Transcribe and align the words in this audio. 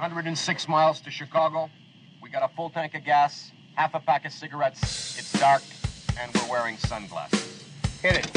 106 0.00 0.66
miles 0.66 0.98
to 1.02 1.10
Chicago. 1.10 1.68
We 2.22 2.30
got 2.30 2.42
a 2.42 2.48
full 2.56 2.70
tank 2.70 2.94
of 2.94 3.04
gas, 3.04 3.52
half 3.74 3.92
a 3.92 4.00
pack 4.00 4.24
of 4.24 4.32
cigarettes. 4.32 5.18
It's 5.18 5.30
dark, 5.38 5.60
and 6.18 6.32
we're 6.34 6.50
wearing 6.50 6.78
sunglasses. 6.78 7.66
Hit 8.00 8.16
it. 8.16 8.30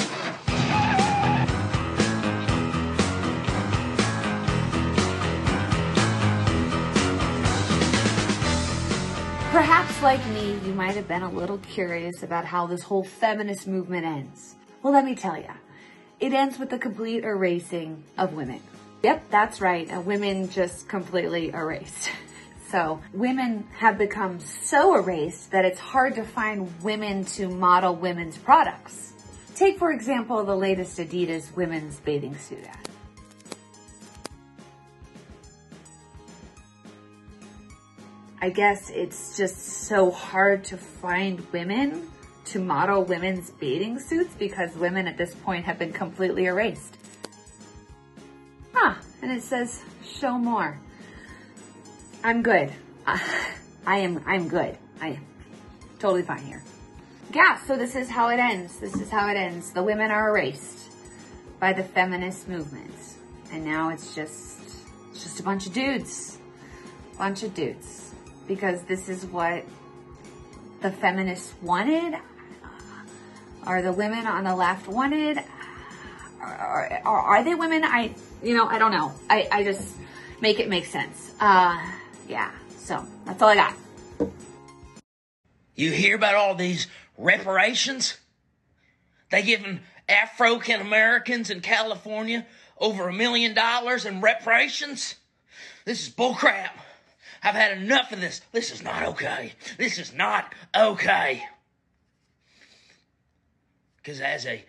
Perhaps, 9.52 10.02
like 10.02 10.26
me, 10.32 10.60
you 10.66 10.74
might 10.74 10.98
have 10.98 11.08
been 11.08 11.24
a 11.24 11.32
little 11.32 11.60
curious 11.60 12.24
about 12.24 12.44
how 12.44 12.68
this 12.68 12.84
whole 12.84 13.06
feminist 13.06 13.68
movement 13.68 14.06
ends. 14.06 14.56
Well, 14.82 14.92
let 14.92 15.06
me 15.06 15.16
tell 15.16 15.38
you. 15.38 15.54
It 16.20 16.34
ends 16.34 16.60
with 16.60 16.72
the 16.72 16.78
complete 16.78 17.24
erasing 17.24 18.04
of 18.18 18.34
women. 18.34 18.60
Yep, 19.04 19.30
that's 19.30 19.60
right. 19.60 19.92
uh, 19.94 20.00
Women 20.00 20.50
just 20.50 20.88
completely 20.88 21.50
erased. 21.50 22.10
So, 22.70 23.00
women 23.14 23.68
have 23.78 24.00
become 24.00 24.40
so 24.40 24.96
erased 24.96 25.52
that 25.52 25.64
it's 25.64 25.80
hard 25.80 26.16
to 26.16 26.24
find 26.24 26.72
women 26.82 27.24
to 27.26 27.48
model 27.48 27.96
women's 27.96 28.36
products. 28.36 29.14
Take, 29.54 29.78
for 29.78 29.92
example, 29.92 30.44
the 30.44 30.56
latest 30.56 30.98
Adidas 30.98 31.56
women's 31.56 32.00
bathing 32.00 32.36
suit 32.36 32.66
ad. 32.66 32.90
I 38.42 38.50
guess 38.50 38.90
it's 38.90 39.38
just 39.38 39.58
so 39.88 40.10
hard 40.10 40.64
to 40.66 40.78
find 40.78 41.46
women 41.52 42.10
to 42.46 42.60
model 42.60 43.04
women's 43.04 43.52
bathing 43.52 44.00
suits 44.00 44.34
because 44.34 44.76
women 44.76 45.06
at 45.06 45.16
this 45.16 45.36
point 45.36 45.66
have 45.66 45.78
been 45.78 45.94
completely 45.94 46.46
erased. 46.46 46.98
Huh, 48.74 48.96
and 49.22 49.32
it 49.32 49.44
says 49.44 49.82
show 50.04 50.38
more. 50.38 50.80
I'm 52.24 52.42
good. 52.42 52.72
Uh, 53.06 53.20
I 53.86 54.00
am 54.00 54.22
I'm 54.26 54.48
good. 54.48 54.78
I 55.00 55.10
am 55.10 55.26
totally 56.00 56.24
fine 56.24 56.44
here. 56.44 56.64
Yeah, 57.34 57.58
so 57.66 57.78
this 57.78 57.96
is 57.96 58.10
how 58.10 58.30
it 58.30 58.40
ends. 58.40 58.80
This 58.80 58.96
is 58.96 59.10
how 59.10 59.30
it 59.30 59.36
ends. 59.36 59.72
The 59.72 59.84
women 59.84 60.12
are 60.12 60.30
erased 60.30 60.92
by 61.60 61.74
the 61.74 61.84
feminist 61.84 62.48
movement. 62.48 62.94
And 63.52 63.64
now 63.64 63.90
it's 63.90 64.16
just 64.16 64.60
it's 65.12 65.24
just 65.24 65.40
a 65.40 65.44
bunch 65.44 65.68
of 65.68 65.74
dudes. 65.74 66.38
Bunch 67.18 67.44
of 67.44 67.54
dudes 67.54 68.04
because 68.48 68.82
this 68.84 69.10
is 69.10 69.26
what 69.26 69.64
the 70.82 70.92
feminists 70.92 71.54
wanted, 71.62 72.20
or 73.66 73.82
the 73.82 73.94
women 73.94 74.28
on 74.28 74.44
the 74.44 74.56
left 74.56 74.88
wanted. 74.88 75.40
Or, 76.42 77.02
or, 77.06 77.20
are 77.20 77.44
they 77.44 77.56
women? 77.56 77.86
I, 77.86 78.14
you 78.44 78.56
know, 78.56 78.66
I 78.66 78.78
don't 78.78 78.92
know. 78.92 79.14
I, 79.30 79.48
I 79.52 79.64
just 79.64 79.96
make 80.42 80.60
it 80.60 80.70
make 80.70 80.86
sense. 80.86 81.32
Uh, 81.40 81.78
yeah. 82.28 82.52
So 82.78 83.06
that's 83.26 83.42
all 83.42 83.50
I 83.50 83.56
got. 83.56 83.76
You 85.76 85.92
hear 85.92 86.16
about 86.16 86.36
all 86.36 86.54
these 86.54 86.88
reparations? 87.18 88.18
They 89.32 89.42
giving 89.42 89.80
African 90.08 90.82
Americans 90.82 91.50
in 91.50 91.62
California 91.62 92.46
over 92.78 93.08
a 93.08 93.14
million 93.14 93.54
dollars 93.54 94.06
in 94.06 94.22
reparations? 94.22 95.16
This 95.86 96.08
is 96.08 96.14
bullcrap. 96.14 96.72
I've 97.42 97.56
had 97.56 97.78
enough 97.78 98.12
of 98.12 98.22
this. 98.22 98.42
This 98.52 98.72
is 98.72 98.84
not 98.84 99.04
okay. 99.04 99.54
This 99.78 99.98
is 99.98 100.14
not 100.14 100.54
okay. 100.76 101.44
Because 103.98 104.22
as 104.22 104.46
a 104.46 104.64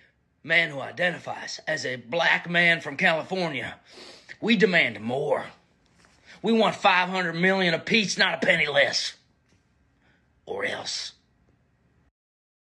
man 0.44 0.70
who 0.70 0.80
identifies 0.80 1.58
as 1.66 1.86
a 1.86 1.96
black 1.96 2.48
man 2.48 2.80
from 2.80 2.96
California, 2.96 3.74
we 4.40 4.56
demand 4.56 5.00
more. 5.00 5.46
We 6.42 6.52
want 6.52 6.76
500 6.76 7.32
million 7.32 7.72
apiece, 7.72 8.18
not 8.18 8.34
a 8.34 8.46
penny 8.46 8.66
less. 8.66 9.14
Or 10.44 10.66
else. 10.66 11.12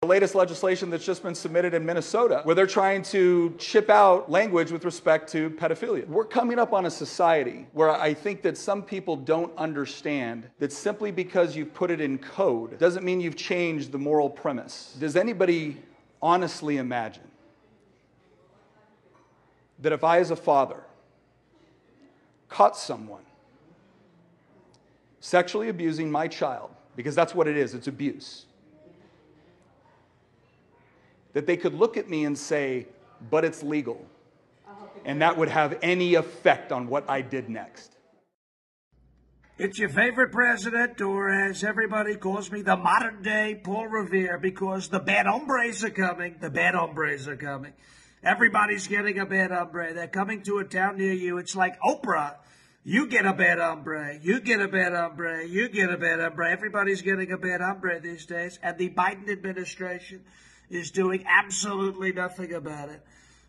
The 0.02 0.08
latest 0.08 0.34
legislation 0.34 0.90
that's 0.90 1.04
just 1.04 1.22
been 1.22 1.34
submitted 1.34 1.74
in 1.74 1.84
Minnesota, 1.84 2.40
where 2.44 2.54
they're 2.54 2.66
trying 2.66 3.02
to 3.04 3.54
chip 3.58 3.90
out 3.90 4.30
language 4.30 4.70
with 4.70 4.84
respect 4.84 5.30
to 5.32 5.50
pedophilia. 5.50 6.06
We're 6.08 6.24
coming 6.24 6.58
up 6.58 6.72
on 6.72 6.86
a 6.86 6.90
society 6.90 7.66
where 7.72 7.90
I 7.90 8.14
think 8.14 8.42
that 8.42 8.56
some 8.56 8.82
people 8.82 9.16
don't 9.16 9.56
understand 9.56 10.48
that 10.58 10.72
simply 10.72 11.12
because 11.12 11.56
you've 11.56 11.74
put 11.74 11.90
it 11.90 12.00
in 12.00 12.18
code 12.18 12.78
doesn't 12.78 13.04
mean 13.04 13.20
you've 13.20 13.36
changed 13.36 13.92
the 13.92 13.98
moral 13.98 14.28
premise. 14.28 14.96
Does 14.98 15.16
anybody 15.16 15.80
honestly 16.20 16.78
imagine 16.78 17.22
that 19.82 19.92
if 19.92 20.02
I, 20.02 20.18
as 20.18 20.30
a 20.30 20.36
father, 20.36 20.82
caught 22.48 22.76
someone 22.76 23.22
sexually 25.20 25.68
abusing 25.68 26.10
my 26.10 26.26
child, 26.26 26.70
because 26.96 27.14
that's 27.14 27.34
what 27.34 27.46
it 27.46 27.56
is, 27.56 27.74
it's 27.74 27.86
abuse 27.86 28.46
that 31.32 31.46
they 31.46 31.56
could 31.56 31.74
look 31.74 31.96
at 31.96 32.08
me 32.08 32.24
and 32.24 32.36
say, 32.36 32.86
but 33.30 33.44
it's 33.44 33.62
legal. 33.62 34.04
And 35.04 35.22
that 35.22 35.36
would 35.36 35.48
have 35.48 35.78
any 35.82 36.14
effect 36.14 36.70
on 36.70 36.86
what 36.86 37.08
I 37.08 37.22
did 37.22 37.48
next. 37.48 37.96
It's 39.58 39.78
your 39.78 39.88
favorite 39.88 40.32
president, 40.32 41.00
or 41.00 41.30
as 41.30 41.62
everybody 41.62 42.16
calls 42.16 42.50
me, 42.50 42.62
the 42.62 42.76
modern 42.76 43.22
day 43.22 43.60
Paul 43.62 43.86
Revere, 43.86 44.38
because 44.38 44.88
the 44.88 44.98
bad 44.98 45.26
hombres 45.26 45.84
are 45.84 45.90
coming. 45.90 46.36
The 46.40 46.50
bad 46.50 46.74
hombres 46.74 47.28
are 47.28 47.36
coming. 47.36 47.72
Everybody's 48.22 48.86
getting 48.86 49.18
a 49.18 49.26
bad 49.26 49.50
hombre. 49.50 49.94
They're 49.94 50.06
coming 50.06 50.42
to 50.42 50.58
a 50.58 50.64
town 50.64 50.98
near 50.98 51.12
you. 51.12 51.38
It's 51.38 51.56
like 51.56 51.80
Oprah. 51.80 52.36
You 52.84 53.06
get 53.08 53.26
a 53.26 53.32
bad 53.32 53.58
hombre. 53.58 54.18
You 54.22 54.40
get 54.40 54.60
a 54.60 54.68
bad 54.68 54.92
hombre. 54.92 55.46
You 55.46 55.68
get 55.68 55.90
a 55.90 55.96
bad 55.96 56.20
hombre. 56.20 56.50
Everybody's 56.50 57.02
getting 57.02 57.32
a 57.32 57.38
bad 57.38 57.60
hombre 57.60 58.00
these 58.00 58.26
days. 58.26 58.58
And 58.62 58.78
the 58.78 58.90
Biden 58.90 59.28
administration 59.30 60.24
is 60.70 60.90
doing 60.90 61.24
absolutely 61.26 62.12
nothing 62.12 62.52
about 62.54 62.88
it. 62.88 63.02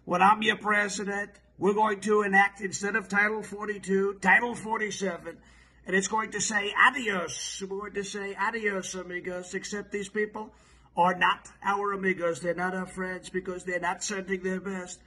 When 0.06 0.22
I'm 0.22 0.42
your 0.42 0.58
president, 0.58 1.32
we're 1.58 1.74
going 1.74 2.00
to 2.02 2.24
enact, 2.24 2.62
instead 2.62 2.96
of 2.96 3.08
Title 3.08 3.42
42, 3.42 4.20
Title 4.22 4.56
47, 4.56 5.38
and 5.86 5.96
it's 5.96 6.08
going 6.08 6.32
to 6.32 6.42
say 6.42 6.74
adios. 6.78 7.62
We're 7.62 7.80
going 7.80 7.94
to 7.94 8.04
say 8.04 8.36
adios, 8.36 8.96
amigos, 8.96 9.54
except 9.54 9.92
these 9.92 10.10
people 10.10 10.52
are 10.96 11.16
not 11.16 11.50
our 11.64 11.94
amigos. 11.94 12.40
They're 12.42 12.54
not 12.54 12.76
our 12.76 12.86
friends 12.86 13.30
because 13.30 13.64
they're 13.64 13.80
not 13.80 14.04
sending 14.04 14.44
their 14.44 14.60
best. 14.60 15.00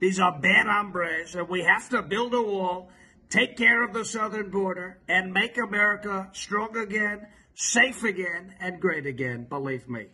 These 0.00 0.18
are 0.18 0.32
bad 0.38 0.66
hombres, 0.66 1.34
and 1.34 1.48
we 1.48 1.62
have 1.62 1.88
to 1.90 2.02
build 2.02 2.34
a 2.34 2.42
wall, 2.42 2.90
take 3.30 3.56
care 3.56 3.84
of 3.84 3.92
the 3.92 4.04
southern 4.04 4.50
border, 4.50 4.98
and 5.08 5.32
make 5.32 5.56
America 5.58 6.28
strong 6.32 6.76
again, 6.76 7.26
safe 7.54 8.02
again, 8.02 8.54
and 8.60 8.80
great 8.80 9.06
again, 9.06 9.44
believe 9.48 9.88
me. 9.88 10.06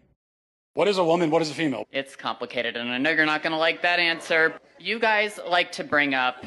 What 0.75 0.89
is 0.89 0.99
a 0.99 1.05
woman? 1.05 1.31
What 1.31 1.43
is 1.43 1.50
a 1.50 1.55
female? 1.55 1.87
It's 1.91 2.15
complicated, 2.16 2.77
and 2.77 2.91
I 2.91 2.99
know 2.99 3.10
you're 3.10 3.27
not 3.27 3.43
going 3.43 3.53
to 3.53 3.59
like 3.59 3.83
that 3.83 3.99
answer. 3.99 4.55
You 4.78 4.99
guys 4.99 5.41
like 5.49 5.72
to 5.72 5.84
bring 5.84 6.15
up 6.15 6.45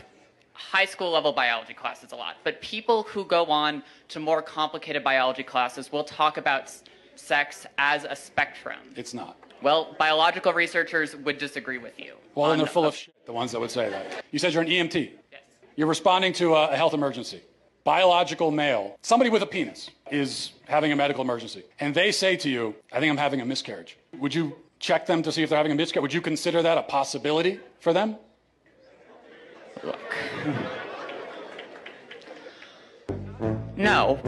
high 0.54 0.86
school 0.86 1.10
level 1.12 1.34
biology 1.34 1.74
classes 1.74 2.12
a 2.12 2.16
lot, 2.16 2.36
but 2.44 2.62
people 2.62 3.04
who 3.04 3.26
go 3.26 3.46
on 3.46 3.84
to 4.10 4.20
more 4.20 4.42
complicated 4.42 5.04
biology 5.04 5.44
classes 5.44 5.92
will 5.92 6.04
talk 6.04 6.38
about 6.38 6.64
s- 6.64 6.84
sex 7.22 7.66
as 7.78 8.04
a 8.04 8.16
spectrum. 8.16 8.80
It's 8.96 9.14
not. 9.14 9.38
Well, 9.62 9.96
biological 10.00 10.54
researchers 10.54 11.16
would 11.16 11.38
disagree 11.38 11.78
with 11.78 12.00
you. 12.00 12.16
Well, 12.34 12.50
then 12.50 12.58
they're 12.58 12.68
full 12.68 12.86
of 12.86 12.96
shit, 12.96 13.14
the 13.26 13.34
ones 13.34 13.52
that 13.52 13.60
would 13.60 13.72
say 13.72 13.90
that. 13.90 14.26
You 14.32 14.40
said 14.40 14.54
you're 14.54 14.64
an 14.64 14.70
EMT. 14.70 15.12
Yes. 15.32 15.42
You're 15.76 15.88
responding 15.88 16.34
to 16.34 16.56
a, 16.56 16.70
a 16.70 16.76
health 16.76 16.94
emergency. 16.94 17.42
Biological 17.84 18.52
male, 18.52 18.98
somebody 19.02 19.30
with 19.30 19.42
a 19.42 19.46
penis, 19.46 19.90
is 20.12 20.52
having 20.68 20.92
a 20.92 20.96
medical 20.96 21.24
emergency. 21.24 21.64
And 21.80 21.94
they 21.96 22.12
say 22.12 22.38
to 22.38 22.50
you, 22.50 22.76
I 22.92 23.00
think 23.00 23.12
I'm 23.12 23.18
having 23.18 23.42
a 23.42 23.46
miscarriage. 23.46 23.98
Would 24.20 24.34
you 24.34 24.56
check 24.80 25.06
them 25.06 25.24
to 25.24 25.32
see 25.32 25.44
if 25.44 25.50
they're 25.50 25.58
having 25.58 25.72
a 25.72 25.76
miscarriage? 25.76 26.04
Would 26.04 26.14
you 26.14 26.22
consider 26.22 26.62
that 26.62 26.78
a 26.78 26.84
possibility 26.84 27.60
for 27.80 27.94
them? 27.94 28.18
Look. 29.84 30.00
no. 33.76 34.20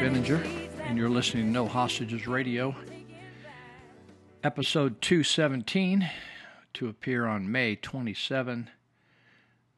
Benninger. 0.00 0.42
and 0.84 0.96
you're 0.96 1.10
listening 1.10 1.44
to 1.44 1.50
No 1.50 1.68
Hostages 1.68 2.26
Radio, 2.26 2.74
episode 4.42 5.02
217, 5.02 6.08
to 6.72 6.88
appear 6.88 7.26
on 7.26 7.52
May 7.52 7.76
27, 7.76 8.70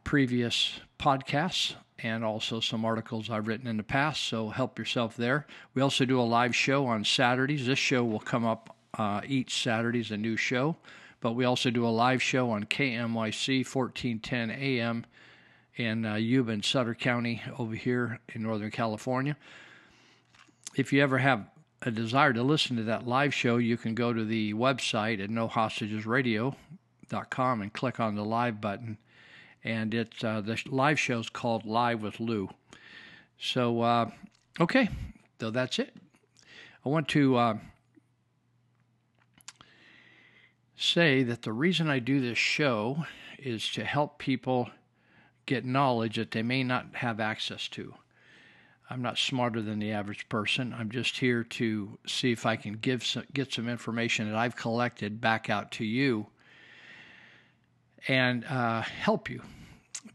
previous 0.04 0.78
podcasts 1.00 1.74
and 2.02 2.24
also 2.24 2.60
some 2.60 2.84
articles 2.84 3.30
I've 3.30 3.46
written 3.46 3.66
in 3.66 3.78
the 3.78 3.82
past. 3.82 4.24
So 4.24 4.50
help 4.50 4.78
yourself 4.78 5.16
there. 5.16 5.46
We 5.74 5.82
also 5.82 6.04
do 6.04 6.20
a 6.20 6.22
live 6.22 6.54
show 6.54 6.86
on 6.86 7.04
Saturdays. 7.04 7.66
This 7.66 7.78
show 7.78 8.04
will 8.04 8.20
come 8.20 8.44
up 8.44 8.76
uh, 8.98 9.22
each 9.26 9.62
Saturday 9.62 10.00
is 10.00 10.10
a 10.10 10.16
new 10.16 10.36
show, 10.36 10.76
but 11.20 11.32
we 11.32 11.44
also 11.44 11.70
do 11.70 11.86
a 11.86 11.88
live 11.88 12.22
show 12.22 12.50
on 12.50 12.64
KMYC 12.64 13.64
1410 13.66 14.50
AM 14.50 15.04
in 15.76 16.04
uh, 16.04 16.16
Yuba 16.16 16.50
and 16.52 16.64
Sutter 16.64 16.94
County 16.94 17.42
over 17.58 17.74
here 17.74 18.20
in 18.34 18.42
Northern 18.42 18.70
California. 18.70 19.36
If 20.76 20.92
you 20.92 21.02
ever 21.02 21.18
have 21.18 21.46
a 21.82 21.90
desire 21.90 22.34
to 22.34 22.42
listen 22.42 22.76
to 22.76 22.82
that 22.84 23.06
live 23.06 23.32
show, 23.32 23.56
you 23.56 23.76
can 23.76 23.94
go 23.94 24.12
to 24.12 24.24
the 24.24 24.54
website 24.54 25.22
at 25.22 25.30
nohostagesradio.com 25.30 27.62
and 27.62 27.72
click 27.72 28.00
on 28.00 28.16
the 28.16 28.24
live 28.24 28.60
button 28.60 28.98
and 29.64 29.94
it's 29.94 30.24
uh, 30.24 30.40
the 30.40 30.60
live 30.66 30.98
show's 30.98 31.28
called 31.28 31.64
Live 31.64 32.02
with 32.02 32.20
Lou. 32.20 32.48
So 33.38 33.82
uh, 33.82 34.10
okay, 34.58 34.88
so 35.40 35.50
that's 35.50 35.78
it. 35.78 35.94
I 36.84 36.88
want 36.88 37.08
to 37.08 37.36
uh, 37.36 37.58
say 40.76 41.22
that 41.22 41.42
the 41.42 41.52
reason 41.52 41.88
I 41.88 41.98
do 41.98 42.20
this 42.20 42.38
show 42.38 43.04
is 43.38 43.70
to 43.72 43.84
help 43.84 44.18
people 44.18 44.70
get 45.46 45.64
knowledge 45.64 46.16
that 46.16 46.30
they 46.30 46.42
may 46.42 46.62
not 46.62 46.94
have 46.94 47.20
access 47.20 47.68
to. 47.68 47.94
I'm 48.88 49.02
not 49.02 49.18
smarter 49.18 49.62
than 49.62 49.78
the 49.78 49.92
average 49.92 50.28
person. 50.28 50.74
I'm 50.76 50.90
just 50.90 51.18
here 51.18 51.44
to 51.44 51.98
see 52.06 52.32
if 52.32 52.44
I 52.44 52.56
can 52.56 52.74
give 52.74 53.04
some, 53.04 53.24
get 53.32 53.52
some 53.52 53.68
information 53.68 54.28
that 54.28 54.36
I've 54.36 54.56
collected 54.56 55.20
back 55.20 55.48
out 55.48 55.70
to 55.72 55.84
you 55.84 56.26
and 58.08 58.44
uh, 58.44 58.82
help 58.82 59.28
you 59.28 59.42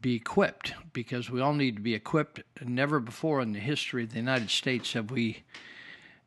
be 0.01 0.15
equipped 0.15 0.73
because 0.93 1.29
we 1.29 1.41
all 1.41 1.53
need 1.53 1.75
to 1.75 1.81
be 1.81 1.93
equipped. 1.93 2.41
Never 2.63 2.99
before 2.99 3.41
in 3.41 3.53
the 3.53 3.59
history 3.59 4.03
of 4.03 4.11
the 4.11 4.17
United 4.17 4.49
States 4.49 4.93
have 4.93 5.11
we 5.11 5.43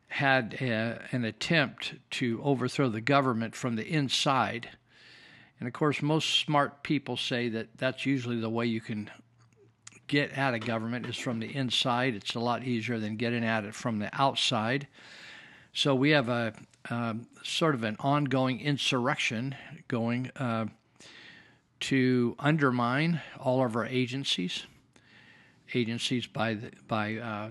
had 0.07 0.57
a, 0.59 1.01
an 1.11 1.23
attempt 1.23 1.93
to 2.09 2.41
overthrow 2.43 2.89
the 2.89 3.01
government 3.01 3.55
from 3.55 3.75
the 3.75 3.87
inside. 3.87 4.69
And 5.59 5.67
of 5.67 5.73
course, 5.73 6.01
most 6.01 6.39
smart 6.39 6.83
people 6.83 7.15
say 7.15 7.49
that 7.49 7.77
that's 7.77 8.05
usually 8.05 8.39
the 8.39 8.49
way 8.49 8.65
you 8.65 8.81
can 8.81 9.09
get 10.07 10.31
at 10.31 10.53
a 10.53 10.59
government 10.59 11.05
is 11.05 11.15
from 11.15 11.39
the 11.39 11.55
inside. 11.55 12.15
It's 12.15 12.35
a 12.35 12.39
lot 12.39 12.63
easier 12.63 12.97
than 12.97 13.17
getting 13.17 13.45
at 13.45 13.65
it 13.65 13.75
from 13.75 13.99
the 13.99 14.09
outside. 14.19 14.87
So 15.73 15.93
we 15.93 16.09
have 16.11 16.29
a 16.29 16.53
um, 16.89 17.27
sort 17.43 17.75
of 17.75 17.83
an 17.83 17.95
ongoing 17.99 18.59
insurrection 18.59 19.55
going. 19.87 20.31
Uh, 20.35 20.65
to 21.81 22.35
undermine 22.39 23.21
all 23.39 23.63
of 23.63 23.75
our 23.75 23.85
agencies. 23.85 24.65
Agencies 25.73 26.27
by 26.27 26.55
the, 26.55 26.71
by 26.87 27.15
uh, 27.17 27.49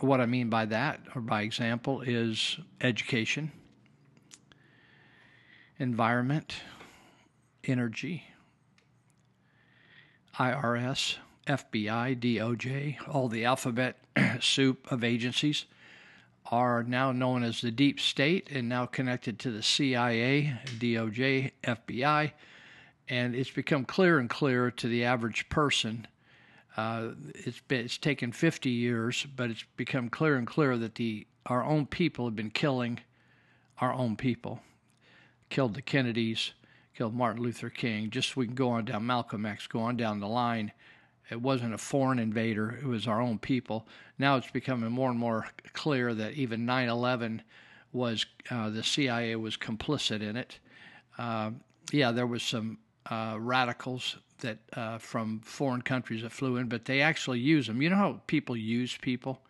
what 0.00 0.20
I 0.20 0.26
mean 0.26 0.48
by 0.48 0.64
that, 0.66 1.00
or 1.14 1.20
by 1.20 1.42
example, 1.42 2.00
is 2.00 2.58
education, 2.80 3.52
environment, 5.78 6.54
energy, 7.64 8.24
IRS, 10.38 11.16
FBI, 11.46 12.18
DOJ, 12.18 12.96
all 13.08 13.28
the 13.28 13.44
alphabet 13.44 13.98
soup 14.40 14.90
of 14.90 15.04
agencies 15.04 15.66
are 16.50 16.82
now 16.82 17.12
known 17.12 17.42
as 17.42 17.60
the 17.60 17.70
deep 17.70 17.98
state 17.98 18.48
and 18.50 18.68
now 18.68 18.86
connected 18.86 19.38
to 19.38 19.50
the 19.50 19.62
CIA, 19.62 20.58
DOJ, 20.78 21.52
FBI, 21.62 22.32
and 23.08 23.34
it's 23.34 23.50
become 23.50 23.84
clearer 23.84 24.18
and 24.18 24.30
clearer 24.30 24.70
to 24.70 24.88
the 24.88 25.04
average 25.04 25.48
person. 25.48 26.06
Uh, 26.76 27.10
it's 27.34 27.60
been, 27.60 27.84
it's 27.84 27.98
taken 27.98 28.32
50 28.32 28.70
years, 28.70 29.26
but 29.36 29.50
it's 29.50 29.64
become 29.76 30.08
clearer 30.08 30.36
and 30.36 30.46
clearer 30.46 30.76
that 30.78 30.94
the 30.96 31.26
our 31.46 31.62
own 31.62 31.86
people 31.86 32.24
have 32.24 32.36
been 32.36 32.50
killing 32.50 33.00
our 33.78 33.92
own 33.92 34.16
people. 34.16 34.60
Killed 35.50 35.74
the 35.74 35.82
Kennedys, 35.82 36.52
killed 36.96 37.14
Martin 37.14 37.42
Luther 37.42 37.68
King. 37.68 38.10
Just 38.10 38.36
we 38.36 38.46
can 38.46 38.54
go 38.54 38.70
on 38.70 38.86
down 38.86 39.06
Malcolm 39.06 39.44
X, 39.44 39.66
go 39.66 39.80
on 39.80 39.96
down 39.96 40.20
the 40.20 40.28
line. 40.28 40.72
It 41.30 41.40
wasn't 41.40 41.74
a 41.74 41.78
foreign 41.78 42.18
invader; 42.18 42.78
it 42.80 42.86
was 42.86 43.06
our 43.06 43.20
own 43.20 43.38
people. 43.38 43.86
Now 44.18 44.36
it's 44.36 44.50
becoming 44.50 44.90
more 44.90 45.10
and 45.10 45.18
more 45.18 45.46
clear 45.74 46.14
that 46.14 46.32
even 46.32 46.66
9/11 46.66 47.40
was 47.92 48.26
uh, 48.50 48.70
the 48.70 48.82
CIA 48.82 49.36
was 49.36 49.56
complicit 49.56 50.22
in 50.22 50.36
it. 50.36 50.58
Uh, 51.18 51.52
yeah, 51.92 52.10
there 52.10 52.26
was 52.26 52.42
some 52.42 52.78
uh, 53.10 53.36
radicals 53.38 54.16
that 54.38 54.58
uh, 54.74 54.98
from 54.98 55.40
foreign 55.40 55.82
countries 55.82 56.22
that 56.22 56.32
flew 56.32 56.56
in, 56.56 56.68
but 56.68 56.84
they 56.84 57.00
actually 57.00 57.40
use 57.40 57.66
them. 57.66 57.82
You 57.82 57.90
know 57.90 57.96
how 57.96 58.20
people 58.26 58.56
use 58.56 58.96
people? 58.96 59.40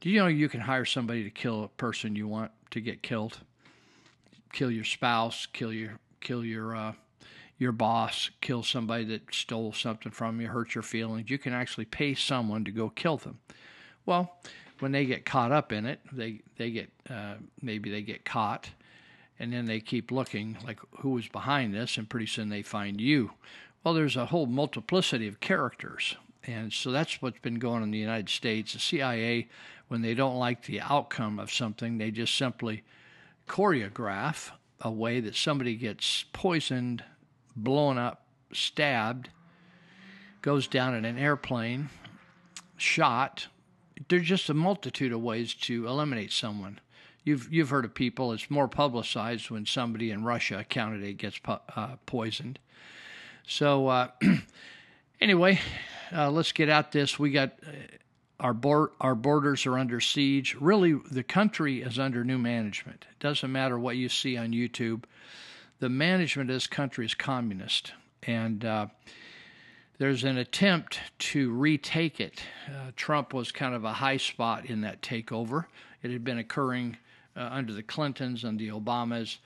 Do 0.00 0.10
you 0.10 0.18
know 0.18 0.26
you 0.26 0.48
can 0.48 0.60
hire 0.60 0.84
somebody 0.84 1.22
to 1.24 1.30
kill 1.30 1.64
a 1.64 1.68
person 1.68 2.16
you 2.16 2.26
want 2.26 2.50
to 2.70 2.80
get 2.80 3.02
killed? 3.02 3.38
Kill 4.52 4.70
your 4.70 4.84
spouse, 4.84 5.46
kill 5.46 5.72
your 5.72 5.98
kill 6.20 6.44
your 6.44 6.76
uh, 6.76 6.92
your 7.58 7.72
boss, 7.72 8.30
kill 8.40 8.62
somebody 8.62 9.04
that 9.04 9.32
stole 9.32 9.72
something 9.72 10.10
from 10.10 10.40
you, 10.40 10.48
hurt 10.48 10.74
your 10.74 10.82
feelings. 10.82 11.30
You 11.30 11.38
can 11.38 11.52
actually 11.52 11.84
pay 11.84 12.14
someone 12.14 12.64
to 12.64 12.72
go 12.72 12.88
kill 12.88 13.16
them. 13.16 13.38
Well, 14.04 14.36
when 14.80 14.90
they 14.90 15.06
get 15.06 15.24
caught 15.24 15.52
up 15.52 15.72
in 15.72 15.86
it, 15.86 16.00
they 16.12 16.40
they 16.56 16.70
get 16.70 16.90
uh, 17.08 17.34
maybe 17.60 17.90
they 17.90 18.02
get 18.02 18.24
caught 18.24 18.70
and 19.38 19.52
then 19.52 19.66
they 19.66 19.80
keep 19.80 20.10
looking 20.10 20.56
like 20.64 20.80
who 21.00 21.10
was 21.10 21.28
behind 21.28 21.74
this? 21.74 21.96
And 21.96 22.08
pretty 22.08 22.26
soon 22.26 22.48
they 22.48 22.62
find 22.62 23.00
you. 23.00 23.32
Well 23.84 23.94
there's 23.94 24.16
a 24.16 24.26
whole 24.26 24.46
multiplicity 24.46 25.26
of 25.28 25.40
characters. 25.40 26.16
And 26.44 26.72
so 26.72 26.90
that's 26.90 27.22
what's 27.22 27.38
been 27.38 27.58
going 27.58 27.76
on 27.76 27.82
in 27.84 27.90
the 27.90 27.98
united 27.98 28.28
states. 28.28 28.72
The 28.72 28.78
cia 28.78 29.48
when 29.88 30.02
they 30.02 30.14
don't 30.14 30.38
like 30.38 30.64
the 30.64 30.80
outcome 30.80 31.38
of 31.38 31.52
something 31.52 31.98
they 31.98 32.10
just 32.10 32.34
simply 32.34 32.82
choreograph 33.48 34.50
a 34.80 34.90
way 34.90 35.20
that 35.20 35.34
somebody 35.34 35.76
gets 35.76 36.24
poisoned 36.32 37.04
blown 37.54 37.98
up 37.98 38.24
stabbed 38.52 39.28
goes 40.40 40.66
down 40.66 40.94
in 40.94 41.04
an 41.04 41.18
airplane 41.18 41.88
shot. 42.76 43.46
There's 44.08 44.26
just 44.26 44.50
a 44.50 44.54
multitude 44.54 45.12
of 45.12 45.20
ways 45.20 45.54
to 45.54 45.86
eliminate 45.86 46.32
someone 46.32 46.80
you've 47.24 47.52
you've 47.52 47.70
heard 47.70 47.84
of 47.84 47.94
people. 47.94 48.32
It's 48.32 48.50
more 48.50 48.68
publicized 48.68 49.50
when 49.50 49.66
somebody 49.66 50.10
in 50.10 50.24
Russia, 50.24 50.60
a 50.60 50.64
candidate, 50.64 51.18
gets 51.18 51.40
uh, 51.46 51.96
poisoned. 52.06 52.58
So 53.46 53.88
uh, 53.88 54.08
anyway, 55.20 55.60
uh, 56.14 56.30
let's 56.30 56.52
get 56.52 56.68
at 56.68 56.92
this. 56.92 57.18
We 57.18 57.30
got 57.30 57.52
uh, 57.66 57.70
our 58.40 58.54
board, 58.54 58.90
our 59.00 59.14
borders 59.14 59.66
are 59.66 59.78
under 59.78 60.00
siege. 60.00 60.56
Really, 60.60 60.94
the 61.10 61.22
country 61.22 61.82
is 61.82 61.98
under 61.98 62.24
new 62.24 62.38
management. 62.38 63.06
It 63.10 63.18
doesn't 63.20 63.50
matter 63.50 63.78
what 63.78 63.96
you 63.96 64.08
see 64.08 64.36
on 64.36 64.50
YouTube. 64.50 65.04
The 65.78 65.88
management 65.88 66.50
of 66.50 66.54
this 66.54 66.66
country 66.66 67.06
is 67.06 67.14
communist, 67.14 67.92
and 68.22 68.64
uh, 68.64 68.86
there's 69.98 70.24
an 70.24 70.38
attempt 70.38 70.98
to 71.18 71.52
retake 71.52 72.20
it. 72.20 72.42
Uh, 72.68 72.90
Trump 72.96 73.32
was 73.32 73.52
kind 73.52 73.74
of 73.74 73.84
a 73.84 73.92
high 73.92 74.16
spot 74.16 74.66
in 74.66 74.80
that 74.82 75.02
takeover. 75.02 75.66
It 76.02 76.10
had 76.10 76.24
been 76.24 76.38
occurring 76.38 76.96
under 77.36 77.72
the 77.72 77.82
Clintons 77.82 78.44
and 78.44 78.58
the 78.58 78.68
Obamas, 78.68 79.38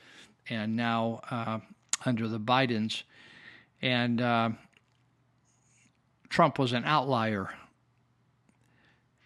and 0.49 0.77
now 0.77 1.21
uh, 1.31 1.59
under 2.05 2.29
the 2.29 2.41
Bidens. 2.41 3.03
And 3.83 4.21
uh, 4.21 4.51
Trump 6.29 6.59
was 6.59 6.73
an 6.73 6.85
outlier. 6.85 7.51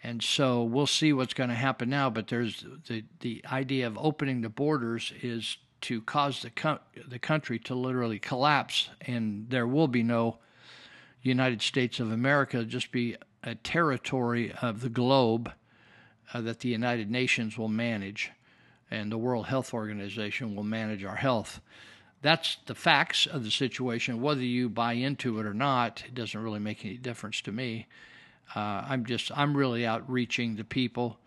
And 0.03 0.23
so 0.23 0.63
we'll 0.63 0.87
see 0.87 1.13
what's 1.13 1.35
going 1.35 1.51
to 1.51 1.57
happen 1.57 1.91
now. 1.91 2.09
But 2.09 2.29
there's 2.29 2.65
the 2.89 3.05
the 3.21 3.45
idea 3.53 3.87
of 3.87 3.99
opening 3.99 4.41
the 4.41 4.49
borders 4.49 5.13
is 5.23 5.59
to 5.83 6.01
cause 6.03 6.43
the 6.43 6.81
the 7.07 7.19
country 7.19 7.59
to 7.61 7.75
literally 7.75 8.19
collapse, 8.19 8.89
and 9.03 9.51
there 9.51 9.67
will 9.67 9.89
be 9.89 10.03
no 10.03 10.39
United 11.23 11.61
States 11.61 12.01
of 12.01 12.11
America. 12.11 12.59
It'll 12.59 12.69
just 12.69 12.93
be 12.93 13.17
a 13.43 13.55
territory 13.55 14.53
of 14.63 14.81
the 14.81 14.89
globe 14.89 15.53
uh, 16.33 16.41
that 16.43 16.61
the 16.61 16.69
United 16.71 17.11
Nations 17.11 17.59
will 17.59 17.69
manage, 17.69 18.31
and 18.91 19.11
the 19.11 19.19
World 19.19 19.47
Health 19.47 19.73
Organization 19.73 20.55
will 20.55 20.65
manage 20.65 21.05
our 21.05 21.17
health. 21.17 21.61
That's 22.23 22.59
the 22.67 22.75
facts 22.75 23.27
of 23.27 23.45
the 23.45 23.51
situation. 23.51 24.21
Whether 24.21 24.43
you 24.43 24.69
buy 24.69 24.95
into 24.95 25.39
it 25.39 25.47
or 25.47 25.55
not, 25.55 26.03
it 26.07 26.15
doesn't 26.15 26.43
really 26.43 26.59
make 26.59 26.85
any 26.85 26.97
difference 26.97 27.41
to 27.43 27.53
me. 27.53 27.87
Uh, 28.55 28.85
I'm 28.89 29.07
just 29.07 29.31
I'm 29.37 29.57
really 29.57 29.87
outreaching 29.87 30.57
the 30.57 30.65
people 30.65 31.19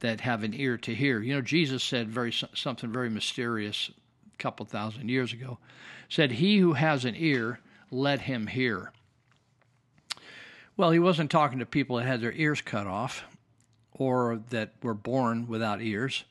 that 0.00 0.22
have 0.22 0.42
an 0.42 0.54
ear 0.54 0.76
to 0.78 0.94
hear. 0.94 1.20
You 1.20 1.34
know, 1.34 1.42
Jesus 1.42 1.84
said 1.84 2.08
very 2.08 2.32
something 2.32 2.90
very 2.90 3.10
mysterious 3.10 3.90
a 4.34 4.36
couple 4.38 4.66
thousand 4.66 5.08
years 5.08 5.32
ago. 5.32 5.58
Said, 6.08 6.32
"He 6.32 6.58
who 6.58 6.72
has 6.72 7.04
an 7.04 7.14
ear, 7.16 7.60
let 7.90 8.22
him 8.22 8.46
hear." 8.46 8.92
Well, 10.76 10.90
he 10.90 10.98
wasn't 10.98 11.30
talking 11.30 11.58
to 11.58 11.66
people 11.66 11.96
that 11.96 12.06
had 12.06 12.22
their 12.22 12.32
ears 12.32 12.62
cut 12.62 12.86
off 12.86 13.24
or 13.92 14.40
that 14.48 14.72
were 14.82 14.94
born 14.94 15.46
without 15.46 15.82
ears. 15.82 16.24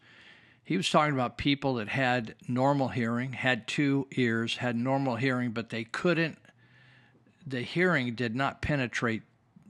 He 0.70 0.78
was 0.78 0.92
talking 0.92 1.16
about 1.16 1.40
people 1.40 1.74
that 1.74 1.88
had 1.88 2.36
normal 2.48 2.90
hearing, 2.90 3.34
had 3.34 3.68
two 3.68 4.06
ears, 4.16 4.58
had 4.58 4.76
normal 4.76 5.16
hearing, 5.16 5.50
but 5.50 5.72
they 5.72 5.84
couldn't, 5.84 6.38
the 7.44 7.62
hearing 7.62 8.14
did 8.14 8.36
not 8.36 8.62
penetrate 8.62 9.24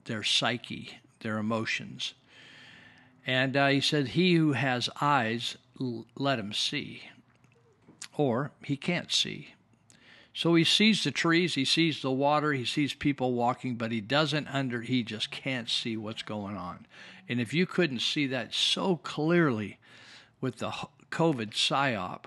their 0.03 0.23
psyche, 0.23 0.99
their 1.21 1.37
emotions. 1.37 2.15
And 3.25 3.55
uh, 3.55 3.67
he 3.67 3.79
said, 3.79 4.09
He 4.09 4.33
who 4.33 4.51
has 4.51 4.89
eyes, 4.99 5.55
l- 5.79 6.05
let 6.17 6.37
him 6.37 6.51
see. 6.51 7.03
Or 8.17 8.51
he 8.61 8.75
can't 8.75 9.09
see. 9.09 9.53
So 10.33 10.53
he 10.55 10.65
sees 10.65 11.05
the 11.05 11.11
trees, 11.11 11.55
he 11.55 11.63
sees 11.63 12.01
the 12.01 12.11
water, 12.11 12.51
he 12.51 12.65
sees 12.65 12.93
people 12.93 13.31
walking, 13.31 13.75
but 13.75 13.93
he 13.93 14.01
doesn't 14.01 14.49
under, 14.49 14.81
he 14.81 15.03
just 15.03 15.31
can't 15.31 15.69
see 15.69 15.95
what's 15.95 16.23
going 16.23 16.57
on. 16.57 16.85
And 17.29 17.39
if 17.39 17.53
you 17.53 17.65
couldn't 17.65 18.01
see 18.01 18.27
that 18.27 18.53
so 18.53 18.97
clearly 18.97 19.77
with 20.41 20.57
the 20.57 20.71
COVID 21.11 21.51
psyop, 21.51 22.25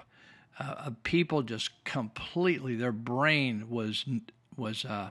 uh, 0.58 0.90
people 1.02 1.42
just 1.42 1.84
completely, 1.84 2.76
their 2.76 2.92
brain 2.92 3.68
was 3.68 4.04
was 4.56 4.84
uh, 4.84 5.10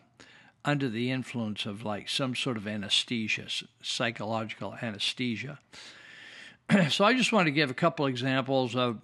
under 0.64 0.88
the 0.88 1.12
influence 1.12 1.66
of 1.66 1.84
like 1.84 2.08
some 2.08 2.36
sort 2.36 2.58
of 2.58 2.68
anesthesia, 2.68 3.48
psychological 3.82 4.76
anesthesia. 4.82 5.60
so 6.90 7.06
I 7.06 7.14
just 7.14 7.32
want 7.32 7.48
to 7.48 7.52
give 7.52 7.72
a 7.72 7.76
couple 7.76 8.06
examples 8.06 8.76
of 8.76 9.02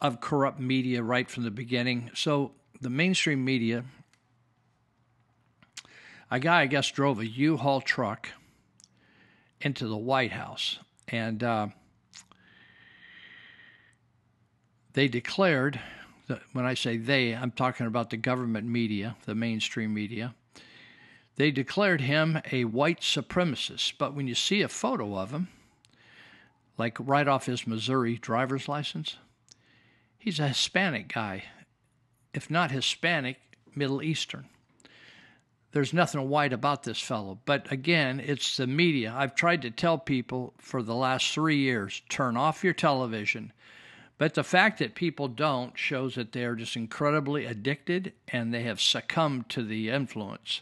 of 0.00 0.20
corrupt 0.20 0.58
media 0.58 1.02
right 1.02 1.28
from 1.28 1.44
the 1.44 1.50
beginning. 1.50 2.10
So 2.14 2.52
the 2.80 2.88
mainstream 2.88 3.44
media, 3.44 3.84
a 6.30 6.40
guy 6.40 6.62
I 6.62 6.66
guess 6.66 6.90
drove 6.90 7.20
a 7.20 7.26
U-Haul 7.26 7.82
truck 7.82 8.30
into 9.60 9.86
the 9.86 9.96
White 9.96 10.32
House, 10.32 10.78
and 11.08 11.44
uh, 11.44 11.68
they 14.92 15.08
declared 15.08 15.80
when 16.52 16.64
I 16.64 16.74
say 16.74 16.96
they, 16.96 17.34
I'm 17.34 17.50
talking 17.50 17.86
about 17.86 18.10
the 18.10 18.16
government 18.16 18.66
media, 18.66 19.16
the 19.26 19.34
mainstream 19.34 19.92
media. 19.92 20.34
They 21.36 21.50
declared 21.50 22.02
him 22.02 22.40
a 22.52 22.64
white 22.64 23.00
supremacist, 23.00 23.94
but 23.98 24.14
when 24.14 24.28
you 24.28 24.34
see 24.34 24.62
a 24.62 24.68
photo 24.68 25.16
of 25.16 25.30
him, 25.30 25.48
like 26.76 26.96
right 27.00 27.26
off 27.26 27.46
his 27.46 27.66
Missouri 27.66 28.16
driver's 28.16 28.68
license, 28.68 29.16
he's 30.18 30.38
a 30.38 30.48
Hispanic 30.48 31.12
guy. 31.12 31.44
If 32.32 32.50
not 32.50 32.70
Hispanic, 32.70 33.38
Middle 33.74 34.02
Eastern. 34.02 34.46
There's 35.72 35.92
nothing 35.92 36.28
white 36.28 36.52
about 36.52 36.82
this 36.82 37.00
fellow. 37.00 37.38
But 37.44 37.70
again, 37.70 38.20
it's 38.20 38.56
the 38.56 38.66
media. 38.66 39.14
I've 39.16 39.34
tried 39.34 39.62
to 39.62 39.70
tell 39.70 39.98
people 39.98 40.52
for 40.58 40.82
the 40.82 40.94
last 40.94 41.32
three 41.32 41.58
years 41.58 42.02
turn 42.08 42.36
off 42.36 42.64
your 42.64 42.72
television 42.72 43.52
but 44.20 44.34
the 44.34 44.44
fact 44.44 44.80
that 44.80 44.94
people 44.94 45.28
don't 45.28 45.78
shows 45.78 46.16
that 46.16 46.32
they're 46.32 46.54
just 46.54 46.76
incredibly 46.76 47.46
addicted 47.46 48.12
and 48.28 48.52
they 48.52 48.64
have 48.64 48.78
succumbed 48.78 49.48
to 49.48 49.62
the 49.62 49.88
influence. 49.88 50.60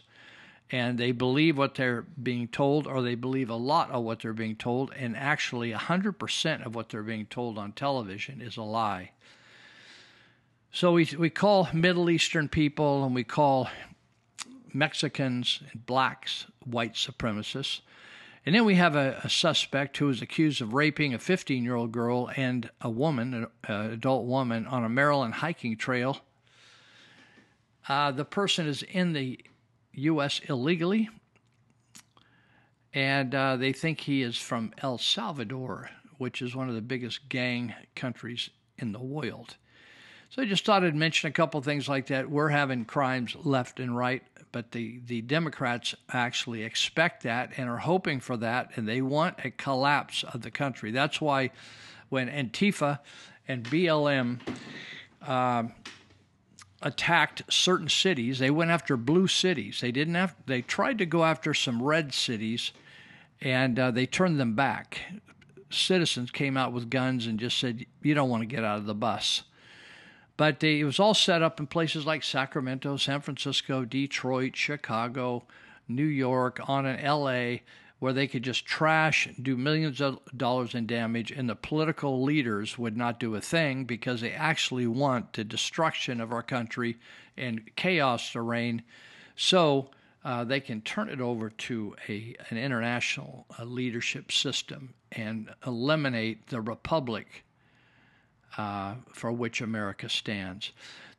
And 0.71 0.97
they 0.97 1.11
believe 1.11 1.57
what 1.57 1.75
they're 1.75 2.03
being 2.23 2.47
told, 2.47 2.87
or 2.87 3.01
they 3.01 3.15
believe 3.15 3.49
a 3.49 3.55
lot 3.55 3.91
of 3.91 4.05
what 4.05 4.21
they're 4.21 4.31
being 4.31 4.55
told, 4.55 4.93
and 4.95 5.13
actually 5.17 5.73
100% 5.73 6.65
of 6.65 6.73
what 6.73 6.87
they're 6.87 7.03
being 7.03 7.25
told 7.25 7.57
on 7.57 7.73
television 7.73 8.39
is 8.39 8.55
a 8.55 8.61
lie. 8.61 9.11
So 10.71 10.93
we, 10.93 11.09
we 11.17 11.29
call 11.29 11.67
Middle 11.73 12.09
Eastern 12.09 12.47
people 12.47 13.03
and 13.03 13.13
we 13.13 13.25
call 13.25 13.69
Mexicans 14.71 15.59
and 15.69 15.85
blacks 15.85 16.45
white 16.63 16.93
supremacists. 16.93 17.81
And 18.45 18.55
then 18.55 18.65
we 18.65 18.75
have 18.75 18.95
a, 18.95 19.19
a 19.23 19.29
suspect 19.29 19.97
who 19.97 20.09
is 20.09 20.21
accused 20.21 20.61
of 20.61 20.73
raping 20.73 21.13
a 21.13 21.19
15 21.19 21.63
year 21.63 21.75
old 21.75 21.91
girl 21.91 22.29
and 22.35 22.69
a 22.81 22.89
woman, 22.89 23.47
an 23.63 23.91
adult 23.91 24.25
woman, 24.25 24.65
on 24.65 24.83
a 24.83 24.89
Maryland 24.89 25.35
hiking 25.35 25.77
trail. 25.77 26.19
Uh, 27.87 28.11
the 28.11 28.25
person 28.25 28.67
is 28.67 28.83
in 28.83 29.13
the 29.13 29.39
U.S. 29.93 30.39
illegally, 30.47 31.09
and 32.93 33.33
uh, 33.33 33.57
they 33.57 33.73
think 33.73 34.01
he 34.01 34.21
is 34.21 34.37
from 34.37 34.73
El 34.77 34.97
Salvador, 34.97 35.89
which 36.17 36.41
is 36.41 36.55
one 36.55 36.69
of 36.69 36.75
the 36.75 36.81
biggest 36.81 37.29
gang 37.29 37.73
countries 37.95 38.49
in 38.77 38.91
the 38.91 38.99
world. 38.99 39.57
So 40.29 40.43
I 40.43 40.45
just 40.45 40.63
thought 40.63 40.83
I'd 40.83 40.95
mention 40.95 41.27
a 41.27 41.33
couple 41.33 41.59
things 41.61 41.89
like 41.89 42.07
that. 42.07 42.29
We're 42.29 42.49
having 42.49 42.85
crimes 42.85 43.35
left 43.43 43.79
and 43.79 43.97
right 43.97 44.21
but 44.51 44.71
the, 44.71 44.99
the 45.05 45.21
Democrats 45.21 45.95
actually 46.11 46.63
expect 46.63 47.23
that 47.23 47.51
and 47.57 47.69
are 47.69 47.77
hoping 47.77 48.19
for 48.19 48.37
that, 48.37 48.71
and 48.75 48.87
they 48.87 49.01
want 49.01 49.37
a 49.43 49.51
collapse 49.51 50.23
of 50.23 50.41
the 50.41 50.51
country. 50.51 50.91
That's 50.91 51.21
why 51.21 51.51
when 52.09 52.29
Antifa 52.29 52.99
and 53.47 53.63
BLM 53.63 54.39
uh, 55.25 55.63
attacked 56.81 57.43
certain 57.49 57.89
cities, 57.89 58.39
they 58.39 58.49
went 58.49 58.71
after 58.71 58.97
blue 58.97 59.27
cities. 59.27 59.81
They 59.81 59.91
didn't 59.91 60.15
have. 60.15 60.35
They 60.45 60.61
tried 60.61 60.97
to 60.99 61.05
go 61.05 61.23
after 61.23 61.53
some 61.53 61.81
red 61.81 62.13
cities, 62.13 62.71
and 63.41 63.77
uh, 63.77 63.91
they 63.91 64.05
turned 64.05 64.39
them 64.39 64.55
back. 64.55 65.01
Citizens 65.69 66.31
came 66.31 66.57
out 66.57 66.73
with 66.73 66.89
guns 66.89 67.27
and 67.27 67.39
just 67.39 67.59
said, 67.59 67.85
"You 68.01 68.15
don't 68.15 68.29
want 68.29 68.41
to 68.41 68.47
get 68.47 68.63
out 68.63 68.79
of 68.79 68.85
the 68.85 68.95
bus." 68.95 69.43
But 70.39 70.63
it 70.63 70.85
was 70.85 71.01
all 71.01 71.13
set 71.13 71.41
up 71.41 71.59
in 71.59 71.67
places 71.67 72.05
like 72.05 72.23
Sacramento, 72.23 72.95
San 72.95 73.19
Francisco, 73.19 73.83
Detroit, 73.83 74.55
Chicago, 74.55 75.43
New 75.85 76.05
York, 76.05 76.61
on 76.63 76.85
an 76.85 77.05
LA, 77.05 77.57
where 77.99 78.13
they 78.13 78.25
could 78.25 78.43
just 78.43 78.65
trash, 78.65 79.27
do 79.41 79.57
millions 79.57 79.99
of 79.99 80.19
dollars 80.37 80.73
in 80.75 80.87
damage, 80.87 81.29
and 81.29 81.49
the 81.49 81.57
political 81.57 82.23
leaders 82.23 82.77
would 82.77 82.95
not 82.95 83.19
do 83.19 83.35
a 83.35 83.41
thing 83.41 83.83
because 83.83 84.21
they 84.21 84.31
actually 84.31 84.87
want 84.87 85.33
the 85.33 85.43
destruction 85.43 86.21
of 86.21 86.31
our 86.31 86.41
country 86.41 86.97
and 87.35 87.75
chaos 87.75 88.31
to 88.31 88.39
reign. 88.39 88.83
So 89.35 89.89
uh, 90.23 90.45
they 90.45 90.61
can 90.61 90.79
turn 90.79 91.09
it 91.09 91.19
over 91.19 91.49
to 91.49 91.97
a 92.07 92.33
an 92.49 92.57
international 92.57 93.45
uh, 93.59 93.65
leadership 93.65 94.31
system 94.31 94.93
and 95.11 95.49
eliminate 95.67 96.47
the 96.47 96.61
republic 96.61 97.43
uh, 98.57 98.95
for 99.13 99.31
which 99.31 99.61
America 99.61 100.09
stands. 100.09 100.71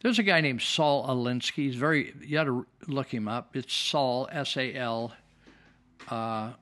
There's 0.03 0.19
a 0.19 0.23
guy 0.23 0.41
named 0.41 0.63
Saul 0.63 1.07
Alinsky. 1.07 1.65
He's 1.65 1.77
very, 1.77 2.15
you 2.21 2.33
got 2.33 2.45
to 2.45 2.67
look 2.87 3.13
him 3.13 3.29
up. 3.29 3.57
It's 3.57 3.75
Saul, 3.75 4.29
S 4.33 4.57
A 4.57 4.75
L. 4.75 5.13
Uh, 6.09 6.53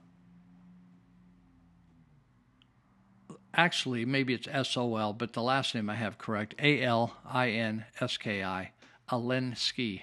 actually, 3.54 4.04
maybe 4.04 4.34
it's 4.34 4.48
S 4.50 4.76
O 4.76 4.96
L, 4.96 5.12
but 5.12 5.32
the 5.34 5.42
last 5.42 5.74
name 5.74 5.88
I 5.88 5.94
have 5.94 6.18
correct 6.18 6.54
A 6.58 6.82
L 6.82 7.16
I 7.24 7.50
N 7.50 7.84
S 8.00 8.16
K 8.16 8.42
I. 8.42 8.72
Alinsky. 9.08 10.02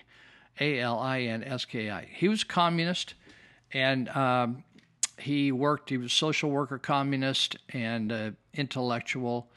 A 0.60 0.80
L 0.80 1.00
I 1.00 1.22
N 1.22 1.44
S 1.44 1.66
K 1.66 1.90
I. 1.90 2.06
He 2.06 2.30
was 2.30 2.44
communist 2.44 3.14
and 3.74 4.08
um, 4.10 4.64
he 5.18 5.52
worked, 5.52 5.90
he 5.90 5.98
was 5.98 6.14
social 6.14 6.50
worker, 6.50 6.78
communist, 6.78 7.58
and 7.70 8.12
uh, 8.12 8.32
intellectual 8.54 9.50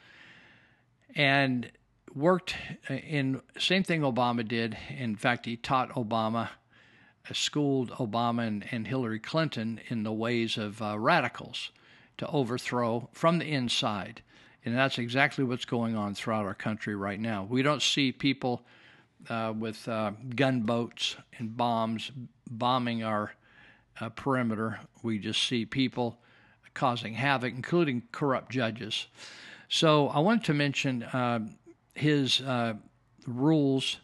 and 1.14 1.70
worked 2.14 2.54
in 2.88 3.40
same 3.58 3.82
thing 3.82 4.02
Obama 4.02 4.46
did. 4.46 4.76
In 4.90 5.16
fact, 5.16 5.46
he 5.46 5.56
taught 5.56 5.90
Obama, 5.90 6.48
uh, 7.28 7.32
schooled 7.32 7.90
Obama 7.92 8.46
and, 8.46 8.64
and, 8.70 8.86
Hillary 8.86 9.20
Clinton 9.20 9.80
in 9.88 10.02
the 10.02 10.12
ways 10.12 10.56
of 10.56 10.80
uh, 10.82 10.98
radicals 10.98 11.70
to 12.16 12.26
overthrow 12.28 13.08
from 13.12 13.38
the 13.38 13.46
inside. 13.46 14.22
And 14.64 14.76
that's 14.76 14.98
exactly 14.98 15.44
what's 15.44 15.64
going 15.64 15.96
on 15.96 16.14
throughout 16.14 16.44
our 16.44 16.54
country 16.54 16.94
right 16.94 17.20
now. 17.20 17.46
We 17.48 17.62
don't 17.62 17.82
see 17.82 18.12
people 18.12 18.64
uh, 19.28 19.52
with 19.56 19.86
uh, 19.88 20.12
gunboats 20.34 21.16
and 21.38 21.56
bombs 21.56 22.10
bombing 22.50 23.02
our 23.02 23.32
uh, 24.00 24.08
perimeter. 24.10 24.80
We 25.02 25.18
just 25.18 25.42
see 25.42 25.64
people 25.64 26.18
causing 26.74 27.14
havoc, 27.14 27.52
including 27.52 28.04
corrupt 28.12 28.52
judges. 28.52 29.06
So 29.68 30.08
I 30.08 30.20
wanted 30.20 30.44
to 30.44 30.54
mention 30.54 31.02
uh, 31.02 31.40
his 31.94 32.40
uh, 32.40 32.74
rules 33.26 33.98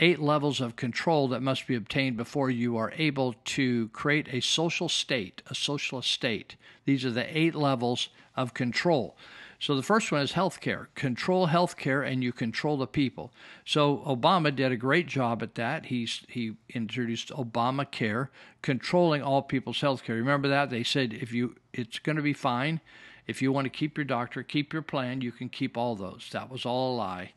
eight 0.00 0.20
levels 0.20 0.60
of 0.60 0.76
control 0.76 1.28
that 1.28 1.42
must 1.42 1.66
be 1.66 1.74
obtained 1.74 2.16
before 2.16 2.50
you 2.50 2.76
are 2.76 2.92
able 2.96 3.34
to 3.44 3.88
create 3.88 4.28
a 4.32 4.40
social 4.40 4.88
state, 4.88 5.42
a 5.50 5.54
socialist 5.54 6.10
state. 6.10 6.56
These 6.84 7.04
are 7.04 7.10
the 7.10 7.36
eight 7.36 7.54
levels 7.54 8.08
of 8.36 8.54
control. 8.54 9.16
So 9.60 9.74
the 9.74 9.82
first 9.82 10.12
one 10.12 10.20
is 10.20 10.32
healthcare. 10.32 10.86
Control 10.94 11.48
healthcare 11.48 12.08
and 12.08 12.22
you 12.22 12.32
control 12.32 12.76
the 12.76 12.86
people. 12.86 13.32
So 13.64 14.04
Obama 14.06 14.54
did 14.54 14.70
a 14.70 14.76
great 14.76 15.08
job 15.08 15.42
at 15.42 15.56
that. 15.56 15.86
He's 15.86 16.22
he 16.28 16.52
introduced 16.68 17.30
Obamacare, 17.30 18.28
controlling 18.62 19.20
all 19.20 19.42
people's 19.42 19.80
healthcare. 19.80 20.10
Remember 20.10 20.46
that? 20.46 20.70
They 20.70 20.84
said 20.84 21.12
if 21.12 21.32
you 21.32 21.56
it's 21.72 21.98
going 21.98 22.16
to 22.16 22.22
be 22.22 22.32
fine. 22.32 22.80
If 23.28 23.40
you 23.42 23.52
want 23.52 23.66
to 23.66 23.70
keep 23.70 23.96
your 23.96 24.04
doctor, 24.04 24.42
keep 24.42 24.72
your 24.72 24.82
plan, 24.82 25.20
you 25.20 25.30
can 25.30 25.48
keep 25.48 25.76
all 25.76 25.94
those. 25.94 26.28
That 26.32 26.50
was 26.50 26.66
all 26.66 26.94
a 26.94 26.96
lie. 26.96 27.32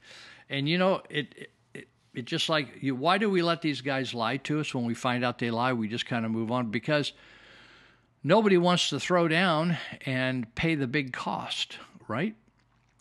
And 0.50 0.68
you 0.68 0.78
know, 0.78 1.04
it, 1.10 1.36
it 1.38 1.52
it 2.14 2.26
just 2.26 2.50
like 2.50 2.68
you 2.82 2.96
why 2.96 3.18
do 3.18 3.30
we 3.30 3.42
let 3.42 3.62
these 3.62 3.82
guys 3.82 4.14
lie 4.14 4.38
to 4.38 4.60
us 4.60 4.74
when 4.74 4.86
we 4.86 4.94
find 4.94 5.24
out 5.24 5.40
they 5.40 5.52
lie 5.52 5.74
we 5.74 5.88
just 5.88 6.06
kind 6.06 6.26
of 6.26 6.32
move 6.32 6.52
on 6.52 6.70
because 6.70 7.14
nobody 8.24 8.58
wants 8.58 8.90
to 8.90 9.00
throw 9.00 9.28
down 9.28 9.78
and 10.06 10.54
pay 10.56 10.76
the 10.76 10.88
big 10.88 11.14
cost 11.14 11.78
right 12.08 12.36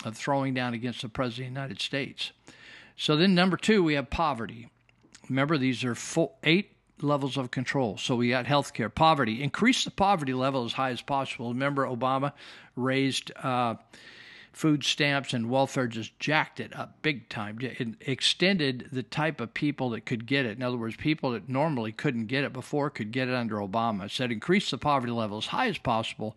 of 0.04 0.16
throwing 0.16 0.54
down 0.54 0.74
against 0.74 1.02
the 1.02 1.08
president 1.08 1.48
of 1.48 1.54
the 1.54 1.60
united 1.60 1.80
states 1.80 2.32
so 2.96 3.16
then 3.16 3.34
number 3.34 3.56
two 3.56 3.82
we 3.82 3.94
have 3.94 4.10
poverty 4.10 4.68
remember 5.28 5.58
these 5.58 5.84
are 5.84 5.94
full, 5.94 6.36
eight 6.44 6.72
levels 7.02 7.36
of 7.36 7.50
control 7.50 7.96
so 7.96 8.16
we 8.16 8.28
got 8.30 8.46
healthcare 8.46 8.92
poverty 8.92 9.42
increase 9.42 9.84
the 9.84 9.90
poverty 9.90 10.34
level 10.34 10.64
as 10.64 10.72
high 10.72 10.90
as 10.90 11.02
possible 11.02 11.48
remember 11.48 11.86
obama 11.86 12.32
raised 12.76 13.32
uh, 13.42 13.74
food 14.52 14.84
stamps 14.84 15.32
and 15.32 15.48
welfare 15.48 15.86
just 15.86 16.18
jacked 16.18 16.60
it 16.60 16.74
up 16.76 17.00
big 17.02 17.28
time. 17.28 17.58
Extended 18.00 18.88
the 18.92 19.02
type 19.02 19.40
of 19.40 19.54
people 19.54 19.90
that 19.90 20.04
could 20.04 20.26
get 20.26 20.44
it. 20.44 20.56
In 20.56 20.62
other 20.62 20.76
words, 20.76 20.96
people 20.96 21.30
that 21.32 21.48
normally 21.48 21.92
couldn't 21.92 22.26
get 22.26 22.44
it 22.44 22.52
before 22.52 22.90
could 22.90 23.12
get 23.12 23.28
it 23.28 23.34
under 23.34 23.56
Obama. 23.56 24.06
It 24.06 24.10
said 24.10 24.32
increase 24.32 24.70
the 24.70 24.78
poverty 24.78 25.12
level 25.12 25.38
as 25.38 25.46
high 25.46 25.68
as 25.68 25.78
possible. 25.78 26.36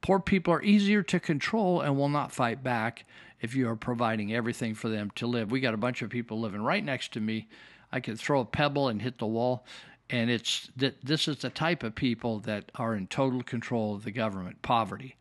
Poor 0.00 0.20
people 0.20 0.52
are 0.52 0.62
easier 0.62 1.02
to 1.04 1.20
control 1.20 1.80
and 1.80 1.96
will 1.96 2.08
not 2.08 2.32
fight 2.32 2.62
back 2.62 3.04
if 3.40 3.54
you 3.54 3.68
are 3.68 3.76
providing 3.76 4.32
everything 4.32 4.74
for 4.74 4.88
them 4.88 5.10
to 5.14 5.26
live. 5.26 5.50
We 5.50 5.60
got 5.60 5.74
a 5.74 5.78
bunch 5.78 6.02
of 6.02 6.10
people 6.10 6.40
living 6.40 6.62
right 6.62 6.84
next 6.84 7.12
to 7.14 7.20
me. 7.20 7.48
I 7.96 8.00
could 8.00 8.20
throw 8.20 8.40
a 8.40 8.44
pebble 8.44 8.88
and 8.88 9.00
hit 9.00 9.16
the 9.16 9.26
wall. 9.26 9.64
And 10.10 10.30
it's 10.30 10.70
that 10.76 11.02
this 11.02 11.26
is 11.26 11.38
the 11.38 11.48
type 11.48 11.82
of 11.82 11.94
people 11.94 12.40
that 12.40 12.70
are 12.74 12.94
in 12.94 13.06
total 13.06 13.42
control 13.42 13.94
of 13.94 14.04
the 14.04 14.10
government, 14.10 14.60
poverty. 14.60 15.16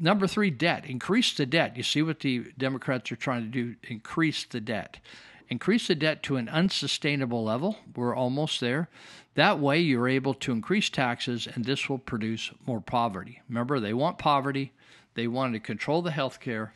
Number 0.00 0.26
three, 0.26 0.48
debt. 0.48 0.86
Increase 0.86 1.34
the 1.34 1.44
debt. 1.44 1.76
You 1.76 1.82
see 1.82 2.00
what 2.00 2.20
the 2.20 2.46
Democrats 2.56 3.12
are 3.12 3.16
trying 3.16 3.42
to 3.42 3.48
do? 3.48 3.76
Increase 3.88 4.44
the 4.44 4.60
debt. 4.60 5.00
Increase 5.50 5.86
the 5.86 5.94
debt 5.94 6.22
to 6.24 6.36
an 6.36 6.48
unsustainable 6.48 7.44
level. 7.44 7.76
We're 7.94 8.16
almost 8.16 8.60
there. 8.60 8.88
That 9.34 9.58
way, 9.58 9.78
you're 9.78 10.08
able 10.08 10.34
to 10.34 10.52
increase 10.52 10.88
taxes, 10.88 11.46
and 11.46 11.66
this 11.66 11.90
will 11.90 11.98
produce 11.98 12.50
more 12.66 12.80
poverty. 12.80 13.42
Remember, 13.50 13.80
they 13.80 13.94
want 13.94 14.18
poverty, 14.18 14.72
they 15.14 15.26
want 15.26 15.52
to 15.52 15.60
control 15.60 16.00
the 16.00 16.10
health 16.10 16.40
care, 16.40 16.72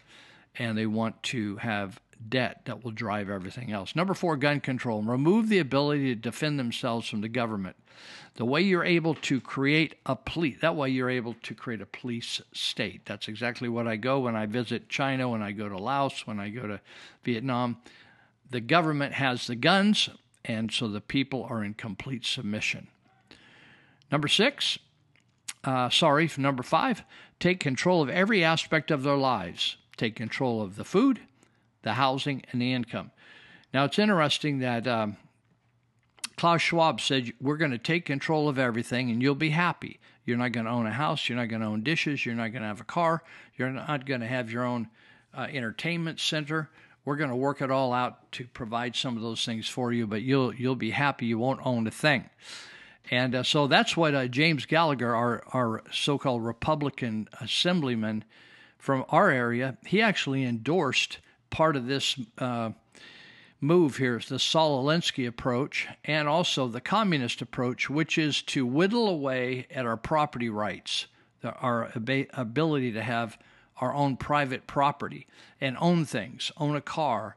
and 0.58 0.76
they 0.76 0.86
want 0.86 1.22
to 1.24 1.56
have 1.56 2.00
debt 2.28 2.62
that 2.64 2.84
will 2.84 2.90
drive 2.90 3.28
everything 3.28 3.72
else. 3.72 3.96
Number 3.96 4.14
four, 4.14 4.36
gun 4.36 4.60
control. 4.60 5.02
Remove 5.02 5.48
the 5.48 5.58
ability 5.58 6.14
to 6.14 6.20
defend 6.20 6.58
themselves 6.58 7.08
from 7.08 7.20
the 7.20 7.28
government. 7.28 7.76
The 8.34 8.44
way 8.44 8.62
you're 8.62 8.84
able 8.84 9.14
to 9.16 9.40
create 9.40 9.96
a 10.06 10.16
police, 10.16 10.56
that 10.62 10.74
way 10.74 10.88
you're 10.88 11.10
able 11.10 11.34
to 11.42 11.54
create 11.54 11.82
a 11.82 11.86
police 11.86 12.40
state. 12.52 13.02
That's 13.04 13.28
exactly 13.28 13.68
what 13.68 13.86
I 13.86 13.96
go 13.96 14.20
when 14.20 14.36
I 14.36 14.46
visit 14.46 14.88
China, 14.88 15.28
when 15.28 15.42
I 15.42 15.52
go 15.52 15.68
to 15.68 15.76
Laos, 15.76 16.26
when 16.26 16.40
I 16.40 16.48
go 16.48 16.66
to 16.66 16.80
Vietnam. 17.24 17.76
The 18.50 18.60
government 18.60 19.14
has 19.14 19.46
the 19.46 19.56
guns, 19.56 20.08
and 20.44 20.72
so 20.72 20.88
the 20.88 21.00
people 21.00 21.46
are 21.48 21.62
in 21.62 21.74
complete 21.74 22.24
submission. 22.24 22.88
Number 24.10 24.28
six, 24.28 24.78
uh, 25.64 25.90
sorry, 25.90 26.30
number 26.36 26.62
five, 26.62 27.02
take 27.38 27.60
control 27.60 28.02
of 28.02 28.08
every 28.08 28.42
aspect 28.42 28.90
of 28.90 29.02
their 29.02 29.16
lives. 29.16 29.76
Take 29.96 30.16
control 30.16 30.62
of 30.62 30.76
the 30.76 30.84
food, 30.84 31.20
the 31.82 31.94
housing, 31.94 32.42
and 32.52 32.60
the 32.60 32.72
income. 32.72 33.10
Now, 33.72 33.84
it's 33.84 33.98
interesting 33.98 34.58
that 34.60 34.86
um, 34.86 35.16
Klaus 36.36 36.60
Schwab 36.60 37.00
said, 37.00 37.32
We're 37.40 37.56
going 37.56 37.70
to 37.70 37.78
take 37.78 38.04
control 38.04 38.48
of 38.48 38.58
everything 38.58 39.10
and 39.10 39.22
you'll 39.22 39.34
be 39.34 39.50
happy. 39.50 39.98
You're 40.24 40.38
not 40.38 40.52
going 40.52 40.66
to 40.66 40.72
own 40.72 40.86
a 40.86 40.92
house. 40.92 41.28
You're 41.28 41.38
not 41.38 41.48
going 41.48 41.62
to 41.62 41.68
own 41.68 41.82
dishes. 41.82 42.24
You're 42.24 42.34
not 42.34 42.52
going 42.52 42.62
to 42.62 42.68
have 42.68 42.80
a 42.80 42.84
car. 42.84 43.22
You're 43.56 43.70
not 43.70 44.06
going 44.06 44.20
to 44.20 44.26
have 44.26 44.52
your 44.52 44.64
own 44.64 44.88
uh, 45.36 45.48
entertainment 45.50 46.20
center. 46.20 46.70
We're 47.04 47.16
going 47.16 47.30
to 47.30 47.36
work 47.36 47.60
it 47.60 47.70
all 47.70 47.92
out 47.92 48.30
to 48.32 48.44
provide 48.46 48.94
some 48.94 49.16
of 49.16 49.22
those 49.22 49.44
things 49.44 49.68
for 49.68 49.92
you, 49.92 50.06
but 50.06 50.22
you'll 50.22 50.54
you'll 50.54 50.76
be 50.76 50.90
happy. 50.90 51.26
You 51.26 51.38
won't 51.38 51.64
own 51.64 51.86
a 51.86 51.90
thing. 51.90 52.30
And 53.10 53.34
uh, 53.34 53.42
so 53.42 53.66
that's 53.66 53.96
what 53.96 54.14
uh, 54.14 54.28
James 54.28 54.64
Gallagher, 54.64 55.14
our, 55.14 55.42
our 55.52 55.82
so 55.90 56.18
called 56.18 56.44
Republican 56.44 57.28
assemblyman 57.40 58.24
from 58.78 59.04
our 59.08 59.30
area, 59.30 59.76
he 59.84 60.00
actually 60.00 60.44
endorsed 60.44 61.18
part 61.52 61.76
of 61.76 61.86
this 61.86 62.18
uh, 62.38 62.70
move 63.60 63.98
here 63.98 64.16
is 64.16 64.28
the 64.28 64.40
Saul 64.40 64.82
Alinsky 64.82 65.28
approach 65.28 65.86
and 66.04 66.26
also 66.26 66.66
the 66.66 66.80
communist 66.80 67.40
approach, 67.40 67.88
which 67.88 68.18
is 68.18 68.42
to 68.42 68.66
whittle 68.66 69.08
away 69.08 69.68
at 69.70 69.86
our 69.86 69.96
property 69.96 70.50
rights, 70.50 71.06
our 71.44 71.92
ability 71.94 72.90
to 72.92 73.02
have 73.02 73.38
our 73.76 73.94
own 73.94 74.16
private 74.16 74.66
property 74.66 75.26
and 75.60 75.76
own 75.80 76.04
things, 76.04 76.50
own 76.56 76.74
a 76.74 76.80
car, 76.80 77.36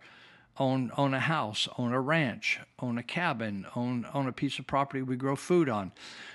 own 0.58 0.89
own 0.97 1.13
a 1.13 1.19
house, 1.19 1.67
own 1.78 1.91
a 1.91 1.99
ranch, 1.99 2.60
own 2.80 2.97
a 2.97 3.04
cabin, 3.04 3.65
own 3.75 4.08
own 4.13 4.28
a 4.28 4.32
piece 4.32 4.58
of 4.58 4.65
property 4.65 5.01
we 5.01 5.15
grow 5.15 5.36
food 5.36 5.67
on. 5.67 5.91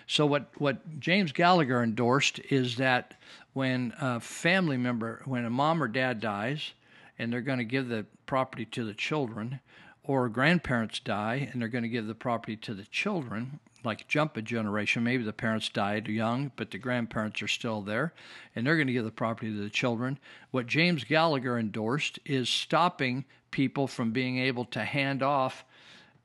So 0.07 0.27
what 0.27 0.51
what 0.59 1.01
James 1.01 1.33
Gallagher 1.33 1.83
endorsed 1.83 2.39
is 2.51 2.77
that 2.77 3.15
when 3.55 3.95
a 4.01 4.21
family 4.21 4.77
member, 4.77 5.23
when 5.25 5.45
a 5.45 5.51
mom 5.51 5.83
or 5.83 5.89
dad 5.89 6.21
dies, 6.21 6.73
and 7.21 7.31
they're 7.31 7.43
going 7.43 7.59
to 7.59 7.65
give 7.65 7.89
the 7.89 8.07
property 8.25 8.65
to 8.65 8.83
the 8.83 8.95
children, 8.95 9.61
or 10.03 10.29
grandparents 10.31 10.99
die 11.01 11.51
and 11.53 11.61
they're 11.61 11.69
going 11.69 11.85
to 11.85 11.89
give 11.89 12.07
the 12.07 12.15
property 12.15 12.57
to 12.57 12.73
the 12.73 12.85
children, 12.85 13.61
like 13.85 14.09
jump 14.09 14.39
a 14.39 14.43
generation. 14.43 15.05
Maybe 15.05 15.23
the 15.23 15.33
parents 15.33 15.69
died 15.69 16.09
young, 16.09 16.51
but 16.57 16.71
the 16.71 16.79
grandparents 16.79 17.43
are 17.43 17.49
still 17.49 17.83
there, 17.83 18.15
and 18.57 18.67
they're 18.67 18.77
going 18.77 18.87
to 18.87 18.95
give 18.95 19.05
the 19.05 19.11
property 19.11 19.53
to 19.53 19.63
the 19.63 19.69
children. 19.69 20.19
What 20.51 20.67
James 20.67 21.05
Gallagher 21.05 21.59
endorsed 21.59 22.19
is 22.25 22.49
stopping 22.49 23.27
people 23.51 23.87
from 23.87 24.13
being 24.13 24.39
able 24.39 24.65
to 24.67 24.81
hand 24.81 25.23
off 25.23 25.65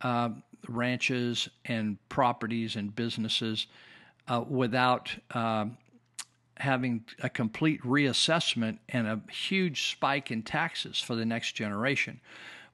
uh, 0.02 0.30
ranches 0.70 1.50
and 1.66 1.98
properties 2.08 2.78
and 2.78 2.96
businesses 2.96 3.68
uh, 4.30 4.44
without. 4.48 5.14
Uh, 5.30 5.66
having 6.58 7.04
a 7.22 7.30
complete 7.30 7.82
reassessment 7.82 8.78
and 8.90 9.08
a 9.08 9.22
huge 9.32 9.92
spike 9.92 10.32
in 10.32 10.42
taxes 10.42 11.00
for 11.00 11.16
the 11.16 11.26
next 11.26 11.54
generation. 11.54 12.20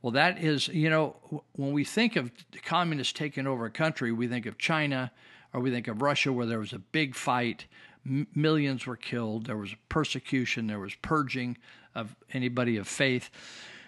Well, 0.01 0.11
that 0.11 0.39
is, 0.39 0.67
you 0.67 0.89
know, 0.89 1.15
when 1.53 1.73
we 1.73 1.83
think 1.83 2.15
of 2.15 2.31
communists 2.63 3.13
taking 3.13 3.45
over 3.45 3.65
a 3.65 3.71
country, 3.71 4.11
we 4.11 4.27
think 4.27 4.45
of 4.45 4.57
China 4.57 5.11
or 5.53 5.61
we 5.61 5.71
think 5.71 5.87
of 5.87 6.01
Russia 6.01 6.31
where 6.31 6.45
there 6.45 6.59
was 6.59 6.73
a 6.73 6.79
big 6.79 7.15
fight, 7.15 7.65
m- 8.05 8.27
millions 8.33 8.87
were 8.87 8.95
killed, 8.95 9.45
there 9.45 9.57
was 9.57 9.75
persecution, 9.89 10.67
there 10.67 10.79
was 10.79 10.95
purging 11.01 11.57
of 11.93 12.15
anybody 12.33 12.77
of 12.77 12.87
faith. 12.87 13.29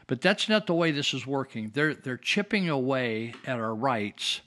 But 0.06 0.22
that's 0.22 0.50
not 0.50 0.68
the 0.68 0.74
way 0.74 0.92
this 0.92 1.14
is 1.14 1.26
working. 1.26 1.72
They're, 1.74 1.94
they're 1.94 2.18
chipping 2.18 2.70
away 2.70 3.34
at 3.46 3.58
our 3.58 3.74
rights, 3.74 4.42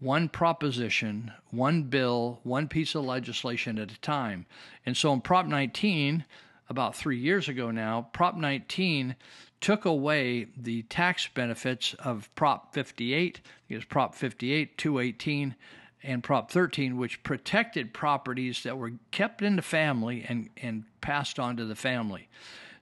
one 0.00 0.28
proposition, 0.28 1.32
one 1.50 1.82
bill, 1.84 2.40
one 2.42 2.68
piece 2.68 2.94
of 2.94 3.04
legislation 3.04 3.78
at 3.78 3.90
a 3.90 4.00
time. 4.00 4.46
And 4.86 4.96
so 4.96 5.12
in 5.12 5.20
Prop 5.20 5.46
19, 5.46 6.24
about 6.68 6.94
three 6.94 7.18
years 7.18 7.48
ago 7.48 7.70
now, 7.70 8.08
Prop 8.12 8.36
19 8.36 9.16
took 9.60 9.84
away 9.84 10.46
the 10.56 10.82
tax 10.82 11.28
benefits 11.34 11.94
of 11.94 12.32
Prop 12.36 12.72
58, 12.74 13.40
it 13.68 13.74
was 13.74 13.84
Prop 13.84 14.14
58, 14.14 14.78
218, 14.78 15.56
and 16.04 16.22
Prop 16.22 16.50
13, 16.50 16.96
which 16.96 17.22
protected 17.24 17.92
properties 17.92 18.62
that 18.62 18.78
were 18.78 18.92
kept 19.10 19.42
in 19.42 19.56
the 19.56 19.62
family 19.62 20.24
and, 20.28 20.48
and 20.62 20.84
passed 21.00 21.40
on 21.40 21.56
to 21.56 21.64
the 21.64 21.74
family. 21.74 22.28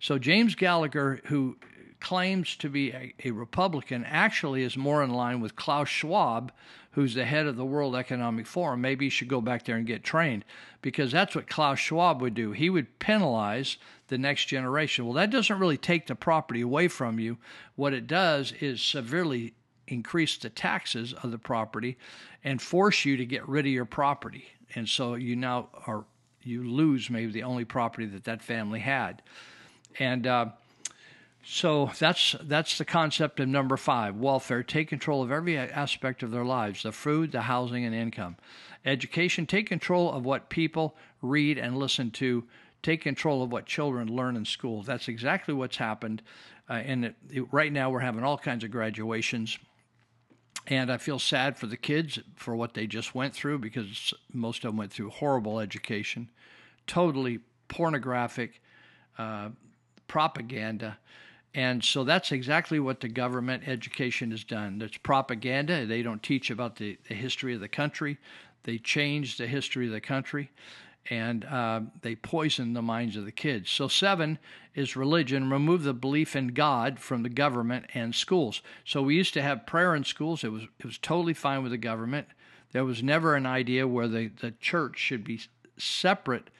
So 0.00 0.18
James 0.18 0.55
Gallagher, 0.55 1.22
who 1.24 1.57
claims 2.00 2.57
to 2.57 2.68
be 2.68 2.92
a, 2.92 3.14
a 3.24 3.31
Republican, 3.31 4.05
actually 4.05 4.62
is 4.62 4.76
more 4.76 5.02
in 5.02 5.11
line 5.11 5.40
with 5.40 5.57
Klaus 5.57 5.88
Schwab, 5.88 6.52
who's 6.96 7.14
the 7.14 7.26
head 7.26 7.44
of 7.44 7.56
the 7.56 7.64
World 7.64 7.94
Economic 7.94 8.46
Forum. 8.46 8.80
Maybe 8.80 9.04
he 9.04 9.11
should 9.11 9.28
go 9.28 9.42
back 9.42 9.66
there 9.66 9.76
and 9.76 9.87
get 9.87 10.02
trained 10.02 10.46
because 10.80 11.12
that's 11.12 11.35
what 11.35 11.46
Klaus 11.46 11.78
Schwab 11.78 12.22
would 12.22 12.32
do. 12.32 12.52
He 12.52 12.70
would 12.70 12.98
penalize 12.98 13.76
the 14.09 14.16
next 14.16 14.46
generation. 14.46 15.04
Well, 15.04 15.12
that 15.12 15.28
doesn't 15.28 15.59
really 15.59 15.76
take 15.76 16.06
the 16.06 16.14
property 16.14 16.62
away 16.62 16.88
from 16.88 17.20
you. 17.20 17.37
What 17.74 17.92
it 17.92 18.06
does 18.06 18.52
is 18.61 18.80
severely 18.80 19.52
increase 19.87 20.38
the 20.38 20.48
taxes 20.48 21.12
of 21.12 21.32
the 21.32 21.38
property 21.38 21.98
and 22.42 22.62
force 22.62 23.04
you 23.04 23.18
to 23.18 23.26
get 23.26 23.46
rid 23.46 23.66
of 23.66 23.72
your 23.72 23.85
property. 23.85 24.46
And 24.74 24.88
so 24.88 25.16
you 25.16 25.37
now 25.37 25.68
are 25.87 26.06
you 26.42 26.64
lose 26.64 27.11
maybe 27.11 27.30
the 27.30 27.42
only 27.42 27.66
property 27.66 28.06
that 28.06 28.24
that 28.24 28.42
family 28.42 28.80
had, 28.80 29.20
and. 29.98 30.26
Uh, 30.26 30.46
so 31.48 31.92
that's 31.98 32.35
that's 32.42 32.76
the 32.76 32.85
concept 32.85 33.38
of 33.38 33.48
number 33.48 33.76
five 33.76 34.16
welfare. 34.16 34.64
Take 34.64 34.88
control 34.88 35.22
of 35.22 35.30
every 35.30 35.56
aspect 35.56 36.24
of 36.24 36.32
their 36.32 36.44
lives: 36.44 36.82
the 36.82 36.90
food, 36.90 37.30
the 37.30 37.42
housing, 37.42 37.85
and 37.85 37.94
income. 37.94 38.37
Education. 38.85 39.46
Take 39.46 39.68
control 39.68 40.12
of 40.12 40.24
what 40.24 40.48
people 40.48 40.96
read 41.22 41.56
and 41.56 41.76
listen 41.76 42.11
to. 42.12 42.44
Take 42.82 43.02
control 43.02 43.44
of 43.44 43.52
what 43.52 43.64
children 43.64 44.09
learn 44.09 44.37
in 44.37 44.44
school. 44.44 44.82
That's 44.82 45.06
exactly 45.06 45.54
what's 45.54 45.76
happened. 45.76 46.20
Uh, 46.68 46.74
and 46.74 47.04
it, 47.04 47.14
it, 47.30 47.52
right 47.52 47.72
now, 47.72 47.90
we're 47.90 48.00
having 48.00 48.24
all 48.24 48.38
kinds 48.38 48.64
of 48.64 48.72
graduations. 48.72 49.59
And 50.66 50.90
I 50.90 50.96
feel 50.96 51.20
sad 51.20 51.56
for 51.56 51.66
the 51.66 51.76
kids 51.76 52.18
for 52.35 52.56
what 52.56 52.74
they 52.74 52.88
just 52.88 53.14
went 53.14 53.35
through 53.35 53.61
because 53.61 54.12
most 54.32 54.64
of 54.64 54.70
them 54.70 54.76
went 54.76 54.92
through 54.92 55.11
horrible 55.11 55.61
education, 55.61 56.28
totally 56.88 57.38
pornographic 57.68 58.61
uh, 59.16 59.50
propaganda. 60.09 60.98
And 61.56 61.82
so 61.82 62.04
that's 62.04 62.32
exactly 62.32 62.78
what 62.78 63.00
the 63.00 63.08
government 63.08 63.66
education 63.66 64.30
has 64.30 64.44
done. 64.44 64.80
It's 64.82 64.98
propaganda. 64.98 65.86
They 65.86 66.02
don't 66.02 66.22
teach 66.22 66.50
about 66.50 66.76
the, 66.76 66.98
the 67.08 67.14
history 67.14 67.54
of 67.54 67.60
the 67.60 67.68
country. 67.68 68.18
They 68.64 68.76
change 68.76 69.38
the 69.38 69.46
history 69.46 69.86
of 69.86 69.92
the 69.92 70.00
country 70.02 70.50
and 71.08 71.46
uh, 71.46 71.80
they 72.02 72.14
poison 72.14 72.74
the 72.74 72.82
minds 72.82 73.16
of 73.16 73.24
the 73.24 73.32
kids. 73.32 73.70
So, 73.70 73.88
seven 73.88 74.38
is 74.74 74.96
religion. 74.96 75.48
Remove 75.50 75.84
the 75.84 75.94
belief 75.94 76.36
in 76.36 76.48
God 76.48 76.98
from 76.98 77.22
the 77.22 77.28
government 77.30 77.86
and 77.94 78.14
schools. 78.14 78.60
So, 78.84 79.02
we 79.02 79.14
used 79.14 79.32
to 79.34 79.42
have 79.42 79.66
prayer 79.66 79.94
in 79.94 80.04
schools. 80.04 80.44
It 80.44 80.52
was 80.52 80.64
it 80.78 80.84
was 80.84 80.98
totally 80.98 81.32
fine 81.32 81.62
with 81.62 81.72
the 81.72 81.78
government. 81.78 82.26
There 82.72 82.84
was 82.84 83.02
never 83.02 83.34
an 83.34 83.46
idea 83.46 83.86
where 83.86 84.08
the, 84.08 84.28
the 84.40 84.50
church 84.60 84.98
should 84.98 85.24
be 85.24 85.40
separate 85.78 86.50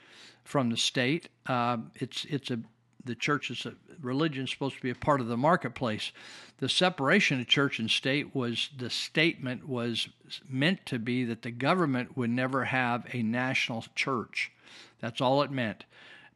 from 0.44 0.70
the 0.70 0.76
state. 0.76 1.28
Uh, 1.46 1.78
it's 1.96 2.24
it's 2.26 2.50
a 2.50 2.61
the 3.07 3.14
church 3.14 3.51
is 3.51 3.66
religion 4.01 4.45
is 4.45 4.51
supposed 4.51 4.77
to 4.77 4.83
be 4.83 4.90
a 4.90 4.95
part 4.95 5.21
of 5.21 5.29
the 5.29 5.37
marketplace. 5.37 6.12
The 6.59 6.69
separation 6.69 7.40
of 7.40 7.47
church 7.47 7.79
and 7.79 7.90
state 7.90 8.35
was 8.35 8.71
the 8.77 8.90
statement 8.90 9.69
was 9.69 10.09
meant 10.49 10.85
to 10.87 10.99
be 10.99 11.25
that 11.25 11.42
the 11.42 11.51
government 11.51 12.16
would 12.16 12.31
never 12.31 12.64
have 12.64 13.07
a 13.12 13.23
national 13.23 13.85
church. 13.95 14.53
That's 15.01 15.21
all 15.21 15.42
it 15.42 15.51
meant. 15.51 15.85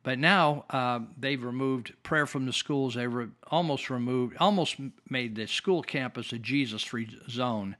But 0.03 0.19
now 0.19 0.65
uh, 0.71 1.01
they've 1.19 1.43
removed 1.43 1.93
prayer 2.03 2.27
from 2.27 2.47
the 2.47 2.53
schools. 2.53 2.95
They 2.95 3.07
re- 3.07 3.29
almost 3.51 3.91
removed, 3.91 4.37
almost 4.41 4.77
made 5.09 5.35
the 5.35 5.47
school 5.47 5.83
campus 5.83 6.33
a 6.33 6.39
Jesus-free 6.39 7.19
zone, 7.29 7.77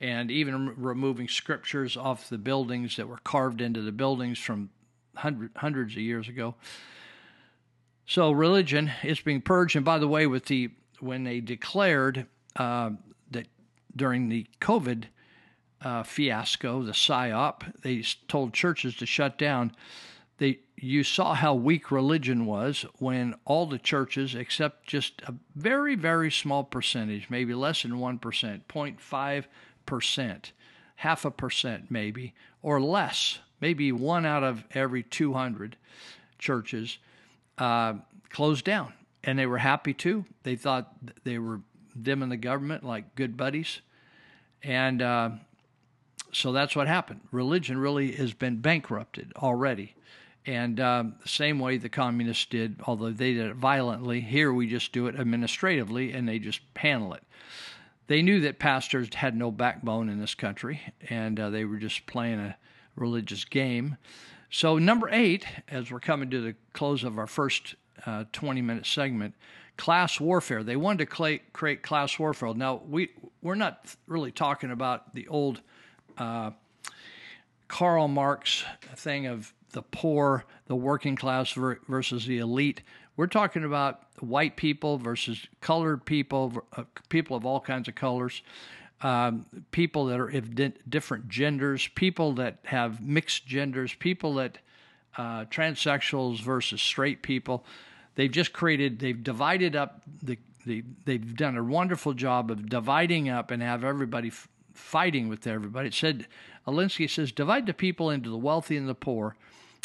and 0.00 0.30
even 0.30 0.80
removing 0.80 1.26
scriptures 1.26 1.96
off 1.96 2.28
the 2.28 2.38
buildings 2.38 2.96
that 2.96 3.08
were 3.08 3.18
carved 3.18 3.60
into 3.60 3.80
the 3.80 3.92
buildings 3.92 4.38
from 4.38 4.70
hundred, 5.16 5.50
hundreds 5.56 5.94
of 5.94 6.02
years 6.02 6.28
ago. 6.28 6.54
So 8.06 8.30
religion 8.30 8.92
is 9.02 9.20
being 9.20 9.40
purged. 9.40 9.74
And 9.76 9.84
by 9.84 9.98
the 9.98 10.08
way, 10.08 10.26
with 10.26 10.46
the 10.46 10.70
when 11.00 11.24
they 11.24 11.40
declared 11.40 12.26
uh, 12.54 12.90
that 13.32 13.48
during 13.94 14.28
the 14.28 14.46
COVID 14.60 15.04
uh, 15.82 16.02
fiasco, 16.04 16.82
the 16.82 16.92
psyop, 16.92 17.80
they 17.82 18.02
told 18.28 18.54
churches 18.54 18.96
to 18.96 19.06
shut 19.06 19.36
down. 19.36 19.72
They 20.38 20.60
you 20.76 21.02
saw 21.02 21.34
how 21.34 21.54
weak 21.54 21.90
religion 21.90 22.46
was 22.46 22.84
when 22.98 23.34
all 23.44 23.66
the 23.66 23.78
churches, 23.78 24.34
except 24.34 24.86
just 24.86 25.20
a 25.22 25.34
very 25.56 25.96
very 25.96 26.30
small 26.30 26.62
percentage, 26.62 27.28
maybe 27.28 27.54
less 27.54 27.82
than 27.82 27.98
one 27.98 28.18
percent, 28.18 28.68
0.5 28.68 29.44
percent, 29.84 30.52
half 30.96 31.24
a 31.24 31.30
percent 31.30 31.90
maybe, 31.90 32.34
or 32.62 32.80
less, 32.80 33.40
maybe 33.60 33.90
one 33.90 34.24
out 34.24 34.44
of 34.44 34.64
every 34.72 35.02
200 35.02 35.76
churches 36.38 36.98
uh, 37.58 37.94
closed 38.30 38.64
down, 38.64 38.92
and 39.24 39.38
they 39.38 39.46
were 39.46 39.58
happy 39.58 39.94
too. 39.94 40.24
They 40.42 40.56
thought 40.56 40.92
they 41.24 41.38
were 41.38 41.60
them 41.94 42.22
and 42.22 42.30
the 42.30 42.36
government 42.36 42.84
like 42.84 43.14
good 43.14 43.36
buddies, 43.36 43.80
and 44.62 45.00
uh, 45.00 45.30
so 46.32 46.52
that's 46.52 46.76
what 46.76 46.86
happened. 46.88 47.20
Religion 47.32 47.78
really 47.78 48.12
has 48.12 48.34
been 48.34 48.56
bankrupted 48.56 49.32
already, 49.36 49.94
and 50.44 50.78
um, 50.80 51.14
same 51.24 51.58
way 51.58 51.76
the 51.76 51.88
communists 51.88 52.46
did, 52.46 52.80
although 52.84 53.10
they 53.10 53.32
did 53.32 53.46
it 53.46 53.56
violently. 53.56 54.20
Here 54.20 54.52
we 54.52 54.66
just 54.66 54.92
do 54.92 55.06
it 55.06 55.16
administratively, 55.18 56.12
and 56.12 56.28
they 56.28 56.38
just 56.38 56.60
handle 56.76 57.14
it. 57.14 57.22
They 58.06 58.22
knew 58.22 58.40
that 58.42 58.58
pastors 58.58 59.12
had 59.14 59.36
no 59.36 59.50
backbone 59.50 60.08
in 60.08 60.20
this 60.20 60.34
country, 60.34 60.80
and 61.10 61.40
uh, 61.40 61.50
they 61.50 61.64
were 61.64 61.78
just 61.78 62.06
playing 62.06 62.38
a 62.38 62.56
religious 62.94 63.44
game. 63.44 63.96
So, 64.50 64.78
number 64.78 65.08
eight, 65.10 65.44
as 65.68 65.90
we're 65.90 66.00
coming 66.00 66.30
to 66.30 66.40
the 66.40 66.54
close 66.72 67.04
of 67.04 67.18
our 67.18 67.26
first 67.26 67.74
uh, 68.04 68.24
20 68.32 68.62
minute 68.62 68.86
segment, 68.86 69.34
class 69.76 70.20
warfare. 70.20 70.62
They 70.62 70.76
wanted 70.76 71.08
to 71.08 71.40
create 71.52 71.82
class 71.82 72.18
warfare. 72.18 72.54
Now, 72.54 72.80
we, 72.88 73.10
we're 73.42 73.54
not 73.56 73.94
really 74.06 74.32
talking 74.32 74.70
about 74.70 75.14
the 75.14 75.28
old 75.28 75.60
uh, 76.16 76.52
Karl 77.68 78.08
Marx 78.08 78.64
thing 78.94 79.26
of 79.26 79.52
the 79.72 79.82
poor, 79.82 80.44
the 80.66 80.76
working 80.76 81.16
class 81.16 81.52
ver- 81.52 81.80
versus 81.88 82.26
the 82.26 82.38
elite. 82.38 82.82
We're 83.16 83.26
talking 83.26 83.64
about 83.64 84.02
white 84.20 84.56
people 84.56 84.98
versus 84.98 85.46
colored 85.60 86.04
people, 86.04 86.62
uh, 86.74 86.84
people 87.08 87.36
of 87.36 87.44
all 87.44 87.60
kinds 87.60 87.88
of 87.88 87.94
colors 87.94 88.42
um, 89.02 89.46
people 89.70 90.06
that 90.06 90.18
are 90.18 90.28
of 90.28 90.54
di- 90.54 90.72
different 90.88 91.28
genders, 91.28 91.88
people 91.94 92.32
that 92.34 92.58
have 92.64 93.00
mixed 93.00 93.46
genders, 93.46 93.94
people 93.94 94.34
that 94.34 94.58
uh, 95.16 95.44
transsexuals 95.46 96.40
versus 96.40 96.80
straight 96.80 97.22
people. 97.22 97.64
They've 98.14 98.30
just 98.30 98.52
created, 98.52 98.98
they've 98.98 99.22
divided 99.22 99.76
up 99.76 100.02
the, 100.22 100.38
the 100.64 100.82
they've 101.04 101.36
done 101.36 101.56
a 101.56 101.62
wonderful 101.62 102.14
job 102.14 102.50
of 102.50 102.68
dividing 102.68 103.28
up 103.28 103.50
and 103.50 103.62
have 103.62 103.84
everybody 103.84 104.28
f- 104.28 104.48
fighting 104.72 105.28
with 105.28 105.46
everybody. 105.46 105.88
It 105.88 105.94
said, 105.94 106.26
Alinsky 106.66 107.08
says, 107.08 107.32
divide 107.32 107.66
the 107.66 107.74
people 107.74 108.10
into 108.10 108.30
the 108.30 108.38
wealthy 108.38 108.76
and 108.76 108.88
the 108.88 108.94
poor. 108.94 109.36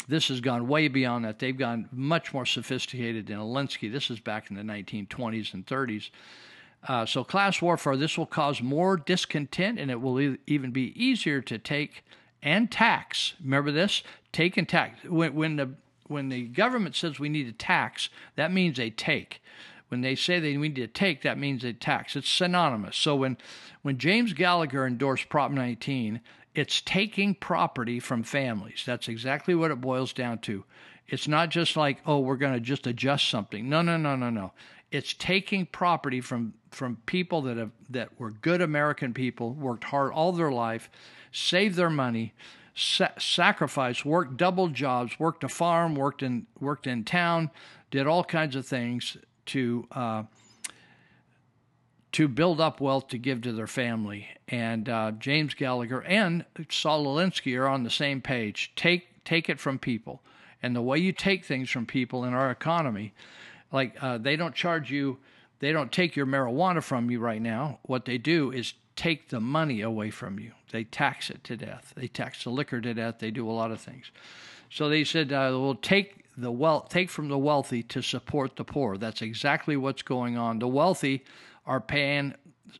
This 0.08 0.28
has 0.28 0.40
gone 0.40 0.66
way 0.66 0.88
beyond 0.88 1.24
that. 1.24 1.38
They've 1.38 1.56
gone 1.56 1.88
much 1.92 2.34
more 2.34 2.46
sophisticated 2.46 3.26
than 3.26 3.38
Alinsky. 3.38 3.90
This 3.92 4.10
is 4.10 4.18
back 4.18 4.50
in 4.50 4.56
the 4.56 4.62
1920s 4.62 5.54
and 5.54 5.64
30s. 5.64 6.10
Uh, 6.88 7.06
so, 7.06 7.22
class 7.22 7.62
warfare, 7.62 7.96
this 7.96 8.18
will 8.18 8.26
cause 8.26 8.60
more 8.60 8.96
discontent 8.96 9.78
and 9.78 9.90
it 9.90 10.00
will 10.00 10.20
e- 10.20 10.38
even 10.46 10.72
be 10.72 10.92
easier 11.02 11.40
to 11.40 11.58
take 11.58 12.04
and 12.42 12.70
tax. 12.72 13.34
Remember 13.42 13.70
this? 13.70 14.02
Take 14.32 14.56
and 14.56 14.68
tax. 14.68 15.04
When, 15.04 15.34
when, 15.34 15.56
the, 15.56 15.74
when 16.08 16.28
the 16.28 16.46
government 16.46 16.96
says 16.96 17.20
we 17.20 17.28
need 17.28 17.44
to 17.44 17.52
tax, 17.52 18.08
that 18.34 18.52
means 18.52 18.78
they 18.78 18.90
take. 18.90 19.40
When 19.88 20.00
they 20.00 20.16
say 20.16 20.40
they 20.40 20.56
need 20.56 20.74
to 20.76 20.88
take, 20.88 21.22
that 21.22 21.38
means 21.38 21.62
they 21.62 21.72
tax. 21.72 22.16
It's 22.16 22.28
synonymous. 22.28 22.96
So, 22.96 23.14
when, 23.14 23.38
when 23.82 23.98
James 23.98 24.32
Gallagher 24.32 24.84
endorsed 24.84 25.28
Prop 25.28 25.52
19, 25.52 26.20
it's 26.54 26.80
taking 26.80 27.34
property 27.34 28.00
from 28.00 28.24
families. 28.24 28.82
That's 28.84 29.08
exactly 29.08 29.54
what 29.54 29.70
it 29.70 29.80
boils 29.80 30.12
down 30.12 30.38
to. 30.40 30.64
It's 31.06 31.28
not 31.28 31.50
just 31.50 31.76
like, 31.76 31.98
oh, 32.06 32.20
we're 32.20 32.36
going 32.36 32.54
to 32.54 32.60
just 32.60 32.86
adjust 32.86 33.28
something. 33.28 33.68
No, 33.68 33.82
no, 33.82 33.96
no, 33.96 34.16
no, 34.16 34.30
no. 34.30 34.52
It's 34.92 35.14
taking 35.14 35.64
property 35.64 36.20
from 36.20 36.52
from 36.70 36.96
people 37.06 37.40
that 37.42 37.56
have 37.56 37.70
that 37.88 38.10
were 38.20 38.30
good 38.30 38.60
American 38.60 39.14
people, 39.14 39.54
worked 39.54 39.84
hard 39.84 40.12
all 40.12 40.32
their 40.32 40.52
life, 40.52 40.90
saved 41.32 41.76
their 41.76 41.90
money, 41.90 42.34
sa- 42.74 43.18
sacrificed, 43.18 44.04
worked 44.04 44.36
double 44.36 44.68
jobs, 44.68 45.18
worked 45.18 45.44
a 45.44 45.48
farm, 45.48 45.94
worked 45.94 46.22
in 46.22 46.46
worked 46.60 46.86
in 46.86 47.04
town, 47.04 47.50
did 47.90 48.06
all 48.06 48.22
kinds 48.22 48.54
of 48.54 48.66
things 48.66 49.16
to 49.46 49.88
uh, 49.92 50.24
to 52.12 52.28
build 52.28 52.60
up 52.60 52.78
wealth 52.78 53.08
to 53.08 53.18
give 53.18 53.40
to 53.40 53.52
their 53.52 53.66
family. 53.66 54.28
And 54.46 54.90
uh, 54.90 55.12
James 55.12 55.54
Gallagher 55.54 56.02
and 56.02 56.44
Saul 56.68 57.06
Alinsky 57.06 57.58
are 57.58 57.66
on 57.66 57.82
the 57.82 57.90
same 57.90 58.20
page. 58.20 58.72
Take 58.76 59.24
take 59.24 59.48
it 59.48 59.58
from 59.58 59.78
people, 59.78 60.22
and 60.62 60.76
the 60.76 60.82
way 60.82 60.98
you 60.98 61.12
take 61.12 61.46
things 61.46 61.70
from 61.70 61.86
people 61.86 62.24
in 62.24 62.34
our 62.34 62.50
economy 62.50 63.14
like 63.72 63.96
uh, 64.02 64.18
they 64.18 64.36
don't 64.36 64.54
charge 64.54 64.90
you, 64.90 65.18
they 65.58 65.72
don't 65.72 65.90
take 65.90 66.14
your 66.16 66.26
marijuana 66.26 66.82
from 66.82 67.10
you 67.10 67.20
right 67.20 67.40
now. 67.40 67.78
What 67.82 68.04
they 68.04 68.18
do 68.18 68.50
is 68.50 68.74
take 68.96 69.30
the 69.30 69.40
money 69.40 69.80
away 69.80 70.10
from 70.10 70.38
you. 70.38 70.52
They 70.70 70.84
tax 70.84 71.30
it 71.30 71.44
to 71.44 71.56
death. 71.56 71.92
They 71.96 72.08
tax 72.08 72.44
the 72.44 72.50
liquor 72.50 72.80
to 72.80 72.94
death. 72.94 73.18
They 73.18 73.30
do 73.30 73.48
a 73.48 73.52
lot 73.52 73.70
of 73.70 73.80
things. 73.80 74.10
So 74.70 74.88
they 74.88 75.04
said, 75.04 75.32
uh, 75.32 75.50
"We'll 75.52 75.74
take 75.74 76.24
the 76.36 76.50
wealth, 76.50 76.88
take 76.88 77.10
from 77.10 77.28
the 77.28 77.38
wealthy 77.38 77.82
to 77.84 78.02
support 78.02 78.56
the 78.56 78.64
poor." 78.64 78.96
That's 78.96 79.22
exactly 79.22 79.76
what's 79.76 80.02
going 80.02 80.36
on. 80.36 80.58
The 80.58 80.68
wealthy 80.68 81.24
are 81.66 81.80
paying 81.80 82.34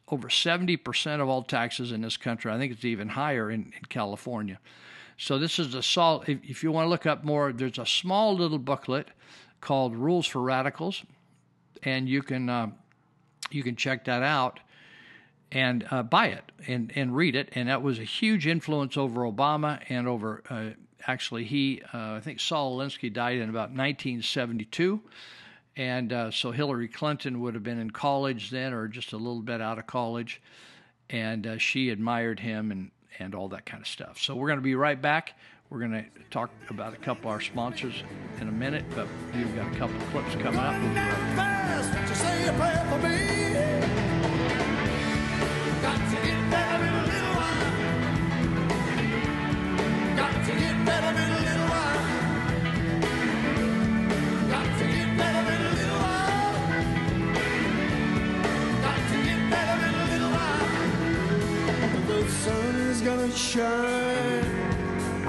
over 0.09 0.29
70% 0.29 1.21
of 1.21 1.29
all 1.29 1.43
taxes 1.43 1.93
in 1.93 2.01
this 2.01 2.17
country. 2.17 2.51
I 2.51 2.59
think 2.59 2.73
it's 2.73 2.85
even 2.85 3.11
higher 3.11 3.51
in, 3.51 3.73
in 3.77 3.85
California. 3.89 4.59
So 5.19 5.39
this 5.39 5.59
is 5.59 5.75
a 5.75 5.83
salt. 5.83 6.29
If, 6.29 6.39
if 6.43 6.63
you 6.63 6.73
want 6.73 6.87
to 6.87 6.89
look 6.89 7.07
up 7.07 7.25
more, 7.25 7.53
there's 7.53 7.79
a 7.79 7.87
small 7.87 8.35
little 8.35 8.59
booklet 8.59 9.09
called 9.63 9.97
Rules 9.97 10.27
for 10.27 10.43
Radicals, 10.43 11.03
and 11.83 12.07
you 12.07 12.23
can 12.23 12.51
uh, 12.51 12.67
you 13.51 13.63
can 13.63 13.77
check 13.77 14.05
that 14.05 14.23
out 14.23 14.61
and 15.51 15.87
uh, 15.91 16.03
buy 16.03 16.27
it 16.29 16.53
and, 16.67 16.93
and 16.95 17.15
read 17.15 17.37
it. 17.37 17.51
And 17.55 17.69
that 17.69 17.83
was 17.83 17.99
a 17.99 18.05
huge 18.05 18.47
influence 18.47 18.97
over 18.97 19.23
Obama 19.23 19.83
and 19.89 20.09
over 20.09 20.43
uh, 20.49 20.71
actually, 21.07 21.45
he, 21.45 21.83
uh, 21.93 22.15
I 22.15 22.21
think 22.21 22.41
Saul 22.41 22.79
Alinsky 22.79 23.13
died 23.13 23.39
in 23.39 23.49
about 23.49 23.71
1972. 23.71 25.01
And 25.77 26.13
uh, 26.13 26.31
so 26.31 26.51
Hillary 26.51 26.89
Clinton 26.89 27.41
would 27.41 27.55
have 27.55 27.63
been 27.63 27.79
in 27.79 27.91
college 27.91 28.51
then, 28.51 28.73
or 28.73 28.89
just 28.89 29.13
a 29.13 29.17
little 29.17 29.41
bit 29.41 29.61
out 29.61 29.79
of 29.79 29.87
college. 29.87 30.41
And 31.09 31.47
uh, 31.47 31.59
she 31.59 31.91
admired 31.91 32.41
him 32.41 32.71
and, 32.71 32.91
and 33.19 33.35
all 33.35 33.49
that 33.49 33.67
kind 33.67 33.83
of 33.83 33.89
stuff. 33.89 34.19
So 34.19 34.35
we're 34.35 34.49
going 34.49 34.59
to 34.59 34.63
be 34.63 34.75
right 34.75 35.01
back. 35.01 35.35
We're 35.73 35.79
going 35.79 35.93
to 35.93 36.05
talk 36.31 36.51
about 36.69 36.93
a 36.93 36.99
couple 36.99 37.31
of 37.31 37.33
our 37.33 37.41
sponsors 37.41 38.03
in 38.43 38.49
a 38.49 38.53
minute, 38.53 38.85
but 38.95 39.09
we've 39.35 39.57
got 39.57 39.75
a 39.75 39.79
couple 39.79 39.97
of 39.97 40.03
clips 40.11 40.35
coming 40.35 40.61
up. 40.61 40.75
We'll 40.75 40.91
be 40.91 40.97
right 40.97 41.35
back. 41.35 41.63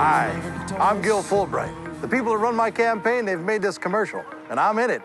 Hi, 0.05 0.31
I'm 0.81 1.01
Gil 1.01 1.23
Fulbright. 1.23 2.01
The 2.01 2.09
people 2.09 2.33
who 2.33 2.35
run 2.35 2.57
my 2.57 2.69
campaign, 2.69 3.23
they've 3.23 3.39
made 3.39 3.61
this 3.61 3.77
commercial, 3.77 4.21
and 4.49 4.59
I'm 4.59 4.77
in 4.79 4.89
it. 4.89 5.01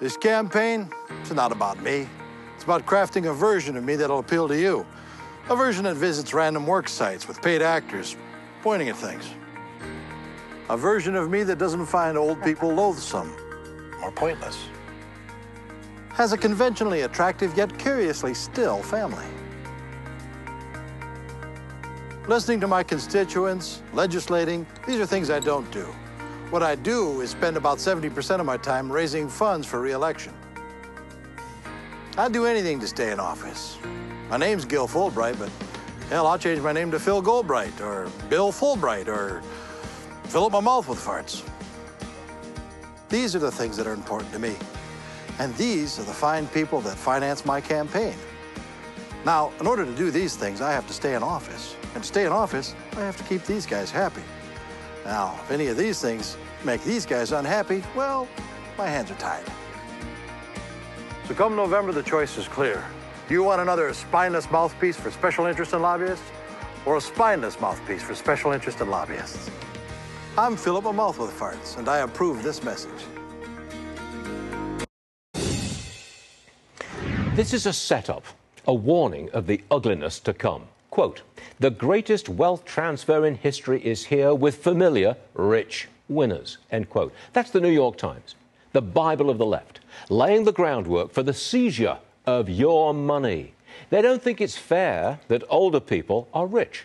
This 0.00 0.16
campaign, 0.16 0.90
it's 1.20 1.30
not 1.30 1.52
about 1.52 1.80
me. 1.84 2.08
It's 2.56 2.64
about 2.64 2.84
crafting 2.84 3.30
a 3.30 3.32
version 3.32 3.76
of 3.76 3.84
me 3.84 3.94
that'll 3.94 4.18
appeal 4.18 4.48
to 4.48 4.60
you. 4.60 4.84
A 5.50 5.54
version 5.54 5.84
that 5.84 5.94
visits 5.94 6.34
random 6.34 6.66
work 6.66 6.88
sites 6.88 7.28
with 7.28 7.40
paid 7.40 7.62
actors 7.62 8.16
pointing 8.60 8.88
at 8.88 8.96
things. 8.96 9.30
A 10.68 10.76
version 10.76 11.14
of 11.14 11.30
me 11.30 11.44
that 11.44 11.58
doesn't 11.58 11.86
find 11.86 12.18
old 12.18 12.42
people 12.42 12.74
loathsome 12.74 13.32
or 14.02 14.10
pointless. 14.10 14.64
Has 16.08 16.32
a 16.32 16.36
conventionally 16.36 17.02
attractive 17.02 17.56
yet 17.56 17.78
curiously 17.78 18.34
still 18.34 18.82
family. 18.82 19.26
Listening 22.28 22.60
to 22.60 22.68
my 22.68 22.84
constituents, 22.84 23.82
legislating, 23.92 24.64
these 24.86 25.00
are 25.00 25.06
things 25.06 25.28
I 25.28 25.40
don't 25.40 25.68
do. 25.72 25.86
What 26.50 26.62
I 26.62 26.76
do 26.76 27.20
is 27.20 27.30
spend 27.30 27.56
about 27.56 27.78
70% 27.78 28.38
of 28.38 28.46
my 28.46 28.56
time 28.56 28.92
raising 28.92 29.28
funds 29.28 29.66
for 29.66 29.80
reelection. 29.80 30.32
I'd 32.16 32.32
do 32.32 32.46
anything 32.46 32.78
to 32.78 32.86
stay 32.86 33.10
in 33.10 33.18
office. 33.18 33.76
My 34.30 34.36
name's 34.36 34.64
Gil 34.64 34.86
Fulbright, 34.86 35.36
but 35.36 35.50
hell, 36.10 36.28
I'll 36.28 36.38
change 36.38 36.60
my 36.60 36.70
name 36.70 36.92
to 36.92 37.00
Phil 37.00 37.20
Goldbright 37.20 37.80
or 37.80 38.08
Bill 38.30 38.52
Fulbright 38.52 39.08
or 39.08 39.42
fill 40.24 40.44
up 40.44 40.52
my 40.52 40.60
mouth 40.60 40.88
with 40.88 41.04
farts. 41.04 41.42
These 43.08 43.34
are 43.34 43.40
the 43.40 43.50
things 43.50 43.76
that 43.76 43.88
are 43.88 43.94
important 43.94 44.32
to 44.32 44.38
me. 44.38 44.54
And 45.40 45.52
these 45.56 45.98
are 45.98 46.04
the 46.04 46.12
fine 46.12 46.46
people 46.48 46.80
that 46.82 46.96
finance 46.96 47.44
my 47.44 47.60
campaign. 47.60 48.14
Now, 49.24 49.50
in 49.58 49.66
order 49.66 49.84
to 49.84 49.92
do 49.96 50.12
these 50.12 50.36
things, 50.36 50.60
I 50.60 50.70
have 50.70 50.86
to 50.86 50.92
stay 50.92 51.14
in 51.16 51.24
office. 51.24 51.74
And 51.94 52.02
to 52.02 52.08
stay 52.08 52.24
in 52.24 52.32
office, 52.32 52.74
I 52.92 53.00
have 53.00 53.16
to 53.16 53.24
keep 53.24 53.44
these 53.44 53.66
guys 53.66 53.90
happy. 53.90 54.22
Now, 55.04 55.38
if 55.42 55.50
any 55.50 55.66
of 55.66 55.76
these 55.76 56.00
things 56.00 56.36
make 56.64 56.82
these 56.84 57.04
guys 57.04 57.32
unhappy, 57.32 57.82
well, 57.96 58.28
my 58.78 58.88
hands 58.88 59.10
are 59.10 59.16
tied. 59.16 59.44
So 61.28 61.34
come 61.34 61.56
November, 61.56 61.92
the 61.92 62.02
choice 62.02 62.38
is 62.38 62.48
clear. 62.48 62.82
Do 63.28 63.34
you 63.34 63.42
want 63.42 63.60
another 63.60 63.92
spineless 63.94 64.50
mouthpiece 64.50 64.96
for 64.96 65.10
special 65.10 65.46
interest 65.46 65.72
and 65.72 65.82
lobbyists? 65.82 66.24
Or 66.84 66.96
a 66.96 67.00
spineless 67.00 67.60
mouthpiece 67.60 68.02
for 68.02 68.14
special 68.14 68.52
interest 68.52 68.80
and 68.80 68.90
lobbyists? 68.90 69.50
I'm 70.36 70.56
Philip 70.56 70.86
a 70.86 70.92
mouth 70.92 71.18
with 71.18 71.30
farts, 71.30 71.78
and 71.78 71.88
I 71.88 71.98
approve 71.98 72.42
this 72.42 72.64
message. 72.64 72.90
This 77.34 77.52
is 77.52 77.66
a 77.66 77.72
setup, 77.72 78.24
a 78.66 78.74
warning 78.74 79.30
of 79.30 79.46
the 79.46 79.62
ugliness 79.70 80.20
to 80.20 80.32
come. 80.32 80.68
Quote 80.92 81.22
The 81.58 81.70
greatest 81.70 82.28
wealth 82.28 82.66
transfer 82.66 83.24
in 83.24 83.36
history 83.36 83.82
is 83.82 84.04
here 84.04 84.34
with 84.34 84.62
familiar, 84.62 85.16
rich 85.32 85.88
winners. 86.06 86.58
End 86.70 86.90
quote. 86.90 87.14
That's 87.32 87.50
the 87.50 87.62
New 87.62 87.70
York 87.70 87.96
Times, 87.96 88.34
the 88.74 88.82
Bible 88.82 89.30
of 89.30 89.38
the 89.38 89.46
left, 89.46 89.80
laying 90.10 90.44
the 90.44 90.52
groundwork 90.52 91.10
for 91.10 91.22
the 91.22 91.32
seizure 91.32 91.96
of 92.26 92.50
your 92.50 92.92
money. 92.92 93.54
They 93.88 94.02
don't 94.02 94.22
think 94.22 94.42
it's 94.42 94.58
fair 94.58 95.18
that 95.28 95.44
older 95.48 95.80
people 95.80 96.28
are 96.34 96.46
rich. 96.46 96.84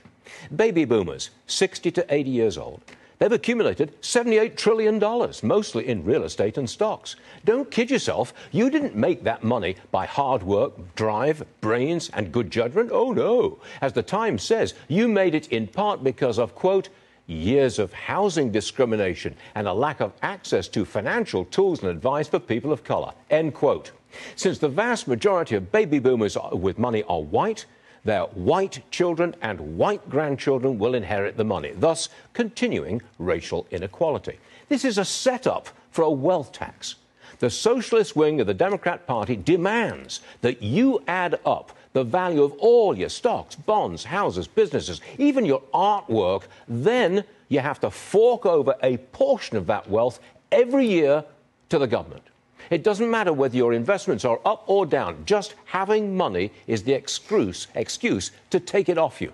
Baby 0.56 0.86
boomers, 0.86 1.32
60 1.48 1.92
to 1.92 2.06
80 2.08 2.30
years 2.30 2.58
old, 2.58 2.82
They've 3.20 3.32
accumulated 3.32 4.00
$78 4.02 4.56
trillion, 4.56 5.00
mostly 5.42 5.88
in 5.88 6.04
real 6.04 6.24
estate 6.24 6.58
and 6.58 6.70
stocks. 6.70 7.16
Don't 7.46 7.72
kid 7.72 7.90
yourself. 7.90 8.34
You 8.52 8.70
didn't 8.70 8.96
make 8.96 9.24
that 9.24 9.44
money 9.44 9.76
by 9.90 10.06
hard 10.06 10.44
work, 10.44 10.96
drive, 10.96 11.44
brains, 11.60 12.10
and 12.14 12.32
good 12.32 12.52
judgment. 12.52 12.92
Oh, 12.94 13.14
no. 13.14 13.60
As 13.82 13.94
the 13.94 14.04
Times 14.04 14.44
says, 14.44 14.76
you 14.88 15.08
made 15.08 15.34
it 15.34 15.48
in 15.48 15.66
part 15.66 16.04
because 16.04 16.38
of, 16.38 16.54
quote, 16.54 16.90
years 17.26 17.80
of 17.80 17.92
housing 17.92 18.52
discrimination 18.52 19.36
and 19.56 19.68
a 19.68 19.74
lack 19.74 20.00
of 20.00 20.14
access 20.22 20.68
to 20.70 20.86
financial 20.86 21.44
tools 21.46 21.82
and 21.82 21.90
advice 21.90 22.28
for 22.28 22.40
people 22.40 22.72
of 22.72 22.84
color. 22.84 23.14
End 23.30 23.54
quote. 23.54 23.92
Since 24.36 24.60
the 24.60 24.70
vast 24.70 25.08
majority 25.08 25.56
of 25.56 25.72
baby 25.72 26.00
boomers 26.00 26.38
with 26.54 26.80
money 26.80 27.04
are 27.04 27.22
white, 27.22 27.66
their 28.08 28.24
white 28.24 28.82
children 28.90 29.36
and 29.42 29.78
white 29.78 30.10
grandchildren 30.10 30.80
will 30.80 30.96
inherit 30.96 31.36
the 31.36 31.44
money, 31.44 31.74
thus 31.76 32.08
continuing 32.32 33.02
racial 33.20 33.68
inequality. 33.70 34.40
This 34.70 34.86
is 34.86 34.98
a 34.98 35.04
setup 35.04 35.68
for 35.92 36.04
a 36.04 36.10
wealth 36.10 36.54
tax. 36.54 36.96
The 37.40 37.50
socialist 37.50 38.16
wing 38.16 38.40
of 38.40 38.48
the 38.48 38.54
Democrat 38.54 39.06
Party 39.06 39.36
demands 39.36 40.22
that 40.40 40.64
you 40.64 41.04
add 41.08 41.38
up 41.46 41.74
the 41.92 42.06
value 42.06 42.44
of 42.44 42.54
all 42.54 42.98
your 42.98 43.10
stocks, 43.10 43.56
bonds, 43.56 44.06
houses, 44.06 44.48
businesses, 44.48 45.02
even 45.18 45.46
your 45.46 45.62
artwork. 45.74 46.44
Then 46.68 47.26
you 47.50 47.60
have 47.60 47.82
to 47.82 47.92
fork 47.92 48.46
over 48.46 48.76
a 48.84 48.98
portion 48.98 49.58
of 49.58 49.68
that 49.68 49.90
wealth 49.90 50.22
every 50.50 50.88
year 50.88 51.26
to 51.70 51.78
the 51.78 51.88
government. 51.88 52.24
It 52.70 52.84
doesn't 52.84 53.10
matter 53.10 53.34
whether 53.34 53.56
your 53.56 53.74
investments 53.74 54.26
are 54.26 54.40
up 54.46 54.64
or 54.68 54.86
down, 54.86 55.24
just 55.26 55.56
having 55.66 56.16
money 56.16 56.52
is 56.68 56.84
the 56.84 56.94
excuse, 56.94 57.68
excuse 57.76 58.32
to 58.50 58.60
take 58.60 58.90
it 58.90 58.98
off 58.98 59.22
you. 59.22 59.32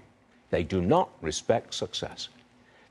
They 0.50 0.64
do 0.64 0.82
not 0.82 1.10
respect 1.22 1.74
success. 1.74 2.30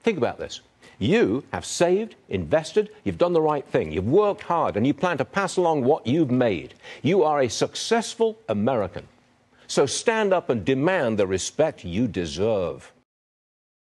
Think 0.03 0.19
about 0.19 0.39
this. 0.39 0.61
You 0.99 1.45
have 1.53 1.65
saved, 1.65 2.17
invested, 2.29 2.91
you've 3.05 3.19
done 3.19 3.33
the 3.33 3.41
right 3.41 3.65
thing, 3.65 3.93
you've 3.93 4.07
worked 4.07 4.43
hard, 4.43 4.77
and 4.77 4.87
you 4.87 4.95
plan 4.95 5.19
to 5.19 5.25
pass 5.25 5.57
along 5.57 5.85
what 5.85 6.07
you've 6.07 6.31
made. 6.31 6.75
You 7.03 7.23
are 7.23 7.41
a 7.41 7.49
successful 7.49 8.39
American. 8.49 9.07
So 9.67 9.87
stand 9.87 10.33
up 10.33 10.51
and 10.51 10.65
demand 10.65 11.19
the 11.19 11.27
respect 11.27 11.85
you 11.85 12.07
deserve. 12.07 12.93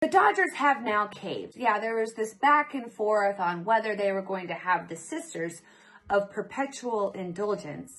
The 0.01 0.09
Dodgers 0.09 0.55
have 0.55 0.83
now 0.83 1.07
caved. 1.07 1.57
Yeah, 1.57 1.79
there 1.79 1.97
was 1.97 2.15
this 2.15 2.35
back 2.35 2.75
and 2.75 2.93
forth 2.93 3.41
on 3.41 3.65
whether 3.65 3.97
they 3.97 4.13
were 4.13 4.23
going 4.23 4.49
to 4.49 4.55
have 4.55 4.89
the 4.89 4.97
sisters 4.97 5.61
of 6.11 6.31
perpetual 6.31 7.11
indulgence, 7.13 7.93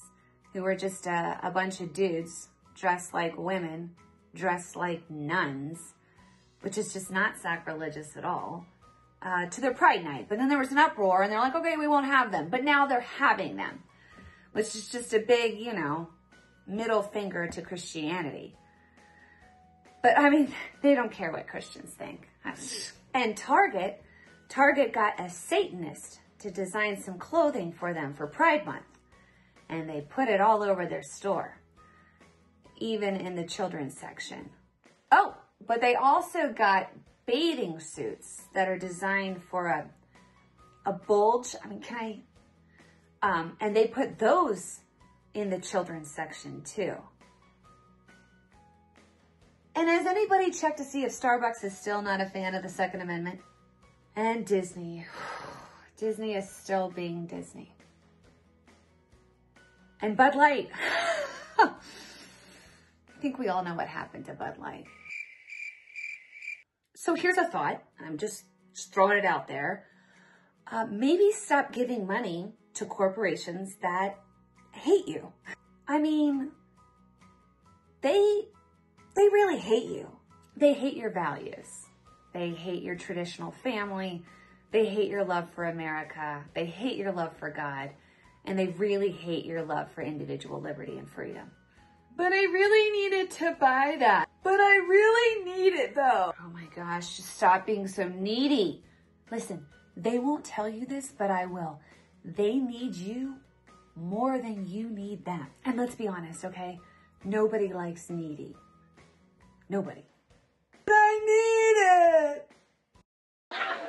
who 0.54 0.63
were 0.63 0.76
just 0.76 1.06
a, 1.06 1.39
a 1.43 1.52
bunch 1.52 1.80
of 1.82 1.93
dudes 1.93 2.50
dressed 2.76 3.13
like 3.13 3.38
women, 3.38 3.91
dressed 4.34 4.76
like 4.76 5.10
nuns, 5.10 5.80
which 6.62 6.78
is 6.78 6.93
just 6.93 7.12
not 7.12 7.38
sacrilegious 7.38 8.17
at 8.17 8.26
all, 8.26 8.65
uh, 9.22 9.45
to 9.48 9.62
their 9.62 9.74
pride 9.74 10.04
night. 10.04 10.28
But 10.30 10.38
then 10.38 10.50
there 10.50 10.58
was 10.58 10.72
an 10.72 10.78
uproar 10.78 11.22
and 11.22 11.32
they're 11.32 11.39
like, 11.39 11.56
okay, 11.56 11.76
we 11.78 11.88
won't 11.88 12.06
have 12.06 12.32
them. 12.32 12.50
But 12.50 12.63
now 12.63 12.88
they're 12.88 13.02
having 13.02 13.56
them, 13.56 13.84
which 14.54 14.76
is 14.76 14.89
just 14.89 15.13
a 15.13 15.19
big, 15.19 15.60
you 15.60 15.74
know, 15.74 16.10
middle 16.67 17.02
finger 17.02 17.48
to 17.48 17.62
Christianity. 17.62 18.56
But 20.02 20.17
I 20.17 20.30
mean, 20.30 20.54
they 20.82 20.95
don't 20.95 21.12
care 21.12 21.32
what 21.32 21.48
Christians 21.48 21.93
think. 21.93 22.28
And 23.13 23.36
Target, 23.36 24.02
Target 24.48 24.93
got 24.93 25.19
a 25.19 25.30
Satanist 25.30 26.19
to 26.39 26.52
design 26.52 27.02
some 27.02 27.17
clothing 27.17 27.71
for 27.71 27.93
them 27.93 28.13
for 28.13 28.28
Pride 28.28 28.65
Month. 28.65 28.86
And 29.69 29.89
they 29.89 30.02
put 30.02 30.28
it 30.28 30.41
all 30.41 30.63
over 30.63 30.86
their 30.86 31.04
store, 31.04 31.60
even 32.78 33.15
in 33.15 33.36
the 33.36 33.45
children's 33.45 33.97
section. 33.97 34.49
Oh, 35.12 35.36
but 35.65 35.82
they 35.82 35.95
also 35.95 36.52
got 36.52 36.91
bathing 37.25 37.80
suits 37.80 38.43
that 38.54 38.67
are 38.67 38.78
designed 38.78 39.43
for 39.43 39.67
a, 39.67 39.89
a 40.86 40.93
bulge. 40.93 41.56
I 41.63 41.67
mean, 41.67 41.82
can 41.82 41.97
I? 41.97 42.21
Um, 43.21 43.58
and 43.60 43.75
they 43.75 43.88
put 43.88 44.17
those 44.17 44.80
in 45.34 45.49
the 45.49 45.60
children's 45.60 46.10
section 46.10 46.63
too. 46.63 46.95
And 49.75 49.88
has 49.88 50.06
anybody 50.08 50.52
checked 50.52 50.80
to 50.80 50.84
see 50.84 51.04
if 51.04 51.12
Starbucks 51.12 51.63
is 51.63 51.78
still 51.78 52.02
not 52.02 52.19
a 52.19 52.25
fan 52.25 52.56
of 52.56 52.63
the 52.63 52.69
Second 52.69 53.02
Amendment? 53.02 53.39
And 54.15 54.45
Disney. 54.45 55.06
Disney 55.99 56.35
is 56.35 56.49
still 56.49 56.89
being 56.89 57.25
Disney. 57.25 57.73
And 60.01 60.15
Bud 60.15 60.33
Light. 60.33 60.69
I 61.59 61.71
think 63.21 63.38
we 63.38 63.49
all 63.49 63.63
know 63.65 63.75
what 63.75 63.89
happened 63.89 64.25
to 64.25 64.33
Bud 64.33 64.57
Light. 64.59 64.85
So 66.95 67.15
here's 67.15 67.38
a 67.38 67.45
thought. 67.45 67.83
I'm 67.99 68.17
just, 68.17 68.45
throwing 68.93 69.17
it 69.17 69.25
out 69.25 69.49
there. 69.49 69.83
Uh, 70.71 70.85
maybe 70.89 71.31
stop 71.33 71.73
giving 71.73 72.07
money 72.07 72.53
to 72.75 72.85
corporations 72.85 73.75
that 73.81 74.15
hate 74.71 75.05
you. 75.05 75.33
I 75.85 75.99
mean, 75.99 76.51
they 78.01 78.47
they 79.15 79.23
really 79.23 79.57
hate 79.57 79.89
you. 79.89 80.07
They 80.55 80.71
hate 80.71 80.95
your 80.95 81.09
values. 81.09 81.88
They 82.33 82.51
hate 82.51 82.83
your 82.83 82.95
traditional 82.95 83.51
family. 83.51 84.23
They 84.71 84.86
hate 84.86 85.10
your 85.10 85.23
love 85.23 85.49
for 85.55 85.65
America. 85.65 86.43
They 86.53 86.65
hate 86.65 86.97
your 86.97 87.12
love 87.12 87.36
for 87.38 87.49
God. 87.49 87.89
And 88.45 88.58
they 88.58 88.67
really 88.67 89.12
hate 89.12 89.45
your 89.45 89.63
love 89.63 89.91
for 89.91 90.01
individual 90.01 90.62
liberty 90.62 90.97
and 90.97 91.10
freedom. 91.10 91.51
But 92.15 92.34
I 92.34 92.43
really 92.43 92.91
needed 92.91 93.32
to 93.32 93.55
buy 93.60 93.95
that. 93.99 94.29
But 94.43 94.60
I 94.60 94.75
really 94.77 95.45
need 95.45 95.73
it 95.73 95.95
though. 95.95 96.34
Oh 96.39 96.49
my 96.53 96.67
gosh, 96.75 97.17
just 97.17 97.36
stop 97.36 97.65
being 97.65 97.88
so 97.88 98.08
needy. 98.08 98.84
Listen, 99.32 99.65
they 99.95 100.19
won't 100.19 100.45
tell 100.45 100.67
you 100.67 100.86
this, 100.86 101.13
but 101.17 101.32
I 101.32 101.45
will. 101.45 101.79
They 102.23 102.55
need 102.55 102.95
you 102.95 103.36
more 103.95 104.38
than 104.38 104.67
you 104.67 104.89
need 104.89 105.25
them. 105.25 105.47
And 105.65 105.77
let's 105.77 105.95
be 105.95 106.08
honest, 106.08 106.45
okay? 106.45 106.79
Nobody 107.23 107.73
likes 107.73 108.10
needy. 108.10 108.55
Nobody. 109.67 110.05
But 110.86 110.93
I 110.95 111.19
need 111.25 112.38
it! 112.38 112.48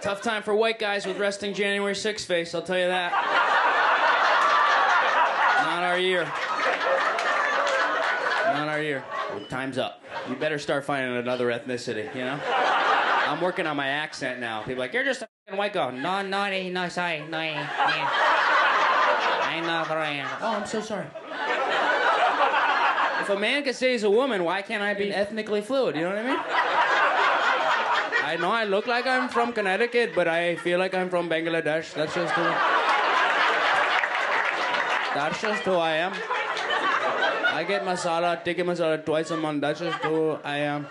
Tough 0.03 0.23
time 0.23 0.43
for 0.43 0.55
white 0.55 0.79
guys 0.79 1.05
with 1.07 1.19
resting 1.19 1.53
January 1.53 1.93
6th 1.93 2.25
face, 2.25 2.55
I'll 2.55 2.63
tell 2.63 2.79
you 2.79 2.87
that. 2.87 3.13
Not 5.67 5.83
our 5.83 5.99
year. 5.99 6.25
Not 8.55 8.69
our 8.69 8.83
year. 8.83 9.05
Time's 9.51 9.77
up. 9.77 10.03
You 10.29 10.37
better 10.37 10.59
start 10.59 10.87
finding 10.87 11.17
another 11.17 11.49
ethnicity, 11.49 12.15
you 12.15 12.25
know? 12.25 12.41
I'm 12.47 13.43
working 13.43 13.67
on 13.67 13.77
my 13.77 13.89
accent 13.89 14.41
now. 14.41 14.63
People 14.63 14.79
like, 14.79 14.95
you're 14.95 15.05
just 15.05 15.23
a 15.23 15.57
white 15.57 15.75
guy. 15.75 15.91
No, 15.91 16.23
no, 16.23 16.71
no, 16.71 16.89
sorry, 16.89 17.21
no, 17.29 17.41
yeah. 17.41 17.69
I'm 19.43 19.65
not 19.67 19.91
right. 19.91 20.25
Oh, 20.41 20.57
I'm 20.57 20.67
so 20.67 20.81
sorry. 20.81 21.07
If 23.21 23.29
a 23.29 23.39
man 23.39 23.65
can 23.65 23.75
say 23.75 23.93
he's 23.93 24.05
a 24.05 24.11
woman, 24.11 24.45
why 24.45 24.63
can't 24.63 24.83
I 24.83 24.95
be 24.95 25.13
ethnically 25.13 25.61
fluid? 25.61 25.95
You 25.95 26.03
know 26.03 26.09
what 26.09 26.19
I 26.19 26.23
mean? 26.23 26.41
I 28.31 28.37
know 28.37 28.53
I 28.53 28.63
look 28.63 28.87
like 28.87 29.09
I'm 29.09 29.29
from 29.29 29.53
Connecticut, 29.53 30.13
but 30.15 30.29
I 30.29 30.55
feel 30.55 30.79
like 30.79 30.95
I'm 30.95 31.11
from 31.11 31.29
Bangladesh. 31.29 31.93
That's 31.95 32.15
just 32.15 32.33
who. 32.33 32.45
That's 35.19 35.43
just 35.43 35.63
who 35.65 35.75
I 35.75 35.97
am. 35.97 36.13
I 37.59 37.65
get 37.67 37.83
masala, 37.83 38.45
tikka 38.45 38.63
masala 38.63 39.05
twice 39.05 39.33
a 39.33 39.37
month. 39.37 39.63
That's 39.63 39.81
just 39.81 39.99
who 40.05 40.39
I 40.45 40.59
am. 40.59 40.87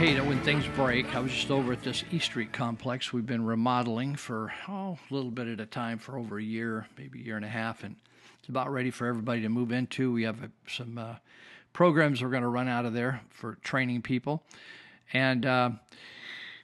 Hate 0.00 0.16
it 0.16 0.24
when 0.24 0.40
things 0.40 0.64
break. 0.76 1.14
I 1.14 1.20
was 1.20 1.30
just 1.30 1.50
over 1.50 1.74
at 1.74 1.82
this 1.82 2.04
E 2.10 2.18
Street 2.20 2.54
complex 2.54 3.12
we've 3.12 3.26
been 3.26 3.44
remodeling 3.44 4.16
for, 4.16 4.50
oh, 4.66 4.98
a 5.10 5.14
little 5.14 5.30
bit 5.30 5.46
at 5.46 5.60
a 5.60 5.66
time 5.66 5.98
for 5.98 6.16
over 6.16 6.38
a 6.38 6.42
year, 6.42 6.86
maybe 6.96 7.20
a 7.20 7.22
year 7.22 7.36
and 7.36 7.44
a 7.44 7.50
half. 7.50 7.84
And 7.84 7.96
it's 8.38 8.48
about 8.48 8.72
ready 8.72 8.90
for 8.90 9.06
everybody 9.06 9.42
to 9.42 9.50
move 9.50 9.72
into. 9.72 10.10
We 10.10 10.22
have 10.22 10.38
some 10.66 10.96
uh, 10.96 11.16
programs 11.74 12.22
we're 12.22 12.30
going 12.30 12.44
to 12.44 12.48
run 12.48 12.66
out 12.66 12.86
of 12.86 12.94
there 12.94 13.20
for 13.28 13.56
training 13.56 14.00
people. 14.00 14.42
And 15.12 15.44
uh, 15.44 15.72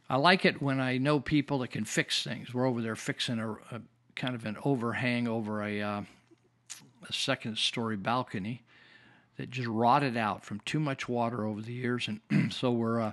I 0.09 0.17
like 0.17 0.47
it 0.47 0.63
when 0.63 0.81
I 0.81 0.97
know 0.97 1.21
people 1.21 1.59
that 1.59 1.69
can 1.69 1.85
fix 1.85 2.25
things. 2.25 2.55
We're 2.55 2.67
over 2.67 2.81
there 2.81 2.97
fixing 2.97 3.39
a, 3.39 3.53
a 3.53 3.83
kind 4.15 4.35
of 4.35 4.47
an 4.47 4.57
overhang 4.65 5.29
over 5.29 5.63
a, 5.63 5.83
uh, 5.83 6.03
a 7.07 7.13
second 7.13 7.59
story 7.59 7.99
balcony 7.99 8.63
that 9.37 9.51
just 9.51 9.69
rotted 9.69 10.17
out 10.17 10.45
from 10.45 10.61
too 10.61 10.81
much 10.81 11.09
water 11.09 11.45
over 11.45 11.61
the 11.61 11.73
years, 11.73 12.09
and 12.09 12.53
so 12.53 12.71
we're 12.71 13.01
uh, 13.01 13.13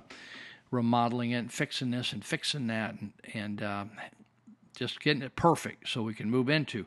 remodeling 0.70 1.32
it 1.32 1.38
and 1.38 1.52
fixing 1.52 1.90
this 1.90 2.12
and 2.12 2.24
fixing 2.24 2.66
that, 2.68 2.94
and 3.00 3.12
and 3.34 3.62
uh, 3.62 3.84
just 4.76 5.00
getting 5.00 5.22
it 5.22 5.36
perfect 5.36 5.88
so 5.88 6.02
we 6.02 6.14
can 6.14 6.30
move 6.30 6.48
into. 6.48 6.86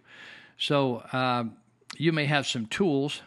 So 0.58 1.04
um, 1.13 1.58
you 1.95 2.12
may 2.12 2.26
have 2.26 2.47
some 2.47 2.65
tools 2.65 3.21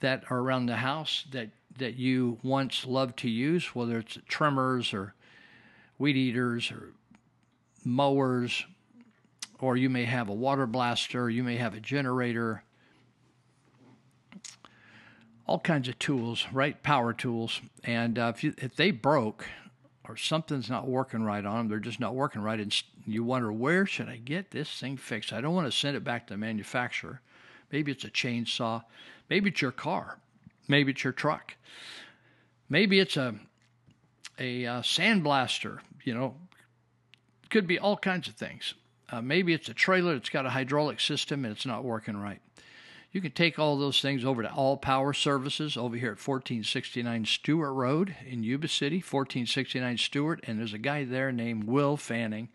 that 0.00 0.24
are 0.30 0.38
around 0.38 0.66
the 0.66 0.76
house 0.76 1.24
that 1.32 1.50
that 1.78 1.96
you 1.96 2.38
once 2.42 2.86
loved 2.86 3.18
to 3.18 3.30
use, 3.30 3.74
whether 3.74 3.98
it's 3.98 4.18
trimmers 4.28 4.92
or 4.92 5.14
weed 5.98 6.16
eaters 6.16 6.70
or 6.70 6.92
mowers, 7.84 8.64
or 9.60 9.76
you 9.76 9.88
may 9.90 10.04
have 10.04 10.28
a 10.28 10.34
water 10.34 10.66
blaster, 10.66 11.30
you 11.30 11.42
may 11.42 11.56
have 11.56 11.74
a 11.74 11.80
generator 11.80 12.62
all 15.50 15.58
kinds 15.58 15.88
of 15.88 15.98
tools, 15.98 16.46
right? 16.52 16.80
Power 16.84 17.12
tools. 17.12 17.60
And 17.82 18.20
uh, 18.20 18.32
if, 18.32 18.44
you, 18.44 18.54
if 18.58 18.76
they 18.76 18.92
broke 18.92 19.48
or 20.08 20.16
something's 20.16 20.70
not 20.70 20.86
working 20.86 21.24
right 21.24 21.44
on 21.44 21.56
them, 21.56 21.68
they're 21.68 21.80
just 21.80 21.98
not 21.98 22.14
working 22.14 22.40
right. 22.40 22.60
And 22.60 22.72
you 23.04 23.24
wonder, 23.24 23.50
where 23.50 23.84
should 23.84 24.08
I 24.08 24.18
get 24.18 24.52
this 24.52 24.70
thing 24.70 24.96
fixed? 24.96 25.32
I 25.32 25.40
don't 25.40 25.52
want 25.52 25.66
to 25.66 25.76
send 25.76 25.96
it 25.96 26.04
back 26.04 26.28
to 26.28 26.34
the 26.34 26.38
manufacturer. 26.38 27.20
Maybe 27.72 27.90
it's 27.90 28.04
a 28.04 28.10
chainsaw. 28.10 28.84
Maybe 29.28 29.50
it's 29.50 29.60
your 29.60 29.72
car. 29.72 30.18
Maybe 30.68 30.92
it's 30.92 31.02
your 31.02 31.12
truck. 31.12 31.56
Maybe 32.68 33.00
it's 33.00 33.16
a, 33.16 33.34
a 34.38 34.66
uh, 34.66 34.82
sandblaster, 34.82 35.80
you 36.04 36.14
know, 36.14 36.36
could 37.50 37.66
be 37.66 37.80
all 37.80 37.96
kinds 37.96 38.28
of 38.28 38.34
things. 38.34 38.74
Uh, 39.10 39.20
maybe 39.20 39.52
it's 39.52 39.68
a 39.68 39.74
trailer 39.74 40.12
that's 40.12 40.28
got 40.28 40.46
a 40.46 40.50
hydraulic 40.50 41.00
system 41.00 41.44
and 41.44 41.50
it's 41.50 41.66
not 41.66 41.82
working 41.82 42.16
right. 42.16 42.40
You 43.12 43.20
can 43.20 43.32
take 43.32 43.58
all 43.58 43.76
those 43.76 44.00
things 44.00 44.24
over 44.24 44.40
to 44.40 44.52
All 44.52 44.76
Power 44.76 45.12
Services 45.12 45.76
over 45.76 45.96
here 45.96 46.12
at 46.12 46.24
1469 46.24 47.24
Stewart 47.24 47.72
Road 47.72 48.14
in 48.24 48.44
Yuba 48.44 48.68
City, 48.68 48.98
1469 48.98 49.98
Stewart, 49.98 50.40
and 50.44 50.60
there's 50.60 50.72
a 50.72 50.78
guy 50.78 51.02
there 51.02 51.32
named 51.32 51.64
Will 51.64 51.96
Fanning, 51.96 52.50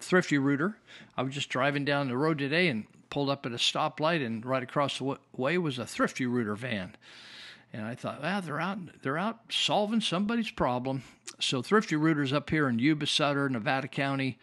Thrifty 0.00 0.38
Rooter. 0.38 0.78
I 1.16 1.22
was 1.22 1.34
just 1.34 1.48
driving 1.50 1.84
down 1.84 2.08
the 2.08 2.16
road 2.16 2.38
today 2.38 2.68
and 2.68 2.86
pulled 3.10 3.28
up 3.28 3.44
at 3.44 3.52
a 3.52 3.56
stoplight, 3.56 4.24
and 4.24 4.46
right 4.46 4.62
across 4.62 4.98
the 4.98 5.18
way 5.36 5.58
was 5.58 5.78
a 5.78 5.86
Thrifty 5.86 6.26
Rooter 6.26 6.54
van. 6.54 6.96
And 7.72 7.84
I 7.84 7.94
thought, 7.94 8.20
ah, 8.22 8.40
they're 8.40 8.60
out, 8.60 8.78
they're 9.02 9.18
out 9.18 9.38
solving 9.48 10.00
somebody's 10.00 10.50
problem. 10.50 11.02
So 11.38 11.62
Thrifty 11.62 11.96
Rooters 11.96 12.32
up 12.32 12.50
here 12.50 12.68
in 12.68 12.78
Yuba 12.78 13.06
Sutter, 13.06 13.48
Nevada 13.48 13.86
County, 13.86 14.38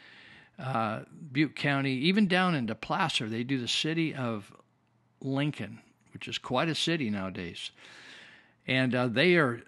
uh, 0.58 1.02
Butte 1.32 1.56
County, 1.56 1.92
even 1.94 2.28
down 2.28 2.56
into 2.56 2.74
Placer, 2.74 3.28
they 3.28 3.44
do 3.44 3.60
the 3.60 3.68
city 3.68 4.16
of 4.16 4.52
Lincoln, 5.22 5.80
which 6.14 6.28
is 6.28 6.38
quite 6.38 6.70
a 6.70 6.76
city 6.76 7.10
nowadays. 7.10 7.72
And 8.66 8.96
uh, 8.96 9.08
they 9.08 9.36
are 9.36 9.62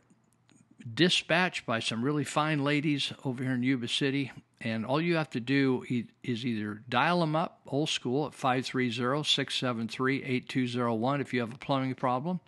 dispatched 0.93 1.65
by 1.65 1.79
some 1.79 2.03
really 2.03 2.23
fine 2.23 2.63
ladies 2.63 3.11
over 3.25 3.43
here 3.43 3.53
in 3.53 3.63
Yuba 3.63 3.89
City. 3.89 4.31
And 4.61 4.85
all 4.85 4.99
you 4.99 5.15
have 5.15 5.29
to 5.31 5.39
do 5.39 5.85
is 6.23 6.45
either 6.45 6.81
dial 6.89 7.19
them 7.19 7.35
up 7.35 7.61
old 7.67 7.89
school 7.89 8.25
at 8.25 8.33
530 8.33 9.23
673 9.23 10.23
8201 10.23 11.21
if 11.21 11.33
you 11.33 11.39
have 11.41 11.53
a 11.53 11.57
plumbing 11.57 11.95
problem 11.95 12.39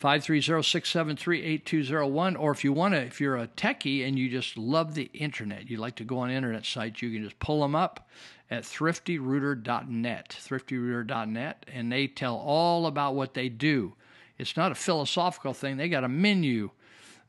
530-673-8201 0.00 2.38
or 2.38 2.50
if 2.50 2.64
you 2.64 2.72
want 2.72 2.94
to 2.94 3.00
if 3.00 3.20
you're 3.20 3.36
a 3.36 3.48
techie 3.48 4.06
and 4.06 4.18
you 4.18 4.28
just 4.28 4.58
love 4.58 4.94
the 4.94 5.10
internet 5.14 5.70
you 5.70 5.78
like 5.78 5.96
to 5.96 6.04
go 6.04 6.18
on 6.18 6.30
internet 6.30 6.66
sites 6.66 7.00
you 7.00 7.10
can 7.10 7.24
just 7.24 7.38
pull 7.38 7.62
them 7.62 7.74
up 7.74 8.06
at 8.50 8.64
thriftyrooter.net 8.64 10.36
thriftyrooter.net 10.38 11.64
and 11.72 11.90
they 11.90 12.06
tell 12.06 12.36
all 12.36 12.86
about 12.86 13.14
what 13.14 13.34
they 13.34 13.48
do. 13.48 13.94
It's 14.38 14.56
not 14.56 14.70
a 14.70 14.74
philosophical 14.74 15.54
thing. 15.54 15.76
They 15.76 15.88
got 15.88 16.04
a 16.04 16.08
menu 16.08 16.70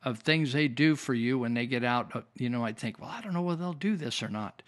of 0.03 0.19
things 0.19 0.53
they 0.53 0.67
do 0.67 0.95
for 0.95 1.13
you 1.13 1.39
when 1.39 1.53
they 1.53 1.65
get 1.65 1.83
out 1.83 2.15
Uh, 2.15 2.21
you 2.35 2.49
know 2.49 2.63
i 2.63 2.71
think 2.71 2.99
well 2.99 3.09
i 3.09 3.21
don't 3.21 3.33
know 3.33 3.41
whether 3.41 3.61
they'll 3.61 3.73
do 3.73 3.95
this 3.95 4.21
or 4.21 4.29
not 4.29 4.61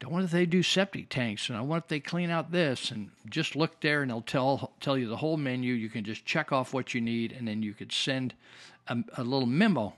don't 0.00 0.12
wonder 0.12 0.24
if 0.24 0.30
they 0.30 0.46
do 0.46 0.62
septic 0.62 1.10
tanks 1.10 1.50
and 1.50 1.58
I 1.58 1.60
wonder 1.60 1.84
if 1.84 1.88
they 1.88 2.00
clean 2.00 2.30
out 2.30 2.50
this 2.50 2.90
and 2.90 3.10
just 3.28 3.54
look 3.54 3.80
there 3.80 4.00
and 4.00 4.10
they'll 4.10 4.22
tell 4.22 4.72
tell 4.80 4.96
you 4.96 5.06
the 5.06 5.18
whole 5.18 5.36
menu. 5.36 5.74
You 5.74 5.90
can 5.90 6.04
just 6.04 6.24
check 6.24 6.52
off 6.52 6.72
what 6.72 6.94
you 6.94 7.02
need 7.02 7.32
and 7.32 7.46
then 7.46 7.62
you 7.62 7.74
could 7.74 7.92
send 7.92 8.32
a, 8.88 8.96
a 9.18 9.22
little 9.22 9.46
memo. 9.46 9.94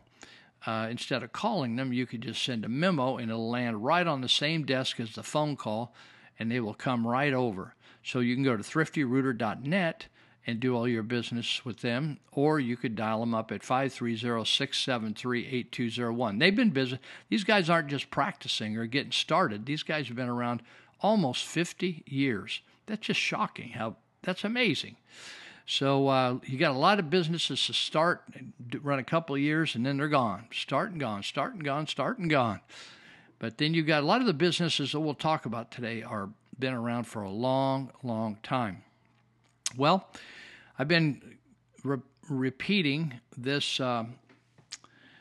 Uh, 0.66 0.88
instead 0.90 1.22
of 1.22 1.32
calling 1.32 1.76
them, 1.76 1.92
you 1.92 2.04
could 2.04 2.20
just 2.20 2.42
send 2.42 2.64
a 2.64 2.68
memo 2.68 3.16
and 3.16 3.30
it'll 3.30 3.48
land 3.50 3.84
right 3.84 4.06
on 4.06 4.20
the 4.20 4.28
same 4.28 4.64
desk 4.64 4.98
as 4.98 5.14
the 5.14 5.22
phone 5.22 5.56
call 5.56 5.94
and 6.36 6.50
they 6.50 6.60
will 6.60 6.74
come 6.74 7.06
right 7.06 7.32
over. 7.32 7.74
So 8.02 8.18
you 8.18 8.34
can 8.34 8.42
go 8.42 8.56
to 8.56 8.62
thriftyrooter.net 8.62 10.06
and 10.46 10.60
do 10.60 10.76
all 10.76 10.86
your 10.88 11.02
business 11.02 11.64
with 11.64 11.80
them, 11.80 12.18
or 12.32 12.58
you 12.58 12.76
could 12.76 12.96
dial 12.96 13.20
them 13.20 13.34
up 13.34 13.52
at 13.52 13.62
530-673-8201. 13.62 16.38
They've 16.38 16.56
been 16.56 16.70
busy. 16.70 16.98
These 17.28 17.44
guys 17.44 17.70
aren't 17.70 17.88
just 17.88 18.10
practicing 18.10 18.76
or 18.76 18.86
getting 18.86 19.12
started. 19.12 19.66
These 19.66 19.84
guys 19.84 20.08
have 20.08 20.16
been 20.16 20.28
around 20.28 20.62
almost 21.00 21.44
50 21.44 22.02
years. 22.06 22.60
That's 22.86 23.06
just 23.06 23.20
shocking. 23.20 23.70
How 23.70 23.96
that's 24.22 24.44
amazing. 24.44 24.96
So 25.66 26.08
uh, 26.08 26.38
you 26.44 26.58
got 26.58 26.72
a 26.72 26.78
lot 26.78 26.98
of 26.98 27.10
businesses 27.10 27.64
to 27.66 27.72
start, 27.72 28.22
run 28.82 28.98
a 28.98 29.04
couple 29.04 29.36
of 29.36 29.40
years, 29.40 29.74
and 29.74 29.86
then 29.86 29.96
they're 29.96 30.08
gone. 30.08 30.46
Start 30.52 30.90
and 30.90 31.00
gone. 31.00 31.22
Start 31.22 31.54
and 31.54 31.64
gone. 31.64 31.86
Start 31.86 32.18
and 32.18 32.28
gone. 32.28 32.60
But 33.38 33.58
then 33.58 33.74
you 33.74 33.82
got 33.82 34.02
a 34.02 34.06
lot 34.06 34.20
of 34.20 34.26
the 34.26 34.34
businesses 34.34 34.92
that 34.92 35.00
we'll 35.00 35.14
talk 35.14 35.46
about 35.46 35.70
today 35.70 36.02
are 36.02 36.28
been 36.58 36.74
around 36.74 37.04
for 37.04 37.22
a 37.22 37.30
long, 37.30 37.90
long 38.02 38.38
time. 38.42 38.82
Well, 39.76 40.08
I've 40.78 40.88
been 40.88 41.38
re- 41.84 41.98
repeating 42.28 43.20
this 43.36 43.80
um 43.80 44.14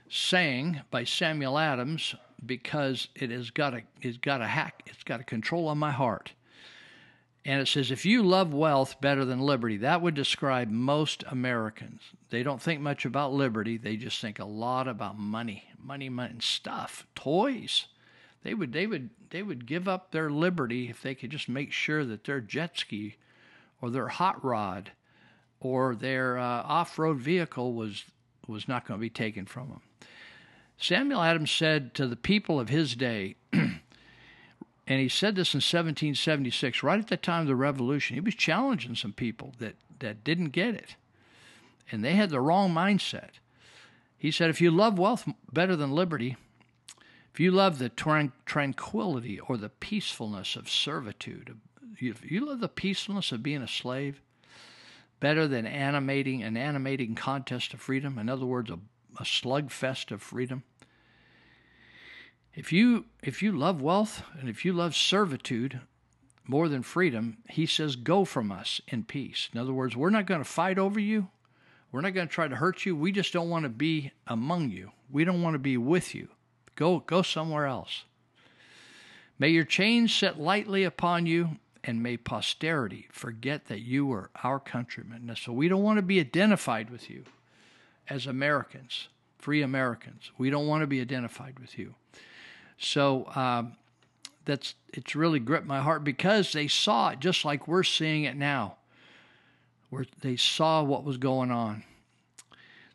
saying 0.09 0.81
by 0.91 1.05
Samuel 1.05 1.57
Adams 1.57 2.15
because 2.45 3.07
it 3.15 3.31
has 3.31 3.49
got 3.49 3.73
a 3.73 3.81
it's 4.01 4.17
got 4.17 4.41
a 4.41 4.47
hack 4.47 4.83
it's 4.87 5.03
got 5.03 5.21
a 5.21 5.23
control 5.23 5.67
on 5.67 5.77
my 5.77 5.91
heart. 5.91 6.33
And 7.43 7.59
it 7.59 7.67
says, 7.67 7.89
if 7.89 8.05
you 8.05 8.21
love 8.21 8.53
wealth 8.53 9.01
better 9.01 9.25
than 9.25 9.39
liberty, 9.39 9.77
that 9.77 10.01
would 10.01 10.13
describe 10.13 10.69
most 10.69 11.23
Americans. 11.27 12.01
They 12.29 12.43
don't 12.43 12.61
think 12.61 12.81
much 12.81 13.03
about 13.03 13.33
liberty. 13.33 13.77
They 13.77 13.97
just 13.97 14.21
think 14.21 14.37
a 14.37 14.45
lot 14.45 14.87
about 14.87 15.17
money, 15.17 15.63
money, 15.83 16.07
money, 16.07 16.33
and 16.33 16.43
stuff, 16.43 17.07
toys. 17.15 17.87
They 18.43 18.53
would, 18.53 18.73
they 18.73 18.85
would, 18.85 19.09
they 19.31 19.41
would 19.41 19.65
give 19.65 19.87
up 19.87 20.11
their 20.11 20.29
liberty 20.29 20.87
if 20.87 21.01
they 21.01 21.15
could 21.15 21.31
just 21.31 21.49
make 21.49 21.71
sure 21.71 22.05
that 22.05 22.25
their 22.25 22.41
jet 22.41 22.77
ski, 22.77 23.15
or 23.81 23.89
their 23.89 24.07
hot 24.07 24.43
rod, 24.43 24.91
or 25.59 25.95
their 25.95 26.37
uh, 26.37 26.63
off-road 26.63 27.17
vehicle 27.17 27.73
was 27.73 28.05
was 28.47 28.67
not 28.67 28.85
going 28.85 28.99
to 28.99 29.01
be 29.01 29.09
taken 29.09 29.45
from 29.45 29.69
them. 29.69 29.81
Samuel 30.77 31.21
Adams 31.21 31.51
said 31.51 31.93
to 31.93 32.07
the 32.07 32.15
people 32.15 32.59
of 32.59 32.69
his 32.69 32.95
day, 32.95 33.35
and 33.53 33.79
he 34.87 35.07
said 35.07 35.35
this 35.35 35.53
in 35.53 35.59
1776, 35.59 36.81
right 36.81 36.99
at 36.99 37.07
the 37.07 37.17
time 37.17 37.41
of 37.41 37.47
the 37.47 37.55
Revolution. 37.55 38.15
He 38.15 38.19
was 38.19 38.33
challenging 38.33 38.95
some 38.95 39.13
people 39.13 39.53
that, 39.59 39.75
that 39.99 40.23
didn't 40.23 40.49
get 40.49 40.73
it, 40.73 40.95
and 41.91 42.03
they 42.03 42.13
had 42.13 42.31
the 42.31 42.41
wrong 42.41 42.73
mindset. 42.73 43.29
He 44.17 44.31
said, 44.31 44.49
If 44.49 44.59
you 44.59 44.71
love 44.71 44.97
wealth 44.97 45.27
better 45.53 45.75
than 45.75 45.91
liberty, 45.91 46.35
if 47.33 47.39
you 47.39 47.51
love 47.51 47.77
the 47.77 47.89
tran- 47.89 48.33
tranquility 48.45 49.39
or 49.39 49.57
the 49.57 49.69
peacefulness 49.69 50.55
of 50.55 50.69
servitude, 50.69 51.57
if 51.99 52.29
you 52.29 52.45
love 52.45 52.59
the 52.59 52.67
peacefulness 52.67 53.31
of 53.31 53.43
being 53.43 53.61
a 53.61 53.67
slave 53.67 54.21
better 55.19 55.47
than 55.47 55.65
animating 55.65 56.43
an 56.43 56.57
animating 56.57 57.15
contest 57.15 57.73
of 57.73 57.81
freedom, 57.81 58.17
in 58.17 58.29
other 58.29 58.45
words, 58.45 58.69
a, 58.69 58.79
a 59.19 59.23
slugfest 59.23 60.11
of 60.11 60.21
freedom, 60.21 60.63
if 62.53 62.73
you 62.73 63.05
if 63.23 63.41
you 63.41 63.51
love 63.51 63.81
wealth 63.81 64.23
and 64.39 64.49
if 64.49 64.65
you 64.65 64.73
love 64.73 64.95
servitude 64.95 65.81
more 66.47 66.67
than 66.67 66.81
freedom, 66.83 67.37
he 67.47 67.65
says, 67.65 67.95
go 67.95 68.25
from 68.25 68.51
us 68.51 68.81
in 68.87 69.03
peace. 69.03 69.49
In 69.53 69.59
other 69.59 69.73
words, 69.73 69.95
we're 69.95 70.09
not 70.09 70.25
going 70.25 70.41
to 70.41 70.49
fight 70.49 70.77
over 70.77 70.99
you. 70.99 71.29
We're 71.91 72.01
not 72.01 72.13
going 72.13 72.27
to 72.27 72.33
try 72.33 72.47
to 72.47 72.55
hurt 72.55 72.85
you. 72.85 72.95
We 72.95 73.11
just 73.11 73.31
don't 73.31 73.49
want 73.49 73.63
to 73.63 73.69
be 73.69 74.11
among 74.27 74.69
you. 74.69 74.91
We 75.09 75.23
don't 75.23 75.41
want 75.41 75.53
to 75.53 75.59
be 75.59 75.77
with 75.77 76.15
you. 76.15 76.29
Go 76.75 76.99
go 76.99 77.21
somewhere 77.21 77.65
else. 77.65 78.05
May 79.37 79.49
your 79.49 79.65
chains 79.65 80.13
set 80.13 80.39
lightly 80.39 80.83
upon 80.83 81.25
you, 81.25 81.57
and 81.83 82.03
may 82.03 82.17
posterity 82.17 83.07
forget 83.11 83.65
that 83.65 83.79
you 83.79 84.05
were 84.05 84.29
our 84.43 84.59
countrymen. 84.59 85.25
Now, 85.25 85.33
So 85.33 85.51
we 85.51 85.67
don't 85.67 85.83
want 85.83 85.97
to 85.97 86.03
be 86.03 86.19
identified 86.19 86.89
with 86.89 87.09
you 87.09 87.23
as 88.09 88.27
Americans, 88.27 89.07
free 89.37 89.61
Americans. 89.61 90.31
We 90.37 90.49
don't 90.49 90.67
want 90.67 90.81
to 90.81 90.87
be 90.87 91.01
identified 91.01 91.59
with 91.59 91.77
you. 91.79 91.95
So 92.77 93.27
um, 93.35 93.77
that's 94.45 94.75
it's 94.93 95.15
really 95.15 95.39
gripped 95.39 95.67
my 95.67 95.79
heart 95.79 96.03
because 96.03 96.51
they 96.51 96.67
saw 96.67 97.09
it 97.09 97.19
just 97.19 97.45
like 97.45 97.67
we're 97.67 97.83
seeing 97.83 98.23
it 98.23 98.35
now, 98.35 98.75
where 99.89 100.05
they 100.21 100.35
saw 100.35 100.83
what 100.83 101.03
was 101.03 101.17
going 101.17 101.51
on. 101.51 101.83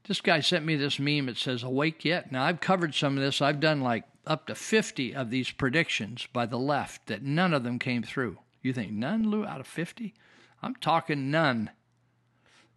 This 0.09 0.21
guy 0.21 0.41
sent 0.41 0.65
me 0.65 0.77
this 0.77 0.99
meme. 0.99 1.29
It 1.29 1.37
says 1.37 1.63
"Awake 1.63 2.05
yet?" 2.05 2.31
Now 2.31 2.45
I've 2.45 2.61
covered 2.61 2.95
some 2.95 3.17
of 3.17 3.23
this. 3.23 3.41
I've 3.41 3.61
done 3.61 3.81
like 3.81 4.05
up 4.27 4.47
to 4.49 4.55
fifty 4.55 5.15
of 5.15 5.31
these 5.31 5.51
predictions 5.51 6.27
by 6.33 6.47
the 6.47 6.59
left 6.59 7.07
that 7.07 7.23
none 7.23 7.55
of 7.55 7.63
them 7.63 7.79
came 7.79 8.03
through. 8.03 8.39
You 8.67 8.73
think 8.73 8.91
none, 8.91 9.31
Lou, 9.31 9.47
out 9.47 9.61
of 9.61 9.67
fifty? 9.69 10.13
I'm 10.61 10.75
talking 10.75 11.31
none. 11.31 11.71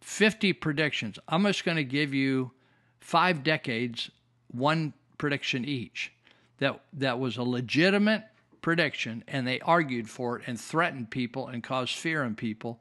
50 0.00 0.52
predictions. 0.52 1.18
I'm 1.28 1.42
just 1.44 1.64
going 1.64 1.78
to 1.78 1.84
give 1.84 2.14
you 2.14 2.52
five 3.00 3.42
decades, 3.42 4.08
one 4.52 4.92
prediction 5.18 5.64
each. 5.64 6.12
That 6.58 6.80
that 6.92 7.18
was 7.18 7.36
a 7.36 7.42
legitimate 7.42 8.22
prediction, 8.62 9.24
and 9.26 9.48
they 9.48 9.58
argued 9.60 10.08
for 10.08 10.38
it 10.38 10.44
and 10.46 10.60
threatened 10.60 11.10
people 11.10 11.48
and 11.48 11.60
caused 11.60 11.96
fear 11.96 12.22
in 12.22 12.36
people, 12.36 12.78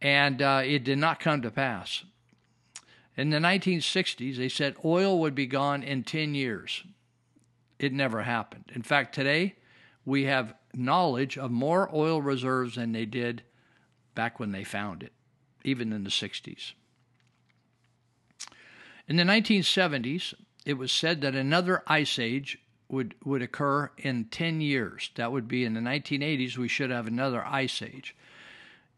and 0.00 0.42
uh, 0.42 0.62
it 0.64 0.82
did 0.82 0.98
not 0.98 1.20
come 1.20 1.40
to 1.42 1.52
pass. 1.52 2.02
In 3.16 3.30
the 3.30 3.38
1960s, 3.38 4.38
they 4.38 4.48
said 4.48 4.74
oil 4.84 5.20
would 5.20 5.36
be 5.36 5.46
gone 5.46 5.84
in 5.84 6.02
10 6.02 6.34
years. 6.34 6.82
It 7.78 7.92
never 7.92 8.22
happened. 8.22 8.72
In 8.74 8.82
fact, 8.82 9.14
today 9.14 9.54
we 10.04 10.24
have 10.24 10.54
knowledge 10.74 11.36
of 11.38 11.50
more 11.50 11.90
oil 11.94 12.22
reserves 12.22 12.76
than 12.76 12.92
they 12.92 13.04
did 13.04 13.42
back 14.14 14.40
when 14.40 14.52
they 14.52 14.64
found 14.64 15.02
it 15.02 15.12
even 15.64 15.92
in 15.92 16.04
the 16.04 16.10
60s. 16.10 16.72
In 19.08 19.16
the 19.16 19.24
1970s, 19.24 20.34
it 20.64 20.74
was 20.74 20.92
said 20.92 21.20
that 21.20 21.34
another 21.34 21.82
ice 21.86 22.18
age 22.18 22.58
would, 22.88 23.14
would 23.24 23.42
occur 23.42 23.90
in 23.98 24.26
10 24.26 24.60
years. 24.60 25.10
That 25.16 25.32
would 25.32 25.48
be 25.48 25.64
in 25.64 25.74
the 25.74 25.80
1980s, 25.80 26.56
we 26.56 26.68
should 26.68 26.90
have 26.90 27.06
another 27.06 27.44
ice 27.44 27.82
age. 27.82 28.14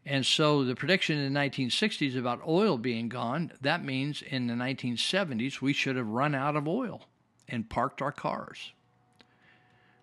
And 0.05 0.25
so 0.25 0.63
the 0.63 0.75
prediction 0.75 1.17
in 1.17 1.33
the 1.33 1.39
1960s 1.39 2.15
about 2.15 2.47
oil 2.47 2.77
being 2.77 3.09
gone, 3.09 3.51
that 3.61 3.83
means 3.83 4.21
in 4.21 4.47
the 4.47 4.53
1970s, 4.53 5.61
we 5.61 5.73
should 5.73 5.95
have 5.95 6.07
run 6.07 6.35
out 6.35 6.55
of 6.55 6.67
oil 6.67 7.07
and 7.47 7.69
parked 7.69 8.01
our 8.01 8.11
cars. 8.11 8.73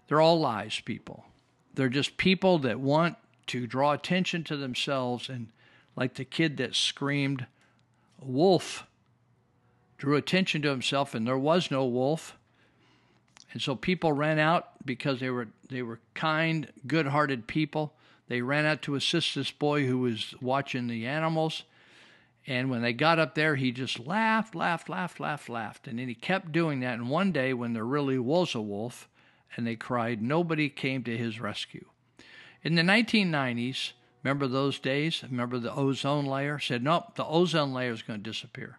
They're 0.08 0.20
all 0.20 0.40
lies, 0.40 0.80
people. 0.80 1.24
They're 1.74 1.88
just 1.88 2.16
people 2.16 2.58
that 2.60 2.80
want 2.80 3.16
to 3.48 3.66
draw 3.66 3.92
attention 3.92 4.44
to 4.44 4.56
themselves 4.56 5.28
and 5.28 5.48
like 5.96 6.14
the 6.14 6.24
kid 6.24 6.56
that 6.58 6.74
screamed 6.74 7.46
wolf 8.20 8.86
drew 9.98 10.16
attention 10.16 10.62
to 10.62 10.70
himself 10.70 11.14
and 11.14 11.26
there 11.26 11.38
was 11.38 11.70
no 11.70 11.84
wolf. 11.84 12.36
And 13.52 13.60
so 13.60 13.76
people 13.76 14.12
ran 14.12 14.38
out 14.38 14.68
because 14.84 15.20
they 15.20 15.30
were 15.30 15.48
they 15.68 15.82
were 15.82 16.00
kind 16.14 16.68
good-hearted 16.86 17.46
people. 17.46 17.94
They 18.28 18.40
ran 18.40 18.64
out 18.64 18.82
to 18.82 18.94
assist 18.94 19.34
this 19.34 19.50
boy 19.50 19.86
who 19.86 19.98
was 19.98 20.34
watching 20.40 20.86
the 20.86 21.06
animals. 21.06 21.64
And 22.46 22.70
when 22.70 22.82
they 22.82 22.92
got 22.92 23.18
up 23.18 23.34
there 23.34 23.56
he 23.56 23.70
just 23.70 23.98
laughed 23.98 24.54
laughed 24.54 24.88
laughed 24.88 25.20
laughed 25.20 25.48
laughed. 25.48 25.86
And 25.86 25.98
then 25.98 26.08
he 26.08 26.14
kept 26.14 26.52
doing 26.52 26.80
that. 26.80 26.94
And 26.94 27.10
one 27.10 27.32
day 27.32 27.52
when 27.52 27.72
there 27.74 27.84
really 27.84 28.18
was 28.18 28.54
a 28.54 28.60
wolf 28.60 29.08
and 29.56 29.66
they 29.66 29.76
cried 29.76 30.22
nobody 30.22 30.68
came 30.68 31.02
to 31.04 31.16
his 31.16 31.40
rescue 31.40 31.84
in 32.62 32.74
the 32.74 32.82
1990s 32.82 33.92
Remember 34.22 34.46
those 34.46 34.78
days? 34.78 35.22
Remember 35.22 35.58
the 35.58 35.74
ozone 35.74 36.26
layer? 36.26 36.58
Said, 36.58 36.82
nope, 36.82 37.16
the 37.16 37.24
ozone 37.24 37.72
layer 37.72 37.92
is 37.92 38.02
going 38.02 38.22
to 38.22 38.30
disappear. 38.30 38.78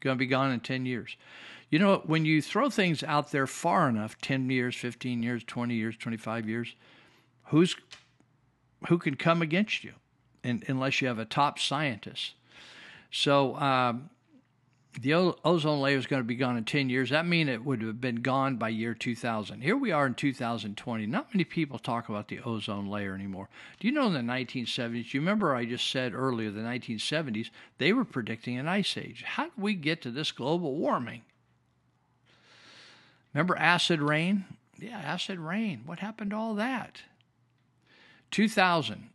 Going 0.00 0.16
to 0.16 0.18
be 0.18 0.26
gone 0.26 0.50
in 0.52 0.60
10 0.60 0.86
years. 0.86 1.16
You 1.70 1.78
know, 1.78 2.02
when 2.06 2.24
you 2.24 2.40
throw 2.40 2.70
things 2.70 3.02
out 3.02 3.30
there 3.30 3.46
far 3.46 3.88
enough 3.88 4.18
10 4.20 4.48
years, 4.48 4.74
15 4.76 5.22
years, 5.22 5.44
20 5.44 5.74
years, 5.74 5.96
25 5.96 6.48
years 6.48 6.74
who's 7.48 7.76
who 8.88 8.98
can 8.98 9.14
come 9.16 9.40
against 9.40 9.82
you 9.82 9.92
and, 10.42 10.62
unless 10.68 11.00
you 11.00 11.08
have 11.08 11.18
a 11.18 11.24
top 11.24 11.58
scientist? 11.58 12.34
So 13.10 13.56
um, 13.56 14.10
the 15.00 15.14
ozone 15.14 15.80
layer 15.80 15.96
is 15.96 16.06
going 16.06 16.20
to 16.20 16.26
be 16.26 16.36
gone 16.36 16.56
in 16.56 16.64
10 16.64 16.88
years. 16.88 17.10
That 17.10 17.26
means 17.26 17.50
it 17.50 17.64
would 17.64 17.82
have 17.82 18.00
been 18.00 18.16
gone 18.16 18.56
by 18.56 18.68
year 18.68 18.94
2000. 18.94 19.60
Here 19.60 19.76
we 19.76 19.90
are 19.90 20.06
in 20.06 20.14
2020. 20.14 21.06
Not 21.06 21.34
many 21.34 21.44
people 21.44 21.78
talk 21.78 22.08
about 22.08 22.28
the 22.28 22.40
ozone 22.40 22.88
layer 22.88 23.14
anymore. 23.14 23.48
Do 23.80 23.88
you 23.88 23.92
know 23.92 24.06
in 24.06 24.12
the 24.12 24.20
1970s, 24.20 25.12
you 25.12 25.20
remember 25.20 25.54
I 25.54 25.64
just 25.64 25.90
said 25.90 26.14
earlier, 26.14 26.50
the 26.50 26.60
1970s, 26.60 27.50
they 27.78 27.92
were 27.92 28.04
predicting 28.04 28.56
an 28.56 28.68
ice 28.68 28.96
age. 28.96 29.24
How 29.24 29.44
did 29.44 29.52
we 29.58 29.74
get 29.74 30.00
to 30.02 30.10
this 30.10 30.32
global 30.32 30.76
warming? 30.76 31.22
Remember 33.32 33.56
acid 33.56 34.00
rain? 34.00 34.44
Yeah, 34.78 34.98
acid 34.98 35.40
rain. 35.40 35.82
What 35.86 35.98
happened 35.98 36.30
to 36.30 36.36
all 36.36 36.54
that? 36.54 37.02
2000, 38.30 39.10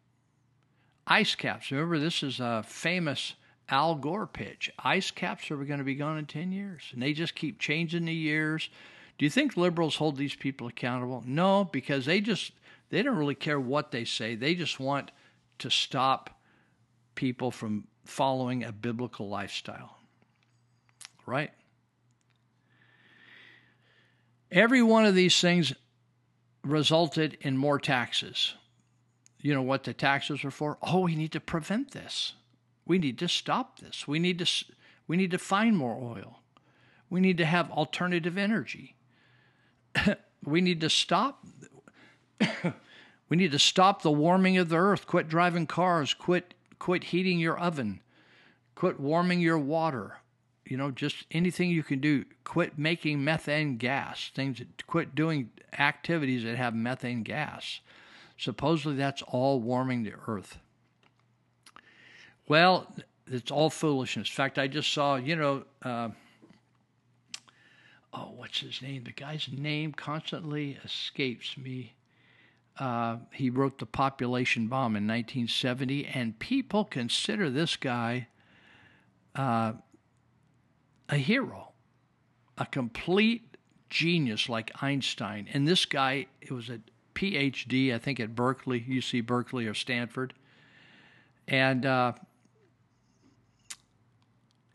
ice 1.07 1.35
caps. 1.35 1.71
Remember, 1.71 1.99
this 1.99 2.21
is 2.21 2.39
a 2.39 2.63
famous 2.67 3.33
Al 3.69 3.95
Gore 3.95 4.27
pitch. 4.27 4.71
Ice 4.79 5.11
caps 5.11 5.51
are 5.51 5.57
going 5.57 5.79
to 5.79 5.85
be 5.85 5.95
gone 5.95 6.17
in 6.17 6.25
10 6.25 6.51
years. 6.51 6.83
And 6.91 7.01
they 7.01 7.13
just 7.13 7.35
keep 7.35 7.59
changing 7.59 8.05
the 8.05 8.13
years. 8.13 8.69
Do 9.17 9.25
you 9.25 9.29
think 9.29 9.57
liberals 9.57 9.95
hold 9.95 10.17
these 10.17 10.35
people 10.35 10.67
accountable? 10.67 11.23
No, 11.25 11.65
because 11.65 12.05
they 12.05 12.21
just 12.21 12.51
they 12.89 13.03
don't 13.03 13.17
really 13.17 13.35
care 13.35 13.59
what 13.59 13.91
they 13.91 14.05
say. 14.05 14.35
They 14.35 14.55
just 14.55 14.79
want 14.79 15.11
to 15.59 15.69
stop 15.69 16.39
people 17.15 17.51
from 17.51 17.85
following 18.05 18.63
a 18.63 18.71
biblical 18.71 19.29
lifestyle. 19.29 19.97
Right? 21.25 21.51
Every 24.51 24.81
one 24.81 25.05
of 25.05 25.13
these 25.13 25.39
things 25.39 25.73
resulted 26.63 27.37
in 27.41 27.55
more 27.55 27.79
taxes. 27.79 28.55
You 29.39 29.53
know 29.53 29.61
what 29.61 29.83
the 29.83 29.93
taxes 29.93 30.43
were 30.43 30.51
for? 30.51 30.77
Oh, 30.81 31.01
we 31.01 31.15
need 31.15 31.31
to 31.33 31.39
prevent 31.39 31.91
this. 31.91 32.33
We 32.89 32.97
need 32.97 33.19
to 33.19 33.27
stop 33.27 33.77
this. 33.77 34.07
We 34.07 34.17
need 34.17 34.39
to 34.39 34.65
we 35.07 35.15
need 35.15 35.29
to 35.29 35.37
find 35.37 35.77
more 35.77 35.95
oil. 35.95 36.39
We 37.07 37.19
need 37.19 37.37
to 37.37 37.45
have 37.45 37.69
alternative 37.69 38.35
energy. 38.35 38.95
we 40.43 40.59
need 40.59 40.81
to 40.81 40.89
stop 40.89 41.45
we 43.29 43.37
need 43.37 43.51
to 43.51 43.59
stop 43.59 44.01
the 44.01 44.09
warming 44.09 44.57
of 44.57 44.69
the 44.69 44.77
earth. 44.77 45.05
Quit 45.05 45.29
driving 45.29 45.67
cars, 45.67 46.15
quit 46.15 46.55
quit 46.79 47.03
heating 47.05 47.37
your 47.37 47.59
oven. 47.59 48.01
Quit 48.73 48.99
warming 48.99 49.39
your 49.39 49.59
water. 49.59 50.17
You 50.65 50.77
know, 50.77 50.89
just 50.89 51.27
anything 51.29 51.69
you 51.69 51.83
can 51.83 51.99
do. 51.99 52.25
Quit 52.43 52.79
making 52.79 53.23
methane 53.23 53.77
gas. 53.77 54.31
Things 54.33 54.63
quit 54.87 55.13
doing 55.13 55.51
activities 55.77 56.43
that 56.43 56.57
have 56.57 56.73
methane 56.73 57.21
gas. 57.21 57.81
Supposedly 58.35 58.95
that's 58.97 59.21
all 59.21 59.59
warming 59.59 60.01
the 60.01 60.13
earth. 60.27 60.57
Well, 62.49 62.91
it's 63.27 63.51
all 63.51 63.69
foolishness. 63.69 64.27
In 64.27 64.33
fact, 64.33 64.57
I 64.57 64.67
just 64.67 64.91
saw, 64.91 65.15
you 65.17 65.35
know, 65.35 65.63
uh, 65.83 66.09
oh, 68.11 68.31
what's 68.35 68.59
his 68.59 68.81
name? 68.81 69.03
The 69.03 69.11
guy's 69.11 69.47
name 69.55 69.93
constantly 69.93 70.79
escapes 70.83 71.55
me. 71.57 71.93
Uh, 72.79 73.17
he 73.31 73.51
wrote 73.51 73.77
The 73.77 73.85
Population 73.85 74.67
Bomb 74.67 74.95
in 74.95 75.05
1970, 75.05 76.07
and 76.07 76.39
people 76.39 76.85
consider 76.85 77.51
this 77.51 77.75
guy 77.75 78.27
uh, 79.35 79.73
a 81.07 81.17
hero, 81.17 81.73
a 82.57 82.65
complete 82.65 83.57
genius 83.91 84.49
like 84.49 84.71
Einstein. 84.81 85.47
And 85.53 85.67
this 85.67 85.85
guy, 85.85 86.25
it 86.41 86.51
was 86.51 86.69
a 86.69 86.79
PhD, 87.13 87.93
I 87.93 87.99
think, 87.99 88.19
at 88.19 88.33
Berkeley, 88.33 88.81
UC 88.81 89.23
Berkeley 89.23 89.67
or 89.67 89.75
Stanford. 89.75 90.33
And 91.47 91.85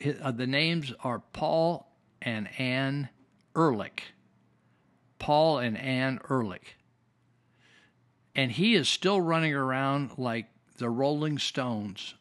uh, 0.07 0.31
the 0.31 0.47
names 0.47 0.93
are 1.03 1.21
Paul 1.33 1.91
and 2.21 2.49
Anne 2.59 3.09
Ehrlich. 3.57 4.05
Paul 5.19 5.59
and 5.59 5.79
Anne 5.79 6.21
Ehrlich. 6.31 6.77
And 8.35 8.53
he 8.53 8.75
is 8.75 8.89
still 8.89 9.21
running 9.21 9.55
around 9.55 10.19
like 10.19 10.47
the 10.77 10.91
Rolling 10.91 11.39
Stones. 11.39 12.15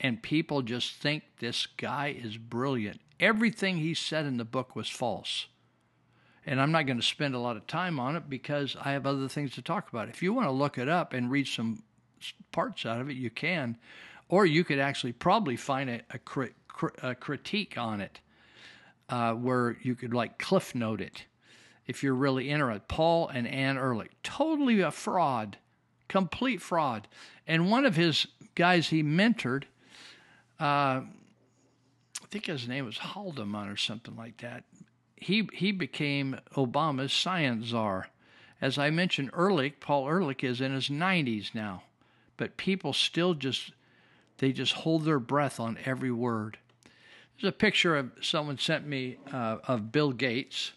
And 0.00 0.22
people 0.22 0.62
just 0.62 0.94
think 0.94 1.22
this 1.38 1.66
guy 1.66 2.08
is 2.08 2.36
brilliant. 2.36 3.00
Everything 3.20 3.76
he 3.76 3.94
said 3.94 4.26
in 4.26 4.38
the 4.38 4.44
book 4.44 4.74
was 4.74 4.88
false. 4.88 5.46
And 6.44 6.60
I'm 6.60 6.72
not 6.72 6.86
going 6.86 6.96
to 6.96 7.06
spend 7.06 7.34
a 7.34 7.38
lot 7.38 7.56
of 7.56 7.66
time 7.68 8.00
on 8.00 8.16
it 8.16 8.28
because 8.28 8.76
I 8.82 8.92
have 8.92 9.06
other 9.06 9.28
things 9.28 9.52
to 9.52 9.62
talk 9.62 9.88
about. 9.88 10.08
If 10.08 10.22
you 10.22 10.32
want 10.32 10.48
to 10.48 10.52
look 10.52 10.76
it 10.76 10.88
up 10.88 11.12
and 11.12 11.30
read 11.30 11.46
some 11.46 11.84
parts 12.50 12.84
out 12.84 13.00
of 13.00 13.08
it, 13.08 13.16
you 13.16 13.30
can. 13.30 13.78
Or 14.28 14.44
you 14.46 14.64
could 14.64 14.78
actually 14.78 15.12
probably 15.12 15.56
find 15.56 15.88
a, 15.88 16.00
a, 16.10 16.18
crit, 16.72 16.94
a 17.02 17.14
critique 17.14 17.76
on 17.76 18.00
it 18.00 18.20
uh, 19.08 19.32
where 19.34 19.76
you 19.82 19.94
could 19.94 20.14
like 20.14 20.38
cliff 20.38 20.74
note 20.74 21.00
it 21.00 21.24
if 21.86 22.02
you're 22.02 22.14
really 22.14 22.50
interested. 22.50 22.88
Paul 22.88 23.28
and 23.28 23.46
Anne 23.46 23.76
Ehrlich, 23.76 24.12
totally 24.22 24.80
a 24.80 24.90
fraud, 24.90 25.58
complete 26.08 26.62
fraud. 26.62 27.08
And 27.46 27.70
one 27.70 27.84
of 27.84 27.96
his 27.96 28.26
guys 28.54 28.88
he 28.88 29.02
mentored, 29.02 29.64
uh, 30.60 31.02
I 31.02 32.26
think 32.30 32.46
his 32.46 32.68
name 32.68 32.86
was 32.86 32.98
Haldeman 32.98 33.68
or 33.68 33.76
something 33.76 34.16
like 34.16 34.38
that 34.38 34.64
he 35.22 35.48
he 35.52 35.72
became 35.72 36.38
Obama's 36.54 37.12
science 37.12 37.68
czar. 37.68 38.08
As 38.60 38.78
I 38.78 38.90
mentioned, 38.90 39.30
Ehrlich, 39.36 39.80
Paul 39.80 40.08
Ehrlich, 40.08 40.44
is 40.44 40.60
in 40.60 40.72
his 40.72 40.88
90s 40.88 41.54
now, 41.54 41.82
but 42.36 42.56
people 42.56 42.92
still 42.92 43.34
just 43.34 43.72
they 44.38 44.52
just 44.52 44.72
hold 44.72 45.04
their 45.04 45.18
breath 45.18 45.60
on 45.60 45.78
every 45.84 46.10
word. 46.10 46.58
There's 47.40 47.50
a 47.50 47.56
picture 47.56 47.96
of 47.96 48.12
someone 48.20 48.58
sent 48.58 48.86
me 48.86 49.18
uh, 49.32 49.58
of 49.66 49.92
Bill 49.92 50.12
Gates. 50.12 50.72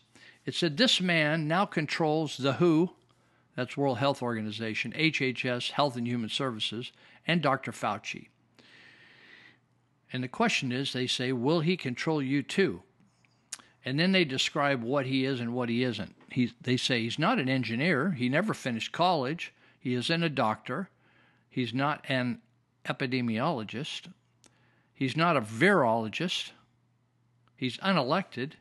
It 0.46 0.56
said 0.56 0.78
this 0.78 1.02
man 1.02 1.48
now 1.48 1.66
controls 1.66 2.38
the 2.38 2.54
WHO, 2.54 2.92
that's 3.56 3.78
World 3.78 3.98
Health 3.98 4.22
Organization, 4.22 4.94
HHS, 4.94 5.72
Health 5.72 5.96
and 5.96 6.08
Human 6.08 6.30
Services, 6.30 6.92
and 7.28 7.42
Dr. 7.42 7.72
Fauci. 7.72 8.28
And 10.14 10.24
the 10.24 10.28
question 10.28 10.72
is, 10.72 10.94
they 10.94 11.08
say, 11.08 11.32
will 11.32 11.62
he 11.62 11.78
control 11.78 12.22
you 12.22 12.44
too? 12.44 12.84
and 13.86 14.00
then 14.00 14.12
they 14.12 14.26
describe 14.26 14.82
what 14.82 15.06
he 15.06 15.24
is 15.24 15.40
and 15.40 15.54
what 15.54 15.70
he 15.70 15.84
isn't. 15.84 16.16
He, 16.32 16.52
they 16.60 16.76
say 16.76 17.04
he's 17.04 17.20
not 17.20 17.38
an 17.38 17.48
engineer. 17.48 18.12
He 18.12 18.28
never 18.28 18.56
finished 18.56 18.92
college. 18.92 19.54
He 19.80 19.94
isn't 19.94 20.24
a 20.24 20.30
doctor. 20.30 20.90
He's 21.48 21.74
not 21.74 22.04
an 22.10 22.42
epidemiologist. 22.86 24.08
He's 24.94 25.18
not 25.18 25.38
a 25.38 25.42
virologist. 25.42 26.52
He's 27.56 27.78
unelected. 27.78 28.54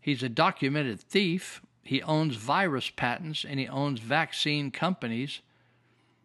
He's 0.00 0.22
a 0.22 0.28
documented 0.28 1.00
thief. 1.00 1.62
He 1.82 2.02
owns 2.02 2.36
virus 2.36 2.90
patents 2.90 3.44
and 3.44 3.60
he 3.60 3.68
owns 3.68 4.00
vaccine 4.00 4.70
companies. 4.70 5.40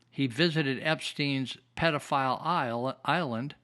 He 0.09 0.27
visited 0.27 0.79
Epstein's 0.81 1.57
pedophile 1.75 2.95
island 3.05 3.55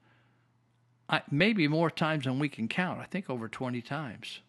I, 1.08 1.22
maybe 1.30 1.68
more 1.68 1.90
times 1.90 2.24
than 2.24 2.38
we 2.38 2.48
can 2.48 2.68
count. 2.68 3.00
I 3.00 3.04
think 3.04 3.30
over 3.30 3.48
20 3.48 3.80
times. 3.80 4.40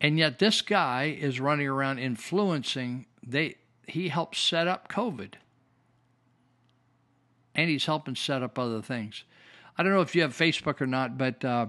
And 0.00 0.18
yet 0.18 0.38
this 0.38 0.60
guy 0.60 1.04
is 1.04 1.40
running 1.40 1.68
around 1.68 1.98
influencing 1.98 3.06
they 3.26 3.56
he 3.86 4.08
helped 4.08 4.36
set 4.36 4.66
up 4.66 4.88
COVID. 4.88 5.34
And 7.54 7.70
he's 7.70 7.86
helping 7.86 8.16
set 8.16 8.42
up 8.42 8.58
other 8.58 8.82
things. 8.82 9.24
I 9.76 9.82
don't 9.82 9.92
know 9.92 10.00
if 10.00 10.14
you 10.14 10.22
have 10.22 10.36
Facebook 10.36 10.80
or 10.80 10.86
not, 10.86 11.18
but 11.18 11.44
uh, 11.44 11.66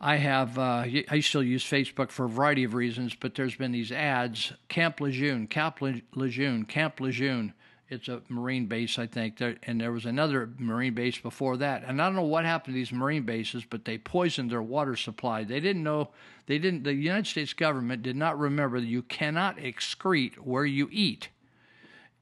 I 0.00 0.16
have. 0.16 0.58
Uh, 0.58 0.84
I 1.08 1.20
still 1.20 1.42
use 1.42 1.64
Facebook 1.64 2.10
for 2.10 2.24
a 2.24 2.28
variety 2.28 2.64
of 2.64 2.74
reasons, 2.74 3.14
but 3.14 3.34
there's 3.34 3.54
been 3.54 3.72
these 3.72 3.92
ads: 3.92 4.52
Camp 4.68 5.00
Lejeune, 5.00 5.46
Camp 5.46 5.80
Lejeune, 5.80 6.64
Camp 6.64 7.00
Lejeune. 7.00 7.54
It's 7.88 8.08
a 8.08 8.22
Marine 8.30 8.66
base, 8.66 8.98
I 8.98 9.06
think, 9.06 9.36
there, 9.36 9.56
and 9.64 9.78
there 9.78 9.92
was 9.92 10.06
another 10.06 10.48
Marine 10.58 10.94
base 10.94 11.18
before 11.18 11.58
that. 11.58 11.84
And 11.86 12.00
I 12.00 12.06
don't 12.06 12.16
know 12.16 12.22
what 12.22 12.46
happened 12.46 12.72
to 12.72 12.78
these 12.78 12.90
Marine 12.90 13.24
bases, 13.24 13.66
but 13.68 13.84
they 13.84 13.98
poisoned 13.98 14.50
their 14.50 14.62
water 14.62 14.96
supply. 14.96 15.44
They 15.44 15.60
didn't 15.60 15.82
know. 15.82 16.08
They 16.46 16.58
didn't. 16.58 16.84
The 16.84 16.94
United 16.94 17.26
States 17.26 17.52
government 17.52 18.02
did 18.02 18.16
not 18.16 18.38
remember 18.38 18.80
that 18.80 18.86
you 18.86 19.02
cannot 19.02 19.58
excrete 19.58 20.36
where 20.36 20.64
you 20.64 20.88
eat. 20.90 21.28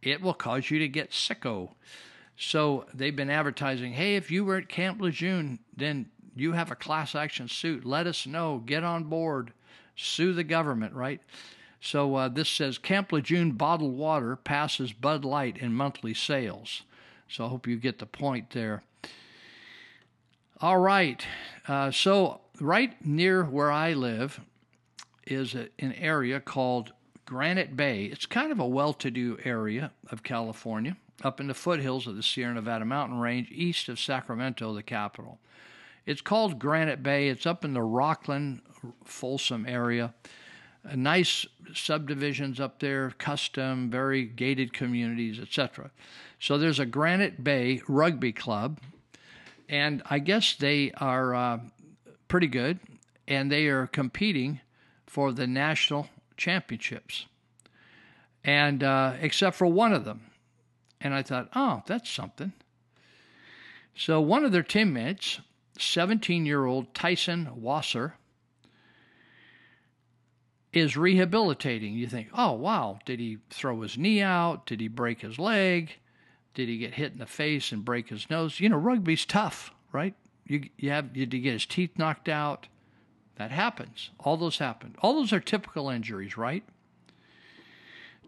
It 0.03 0.21
will 0.21 0.35
cause 0.35 0.71
you 0.71 0.81
to 0.81 0.89
get 0.89 1.13
sicko. 1.13 1.71
So 2.43 2.87
they've 2.95 3.15
been 3.15 3.29
advertising, 3.29 3.93
hey, 3.93 4.17
if 4.17 4.31
you 4.31 4.47
were 4.47 4.57
at 4.57 4.69
Camp 4.71 4.99
Lejeune, 5.03 5.59
then 5.77 6.07
you 6.35 6.53
have 6.53 6.71
a 6.71 6.75
class 6.75 7.15
action 7.15 7.49
suit. 7.49 7.85
Let 7.85 8.07
us 8.07 8.27
know. 8.27 8.63
Get 8.65 8.83
on 8.83 9.05
board. 9.05 9.53
Sue 9.95 10.33
the 10.33 10.43
government, 10.43 10.95
right? 10.95 11.21
So 11.83 12.15
uh, 12.15 12.29
this 12.31 12.49
says 12.49 12.79
Camp 12.79 13.13
Lejeune 13.13 13.53
bottled 13.53 13.95
water 13.95 14.37
passes 14.37 14.95
Bud 14.95 15.23
Light 15.23 15.59
in 15.59 15.75
monthly 15.75 16.15
sales. 16.15 16.83
So 17.29 17.45
I 17.45 17.49
hope 17.49 17.67
you 17.67 17.77
get 17.77 17.99
the 17.99 18.07
point 18.07 18.51
there. 18.51 18.85
All 20.63 20.79
right. 20.79 21.23
Uh, 21.69 21.91
so 21.91 22.41
right 22.59 23.05
near 23.05 23.45
where 23.45 23.71
I 23.71 23.93
live 23.93 24.41
is 25.27 25.55
a, 25.55 25.69
an 25.79 25.93
area 25.93 26.41
called 26.41 26.95
Granite 27.27 27.77
Bay. 27.77 28.05
It's 28.05 28.25
kind 28.25 28.51
of 28.51 28.61
a 28.61 28.67
well 28.67 28.95
to 28.95 29.11
do 29.11 29.37
area 29.45 29.93
of 30.11 30.23
California. 30.23 30.97
Up 31.23 31.41
in 31.41 31.49
the 31.49 31.55
foothills 31.55 32.07
of 32.07 32.17
the 32.17 32.23
Sierra 32.23 32.55
Nevada 32.55 32.85
mountain 32.85 33.19
range 33.19 33.51
east 33.51 33.89
of 33.89 34.01
Sacramento, 34.01 34.73
the 34.73 34.83
capital. 34.83 35.39
It's 36.07 36.23
called 36.23 36.59
Granite 36.59 37.03
Bay. 37.03 37.29
It's 37.29 37.47
up 37.47 37.65
in 37.65 37.75
the 37.75 37.81
Rocklin, 37.81 38.61
Folsom 39.05 39.67
area. 39.67 40.15
Uh, 40.89 40.97
nice 40.97 41.47
subdivisions 41.75 42.59
up 42.59 42.81
there, 42.81 43.11
custom, 43.19 43.91
very 43.91 44.25
gated 44.25 44.73
communities, 44.73 45.39
etc. 45.39 45.91
So 46.39 46.57
there's 46.57 46.79
a 46.79 46.87
Granite 46.87 47.45
Bay 47.45 47.83
Rugby 47.87 48.33
Club, 48.33 48.81
and 49.69 50.03
I 50.09 50.21
guess 50.21 50.55
they 50.55 50.93
are 50.93 51.35
uh, 51.35 51.59
pretty 52.29 52.47
good, 52.47 52.81
and 53.29 53.53
they 53.53 53.67
are 53.67 53.87
competing 53.87 54.61
for 55.07 55.33
the 55.33 55.47
national 55.47 56.09
championships. 56.39 57.27
And 58.43 58.83
uh, 58.83 59.15
except 59.21 59.57
for 59.57 59.67
one 59.67 59.93
of 59.93 60.07
them, 60.07 60.30
and 61.01 61.15
I 61.15 61.23
thought, 61.23 61.49
oh, 61.55 61.83
that's 61.87 62.11
something. 62.11 62.53
So 63.95 64.21
one 64.21 64.45
of 64.45 64.53
their 64.53 64.63
teammates, 64.63 65.41
17 65.79 66.47
year 66.47 66.65
old 66.65 66.95
Tyson 66.95 67.51
Wasser, 67.55 68.15
is 70.73 70.97
rehabilitating. 70.97 71.95
You 71.95 72.07
think, 72.07 72.29
oh, 72.33 72.53
wow, 72.53 73.01
did 73.05 73.19
he 73.19 73.39
throw 73.51 73.81
his 73.81 73.99
knee 73.99 74.23
out? 74.23 74.67
Did 74.67 74.81
he 74.81 74.89
break 74.89 75.21
his 75.21 75.39
leg? 75.39 75.97
Did 76.55 76.69
he 76.69 76.79
get 76.79 76.95
hit 76.95 77.13
in 77.13 77.19
the 77.19 77.27
face 77.27 77.73
and 77.73 77.85
break 77.85 78.09
his 78.09 78.29
nose? 78.31 78.61
You 78.61 78.69
know, 78.69 78.77
rugby's 78.77 79.25
tough, 79.25 79.73
right? 79.93 80.15
You, 80.47 80.69
you 80.77 80.91
have 80.91 81.13
did 81.13 81.33
he 81.33 81.41
get 81.41 81.55
his 81.55 81.67
teeth 81.67 81.97
knocked 81.97 82.29
out? 82.29 82.67
That 83.37 83.51
happens. 83.51 84.11
All 84.19 84.37
those 84.37 84.59
happen. 84.59 84.97
All 85.01 85.15
those 85.15 85.33
are 85.33 85.41
typical 85.41 85.89
injuries, 85.89 86.37
right? 86.37 86.65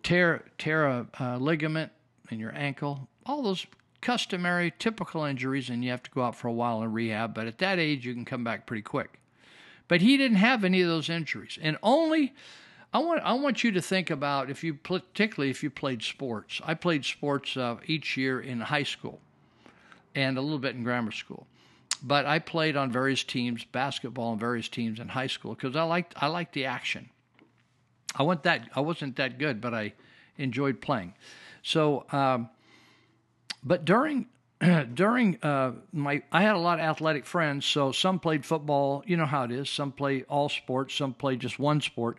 Tear 0.03 0.45
tear 0.57 0.87
a 0.87 1.07
uh, 1.20 1.37
ligament 1.39 1.93
in 2.33 2.41
your 2.41 2.55
ankle. 2.57 3.09
All 3.24 3.43
those 3.43 3.66
customary, 4.01 4.72
typical 4.78 5.24
injuries, 5.24 5.70
and 5.70 5.85
you 5.85 5.91
have 5.91 6.03
to 6.03 6.11
go 6.11 6.22
out 6.22 6.35
for 6.35 6.49
a 6.49 6.53
while 6.53 6.83
in 6.83 6.93
rehab. 6.93 7.35
But 7.35 7.47
at 7.47 7.59
that 7.59 7.78
age, 7.78 8.05
you 8.05 8.14
can 8.14 8.24
come 8.24 8.43
back 8.43 8.66
pretty 8.66 8.83
quick. 8.83 9.20
But 9.89 10.01
he 10.01 10.16
didn't 10.16 10.39
have 10.39 10.64
any 10.64 10.80
of 10.83 10.89
those 10.89 11.09
injuries, 11.09 11.59
and 11.61 11.76
only 11.83 12.35
I 12.95 12.99
want 12.99 13.22
I 13.22 13.33
want 13.35 13.64
you 13.64 13.72
to 13.72 13.80
think 13.80 14.11
about 14.11 14.51
if 14.51 14.62
you 14.62 14.74
particularly 14.74 15.51
if 15.51 15.62
you 15.62 15.70
played 15.70 16.03
sports. 16.03 16.61
I 16.64 16.74
played 16.74 17.05
sports 17.05 17.57
uh, 17.57 17.76
each 17.87 18.16
year 18.16 18.41
in 18.41 18.61
high 18.61 18.83
school, 18.83 19.20
and 20.14 20.37
a 20.37 20.43
little 20.43 20.59
bit 20.59 20.74
in 20.74 20.85
grammar 20.85 21.12
school. 21.12 21.47
But 22.03 22.26
I 22.26 22.39
played 22.39 22.76
on 22.76 22.91
various 22.91 23.22
teams, 23.22 23.64
basketball 23.64 24.33
on 24.33 24.39
various 24.39 24.68
teams 24.68 24.99
in 24.99 25.09
high 25.09 25.28
school 25.28 25.55
because 25.55 25.76
I 25.76 25.85
liked 25.85 26.14
I 26.16 26.26
liked 26.26 26.53
the 26.53 26.64
action. 26.64 27.09
I 28.14 28.22
wasn't 28.24 28.43
that 28.45 28.68
I 28.74 28.80
wasn't 28.80 29.16
that 29.16 29.39
good, 29.39 29.61
but 29.61 29.72
I 29.72 29.95
enjoyed 30.43 30.80
playing. 30.80 31.14
So, 31.62 32.05
um, 32.11 32.51
but 33.64 33.84
during 33.84 34.26
during 34.95 35.38
uh, 35.43 35.72
my, 35.93 36.22
I 36.30 36.43
had 36.43 36.55
a 36.55 36.59
lot 36.59 36.78
of 36.78 36.84
athletic 36.84 37.26
friends. 37.26 37.66
So 37.66 37.93
some 37.93 38.18
played 38.18 38.45
football. 38.45 39.03
You 39.07 39.16
know 39.16 39.26
how 39.26 39.45
it 39.45 39.51
is. 39.51 39.68
Some 39.68 39.93
play 39.93 40.24
all 40.28 40.49
sports. 40.49 40.95
Some 40.95 41.14
play 41.14 41.36
just 41.36 41.59
one 41.59 41.80
sport. 41.80 42.18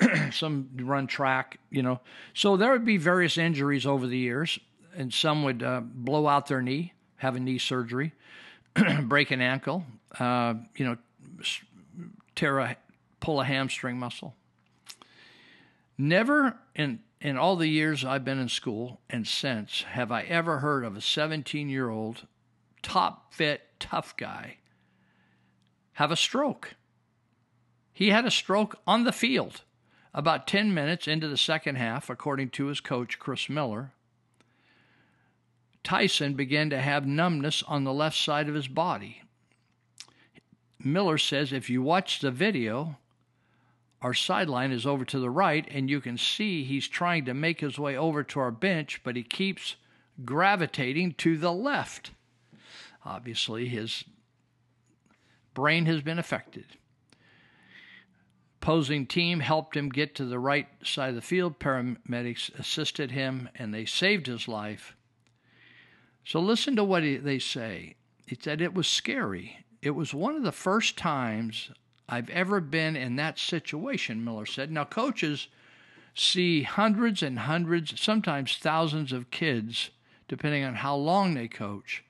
some 0.32 0.68
run 0.76 1.06
track. 1.06 1.58
You 1.70 1.82
know. 1.82 2.00
So 2.34 2.56
there 2.56 2.72
would 2.72 2.84
be 2.84 2.96
various 2.96 3.38
injuries 3.38 3.86
over 3.86 4.06
the 4.06 4.18
years, 4.18 4.58
and 4.94 5.12
some 5.12 5.42
would 5.44 5.62
uh, 5.62 5.80
blow 5.80 6.26
out 6.26 6.46
their 6.48 6.62
knee, 6.62 6.92
have 7.16 7.36
a 7.36 7.40
knee 7.40 7.58
surgery, 7.58 8.12
break 9.02 9.30
an 9.30 9.40
ankle. 9.40 9.84
Uh, 10.18 10.54
you 10.76 10.84
know, 10.84 10.96
tear 12.34 12.58
a 12.58 12.76
pull 13.20 13.40
a 13.40 13.44
hamstring 13.44 13.98
muscle. 13.98 14.34
Never 15.96 16.58
in 16.74 17.00
in 17.20 17.36
all 17.36 17.56
the 17.56 17.68
years 17.68 18.04
I've 18.04 18.24
been 18.24 18.38
in 18.38 18.48
school 18.48 19.00
and 19.10 19.26
since 19.26 19.82
have 19.82 20.10
I 20.10 20.22
ever 20.22 20.58
heard 20.58 20.84
of 20.84 20.96
a 20.96 21.00
17 21.00 21.68
year 21.68 21.90
old, 21.90 22.26
top 22.82 23.34
fit, 23.34 23.62
tough 23.78 24.16
guy 24.16 24.56
have 25.94 26.10
a 26.10 26.16
stroke. 26.16 26.76
He 27.92 28.08
had 28.08 28.24
a 28.24 28.30
stroke 28.30 28.78
on 28.86 29.04
the 29.04 29.12
field 29.12 29.64
about 30.14 30.46
10 30.46 30.72
minutes 30.72 31.06
into 31.06 31.28
the 31.28 31.36
second 31.36 31.76
half, 31.76 32.08
according 32.08 32.48
to 32.50 32.66
his 32.66 32.80
coach, 32.80 33.18
Chris 33.18 33.50
Miller. 33.50 33.92
Tyson 35.84 36.32
began 36.32 36.70
to 36.70 36.80
have 36.80 37.06
numbness 37.06 37.62
on 37.64 37.84
the 37.84 37.92
left 37.92 38.16
side 38.16 38.48
of 38.48 38.54
his 38.54 38.66
body. 38.66 39.22
Miller 40.82 41.18
says 41.18 41.52
if 41.52 41.68
you 41.68 41.82
watch 41.82 42.20
the 42.20 42.30
video, 42.30 42.96
our 44.02 44.14
sideline 44.14 44.72
is 44.72 44.86
over 44.86 45.04
to 45.04 45.18
the 45.18 45.30
right, 45.30 45.66
and 45.70 45.90
you 45.90 46.00
can 46.00 46.16
see 46.16 46.64
he's 46.64 46.88
trying 46.88 47.26
to 47.26 47.34
make 47.34 47.60
his 47.60 47.78
way 47.78 47.96
over 47.96 48.22
to 48.22 48.40
our 48.40 48.50
bench, 48.50 49.00
but 49.04 49.16
he 49.16 49.22
keeps 49.22 49.76
gravitating 50.24 51.12
to 51.18 51.36
the 51.36 51.52
left. 51.52 52.12
Obviously, 53.04 53.68
his 53.68 54.04
brain 55.52 55.86
has 55.86 56.00
been 56.00 56.18
affected. 56.18 56.64
Opposing 58.62 59.06
team 59.06 59.40
helped 59.40 59.76
him 59.76 59.88
get 59.88 60.14
to 60.14 60.24
the 60.24 60.38
right 60.38 60.68
side 60.84 61.10
of 61.10 61.14
the 61.14 61.22
field. 61.22 61.58
Paramedics 61.58 62.58
assisted 62.58 63.10
him 63.10 63.48
and 63.54 63.72
they 63.72 63.86
saved 63.86 64.26
his 64.26 64.48
life. 64.48 64.96
So, 66.24 66.40
listen 66.40 66.76
to 66.76 66.84
what 66.84 67.02
they 67.02 67.38
say. 67.38 67.96
He 68.26 68.36
said 68.38 68.60
it 68.60 68.74
was 68.74 68.86
scary. 68.86 69.64
It 69.80 69.90
was 69.90 70.12
one 70.12 70.36
of 70.36 70.42
the 70.42 70.52
first 70.52 70.98
times 70.98 71.70
I've 72.10 72.28
ever 72.30 72.60
been 72.60 72.96
in 72.96 73.16
that 73.16 73.38
situation, 73.38 74.24
Miller 74.24 74.44
said. 74.44 74.72
Now, 74.72 74.84
coaches 74.84 75.46
see 76.14 76.64
hundreds 76.64 77.22
and 77.22 77.38
hundreds, 77.38 77.98
sometimes 78.00 78.56
thousands 78.56 79.12
of 79.12 79.30
kids, 79.30 79.90
depending 80.26 80.64
on 80.64 80.74
how 80.74 80.96
long 80.96 81.34
they 81.34 81.46
coach, 81.46 82.02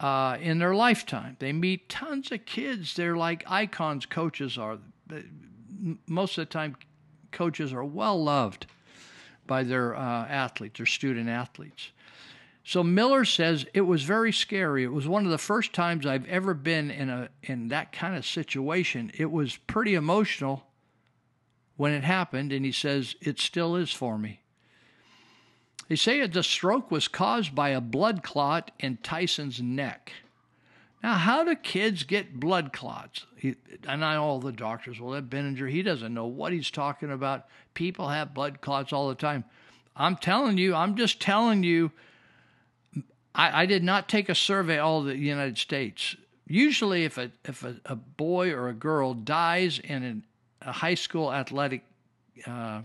uh, 0.00 0.36
in 0.40 0.58
their 0.58 0.74
lifetime. 0.74 1.36
They 1.38 1.52
meet 1.52 1.88
tons 1.88 2.32
of 2.32 2.44
kids. 2.46 2.96
They're 2.96 3.16
like 3.16 3.44
icons, 3.46 4.06
coaches 4.06 4.58
are. 4.58 4.78
Most 6.08 6.36
of 6.36 6.42
the 6.42 6.52
time, 6.52 6.76
coaches 7.30 7.72
are 7.72 7.84
well 7.84 8.22
loved 8.22 8.66
by 9.46 9.62
their 9.62 9.94
uh, 9.94 10.26
athletes, 10.26 10.78
their 10.78 10.86
student 10.86 11.28
athletes. 11.28 11.90
So 12.68 12.84
Miller 12.84 13.24
says 13.24 13.64
it 13.72 13.80
was 13.80 14.02
very 14.02 14.30
scary. 14.30 14.84
It 14.84 14.92
was 14.92 15.08
one 15.08 15.24
of 15.24 15.30
the 15.30 15.38
first 15.38 15.72
times 15.72 16.04
I've 16.04 16.26
ever 16.26 16.52
been 16.52 16.90
in 16.90 17.08
a 17.08 17.30
in 17.42 17.68
that 17.68 17.92
kind 17.92 18.14
of 18.14 18.26
situation. 18.26 19.10
It 19.14 19.30
was 19.30 19.56
pretty 19.56 19.94
emotional 19.94 20.66
when 21.78 21.94
it 21.94 22.04
happened, 22.04 22.52
and 22.52 22.66
he 22.66 22.72
says 22.72 23.16
it 23.22 23.40
still 23.40 23.74
is 23.74 23.90
for 23.90 24.18
me. 24.18 24.42
They 25.88 25.96
say 25.96 26.26
the 26.26 26.42
stroke 26.42 26.90
was 26.90 27.08
caused 27.08 27.54
by 27.54 27.70
a 27.70 27.80
blood 27.80 28.22
clot 28.22 28.70
in 28.78 28.98
Tyson's 28.98 29.62
neck. 29.62 30.12
Now, 31.02 31.14
how 31.14 31.44
do 31.44 31.54
kids 31.54 32.02
get 32.02 32.38
blood 32.38 32.74
clots? 32.74 33.24
He, 33.34 33.54
and 33.86 34.04
I 34.04 34.16
all 34.16 34.40
the 34.40 34.52
doctors, 34.52 35.00
well, 35.00 35.12
that 35.12 35.30
Benninger, 35.30 35.70
he 35.70 35.80
doesn't 35.80 36.12
know 36.12 36.26
what 36.26 36.52
he's 36.52 36.70
talking 36.70 37.10
about. 37.10 37.46
People 37.72 38.08
have 38.08 38.34
blood 38.34 38.60
clots 38.60 38.92
all 38.92 39.08
the 39.08 39.14
time. 39.14 39.44
I'm 39.96 40.16
telling 40.16 40.58
you, 40.58 40.74
I'm 40.74 40.96
just 40.96 41.18
telling 41.18 41.62
you 41.62 41.92
I, 43.34 43.62
I 43.62 43.66
did 43.66 43.82
not 43.84 44.08
take 44.08 44.28
a 44.28 44.34
survey 44.34 44.78
all 44.78 45.02
the 45.02 45.16
United 45.16 45.58
States. 45.58 46.16
Usually, 46.46 47.04
if 47.04 47.18
a 47.18 47.30
if 47.44 47.62
a, 47.62 47.76
a 47.84 47.96
boy 47.96 48.52
or 48.52 48.68
a 48.68 48.74
girl 48.74 49.14
dies 49.14 49.78
in 49.78 50.02
an, 50.02 50.24
a 50.62 50.72
high 50.72 50.94
school 50.94 51.32
athletic 51.32 51.82
uh, 52.46 52.82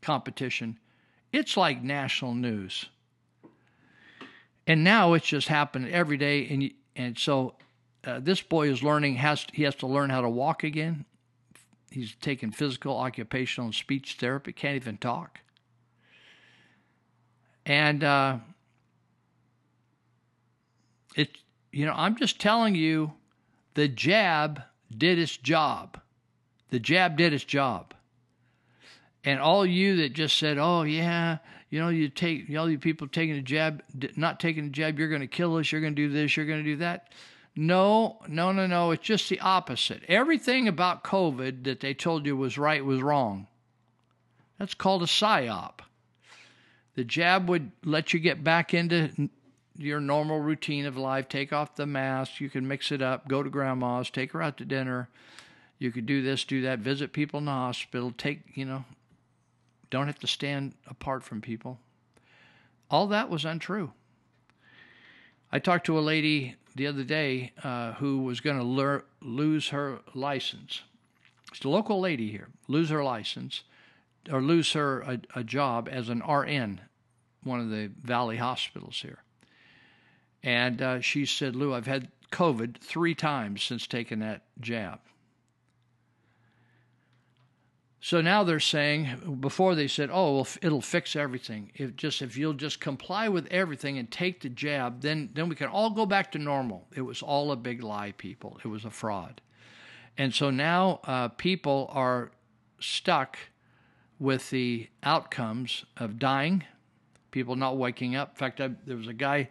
competition, 0.00 0.78
it's 1.32 1.56
like 1.56 1.82
national 1.82 2.34
news. 2.34 2.86
And 4.66 4.84
now 4.84 5.12
it's 5.12 5.26
just 5.26 5.48
happening 5.48 5.92
every 5.92 6.16
day, 6.16 6.46
and 6.48 6.70
and 6.96 7.18
so 7.18 7.54
uh, 8.04 8.20
this 8.20 8.40
boy 8.40 8.70
is 8.70 8.82
learning 8.82 9.16
has 9.16 9.46
he 9.52 9.64
has 9.64 9.74
to 9.76 9.86
learn 9.86 10.10
how 10.10 10.20
to 10.20 10.28
walk 10.28 10.64
again. 10.64 11.04
He's 11.90 12.14
taking 12.20 12.50
physical, 12.50 12.96
occupational, 12.96 13.66
and 13.66 13.74
speech 13.74 14.16
therapy. 14.18 14.52
Can't 14.52 14.76
even 14.76 14.96
talk. 14.96 15.40
And 17.66 18.02
uh, 18.02 18.38
it 21.14 21.38
you 21.72 21.86
know, 21.86 21.94
I'm 21.94 22.16
just 22.16 22.40
telling 22.40 22.74
you 22.74 23.12
the 23.74 23.88
jab 23.88 24.62
did 24.96 25.18
its 25.18 25.36
job. 25.36 26.00
The 26.70 26.78
jab 26.78 27.16
did 27.16 27.32
its 27.32 27.44
job. 27.44 27.94
And 29.24 29.40
all 29.40 29.64
you 29.64 29.96
that 29.96 30.12
just 30.12 30.36
said, 30.38 30.58
"Oh 30.58 30.82
yeah, 30.82 31.38
you 31.70 31.80
know, 31.80 31.88
you 31.88 32.08
take 32.08 32.54
all 32.56 32.70
you 32.70 32.78
people 32.78 33.08
taking 33.08 33.36
a 33.36 33.42
jab, 33.42 33.82
not 34.16 34.38
taking 34.38 34.66
a 34.66 34.70
jab, 34.70 34.98
you're 34.98 35.08
going 35.08 35.20
to 35.22 35.26
kill 35.26 35.56
us. 35.56 35.72
You're 35.72 35.80
going 35.80 35.94
to 35.94 36.08
do 36.08 36.12
this. 36.12 36.36
You're 36.36 36.46
going 36.46 36.62
to 36.62 36.70
do 36.70 36.76
that." 36.76 37.08
No, 37.56 38.18
no, 38.28 38.50
no, 38.50 38.66
no. 38.66 38.90
It's 38.90 39.04
just 39.04 39.28
the 39.28 39.40
opposite. 39.40 40.02
Everything 40.08 40.66
about 40.66 41.04
COVID 41.04 41.64
that 41.64 41.80
they 41.80 41.94
told 41.94 42.26
you 42.26 42.36
was 42.36 42.58
right 42.58 42.84
was 42.84 43.00
wrong. 43.00 43.46
That's 44.58 44.74
called 44.74 45.02
a 45.02 45.06
psyop. 45.06 45.80
The 46.96 47.04
jab 47.04 47.48
would 47.48 47.70
let 47.84 48.12
you 48.12 48.20
get 48.20 48.44
back 48.44 48.74
into 48.74 49.30
your 49.76 50.00
normal 50.00 50.40
routine 50.40 50.86
of 50.86 50.96
life. 50.96 51.28
Take 51.28 51.52
off 51.52 51.76
the 51.76 51.86
mask. 51.86 52.40
You 52.40 52.50
can 52.50 52.66
mix 52.66 52.92
it 52.92 53.02
up. 53.02 53.28
Go 53.28 53.42
to 53.42 53.50
grandma's. 53.50 54.10
Take 54.10 54.32
her 54.32 54.42
out 54.42 54.56
to 54.58 54.64
dinner. 54.64 55.08
You 55.78 55.90
could 55.90 56.06
do 56.06 56.22
this, 56.22 56.44
do 56.44 56.62
that. 56.62 56.78
Visit 56.78 57.12
people 57.12 57.38
in 57.38 57.46
the 57.46 57.50
hospital. 57.50 58.12
Take, 58.16 58.42
you 58.54 58.64
know, 58.64 58.84
don't 59.90 60.06
have 60.06 60.18
to 60.20 60.26
stand 60.26 60.74
apart 60.86 61.22
from 61.22 61.40
people. 61.40 61.78
All 62.90 63.06
that 63.08 63.28
was 63.28 63.44
untrue. 63.44 63.92
I 65.50 65.58
talked 65.58 65.86
to 65.86 65.98
a 65.98 66.00
lady 66.00 66.56
the 66.74 66.86
other 66.86 67.04
day 67.04 67.52
uh, 67.62 67.92
who 67.94 68.18
was 68.22 68.40
going 68.40 68.58
to 68.58 69.04
lose 69.20 69.68
her 69.68 70.00
license. 70.14 70.82
It's 71.52 71.64
a 71.64 71.68
local 71.68 72.00
lady 72.00 72.30
here, 72.30 72.48
lose 72.66 72.90
her 72.90 73.04
license 73.04 73.62
or 74.30 74.40
lose 74.40 74.72
her 74.72 75.00
a, 75.02 75.20
a 75.36 75.44
job 75.44 75.88
as 75.90 76.08
an 76.08 76.22
RN, 76.26 76.80
one 77.42 77.60
of 77.60 77.70
the 77.70 77.90
Valley 78.02 78.38
hospitals 78.38 79.02
here. 79.02 79.18
And 80.44 80.80
uh, 80.82 81.00
she 81.00 81.24
said, 81.26 81.56
Lou, 81.56 81.74
I've 81.74 81.86
had 81.86 82.08
COVID 82.30 82.78
three 82.78 83.14
times 83.14 83.62
since 83.62 83.86
taking 83.86 84.20
that 84.20 84.42
jab. 84.60 85.00
So 88.00 88.20
now 88.20 88.44
they're 88.44 88.60
saying, 88.60 89.38
before 89.40 89.74
they 89.74 89.88
said, 89.88 90.10
oh, 90.12 90.34
well, 90.34 90.48
it'll 90.60 90.82
fix 90.82 91.16
everything. 91.16 91.72
If 91.74 91.96
just 91.96 92.20
if 92.20 92.36
you'll 92.36 92.52
just 92.52 92.78
comply 92.78 93.30
with 93.30 93.46
everything 93.46 93.96
and 93.96 94.10
take 94.10 94.42
the 94.42 94.50
jab, 94.50 95.00
then 95.00 95.30
then 95.32 95.48
we 95.48 95.54
can 95.54 95.68
all 95.68 95.88
go 95.88 96.04
back 96.04 96.30
to 96.32 96.38
normal. 96.38 96.86
It 96.94 97.00
was 97.00 97.22
all 97.22 97.50
a 97.50 97.56
big 97.56 97.82
lie, 97.82 98.12
people. 98.12 98.60
It 98.62 98.68
was 98.68 98.84
a 98.84 98.90
fraud. 98.90 99.40
And 100.18 100.34
so 100.34 100.50
now 100.50 101.00
uh, 101.04 101.28
people 101.28 101.90
are 101.94 102.30
stuck 102.78 103.38
with 104.18 104.50
the 104.50 104.88
outcomes 105.02 105.86
of 105.96 106.18
dying, 106.18 106.64
people 107.30 107.56
not 107.56 107.78
waking 107.78 108.16
up. 108.16 108.32
In 108.32 108.36
fact, 108.36 108.60
I, 108.60 108.72
there 108.86 108.98
was 108.98 109.08
a 109.08 109.14
guy, 109.14 109.48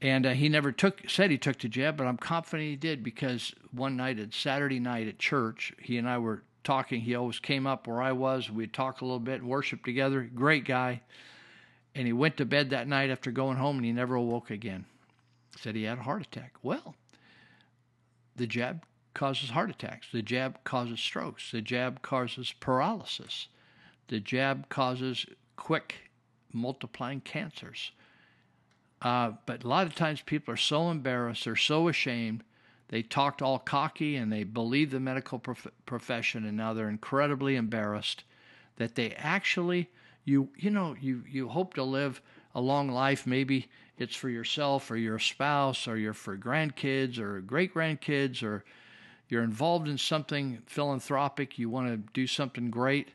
and 0.00 0.26
uh, 0.26 0.30
he 0.30 0.48
never 0.48 0.70
took 0.70 1.08
said 1.08 1.30
he 1.30 1.38
took 1.38 1.58
the 1.58 1.68
jab, 1.68 1.96
but 1.96 2.06
I'm 2.06 2.16
confident 2.16 2.68
he 2.68 2.76
did 2.76 3.02
because 3.02 3.52
one 3.72 3.96
night 3.96 4.18
at 4.18 4.32
Saturday 4.32 4.78
night 4.78 5.08
at 5.08 5.18
church, 5.18 5.72
he 5.80 5.98
and 5.98 6.08
I 6.08 6.18
were 6.18 6.42
talking. 6.62 7.00
He 7.00 7.14
always 7.14 7.40
came 7.40 7.66
up 7.66 7.86
where 7.86 8.00
I 8.00 8.12
was. 8.12 8.50
We'd 8.50 8.72
talk 8.72 9.00
a 9.00 9.04
little 9.04 9.18
bit 9.18 9.40
and 9.40 9.48
worship 9.48 9.84
together. 9.84 10.28
Great 10.34 10.64
guy. 10.64 11.00
And 11.94 12.06
he 12.06 12.12
went 12.12 12.36
to 12.36 12.44
bed 12.44 12.70
that 12.70 12.86
night 12.86 13.10
after 13.10 13.30
going 13.30 13.56
home 13.56 13.76
and 13.76 13.84
he 13.84 13.92
never 13.92 14.14
awoke 14.14 14.50
again. 14.50 14.84
Said 15.58 15.74
he 15.74 15.84
had 15.84 15.98
a 15.98 16.02
heart 16.02 16.22
attack. 16.22 16.52
Well, 16.62 16.94
the 18.36 18.46
jab 18.46 18.84
causes 19.14 19.50
heart 19.50 19.70
attacks. 19.70 20.06
The 20.12 20.22
jab 20.22 20.62
causes 20.62 21.00
strokes. 21.00 21.50
The 21.50 21.62
jab 21.62 22.02
causes 22.02 22.54
paralysis. 22.60 23.48
The 24.08 24.20
jab 24.20 24.68
causes 24.68 25.26
quick 25.56 26.10
multiplying 26.52 27.20
cancers. 27.20 27.90
Uh, 29.00 29.32
but 29.46 29.62
a 29.64 29.68
lot 29.68 29.86
of 29.86 29.94
times 29.94 30.20
people 30.22 30.52
are 30.52 30.56
so 30.56 30.90
embarrassed, 30.90 31.44
they're 31.44 31.56
so 31.56 31.88
ashamed, 31.88 32.42
they 32.88 33.02
talked 33.02 33.42
all 33.42 33.58
cocky 33.58 34.16
and 34.16 34.32
they 34.32 34.44
believe 34.44 34.90
the 34.90 35.00
medical 35.00 35.38
prof- 35.38 35.68
profession, 35.86 36.44
and 36.44 36.56
now 36.56 36.72
they're 36.72 36.88
incredibly 36.88 37.54
embarrassed 37.54 38.24
that 38.76 38.94
they 38.94 39.10
actually 39.12 39.88
you 40.24 40.48
you 40.56 40.70
know 40.70 40.96
you 41.00 41.22
you 41.28 41.48
hope 41.48 41.74
to 41.74 41.82
live 41.82 42.20
a 42.54 42.60
long 42.60 42.88
life. 42.88 43.26
Maybe 43.26 43.68
it's 43.98 44.16
for 44.16 44.28
yourself 44.28 44.90
or 44.90 44.96
your 44.96 45.18
spouse 45.18 45.86
or 45.86 45.96
you're 45.96 46.14
for 46.14 46.36
grandkids 46.36 47.18
or 47.18 47.40
great 47.40 47.74
grandkids 47.74 48.42
or 48.42 48.64
you're 49.28 49.42
involved 49.42 49.88
in 49.88 49.98
something 49.98 50.62
philanthropic. 50.66 51.58
You 51.58 51.68
want 51.68 51.88
to 51.88 52.12
do 52.12 52.26
something 52.26 52.70
great 52.70 53.08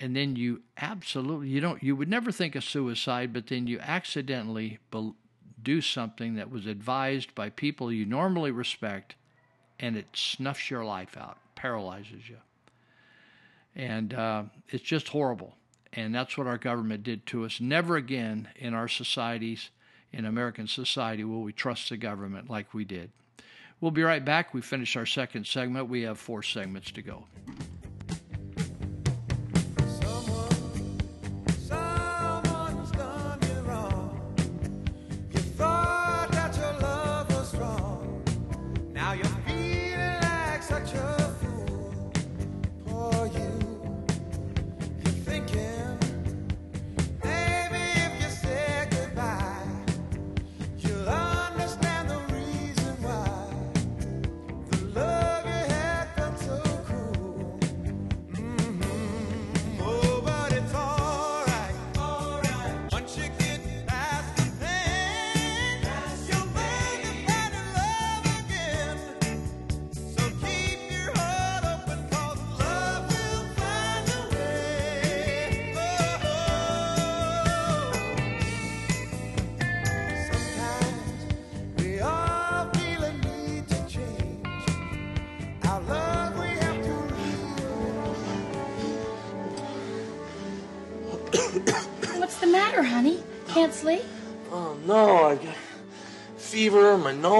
and 0.00 0.14
then 0.14 0.36
you 0.36 0.62
absolutely 0.76 1.48
you 1.48 1.60
don't 1.60 1.82
you 1.82 1.96
would 1.96 2.08
never 2.08 2.30
think 2.30 2.54
of 2.54 2.62
suicide 2.62 3.32
but 3.32 3.48
then 3.48 3.66
you 3.66 3.78
accidentally 3.80 4.78
be, 4.90 5.12
do 5.62 5.80
something 5.80 6.36
that 6.36 6.50
was 6.50 6.66
advised 6.66 7.34
by 7.34 7.50
people 7.50 7.92
you 7.92 8.06
normally 8.06 8.50
respect 8.50 9.16
and 9.80 9.96
it 9.96 10.06
snuffs 10.12 10.70
your 10.70 10.84
life 10.84 11.16
out 11.16 11.38
paralyzes 11.58 12.28
you. 12.28 12.36
And 13.74 14.14
uh, 14.14 14.44
it's 14.68 14.84
just 14.84 15.08
horrible. 15.08 15.56
And 15.92 16.14
that's 16.14 16.38
what 16.38 16.46
our 16.46 16.58
government 16.58 17.02
did 17.02 17.26
to 17.26 17.44
us. 17.44 17.60
Never 17.60 17.96
again 17.96 18.48
in 18.56 18.74
our 18.74 18.88
societies 18.88 19.70
in 20.10 20.24
american 20.24 20.66
society 20.66 21.22
will 21.22 21.42
we 21.42 21.52
trust 21.52 21.90
the 21.90 21.96
government 21.96 22.48
like 22.48 22.72
we 22.72 22.84
did. 22.84 23.10
We'll 23.78 23.90
be 23.90 24.02
right 24.02 24.24
back. 24.24 24.54
We 24.54 24.62
finish 24.62 24.96
our 24.96 25.04
second 25.04 25.46
segment. 25.46 25.88
We 25.88 26.02
have 26.02 26.18
four 26.18 26.42
segments 26.42 26.90
to 26.92 27.02
go 27.02 27.24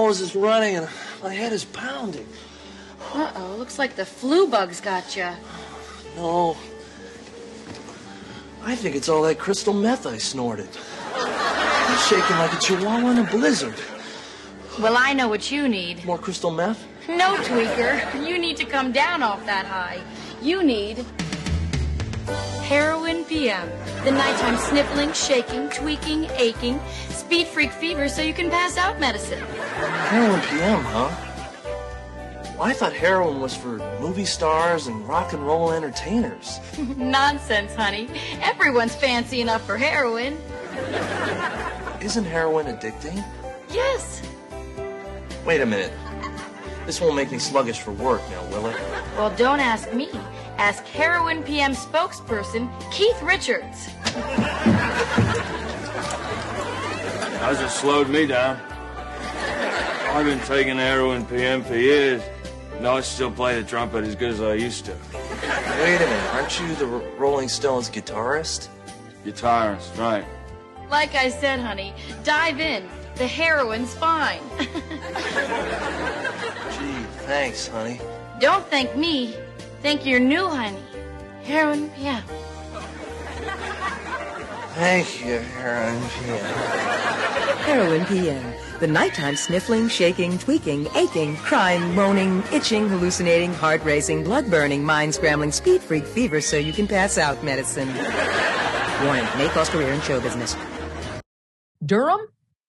nose 0.09 0.21
is 0.21 0.35
running, 0.35 0.75
and 0.75 0.87
my 1.21 1.31
head 1.31 1.53
is 1.53 1.65
pounding. 1.65 2.25
Uh 3.13 3.31
oh, 3.35 3.55
looks 3.59 3.77
like 3.77 3.95
the 3.95 4.05
flu 4.05 4.47
bugs 4.47 4.81
got 4.81 5.15
you. 5.15 5.29
No. 6.15 6.57
I 8.63 8.75
think 8.75 8.95
it's 8.95 9.07
all 9.07 9.21
that 9.21 9.37
crystal 9.37 9.73
meth 9.73 10.07
I 10.07 10.17
snorted. 10.17 10.69
I'm 11.13 11.97
shaking 12.09 12.37
like 12.37 12.53
a 12.53 12.59
chihuahua 12.59 13.11
in 13.11 13.17
a 13.19 13.23
blizzard. 13.23 13.75
Well, 14.79 14.95
I 14.97 15.13
know 15.13 15.27
what 15.27 15.51
you 15.51 15.69
need. 15.69 16.03
More 16.05 16.17
crystal 16.17 16.49
meth? 16.49 16.83
No, 17.07 17.35
tweaker. 17.47 17.93
You 18.27 18.39
need 18.39 18.57
to 18.57 18.65
come 18.65 18.91
down 18.91 19.21
off 19.21 19.45
that 19.45 19.67
high. 19.67 20.01
You 20.41 20.63
need 20.63 21.05
heroin 22.63 23.25
PM. 23.25 23.69
The 24.03 24.11
nighttime 24.11 24.57
sniffling, 24.57 25.13
shaking, 25.13 25.69
tweaking, 25.69 26.25
aching, 26.37 26.79
speed 27.29 27.45
freak 27.45 27.71
fever 27.71 28.09
so 28.09 28.23
you 28.23 28.33
can 28.33 28.49
pass 28.49 28.75
out 28.75 28.99
medicine. 28.99 29.37
Heroin 29.37 30.41
PM, 30.41 30.83
huh? 30.83 31.15
Well, 32.57 32.63
I 32.63 32.73
thought 32.73 32.91
heroin 32.91 33.39
was 33.39 33.55
for 33.55 33.77
movie 34.01 34.25
stars 34.25 34.87
and 34.87 35.07
rock 35.07 35.33
and 35.33 35.45
roll 35.45 35.71
entertainers. 35.71 36.59
Nonsense, 36.97 37.75
honey. 37.75 38.09
Everyone's 38.41 38.95
fancy 38.95 39.41
enough 39.41 39.63
for 39.63 39.77
heroin. 39.77 40.39
Isn't 42.01 42.25
heroin 42.25 42.65
addicting? 42.65 43.23
Yes. 43.69 44.23
Wait 45.45 45.61
a 45.61 45.67
minute. 45.67 45.93
This 46.87 46.99
won't 46.99 47.15
make 47.15 47.31
me 47.31 47.37
sluggish 47.37 47.79
for 47.79 47.91
work 47.91 48.27
now, 48.31 48.43
will 48.45 48.65
it? 48.65 48.75
Well, 49.17 49.29
don't 49.35 49.59
ask 49.59 49.93
me. 49.93 50.09
Ask 50.57 50.83
Heroin 50.85 51.43
PM 51.43 51.73
spokesperson 51.73 52.71
Keith 52.91 53.21
Richards. 53.21 53.89
How's 57.39 57.59
it 57.61 57.69
slowed 57.69 58.09
me 58.09 58.27
down? 58.27 58.59
I've 60.11 60.25
been 60.25 60.39
taking 60.41 60.77
heroin 60.77 61.25
PM 61.25 61.63
for 61.63 61.75
years. 61.77 62.21
No, 62.81 62.97
I 62.97 63.01
still 63.01 63.31
play 63.31 63.59
the 63.61 63.67
trumpet 63.67 64.03
as 64.03 64.15
good 64.15 64.31
as 64.31 64.41
I 64.41 64.53
used 64.55 64.85
to. 64.85 64.91
Wait 64.91 65.95
a 65.95 65.99
minute. 65.99 66.33
Aren't 66.33 66.59
you 66.59 66.75
the 66.75 66.85
R- 66.85 67.01
Rolling 67.17 67.47
Stones 67.49 67.89
guitarist? 67.89 68.67
Guitarist, 69.25 69.97
right. 69.97 70.25
Like 70.89 71.15
I 71.15 71.29
said, 71.29 71.59
honey, 71.59 71.93
dive 72.23 72.59
in. 72.59 72.89
The 73.15 73.27
heroin's 73.27 73.93
fine. 73.93 74.41
Gee, 74.59 74.65
thanks, 77.25 77.67
honey. 77.67 77.99
Don't 78.39 78.65
thank 78.67 78.95
me. 78.95 79.35
Thank 79.81 80.05
your 80.05 80.19
new 80.19 80.47
honey. 80.47 80.79
Heroin 81.43 81.89
PM. 81.91 82.23
Thank 84.75 85.25
you, 85.25 85.39
heroin 85.39 86.01
PM. 86.09 86.45
Heroin 87.65 88.05
PM. 88.05 88.53
The 88.79 88.87
nighttime 88.87 89.35
sniffling, 89.35 89.89
shaking, 89.89 90.37
tweaking, 90.37 90.87
aching, 90.95 91.35
crying, 91.37 91.93
moaning, 91.95 92.43
itching, 92.53 92.87
hallucinating, 92.87 93.53
heart 93.53 93.83
racing, 93.83 94.23
blood 94.23 94.49
burning, 94.49 94.83
mind 94.83 95.15
scrambling, 95.15 95.51
speed 95.51 95.81
freak 95.81 96.05
fever 96.05 96.39
so 96.39 96.57
you 96.57 96.71
can 96.71 96.87
pass 96.87 97.17
out 97.17 97.43
medicine. 97.43 97.89
Warning 99.05 99.25
may 99.37 99.49
cost 99.49 99.71
career 99.71 99.91
in 99.91 100.01
show 100.01 100.21
business. 100.21 100.55
Durham 101.85 102.21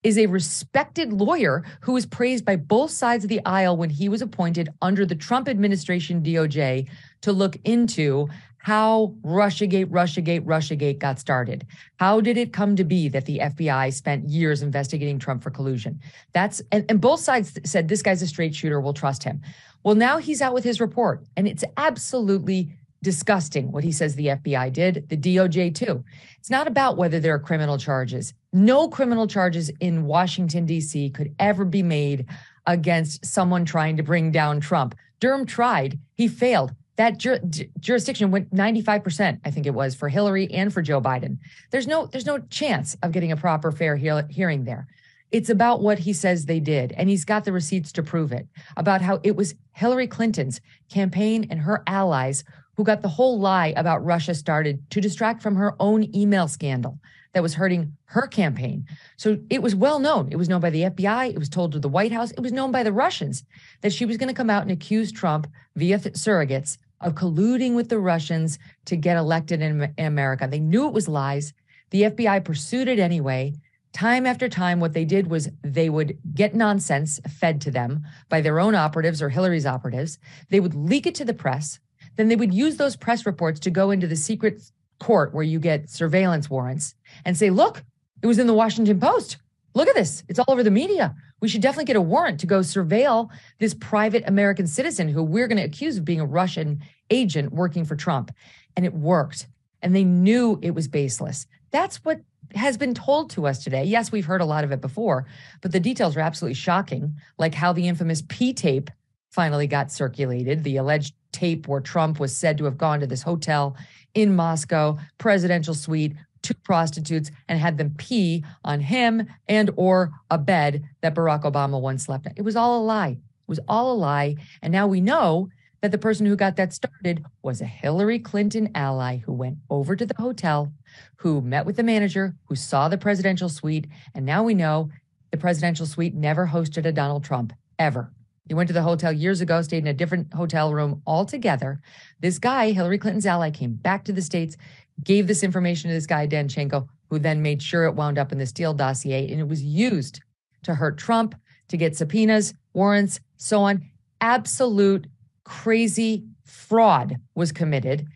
is 0.03 0.17
a 0.17 0.25
respected 0.25 1.13
lawyer 1.13 1.63
who 1.81 1.93
was 1.93 2.05
praised 2.05 2.43
by 2.43 2.55
both 2.55 2.89
sides 2.89 3.23
of 3.23 3.29
the 3.29 3.41
aisle 3.45 3.77
when 3.77 3.89
he 3.89 4.09
was 4.09 4.21
appointed 4.21 4.69
under 4.81 5.05
the 5.05 5.15
Trump 5.15 5.47
administration 5.47 6.23
DOJ 6.23 6.89
to 7.21 7.31
look 7.31 7.57
into 7.63 8.27
how 8.61 9.15
Russiagate, 9.23 9.87
Russiagate, 9.87 10.45
Russiagate 10.45 10.99
got 10.99 11.19
started. 11.19 11.65
How 11.97 12.21
did 12.21 12.37
it 12.37 12.53
come 12.53 12.75
to 12.75 12.83
be 12.83 13.09
that 13.09 13.25
the 13.25 13.39
FBI 13.39 13.91
spent 13.91 14.29
years 14.29 14.61
investigating 14.61 15.17
Trump 15.17 15.41
for 15.41 15.49
collusion? 15.49 15.99
That's 16.33 16.61
and, 16.71 16.85
and 16.87 17.01
both 17.01 17.21
sides 17.21 17.57
said 17.65 17.87
this 17.87 18.03
guy's 18.03 18.21
a 18.21 18.27
straight 18.27 18.53
shooter, 18.53 18.79
we'll 18.79 18.93
trust 18.93 19.23
him. 19.23 19.41
Well, 19.83 19.95
now 19.95 20.17
he's 20.19 20.41
out 20.41 20.53
with 20.53 20.63
his 20.63 20.79
report, 20.79 21.23
and 21.35 21.47
it's 21.47 21.63
absolutely 21.75 22.71
disgusting 23.01 23.71
what 23.71 23.83
he 23.83 23.91
says 23.91 24.13
the 24.13 24.27
FBI 24.27 24.71
did, 24.71 25.09
the 25.09 25.17
DOJ 25.17 25.73
too. 25.73 26.03
It's 26.37 26.51
not 26.51 26.67
about 26.67 26.97
whether 26.97 27.19
there 27.19 27.33
are 27.33 27.39
criminal 27.39 27.79
charges. 27.79 28.35
No 28.53 28.87
criminal 28.87 29.25
charges 29.25 29.71
in 29.79 30.05
Washington, 30.05 30.67
D.C. 30.67 31.09
could 31.09 31.33
ever 31.39 31.65
be 31.65 31.81
made 31.81 32.27
against 32.67 33.25
someone 33.25 33.65
trying 33.65 33.97
to 33.97 34.03
bring 34.03 34.31
down 34.31 34.59
Trump. 34.59 34.93
Durham 35.19 35.47
tried, 35.47 35.97
he 36.13 36.27
failed. 36.27 36.75
That 37.01 37.17
jur- 37.17 37.41
jurisdiction 37.79 38.29
went 38.29 38.53
95%, 38.53 39.39
I 39.43 39.49
think 39.49 39.65
it 39.65 39.73
was, 39.73 39.95
for 39.95 40.07
Hillary 40.07 40.51
and 40.51 40.71
for 40.71 40.83
Joe 40.83 41.01
Biden. 41.01 41.39
There's 41.71 41.87
no, 41.87 42.05
there's 42.05 42.27
no 42.27 42.37
chance 42.51 42.95
of 43.01 43.11
getting 43.11 43.31
a 43.31 43.35
proper, 43.35 43.71
fair 43.71 43.95
he- 43.95 44.11
hearing 44.29 44.65
there. 44.65 44.85
It's 45.31 45.49
about 45.49 45.81
what 45.81 45.97
he 45.97 46.13
says 46.13 46.45
they 46.45 46.59
did, 46.59 46.91
and 46.91 47.09
he's 47.09 47.25
got 47.25 47.43
the 47.43 47.53
receipts 47.53 47.91
to 47.93 48.03
prove 48.03 48.31
it. 48.31 48.47
About 48.77 49.01
how 49.01 49.19
it 49.23 49.35
was 49.35 49.55
Hillary 49.71 50.05
Clinton's 50.05 50.61
campaign 50.91 51.47
and 51.49 51.61
her 51.61 51.81
allies 51.87 52.43
who 52.77 52.83
got 52.83 53.01
the 53.01 53.07
whole 53.07 53.39
lie 53.39 53.73
about 53.75 54.05
Russia 54.05 54.35
started 54.35 54.87
to 54.91 55.01
distract 55.01 55.41
from 55.41 55.55
her 55.55 55.73
own 55.79 56.15
email 56.15 56.47
scandal 56.47 56.99
that 57.33 57.41
was 57.41 57.55
hurting 57.55 57.97
her 58.05 58.27
campaign. 58.27 58.85
So 59.17 59.39
it 59.49 59.63
was 59.63 59.73
well 59.73 59.97
known. 59.97 60.27
It 60.31 60.35
was 60.35 60.49
known 60.49 60.61
by 60.61 60.69
the 60.69 60.83
FBI. 60.83 61.31
It 61.31 61.39
was 61.39 61.49
told 61.49 61.71
to 61.71 61.79
the 61.79 61.89
White 61.89 62.11
House. 62.11 62.29
It 62.29 62.41
was 62.41 62.51
known 62.51 62.71
by 62.71 62.83
the 62.83 62.93
Russians 62.93 63.43
that 63.81 63.91
she 63.91 64.05
was 64.05 64.17
going 64.17 64.27
to 64.27 64.35
come 64.35 64.51
out 64.51 64.61
and 64.61 64.71
accuse 64.71 65.11
Trump 65.11 65.47
via 65.75 65.97
th- 65.97 66.13
surrogates 66.13 66.77
of 67.01 67.15
colluding 67.15 67.75
with 67.75 67.89
the 67.89 67.99
Russians 67.99 68.59
to 68.85 68.95
get 68.95 69.17
elected 69.17 69.61
in, 69.61 69.93
America. 69.97 70.47
They 70.49 70.59
knew 70.59 70.87
it 70.87 70.93
was 70.93 71.07
lies. 71.07 71.53
The 71.89 72.03
FBI 72.03 72.43
pursued 72.43 72.87
it 72.87 72.99
anyway. 72.99 73.53
Time 73.93 74.25
after 74.25 74.47
time, 74.47 74.79
what 74.79 74.93
they 74.93 75.03
did 75.03 75.27
was 75.27 75.49
they 75.63 75.89
would 75.89 76.17
get 76.33 76.55
nonsense 76.55 77.19
fed 77.29 77.59
to 77.61 77.71
them 77.71 78.05
by 78.29 78.39
their 78.39 78.59
own 78.59 78.73
operatives 78.73 79.21
or 79.21 79.29
Hillary's 79.29 79.65
operatives. 79.65 80.17
They 80.49 80.61
would 80.61 80.73
leak 80.73 81.05
it 81.05 81.15
to 81.15 81.25
the 81.25 81.33
press. 81.33 81.79
Then 82.15 82.29
they 82.29 82.35
would 82.35 82.53
use 82.53 82.77
those 82.77 82.95
press 82.95 83.25
reports 83.25 83.59
to 83.61 83.69
go 83.69 83.91
into 83.91 84.07
the 84.07 84.15
secret 84.15 84.61
court 84.99 85.33
where 85.33 85.43
you 85.43 85.59
get 85.59 85.89
surveillance 85.89 86.49
warrants 86.49 86.95
and 87.25 87.35
say, 87.35 87.49
look, 87.49 87.83
it 88.21 88.27
was 88.27 88.39
in 88.39 88.47
the 88.47 88.53
Washington 88.53 88.99
Post. 88.99 89.37
Look 89.73 89.87
at 89.87 89.95
this. 89.95 90.23
It's 90.29 90.39
all 90.39 90.45
over 90.49 90.63
the 90.63 90.71
media. 90.71 91.15
We 91.41 91.47
should 91.47 91.61
definitely 91.61 91.85
get 91.85 91.95
a 91.95 92.01
warrant 92.01 92.39
to 92.41 92.47
go 92.47 92.59
surveil 92.59 93.29
this 93.59 93.73
private 93.73 94.23
American 94.27 94.67
citizen 94.67 95.09
who 95.09 95.23
we're 95.23 95.47
going 95.47 95.57
to 95.57 95.63
accuse 95.63 95.97
of 95.97 96.05
being 96.05 96.21
a 96.21 96.25
Russian 96.25 96.81
agent 97.09 97.51
working 97.51 97.83
for 97.83 97.95
Trump. 97.95 98.31
And 98.77 98.85
it 98.85 98.93
worked. 98.93 99.47
And 99.81 99.95
they 99.95 100.03
knew 100.03 100.59
it 100.61 100.75
was 100.75 100.87
baseless. 100.87 101.47
That's 101.71 101.97
what 102.05 102.21
has 102.53 102.77
been 102.77 102.93
told 102.93 103.31
to 103.31 103.47
us 103.47 103.63
today. 103.63 103.83
Yes, 103.83 104.11
we've 104.11 104.25
heard 104.25 104.41
a 104.41 104.45
lot 104.45 104.63
of 104.63 104.71
it 104.71 104.81
before, 104.81 105.25
but 105.61 105.71
the 105.71 105.79
details 105.79 106.15
are 106.15 106.21
absolutely 106.21 106.55
shocking, 106.55 107.15
like 107.37 107.55
how 107.55 107.73
the 107.73 107.87
infamous 107.87 108.23
P 108.27 108.53
tape 108.53 108.91
finally 109.29 109.67
got 109.67 109.91
circulated, 109.91 110.63
the 110.63 110.77
alleged 110.77 111.13
tape 111.31 111.67
where 111.67 111.79
Trump 111.79 112.19
was 112.19 112.35
said 112.35 112.57
to 112.57 112.65
have 112.65 112.77
gone 112.77 112.99
to 112.99 113.07
this 113.07 113.21
hotel 113.21 113.75
in 114.13 114.35
Moscow, 114.35 114.97
presidential 115.17 115.73
suite, 115.73 116.13
two 116.41 116.53
prostitutes 116.53 117.31
and 117.47 117.59
had 117.59 117.77
them 117.77 117.93
pee 117.97 118.43
on 118.63 118.79
him 118.79 119.27
and 119.47 119.69
or 119.75 120.11
a 120.29 120.37
bed 120.37 120.83
that 121.01 121.15
Barack 121.15 121.43
Obama 121.43 121.79
once 121.79 122.05
slept 122.05 122.25
in. 122.25 122.33
It 122.35 122.41
was 122.41 122.55
all 122.55 122.81
a 122.81 122.83
lie. 122.83 123.17
It 123.19 123.47
was 123.47 123.59
all 123.67 123.91
a 123.91 123.95
lie. 123.95 124.35
And 124.61 124.71
now 124.71 124.87
we 124.87 125.01
know 125.01 125.49
that 125.81 125.91
the 125.91 125.97
person 125.97 126.25
who 126.25 126.35
got 126.35 126.55
that 126.57 126.73
started 126.73 127.25
was 127.41 127.59
a 127.59 127.65
Hillary 127.65 128.19
Clinton 128.19 128.69
ally 128.75 129.17
who 129.17 129.33
went 129.33 129.57
over 129.69 129.95
to 129.95 130.05
the 130.05 130.15
hotel, 130.19 130.71
who 131.17 131.41
met 131.41 131.65
with 131.65 131.75
the 131.75 131.83
manager, 131.83 132.35
who 132.45 132.55
saw 132.55 132.87
the 132.87 132.97
presidential 132.97 133.49
suite. 133.49 133.87
And 134.13 134.25
now 134.25 134.43
we 134.43 134.53
know 134.53 134.91
the 135.31 135.37
presidential 135.37 135.85
suite 135.85 136.13
never 136.13 136.47
hosted 136.47 136.85
a 136.85 136.91
Donald 136.91 137.23
Trump 137.23 137.53
ever. 137.79 138.11
He 138.47 138.53
went 138.53 138.67
to 138.67 138.73
the 138.73 138.81
hotel 138.81 139.13
years 139.13 139.39
ago, 139.39 139.61
stayed 139.61 139.77
in 139.79 139.87
a 139.87 139.93
different 139.93 140.33
hotel 140.33 140.73
room 140.73 141.01
altogether. 141.07 141.79
This 142.19 142.37
guy, 142.37 142.71
Hillary 142.71 142.97
Clinton's 142.97 143.25
ally, 143.25 143.49
came 143.49 143.73
back 143.73 144.03
to 144.05 144.13
the 144.13 144.21
States, 144.21 144.57
gave 145.03 145.27
this 145.27 145.43
information 145.43 145.89
to 145.89 145.93
this 145.93 146.05
guy, 146.05 146.27
Danchenko, 146.27 146.87
who 147.09 147.19
then 147.19 147.41
made 147.41 147.61
sure 147.61 147.85
it 147.85 147.95
wound 147.95 148.17
up 148.17 148.31
in 148.31 148.37
the 148.37 148.45
Steele 148.45 148.73
dossier. 148.73 149.29
And 149.31 149.39
it 149.39 149.47
was 149.47 149.63
used 149.63 150.21
to 150.63 150.75
hurt 150.75 150.97
Trump, 150.97 151.35
to 151.69 151.77
get 151.77 151.95
subpoenas, 151.95 152.53
warrants, 152.73 153.19
so 153.37 153.61
on. 153.61 153.81
Absolute 154.19 155.07
crazy 155.43 156.25
fraud 156.43 157.15
was 157.33 157.51
committed. 157.51 158.07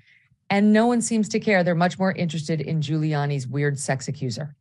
And 0.50 0.74
no 0.74 0.86
one 0.86 1.02
seems 1.02 1.28
to 1.30 1.40
care. 1.40 1.64
They're 1.64 1.74
much 1.74 1.98
more 1.98 2.12
interested 2.12 2.62
in 2.62 2.82
Giuliani's 2.82 3.48
weird 3.48 3.80
sex 3.80 4.08
accuser. 4.08 4.56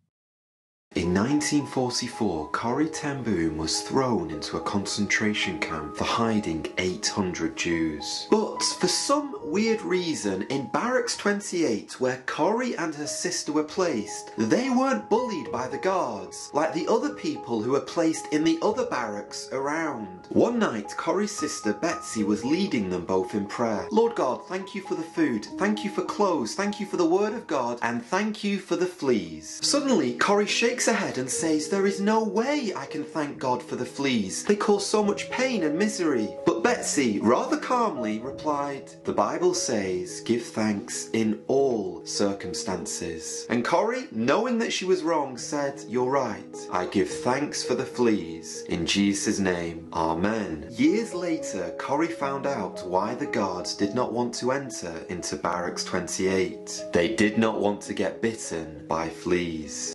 In 0.97 1.13
1944, 1.13 2.51
Corrie 2.51 2.89
ten 2.89 3.25
Boom 3.25 3.57
was 3.57 3.81
thrown 3.81 4.31
into 4.31 4.59
a 4.59 4.61
concentration 4.61 5.59
camp 5.59 5.97
for 5.97 6.05
hiding 6.05 6.69
800 6.79 7.57
Jews. 7.57 8.29
But 8.31 8.63
for 8.63 8.87
some 8.87 9.35
weird 9.43 9.83
reason, 9.83 10.43
in 10.51 10.69
Barracks 10.69 11.17
28, 11.17 12.01
where 12.01 12.23
Corrie 12.27 12.77
and 12.77 12.95
her 12.95 13.09
sister 13.09 13.51
were 13.51 13.65
placed, 13.65 14.31
they 14.39 14.71
weren't 14.71 15.11
bullied 15.11 15.51
by 15.51 15.67
the 15.67 15.79
guards, 15.79 16.49
like 16.55 16.73
the 16.73 16.87
other 16.87 17.13
people 17.15 17.61
who 17.61 17.73
were 17.73 17.81
placed 17.81 18.33
in 18.33 18.45
the 18.45 18.61
other 18.63 18.87
barracks 18.87 19.49
around. 19.51 20.29
One 20.29 20.61
night, 20.61 20.95
Corrie's 20.97 21.33
sister 21.33 21.73
Betsy 21.73 22.23
was 22.23 22.45
leading 22.45 22.89
them 22.89 23.05
both 23.05 23.35
in 23.35 23.47
prayer. 23.47 23.89
Lord 23.91 24.15
God, 24.15 24.47
thank 24.47 24.77
you 24.77 24.83
for 24.83 24.95
the 24.95 25.03
food, 25.03 25.49
thank 25.59 25.83
you 25.83 25.91
for 25.91 26.03
clothes, 26.03 26.55
thank 26.55 26.79
you 26.79 26.87
for 26.87 26.99
the 26.99 27.05
word 27.05 27.33
of 27.33 27.49
God, 27.49 27.81
and 27.83 28.01
thank 28.01 28.45
you 28.45 28.61
for 28.61 28.77
the 28.77 28.87
fleas. 28.87 29.59
Suddenly, 29.61 30.15
Corrie 30.19 30.47
shakes 30.47 30.84
her 30.87 30.93
head 30.93 31.19
and 31.19 31.31
says, 31.31 31.69
There 31.69 31.87
is 31.87 32.01
no 32.01 32.23
way 32.23 32.73
I 32.75 32.87
can 32.87 33.05
thank 33.05 33.39
God 33.39 33.63
for 33.63 33.77
the 33.77 33.87
fleas. 33.87 34.45
They 34.45 34.57
cause 34.57 34.87
so 34.87 35.03
much 35.03 35.31
pain 35.31 35.63
and 35.63 35.79
misery. 35.79 36.29
But 36.47 36.63
Betsy, 36.63 37.21
rather 37.21 37.57
calmly, 37.57 38.19
replied, 38.19 38.91
The 39.05 39.13
Bible 39.13 39.55
says, 39.55 40.21
Give 40.21 40.43
thanks 40.43 41.11
in 41.13 41.43
all 41.47 42.05
circumstances. 42.05 43.47
And 43.51 43.65
Corrie, 43.65 44.09
knowing 44.13 44.59
that 44.59 44.73
she 44.73 44.85
was 44.85 45.03
wrong, 45.03 45.39
said, 45.39 45.83
You're 45.89 46.11
right. 46.11 46.57
I 46.73 46.87
give 46.87 47.11
thanks 47.11 47.63
for 47.63 47.75
the 47.75 47.85
fleas. 47.85 48.63
In 48.69 48.87
Jesus' 48.87 49.39
name, 49.39 49.89
Amen. 49.93 50.67
Years 50.71 51.15
later, 51.15 51.75
Corrie 51.79 52.09
found 52.09 52.47
out 52.47 52.87
why 52.87 53.15
the 53.15 53.27
guards 53.27 53.75
did 53.75 53.95
not 53.95 54.13
want 54.13 54.35
to 54.35 54.53
enter 54.53 55.05
into 55.09 55.37
Barracks 55.37 55.85
28. 55.85 56.85
They 56.93 57.15
did 57.15 57.39
not 57.39 57.61
want 57.61 57.81
to 57.83 57.95
get 57.95 58.21
bitten 58.21 58.87
by 58.89 59.09
fleas. 59.09 59.94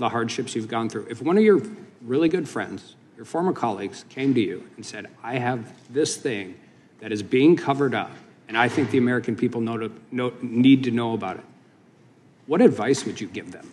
The 0.00 0.08
hardships 0.08 0.56
you've 0.56 0.66
gone 0.66 0.88
through. 0.88 1.06
If 1.08 1.22
one 1.22 1.36
of 1.36 1.44
your 1.44 1.62
really 2.00 2.28
good 2.28 2.48
friends, 2.48 2.96
your 3.16 3.24
former 3.24 3.52
colleagues, 3.52 4.04
came 4.08 4.34
to 4.34 4.40
you 4.40 4.68
and 4.76 4.84
said, 4.84 5.06
I 5.22 5.38
have 5.38 5.72
this 5.92 6.16
thing 6.16 6.58
that 7.00 7.12
is 7.12 7.22
being 7.22 7.54
covered 7.54 7.94
up, 7.94 8.10
and 8.48 8.56
I 8.56 8.68
think 8.68 8.90
the 8.90 8.98
American 8.98 9.36
people 9.36 9.60
know 9.60 9.76
to, 9.76 9.92
know, 10.10 10.32
need 10.42 10.84
to 10.84 10.90
know 10.90 11.12
about 11.12 11.36
it, 11.36 11.44
what 12.46 12.60
advice 12.60 13.04
would 13.04 13.20
you 13.20 13.28
give 13.28 13.52
them? 13.52 13.70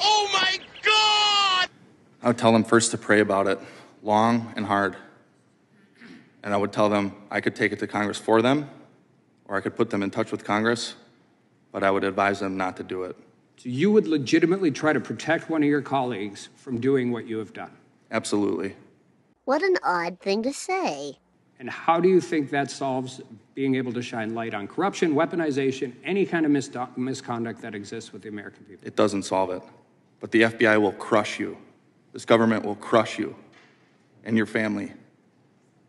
Oh 0.00 0.30
my 0.32 0.58
God! 0.82 1.68
I 2.22 2.28
would 2.28 2.38
tell 2.38 2.52
them 2.52 2.64
first 2.64 2.92
to 2.92 2.98
pray 2.98 3.20
about 3.20 3.46
it 3.46 3.58
long 4.02 4.52
and 4.56 4.64
hard. 4.64 4.96
And 6.42 6.54
I 6.54 6.56
would 6.56 6.72
tell 6.72 6.88
them 6.88 7.14
I 7.30 7.40
could 7.40 7.54
take 7.54 7.72
it 7.72 7.78
to 7.80 7.86
Congress 7.86 8.18
for 8.18 8.40
them, 8.40 8.70
or 9.46 9.56
I 9.56 9.60
could 9.60 9.76
put 9.76 9.90
them 9.90 10.02
in 10.02 10.10
touch 10.10 10.32
with 10.32 10.44
Congress, 10.44 10.94
but 11.72 11.82
I 11.82 11.90
would 11.90 12.04
advise 12.04 12.40
them 12.40 12.56
not 12.56 12.78
to 12.78 12.82
do 12.82 13.02
it. 13.02 13.16
So 13.62 13.68
you 13.68 13.92
would 13.92 14.06
legitimately 14.06 14.70
try 14.70 14.94
to 14.94 15.00
protect 15.00 15.50
one 15.50 15.62
of 15.62 15.68
your 15.68 15.82
colleagues 15.82 16.48
from 16.56 16.80
doing 16.80 17.12
what 17.12 17.26
you 17.26 17.36
have 17.36 17.52
done. 17.52 17.70
Absolutely. 18.10 18.74
What 19.44 19.62
an 19.62 19.76
odd 19.84 20.18
thing 20.18 20.42
to 20.44 20.52
say. 20.54 21.18
And 21.58 21.68
how 21.68 22.00
do 22.00 22.08
you 22.08 22.22
think 22.22 22.48
that 22.52 22.70
solves 22.70 23.20
being 23.54 23.74
able 23.74 23.92
to 23.92 24.00
shine 24.00 24.34
light 24.34 24.54
on 24.54 24.66
corruption, 24.66 25.14
weaponization, 25.14 25.92
any 26.04 26.24
kind 26.24 26.46
of 26.46 26.52
misdo- 26.52 26.96
misconduct 26.96 27.60
that 27.60 27.74
exists 27.74 28.14
with 28.14 28.22
the 28.22 28.30
American 28.30 28.64
people? 28.64 28.88
It 28.88 28.96
doesn't 28.96 29.24
solve 29.24 29.50
it. 29.50 29.62
But 30.20 30.30
the 30.30 30.40
FBI 30.40 30.80
will 30.80 30.92
crush 30.92 31.38
you. 31.38 31.58
This 32.14 32.24
government 32.24 32.64
will 32.64 32.76
crush 32.76 33.18
you 33.18 33.36
and 34.24 34.38
your 34.38 34.46
family 34.46 34.94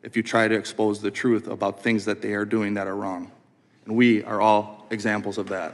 if 0.04 0.18
you 0.18 0.24
try 0.24 0.50
to 0.50 0.56
expose 0.56 1.00
the 1.00 1.12
truth 1.12 1.48
about 1.48 1.82
things 1.82 2.04
that 2.04 2.22
they 2.22 2.34
are 2.34 2.44
doing 2.44 2.74
that 2.74 2.88
are 2.88 2.98
wrong. 2.98 3.32
And 3.86 3.96
we 3.96 4.26
are 4.26 4.42
all 4.42 4.88
examples 4.90 5.38
of 5.38 5.48
that. 5.48 5.74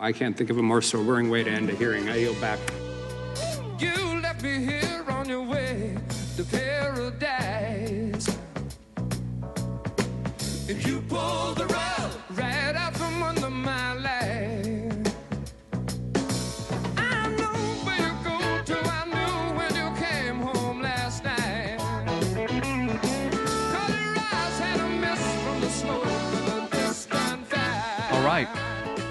I 0.00 0.12
can't 0.12 0.36
think 0.36 0.50
of 0.50 0.58
a 0.58 0.62
more 0.62 0.80
sobering 0.80 1.28
way 1.28 1.42
to 1.42 1.50
end 1.50 1.70
a 1.70 1.74
hearing. 1.74 2.08
I 2.08 2.16
yield 2.16 2.40
back. 2.40 2.58
You 3.78 4.20
left 4.20 4.42
me 4.42 4.64
here 4.64 4.87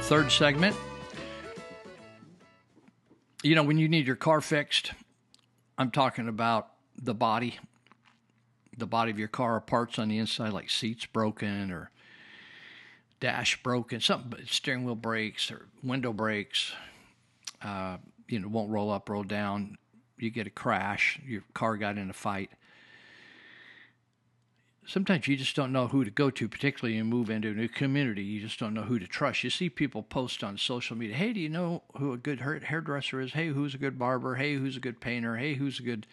third 0.08 0.32
segment. 0.32 0.74
You 3.44 3.56
know, 3.56 3.64
when 3.64 3.78
you 3.78 3.90
need 3.90 4.08
your 4.08 4.16
car 4.16 4.40
fixed, 4.40 4.94
I'm 5.78 5.92
talking 5.92 6.30
about 6.30 6.70
the 6.98 7.14
body, 7.14 7.60
the 8.78 8.88
body 8.88 9.12
of 9.12 9.20
your 9.20 9.28
car, 9.28 9.60
parts 9.60 10.00
on 10.00 10.08
the 10.08 10.18
inside, 10.18 10.54
like 10.54 10.70
seats 10.70 11.06
broken 11.06 11.72
or 11.72 11.92
dash 13.20 13.62
broken, 13.62 14.00
something, 14.00 14.46
steering 14.46 14.86
wheel 14.86 14.96
breaks 14.96 15.52
or 15.52 15.66
window 15.84 16.14
breaks. 16.14 16.72
Uh, 17.62 17.98
you 18.30 18.40
know, 18.40 18.48
won't 18.48 18.72
roll 18.72 18.90
up, 18.90 19.10
roll 19.10 19.24
down. 19.24 19.78
You 20.18 20.30
get 20.30 20.48
a 20.48 20.52
crash. 20.52 21.20
Your 21.28 21.44
car 21.54 21.76
got 21.76 21.98
in 21.98 22.10
a 22.10 22.14
fight. 22.14 22.50
Sometimes 24.90 25.28
you 25.28 25.36
just 25.36 25.54
don't 25.54 25.74
know 25.74 25.90
who 25.90 26.06
to 26.06 26.10
go 26.10 26.30
to, 26.30 26.48
particularly 26.48 26.96
you 26.96 27.04
move 27.04 27.30
into 27.30 27.50
a 27.50 27.54
new 27.54 27.68
community. 27.68 28.24
You 28.24 28.40
just 28.40 28.58
don't 28.58 28.74
know 28.74 28.84
who 28.84 29.00
to 29.00 29.06
trust. 29.06 29.44
You 29.44 29.50
see 29.50 29.70
people 29.70 30.02
post 30.02 30.46
on 30.46 30.58
social 30.58 30.96
media, 30.96 31.18
"Hey, 31.18 31.34
do 31.34 31.42
you 31.42 31.50
know 31.50 31.84
who 31.98 32.14
a 32.14 32.18
good 32.18 32.40
hairdresser 32.40 33.20
is? 33.20 33.34
Hey, 33.34 33.50
who's 33.50 33.76
a 33.76 33.78
good 33.78 34.00
barber? 34.00 34.36
Hey, 34.36 34.56
who's 34.56 34.78
a 34.78 34.80
good 34.80 35.02
painter? 35.02 35.36
Hey, 35.36 35.56
who's 35.56 35.78
a 35.82 35.84
good 35.84 36.08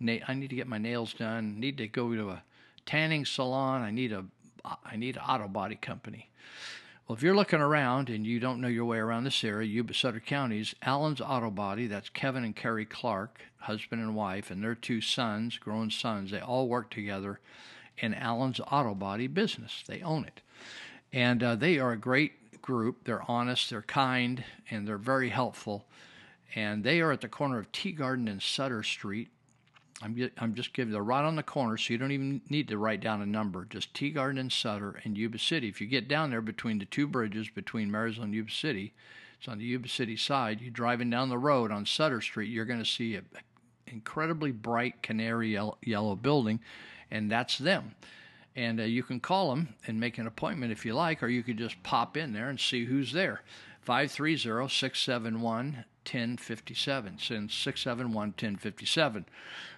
na- 0.00 0.24
I 0.26 0.32
need 0.32 0.48
to 0.48 0.56
get 0.56 0.66
my 0.66 0.78
nails 0.78 1.12
done. 1.12 1.60
Need 1.60 1.76
to 1.76 1.86
go 1.86 2.14
to 2.14 2.30
a 2.30 2.42
tanning 2.86 3.26
salon. 3.26 3.82
I 3.82 3.90
need 3.90 4.10
a 4.10 4.24
I 4.86 4.96
need 4.96 5.18
an 5.18 5.22
auto 5.22 5.46
body 5.46 5.76
company." 5.76 6.30
Well, 7.06 7.16
if 7.16 7.22
you're 7.22 7.36
looking 7.36 7.60
around 7.60 8.08
and 8.08 8.26
you 8.26 8.40
don't 8.40 8.62
know 8.62 8.68
your 8.68 8.86
way 8.86 8.96
around 8.96 9.24
this 9.24 9.44
area, 9.44 9.68
Yuba 9.68 9.92
Sutter 9.92 10.20
counties, 10.20 10.74
Allen's 10.80 11.20
Auto 11.20 11.50
Body, 11.50 11.86
that's 11.86 12.08
Kevin 12.08 12.42
and 12.42 12.56
Carrie 12.56 12.86
Clark, 12.86 13.42
husband 13.58 14.00
and 14.00 14.14
wife, 14.16 14.50
and 14.50 14.64
their 14.64 14.74
two 14.74 15.02
sons, 15.02 15.58
grown 15.58 15.90
sons, 15.90 16.30
they 16.30 16.40
all 16.40 16.66
work 16.66 16.90
together 16.90 17.40
in 17.98 18.14
Allen's 18.14 18.60
Auto 18.70 18.94
Body 18.94 19.26
business. 19.26 19.84
They 19.86 20.00
own 20.02 20.24
it. 20.24 20.40
And 21.12 21.42
uh, 21.42 21.54
they 21.56 21.78
are 21.78 21.92
a 21.92 21.96
great 21.96 22.60
group. 22.60 23.04
They're 23.04 23.28
honest, 23.30 23.70
they're 23.70 23.82
kind, 23.82 24.44
and 24.70 24.86
they're 24.86 24.98
very 24.98 25.28
helpful. 25.28 25.84
And 26.54 26.82
they 26.84 27.00
are 27.00 27.12
at 27.12 27.20
the 27.20 27.28
corner 27.28 27.58
of 27.58 27.70
Teegarden 27.72 28.28
and 28.28 28.42
Sutter 28.42 28.82
Street. 28.82 29.28
I'm 30.02 30.16
just, 30.16 30.32
I'm 30.38 30.54
just 30.54 30.72
giving 30.72 30.92
they're 30.92 31.02
right 31.02 31.24
on 31.24 31.36
the 31.36 31.42
corner, 31.42 31.76
so 31.76 31.92
you 31.92 31.98
don't 31.98 32.10
even 32.10 32.40
need 32.48 32.68
to 32.68 32.78
write 32.78 33.00
down 33.00 33.22
a 33.22 33.26
number. 33.26 33.64
Just 33.64 33.94
Teegarden 33.94 34.40
and 34.40 34.52
Sutter 34.52 35.00
and 35.04 35.16
Yuba 35.16 35.38
City. 35.38 35.68
If 35.68 35.80
you 35.80 35.86
get 35.86 36.08
down 36.08 36.30
there 36.30 36.40
between 36.40 36.78
the 36.78 36.84
two 36.84 37.06
bridges 37.06 37.48
between 37.48 37.90
Marysville 37.90 38.24
and 38.24 38.34
Yuba 38.34 38.50
City, 38.50 38.92
it's 39.38 39.48
on 39.48 39.58
the 39.58 39.64
Yuba 39.64 39.88
City 39.88 40.16
side. 40.16 40.60
You're 40.60 40.70
driving 40.70 41.10
down 41.10 41.28
the 41.28 41.38
road 41.38 41.70
on 41.70 41.86
Sutter 41.86 42.20
Street. 42.20 42.50
You're 42.50 42.64
going 42.64 42.82
to 42.82 42.84
see 42.84 43.14
an 43.14 43.26
incredibly 43.86 44.52
bright 44.52 45.02
canary 45.02 45.52
yellow, 45.52 45.78
yellow 45.82 46.16
building, 46.16 46.60
and 47.14 47.30
that's 47.30 47.56
them. 47.58 47.94
And 48.56 48.80
uh, 48.80 48.84
you 48.84 49.02
can 49.02 49.20
call 49.20 49.50
them 49.50 49.74
and 49.86 49.98
make 49.98 50.18
an 50.18 50.26
appointment 50.26 50.72
if 50.72 50.84
you 50.84 50.94
like, 50.94 51.22
or 51.22 51.28
you 51.28 51.42
could 51.42 51.56
just 51.56 51.82
pop 51.82 52.16
in 52.16 52.32
there 52.32 52.50
and 52.50 52.58
see 52.58 52.84
who's 52.84 53.12
there. 53.12 53.42
530 53.82 54.68
671 54.68 55.84
1057. 56.04 57.18
Since 57.18 57.54
671 57.54 58.14
1057. 58.14 59.26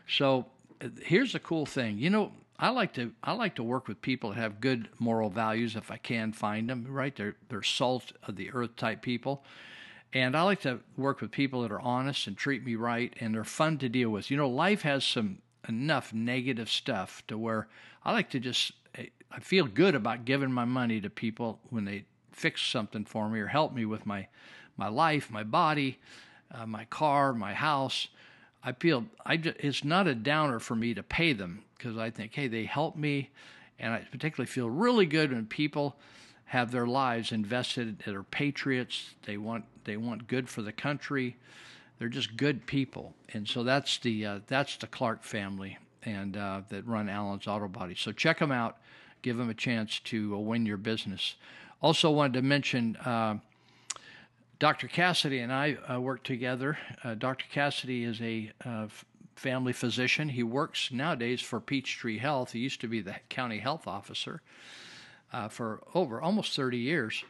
So 0.08 0.46
uh, 0.82 0.88
here's 1.02 1.32
the 1.32 1.38
cool 1.38 1.66
thing. 1.66 1.98
You 1.98 2.10
know, 2.10 2.32
I 2.58 2.70
like 2.70 2.94
to 2.94 3.12
I 3.22 3.32
like 3.32 3.56
to 3.56 3.62
work 3.62 3.86
with 3.86 4.00
people 4.00 4.30
that 4.30 4.38
have 4.38 4.60
good 4.60 4.88
moral 4.98 5.28
values 5.28 5.76
if 5.76 5.90
I 5.90 5.98
can 5.98 6.32
find 6.32 6.70
them. 6.70 6.86
Right, 6.88 7.14
they're 7.14 7.36
they're 7.50 7.62
salt 7.62 8.12
of 8.22 8.36
the 8.36 8.50
earth 8.52 8.76
type 8.76 9.02
people, 9.02 9.44
and 10.14 10.34
I 10.34 10.42
like 10.42 10.62
to 10.62 10.80
work 10.96 11.20
with 11.20 11.30
people 11.30 11.62
that 11.62 11.72
are 11.72 11.80
honest 11.80 12.26
and 12.26 12.36
treat 12.36 12.64
me 12.64 12.76
right, 12.76 13.14
and 13.20 13.34
they're 13.34 13.44
fun 13.44 13.76
to 13.78 13.90
deal 13.90 14.08
with. 14.08 14.30
You 14.30 14.38
know, 14.38 14.48
life 14.48 14.82
has 14.82 15.04
some 15.04 15.38
enough 15.68 16.12
negative 16.12 16.68
stuff 16.68 17.22
to 17.28 17.36
where 17.36 17.68
I 18.04 18.12
like 18.12 18.30
to 18.30 18.40
just 18.40 18.72
I 19.30 19.40
feel 19.40 19.66
good 19.66 19.94
about 19.94 20.24
giving 20.24 20.52
my 20.52 20.64
money 20.64 21.00
to 21.00 21.10
people 21.10 21.58
when 21.70 21.84
they 21.84 22.04
fix 22.32 22.62
something 22.62 23.04
for 23.04 23.28
me 23.28 23.40
or 23.40 23.48
help 23.48 23.72
me 23.74 23.84
with 23.84 24.06
my 24.06 24.28
my 24.76 24.88
life, 24.88 25.30
my 25.30 25.42
body, 25.42 25.98
uh, 26.52 26.66
my 26.66 26.84
car, 26.86 27.32
my 27.32 27.54
house. 27.54 28.08
I 28.62 28.72
feel 28.72 29.06
I 29.24 29.36
just, 29.36 29.56
it's 29.58 29.84
not 29.84 30.06
a 30.06 30.14
downer 30.14 30.58
for 30.58 30.74
me 30.74 30.94
to 30.94 31.02
pay 31.02 31.32
them 31.32 31.64
because 31.76 31.96
I 31.96 32.10
think, 32.10 32.34
hey, 32.34 32.48
they 32.48 32.64
help 32.64 32.96
me, 32.96 33.30
and 33.78 33.92
I 33.92 34.06
particularly 34.10 34.46
feel 34.46 34.68
really 34.68 35.06
good 35.06 35.32
when 35.32 35.46
people 35.46 35.96
have 36.46 36.70
their 36.70 36.86
lives 36.86 37.32
invested. 37.32 38.02
They're 38.04 38.22
patriots. 38.22 39.14
They 39.24 39.36
want 39.36 39.64
they 39.84 39.96
want 39.96 40.28
good 40.28 40.48
for 40.48 40.62
the 40.62 40.72
country. 40.72 41.36
They're 41.98 42.08
just 42.08 42.36
good 42.36 42.66
people, 42.66 43.14
and 43.32 43.48
so 43.48 43.62
that's 43.62 43.98
the 43.98 44.26
uh, 44.26 44.40
that's 44.46 44.76
the 44.76 44.86
Clark 44.86 45.22
family 45.22 45.78
and 46.02 46.36
uh, 46.36 46.62
that 46.68 46.86
run 46.86 47.08
Allen's 47.08 47.46
Auto 47.46 47.68
Body. 47.68 47.94
So 47.94 48.12
check 48.12 48.38
them 48.38 48.52
out. 48.52 48.76
Give 49.22 49.36
them 49.36 49.48
a 49.48 49.54
chance 49.54 49.98
to 50.00 50.36
uh, 50.36 50.38
win 50.38 50.66
your 50.66 50.76
business. 50.76 51.36
Also 51.80 52.10
wanted 52.10 52.34
to 52.34 52.42
mention. 52.42 52.96
Uh, 52.96 53.38
Dr. 54.58 54.88
Cassady 54.88 55.42
and 55.42 55.52
I 55.52 55.74
uh, 55.74 56.00
work 56.00 56.22
together. 56.22 56.78
Uh, 57.04 57.14
Dr. 57.14 57.44
Cassady 57.52 58.06
is 58.06 58.22
a 58.22 58.50
uh, 58.64 58.84
f- 58.84 59.04
family 59.34 59.74
physician. 59.74 60.30
He 60.30 60.42
works 60.42 60.90
nowadays 60.90 61.42
for 61.42 61.60
Peachtree 61.60 62.16
Health. 62.16 62.52
He 62.52 62.60
used 62.60 62.80
to 62.80 62.88
be 62.88 63.02
the 63.02 63.16
county 63.28 63.58
health 63.58 63.86
officer 63.86 64.40
uh, 65.30 65.48
for 65.48 65.82
over 65.94 66.22
almost 66.22 66.56
30 66.56 66.78
years. 66.78 67.22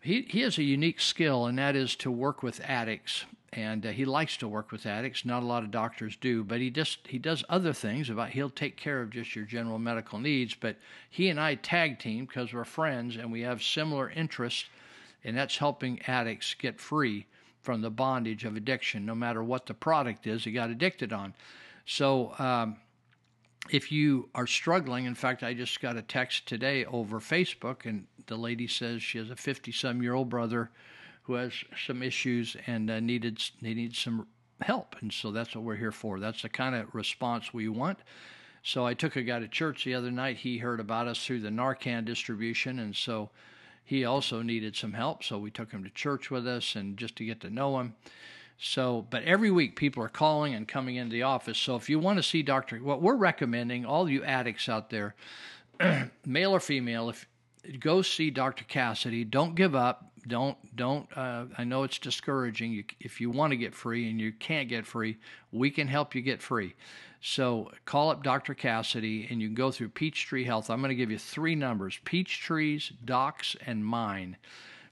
He, 0.00 0.22
he 0.22 0.40
has 0.40 0.58
a 0.58 0.64
unique 0.64 1.00
skill, 1.00 1.46
and 1.46 1.58
that 1.58 1.76
is 1.76 1.94
to 1.96 2.10
work 2.10 2.42
with 2.42 2.60
addicts. 2.64 3.24
And 3.52 3.86
uh, 3.86 3.90
he 3.90 4.04
likes 4.04 4.36
to 4.38 4.48
work 4.48 4.72
with 4.72 4.86
addicts. 4.86 5.24
Not 5.24 5.42
a 5.42 5.46
lot 5.46 5.62
of 5.62 5.70
doctors 5.70 6.16
do, 6.16 6.44
but 6.44 6.60
he 6.60 6.70
just 6.70 7.06
he 7.06 7.18
does 7.18 7.44
other 7.48 7.72
things. 7.72 8.10
About 8.10 8.30
he'll 8.30 8.50
take 8.50 8.76
care 8.76 9.00
of 9.00 9.10
just 9.10 9.34
your 9.34 9.44
general 9.44 9.78
medical 9.78 10.18
needs. 10.18 10.54
But 10.54 10.76
he 11.08 11.28
and 11.28 11.40
I 11.40 11.54
tag 11.54 11.98
team 11.98 12.26
because 12.26 12.52
we're 12.52 12.64
friends 12.64 13.16
and 13.16 13.30
we 13.30 13.42
have 13.42 13.62
similar 13.62 14.10
interests 14.10 14.68
and 15.26 15.36
that's 15.36 15.58
helping 15.58 16.00
addicts 16.06 16.54
get 16.54 16.80
free 16.80 17.26
from 17.60 17.82
the 17.82 17.90
bondage 17.90 18.44
of 18.44 18.56
addiction, 18.56 19.04
no 19.04 19.14
matter 19.14 19.42
what 19.42 19.66
the 19.66 19.74
product 19.74 20.26
is 20.26 20.44
he 20.44 20.52
got 20.52 20.70
addicted 20.70 21.12
on. 21.12 21.34
So, 21.84 22.32
um, 22.38 22.76
if 23.68 23.90
you 23.90 24.28
are 24.36 24.46
struggling, 24.46 25.06
in 25.06 25.16
fact, 25.16 25.42
I 25.42 25.52
just 25.52 25.80
got 25.80 25.96
a 25.96 26.02
text 26.02 26.46
today 26.46 26.84
over 26.84 27.18
Facebook, 27.18 27.84
and 27.84 28.06
the 28.28 28.36
lady 28.36 28.68
says 28.68 29.02
she 29.02 29.18
has 29.18 29.28
a 29.28 29.34
50 29.34 29.72
some 29.72 30.00
year 30.00 30.14
old 30.14 30.28
brother 30.28 30.70
who 31.26 31.34
has 31.34 31.52
some 31.86 32.02
issues 32.02 32.56
and 32.66 32.90
uh, 32.90 33.00
needed 33.00 33.42
they 33.60 33.74
need 33.74 33.94
some 33.96 34.26
help, 34.60 34.96
and 35.00 35.12
so 35.12 35.32
that's 35.32 35.54
what 35.54 35.64
we're 35.64 35.76
here 35.76 35.92
for. 35.92 36.20
That's 36.20 36.42
the 36.42 36.48
kind 36.48 36.74
of 36.74 36.94
response 36.94 37.52
we 37.52 37.68
want. 37.68 37.98
So 38.62 38.86
I 38.86 38.94
took 38.94 39.16
a 39.16 39.22
guy 39.22 39.38
to 39.38 39.48
church 39.48 39.84
the 39.84 39.94
other 39.94 40.10
night. 40.10 40.38
He 40.38 40.58
heard 40.58 40.80
about 40.80 41.08
us 41.08 41.24
through 41.24 41.40
the 41.40 41.50
Narcan 41.50 42.04
distribution, 42.04 42.78
and 42.78 42.94
so 42.96 43.30
he 43.84 44.04
also 44.04 44.42
needed 44.42 44.74
some 44.74 44.92
help, 44.92 45.22
so 45.22 45.38
we 45.38 45.50
took 45.50 45.70
him 45.70 45.84
to 45.84 45.90
church 45.90 46.30
with 46.30 46.46
us 46.46 46.74
and 46.74 46.96
just 46.96 47.16
to 47.16 47.24
get 47.24 47.40
to 47.40 47.50
know 47.50 47.78
him. 47.78 47.94
So, 48.58 49.06
but 49.10 49.22
every 49.24 49.50
week 49.50 49.76
people 49.76 50.02
are 50.02 50.08
calling 50.08 50.54
and 50.54 50.66
coming 50.66 50.96
into 50.96 51.12
the 51.12 51.22
office. 51.22 51.58
So 51.58 51.76
if 51.76 51.90
you 51.90 51.98
want 51.98 52.18
to 52.18 52.22
see 52.22 52.42
Dr. 52.42 52.78
What 52.78 53.02
we're 53.02 53.16
recommending, 53.16 53.84
all 53.84 54.08
you 54.08 54.24
addicts 54.24 54.68
out 54.68 54.90
there, 54.90 55.14
male 56.24 56.52
or 56.52 56.60
female, 56.60 57.10
if 57.10 57.26
go 57.78 58.02
see 58.02 58.30
Dr. 58.30 58.64
Cassady, 58.64 59.28
don't 59.28 59.54
give 59.54 59.74
up. 59.74 60.12
Don't 60.26 60.56
don't. 60.74 61.08
Uh, 61.16 61.46
I 61.56 61.64
know 61.64 61.84
it's 61.84 61.98
discouraging. 61.98 62.72
You, 62.72 62.84
if 63.00 63.20
you 63.20 63.30
want 63.30 63.52
to 63.52 63.56
get 63.56 63.74
free 63.74 64.10
and 64.10 64.20
you 64.20 64.32
can't 64.32 64.68
get 64.68 64.86
free, 64.86 65.18
we 65.52 65.70
can 65.70 65.86
help 65.88 66.14
you 66.14 66.22
get 66.22 66.42
free. 66.42 66.74
So 67.20 67.70
call 67.84 68.10
up 68.10 68.22
Dr. 68.22 68.54
Cassady 68.54 69.30
and 69.30 69.40
you 69.40 69.48
can 69.48 69.54
go 69.54 69.70
through 69.70 69.90
Peachtree 69.90 70.44
Health. 70.44 70.70
I'm 70.70 70.80
going 70.80 70.90
to 70.90 70.94
give 70.94 71.10
you 71.10 71.18
three 71.18 71.54
numbers 71.54 71.98
Peachtree's, 72.04 72.92
Docs, 73.04 73.56
and 73.66 73.84
mine. 73.84 74.36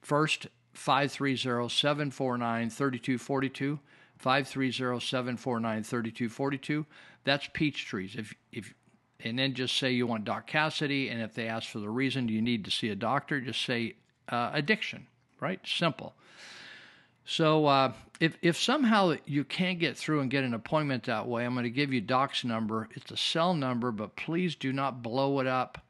First, 0.03 0.49
530 0.74 1.68
749 1.68 2.70
3242. 2.70 3.78
530 4.18 5.01
749 5.01 5.82
3242. 5.82 6.87
That's 7.24 7.47
Peachtree's. 7.49 8.16
If, 8.16 8.35
if, 8.53 8.74
and 9.20 9.39
then 9.39 9.55
just 9.55 9.76
say 9.76 9.93
you 9.93 10.07
want 10.07 10.24
Doc 10.24 10.49
Cassady, 10.51 11.11
and 11.11 11.22
if 11.22 11.35
they 11.35 11.49
ask 11.49 11.68
for 11.68 11.78
the 11.78 11.91
reason 11.91 12.28
you 12.28 12.43
need 12.43 12.64
to 12.64 12.70
see 12.70 12.91
a 12.91 12.97
doctor, 12.97 13.41
just 13.41 13.62
say 13.64 13.97
uh, 14.28 14.51
addiction, 14.53 15.07
right? 15.45 15.61
Simple. 15.66 16.14
So 17.26 17.66
uh, 17.66 17.92
if 18.18 18.38
if 18.40 18.57
somehow 18.57 19.16
you 19.26 19.45
can't 19.45 19.78
get 19.78 19.99
through 19.99 20.20
and 20.20 20.30
get 20.30 20.42
an 20.42 20.55
appointment 20.55 21.05
that 21.05 21.28
way, 21.28 21.45
I'm 21.45 21.53
going 21.53 21.64
to 21.64 21.70
give 21.70 21.92
you 21.92 22.01
Doc's 22.01 22.45
number. 22.45 22.88
It's 22.92 23.11
a 23.11 23.16
cell 23.16 23.53
number, 23.53 23.92
but 23.92 24.16
please 24.16 24.55
do 24.55 24.72
not 24.72 25.03
blow 25.03 25.40
it 25.40 25.47
up. 25.47 25.84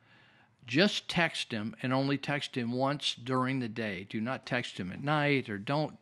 Just 0.66 1.08
text 1.08 1.52
him 1.52 1.76
and 1.82 1.92
only 1.92 2.18
text 2.18 2.56
him 2.56 2.72
once 2.72 3.14
during 3.14 3.60
the 3.60 3.68
day. 3.68 4.06
Do 4.08 4.20
not 4.20 4.44
text 4.44 4.78
him 4.78 4.90
at 4.90 5.04
night 5.04 5.48
or 5.48 5.58
don't 5.58 5.96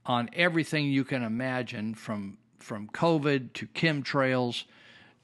on 0.06 0.30
everything 0.34 0.86
you 0.86 1.04
can 1.04 1.24
imagine 1.24 1.94
from 1.94 2.38
from 2.60 2.88
COVID 2.90 3.54
to 3.54 3.68
chemtrails 3.68 4.64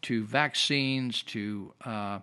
to 0.04 0.24
vaccines 0.24 1.24
to 1.24 1.74
uh, 1.84 2.20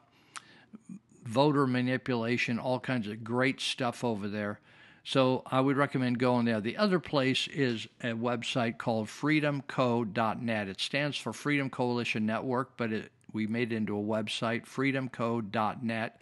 voter 1.25 1.67
manipulation, 1.67 2.59
all 2.59 2.81
kinds 2.81 3.07
of 3.09 3.23
great 3.25 3.61
stuff 3.61 4.05
over 4.05 4.29
there. 4.29 4.61
So 5.05 5.43
I 5.47 5.61
would 5.61 5.77
recommend 5.77 6.19
going 6.19 6.45
there. 6.45 6.61
The 6.61 6.77
other 6.77 6.99
place 6.99 7.49
is 7.49 7.87
a 8.03 8.09
website 8.09 8.79
called 8.79 9.09
freedomco.net. 9.09 10.69
It 10.69 10.81
stands 10.81 11.17
for 11.17 11.33
Freedom 11.33 11.71
Coalition 11.71 12.27
Network, 12.27 12.77
but 12.77 12.93
it, 12.93 13.13
we 13.33 13.47
made 13.47 13.73
it 13.73 13.77
into 13.77 13.97
a 13.97 14.03
website, 14.03 14.67
freedomco.net. 14.67 16.21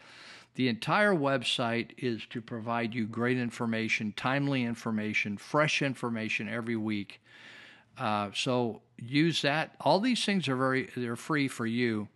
The 0.54 0.68
entire 0.68 1.14
website 1.14 1.90
is 1.98 2.26
to 2.30 2.40
provide 2.40 2.94
you 2.94 3.06
great 3.06 3.38
information, 3.38 4.12
timely 4.16 4.64
information, 4.64 5.36
fresh 5.36 5.82
information 5.82 6.48
every 6.48 6.76
week. 6.76 7.20
Uh, 7.96 8.30
so 8.34 8.82
use 8.96 9.42
that. 9.42 9.74
All 9.80 10.00
these 10.00 10.24
things 10.24 10.48
are 10.48 10.56
very 10.56 10.88
they're 10.96 11.16
free 11.16 11.48
for 11.48 11.66
you. 11.66 12.08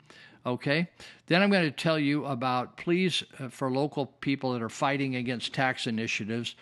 Okay. 0.44 0.88
Then 1.26 1.42
I'm 1.42 1.50
going 1.50 1.64
to 1.64 1.70
tell 1.70 1.98
you 1.98 2.24
about 2.24 2.76
please 2.76 3.22
uh, 3.38 3.48
for 3.48 3.70
local 3.70 4.06
people 4.06 4.52
that 4.52 4.62
are 4.62 4.68
fighting 4.68 5.14
against 5.16 5.54
tax 5.54 5.86
initiatives, 5.86 6.56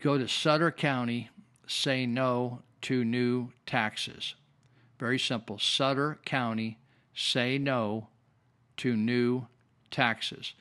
go 0.00 0.18
to 0.18 0.28
Sutter 0.28 0.70
County, 0.70 1.30
say 1.66 2.06
no 2.06 2.60
to 2.82 3.04
new 3.04 3.50
taxes. 3.64 4.34
Very 4.98 5.18
simple. 5.18 5.58
Sutter 5.58 6.18
County, 6.24 6.78
say 7.14 7.56
no 7.56 8.08
to 8.76 8.94
new 8.94 9.46
taxes. 9.90 10.52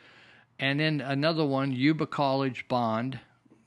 And 0.57 0.80
then 0.80 1.01
another 1.01 1.45
one, 1.45 1.74
Yuba 1.74 2.07
College 2.07 2.68
Bond. 2.70 3.20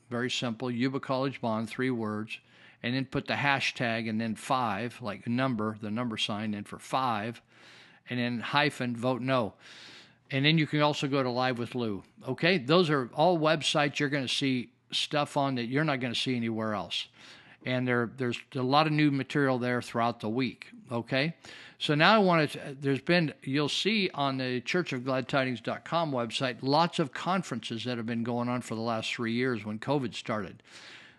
Very 0.09 0.31
simple. 0.31 0.71
Yuba 0.71 1.01
College 1.01 1.41
Bond, 1.41 1.69
three 1.69 1.91
words. 1.91 2.39
And 2.83 2.95
then 2.95 3.05
put 3.05 3.27
the 3.27 3.35
hashtag 3.35 4.09
and 4.09 4.21
then 4.21 4.37
five, 4.37 4.99
like 5.03 5.27
number, 5.27 5.77
the 5.81 5.91
number 5.91 6.17
sign, 6.17 6.55
and 6.55 6.67
for 6.67 6.79
five 6.79 7.43
and 8.09 8.19
then 8.19 8.41
hyphen 8.41 8.97
vote 8.97 9.21
no. 9.21 9.55
And 10.31 10.45
then 10.45 10.59
you 10.59 10.67
can 10.67 10.81
also 10.83 11.07
go 11.07 11.23
to 11.23 11.31
Live 11.31 11.59
with 11.59 11.75
Lou. 11.75 12.03
Okay, 12.27 12.59
those 12.59 12.91
are 12.91 13.09
all 13.15 13.39
websites 13.39 13.99
you're 13.99 14.09
going 14.09 14.27
to 14.27 14.33
see 14.33 14.71
stuff 14.93 15.37
on 15.37 15.57
that 15.57 15.67
you're 15.67 15.85
not 15.85 16.01
going 16.01 16.13
to 16.13 16.19
see 16.19 16.37
anywhere 16.37 16.75
else. 16.75 17.09
And 17.65 17.87
there, 17.87 18.11
there's 18.17 18.39
a 18.55 18.63
lot 18.63 18.87
of 18.87 18.93
new 18.93 19.11
material 19.11 19.59
there 19.59 19.83
throughout 19.83 20.21
the 20.21 20.29
week. 20.29 20.69
Okay, 20.91 21.35
so 21.79 21.95
now 21.95 22.15
I 22.15 22.19
want 22.19 22.51
to. 22.53 22.77
There's 22.81 23.01
been 23.01 23.35
you'll 23.43 23.69
see 23.69 24.09
on 24.15 24.39
the 24.39 24.61
ChurchofGladTidings.com 24.61 26.13
website 26.13 26.59
lots 26.63 27.01
of 27.01 27.13
conferences 27.13 27.85
that 27.85 27.97
have 27.97 28.07
been 28.07 28.23
going 28.23 28.49
on 28.49 28.63
for 28.63 28.77
the 28.77 28.81
last 28.81 29.13
three 29.13 29.33
years 29.33 29.65
when 29.65 29.81
COVID 29.81 30.15
started. 30.15 30.63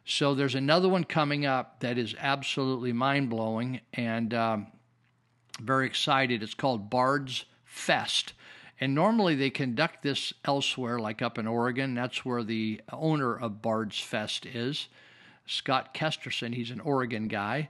So 0.05 0.33
there's 0.33 0.55
another 0.55 0.88
one 0.88 1.03
coming 1.03 1.45
up 1.45 1.81
that 1.81 1.97
is 1.97 2.15
absolutely 2.17 2.93
mind 2.93 3.29
blowing, 3.29 3.81
and 3.93 4.33
um, 4.33 4.67
very 5.60 5.86
excited. 5.86 6.43
It's 6.43 6.53
called 6.53 6.89
Bards 6.89 7.45
Fest. 7.66 8.34
And 8.80 8.93
normally 8.93 9.36
they 9.36 9.49
conduct 9.49 10.03
this 10.03 10.34
elsewhere, 10.45 10.99
like 10.99 11.22
up 11.22 11.38
in 11.38 11.47
Oregon. 11.47 11.95
That's 11.95 12.24
where 12.24 12.43
the 12.43 12.82
owner 12.91 13.36
of 13.36 13.62
Bards 13.62 13.99
Fest 13.99 14.45
is, 14.45 14.88
Scott 15.47 15.93
Kesterson. 15.93 16.53
He's 16.53 16.72
an 16.72 16.80
Oregon 16.80 17.28
guy. 17.28 17.70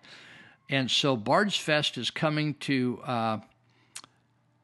And 0.70 0.92
so 0.92 1.16
Bards 1.16 1.56
Fest 1.56 1.98
is 1.98 2.12
coming 2.12 2.56
to 2.56 3.00
uh, 3.06 3.40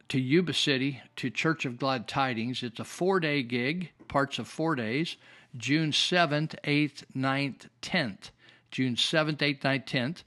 to 0.09 0.19
Yuba 0.19 0.53
City 0.53 1.01
to 1.15 1.29
Church 1.29 1.65
of 1.65 1.79
Glad 1.79 2.07
Tidings. 2.07 2.61
It's 2.61 2.79
a 2.79 2.83
four 2.83 3.19
day 3.19 3.41
gig, 3.41 3.91
parts 4.09 4.37
of 4.37 4.47
four 4.47 4.75
days, 4.75 5.15
June 5.55 5.91
7th, 5.91 6.55
8th, 6.63 7.03
9th, 7.15 7.67
10th. 7.81 8.31
June 8.71 8.95
7th, 8.95 9.37
8th, 9.37 9.61
9th, 9.61 9.85
10th. 9.85 10.23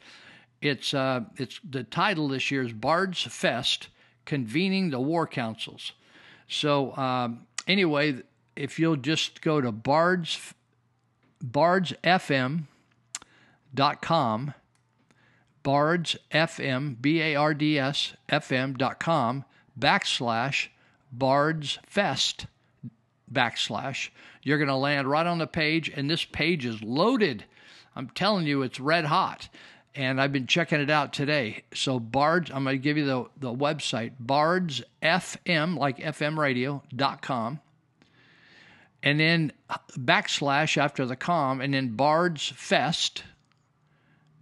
It's 0.63 0.95
uh, 0.95 1.23
it's 1.37 1.61
the 1.69 1.85
title 1.85 2.29
this 2.29 2.51
year 2.51 2.63
is 2.63 2.73
Bards 2.73 3.23
Fest, 3.23 3.89
convening 4.25 4.91
the 4.91 5.01
war 5.01 5.27
councils. 5.27 5.93
So 6.49 6.97
um, 6.97 7.47
anyway, 7.67 8.23
if 8.55 8.79
you'll 8.79 8.97
just 8.97 9.43
go 9.43 9.61
to 9.61 9.73
Bards 9.73 10.55
bardsfm.com, 11.45 12.65
Bards 15.63 16.17
FM 16.31 17.01
B 17.01 17.21
A 17.21 17.35
R 17.35 17.53
D 17.55 17.79
S 17.79 18.15
FM.com 18.29 19.45
backslash 19.79 20.69
Bards 21.13 21.79
Fest 21.87 22.47
backslash. 23.31 24.09
You're 24.43 24.59
going 24.59 24.69
to 24.69 24.77
land 24.77 25.09
right 25.09 25.27
on 25.27 25.39
the 25.39 25.47
page, 25.47 25.91
and 25.95 26.09
this 26.09 26.25
page 26.25 26.65
is 26.65 26.83
loaded. 26.83 27.45
I'm 27.95 28.09
telling 28.11 28.47
you, 28.47 28.63
it's 28.63 28.79
red 28.79 29.07
hot 29.07 29.49
and 29.97 30.21
I've 30.21 30.33
been 30.33 30.47
checking 30.47 30.81
it 30.81 30.91
out 30.91 31.13
today. 31.13 31.64
So 31.75 31.99
Bards, 31.99 32.51
I'm 32.53 32.64
going 32.64 32.77
to 32.77 32.83
give 32.83 32.99
you 32.99 33.07
the, 33.07 33.25
the 33.41 33.55
website, 33.55 34.13
bardsfm, 34.25 35.79
like 35.79 35.99
FM 35.99 36.37
radio.com, 36.37 37.61
and 39.03 39.21
then 39.21 39.53
backslash 39.99 40.77
after 40.77 41.07
the 41.07 41.17
com, 41.17 41.61
and 41.61 41.73
then 41.73 41.97
Bards 41.97 42.53
Fest, 42.55 43.25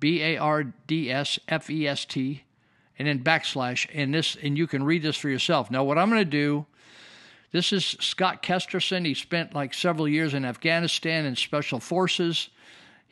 B 0.01 0.21
A 0.23 0.37
R 0.37 0.65
D 0.65 1.11
S 1.11 1.39
F 1.49 1.71
E 1.71 1.87
S 1.87 2.05
T, 2.05 2.43
and 2.99 3.07
then 3.07 3.23
backslash, 3.23 3.89
and 3.95 4.13
this, 4.13 4.37
and 4.43 4.59
you 4.59 4.67
can 4.67 4.83
read 4.83 5.03
this 5.03 5.17
for 5.17 5.29
yourself. 5.29 5.71
Now, 5.71 5.85
what 5.85 5.99
I'm 5.99 6.11
going 6.11 6.21
to 6.21 6.25
do, 6.25 6.67
this 7.53 7.73
is 7.73 7.85
Scott 8.01 8.43
Kesterson. 8.43 9.07
He 9.07 9.15
spent 9.15 9.55
like 9.55 9.73
several 9.73 10.09
years 10.09 10.35
in 10.35 10.45
Afghanistan 10.45 11.25
in 11.25 11.37
special 11.37 11.79
forces. 11.79 12.49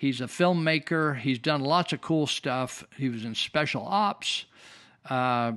He's 0.02 0.20
a 0.20 0.24
filmmaker. 0.24 1.16
He's 1.16 1.38
done 1.38 1.60
lots 1.60 1.92
of 1.92 2.00
cool 2.00 2.26
stuff. 2.26 2.82
He 2.98 3.08
was 3.08 3.24
in 3.24 3.36
special 3.36 3.86
ops. 3.86 4.46
Uh, 5.08 5.52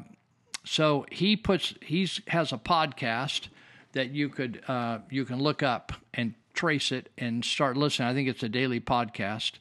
so 0.63 1.07
he 1.11 1.35
puts 1.35 1.73
he's 1.81 2.21
has 2.27 2.53
a 2.53 2.59
podcast 2.59 3.47
that 3.93 4.11
you 4.11 4.29
could 4.29 4.61
uh, 4.67 4.99
you 5.09 5.25
can 5.25 5.39
look 5.39 5.63
up 5.63 5.93
and 6.13 6.35
trace 6.53 6.91
it 6.91 7.09
and 7.17 7.43
start 7.43 7.75
listening. 7.75 8.07
I 8.07 8.13
think 8.13 8.29
it's 8.29 8.43
a 8.43 8.47
daily 8.47 8.79
podcast. 8.79 9.53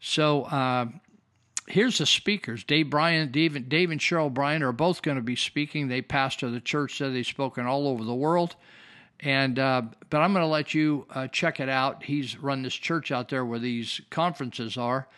So 0.00 0.42
uh, 0.42 0.86
here's 1.68 1.98
the 1.98 2.06
speakers. 2.06 2.64
Dave 2.64 2.90
Bryan, 2.90 3.30
Dave, 3.30 3.68
Dave 3.68 3.92
and 3.92 4.00
Cheryl 4.00 4.34
Bryan 4.34 4.64
are 4.64 4.72
both 4.72 5.02
going 5.02 5.18
to 5.18 5.22
be 5.22 5.36
speaking. 5.36 5.86
They 5.86 6.02
pastor 6.02 6.50
the 6.50 6.60
church 6.60 6.98
that 6.98 7.10
they've 7.10 7.24
spoken 7.24 7.64
all 7.64 7.86
over 7.86 8.02
the 8.02 8.12
world. 8.12 8.56
And 9.22 9.58
uh, 9.58 9.82
but 10.08 10.18
I'm 10.18 10.32
going 10.32 10.42
to 10.42 10.48
let 10.48 10.72
you 10.72 11.06
uh, 11.10 11.28
check 11.28 11.60
it 11.60 11.68
out. 11.68 12.04
He's 12.04 12.38
run 12.38 12.62
this 12.62 12.74
church 12.74 13.12
out 13.12 13.28
there 13.28 13.44
where 13.44 13.58
these 13.58 14.00
conferences 14.10 14.76
are, 14.78 15.08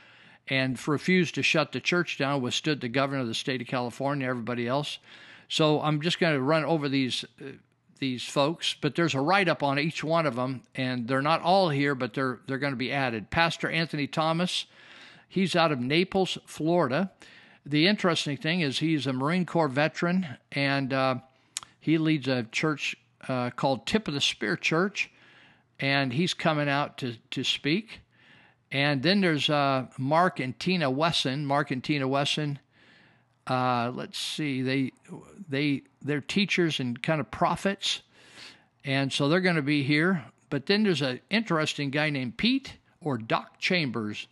and 0.48 0.76
refused 0.88 1.36
to 1.36 1.42
shut 1.42 1.72
the 1.72 1.80
church 1.80 2.18
down. 2.18 2.42
Withstood 2.42 2.80
the 2.80 2.88
governor 2.88 3.20
of 3.20 3.28
the 3.28 3.34
state 3.34 3.60
of 3.60 3.68
California, 3.68 4.26
everybody 4.26 4.66
else. 4.66 4.98
So 5.48 5.80
I'm 5.80 6.00
just 6.00 6.18
going 6.18 6.34
to 6.34 6.42
run 6.42 6.64
over 6.64 6.88
these 6.88 7.24
uh, 7.40 7.52
these 8.00 8.24
folks, 8.24 8.74
but 8.80 8.96
there's 8.96 9.14
a 9.14 9.20
write 9.20 9.48
up 9.48 9.62
on 9.62 9.78
each 9.78 10.02
one 10.02 10.26
of 10.26 10.34
them, 10.34 10.62
and 10.74 11.06
they're 11.06 11.22
not 11.22 11.40
all 11.40 11.68
here, 11.68 11.94
but 11.94 12.12
they're 12.14 12.40
they're 12.48 12.58
going 12.58 12.72
to 12.72 12.76
be 12.76 12.90
added. 12.90 13.30
Pastor 13.30 13.70
Anthony 13.70 14.08
Thomas, 14.08 14.66
he's 15.28 15.54
out 15.54 15.70
of 15.70 15.78
Naples, 15.78 16.36
Florida. 16.44 17.12
The 17.64 17.86
interesting 17.86 18.36
thing 18.36 18.60
is 18.60 18.80
he's 18.80 19.06
a 19.06 19.12
Marine 19.12 19.46
Corps 19.46 19.68
veteran, 19.68 20.26
and 20.50 20.92
uh, 20.92 21.14
he 21.78 21.96
leads 21.96 22.26
a 22.26 22.42
church 22.42 22.96
uh, 23.28 23.50
called 23.50 23.86
Tip 23.86 24.08
of 24.08 24.14
the 24.14 24.20
Spear 24.20 24.56
Church, 24.56 25.10
and 25.80 26.12
he's 26.12 26.34
coming 26.34 26.68
out 26.68 26.98
to, 26.98 27.14
to 27.30 27.44
speak. 27.44 28.00
And 28.70 29.02
then 29.02 29.20
there's 29.20 29.50
uh, 29.50 29.86
Mark 29.98 30.40
and 30.40 30.58
Tina 30.58 30.90
Wesson. 30.90 31.46
Mark 31.46 31.70
and 31.70 31.84
Tina 31.84 32.08
Wesson 32.08 32.58
Uh, 33.46 33.90
let's 33.94 34.18
see, 34.18 34.62
they 34.62 34.92
they 35.48 35.82
they're 36.00 36.20
teachers 36.20 36.80
and 36.80 37.02
kind 37.02 37.20
of 37.20 37.30
prophets, 37.30 38.02
and 38.84 39.12
so 39.12 39.28
they're 39.28 39.40
going 39.40 39.56
to 39.56 39.62
be 39.62 39.82
here. 39.82 40.24
But 40.48 40.66
then 40.66 40.84
there's 40.84 41.02
an 41.02 41.20
interesting 41.30 41.90
guy 41.90 42.10
named 42.10 42.36
Pete 42.36 42.74
or 43.00 43.18
Doc 43.18 43.58
Chambers, 43.58 44.28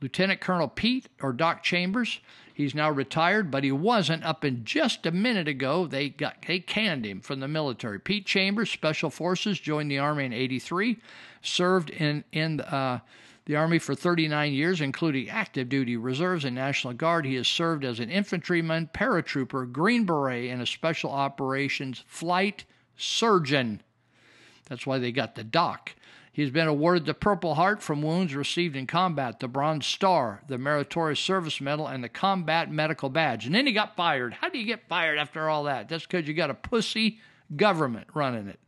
Lieutenant 0.00 0.40
Colonel 0.40 0.68
Pete 0.68 1.08
or 1.20 1.32
Doc 1.32 1.62
Chambers. 1.62 2.20
He's 2.54 2.74
now 2.74 2.88
retired, 2.88 3.50
but 3.50 3.64
he 3.64 3.72
wasn't 3.72 4.22
up 4.22 4.44
in 4.44 4.64
just 4.64 5.06
a 5.06 5.10
minute 5.10 5.48
ago. 5.48 5.88
They 5.88 6.08
got 6.08 6.36
they 6.46 6.60
canned 6.60 7.04
him 7.04 7.20
from 7.20 7.40
the 7.40 7.48
military. 7.48 7.98
Pete 7.98 8.26
Chambers, 8.26 8.70
Special 8.70 9.10
Forces, 9.10 9.58
joined 9.58 9.90
the 9.90 9.98
Army 9.98 10.24
in 10.24 10.32
'83, 10.32 10.98
served 11.42 11.90
in 11.90 12.22
in 12.30 12.60
uh, 12.60 13.00
the 13.46 13.56
Army 13.56 13.80
for 13.80 13.96
39 13.96 14.52
years, 14.52 14.80
including 14.80 15.28
active 15.28 15.68
duty 15.68 15.96
reserves 15.96 16.44
and 16.44 16.54
National 16.54 16.94
Guard. 16.94 17.26
He 17.26 17.34
has 17.34 17.48
served 17.48 17.84
as 17.84 17.98
an 17.98 18.08
infantryman, 18.08 18.88
paratrooper, 18.94 19.70
Green 19.70 20.06
Beret, 20.06 20.48
and 20.48 20.62
a 20.62 20.66
special 20.66 21.10
operations 21.10 22.04
flight 22.06 22.64
surgeon. 22.96 23.82
That's 24.68 24.86
why 24.86 24.98
they 24.98 25.10
got 25.10 25.34
the 25.34 25.44
doc. 25.44 25.90
He's 26.34 26.50
been 26.50 26.66
awarded 26.66 27.06
the 27.06 27.14
Purple 27.14 27.54
Heart 27.54 27.80
from 27.80 28.02
wounds 28.02 28.34
received 28.34 28.74
in 28.74 28.88
combat, 28.88 29.38
the 29.38 29.46
Bronze 29.46 29.86
Star, 29.86 30.42
the 30.48 30.58
Meritorious 30.58 31.20
Service 31.20 31.60
Medal, 31.60 31.86
and 31.86 32.02
the 32.02 32.08
Combat 32.08 32.68
Medical 32.68 33.08
Badge. 33.08 33.46
And 33.46 33.54
then 33.54 33.68
he 33.68 33.72
got 33.72 33.94
fired. 33.94 34.34
How 34.34 34.48
do 34.48 34.58
you 34.58 34.66
get 34.66 34.88
fired 34.88 35.16
after 35.16 35.48
all 35.48 35.62
that? 35.64 35.88
That's 35.88 36.04
because 36.04 36.26
you 36.26 36.34
got 36.34 36.50
a 36.50 36.54
pussy 36.54 37.20
government 37.54 38.08
running 38.14 38.48
it. 38.48 38.58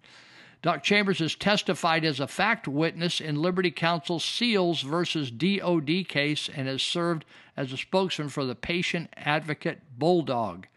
Doc 0.63 0.85
Chambers 0.85 1.19
has 1.19 1.35
testified 1.35 2.05
as 2.05 2.21
a 2.21 2.29
fact 2.29 2.69
witness 2.69 3.21
in 3.21 3.43
Liberty 3.43 3.73
Counsel 3.73 4.21
Seals 4.21 4.83
versus 4.83 5.33
DOD 5.33 6.07
case 6.07 6.49
and 6.49 6.69
has 6.69 6.83
served 6.83 7.25
as 7.57 7.73
a 7.73 7.77
spokesman 7.77 8.29
for 8.29 8.45
the 8.45 8.55
patient 8.55 9.11
advocate 9.17 9.81
Bulldog. 9.99 10.69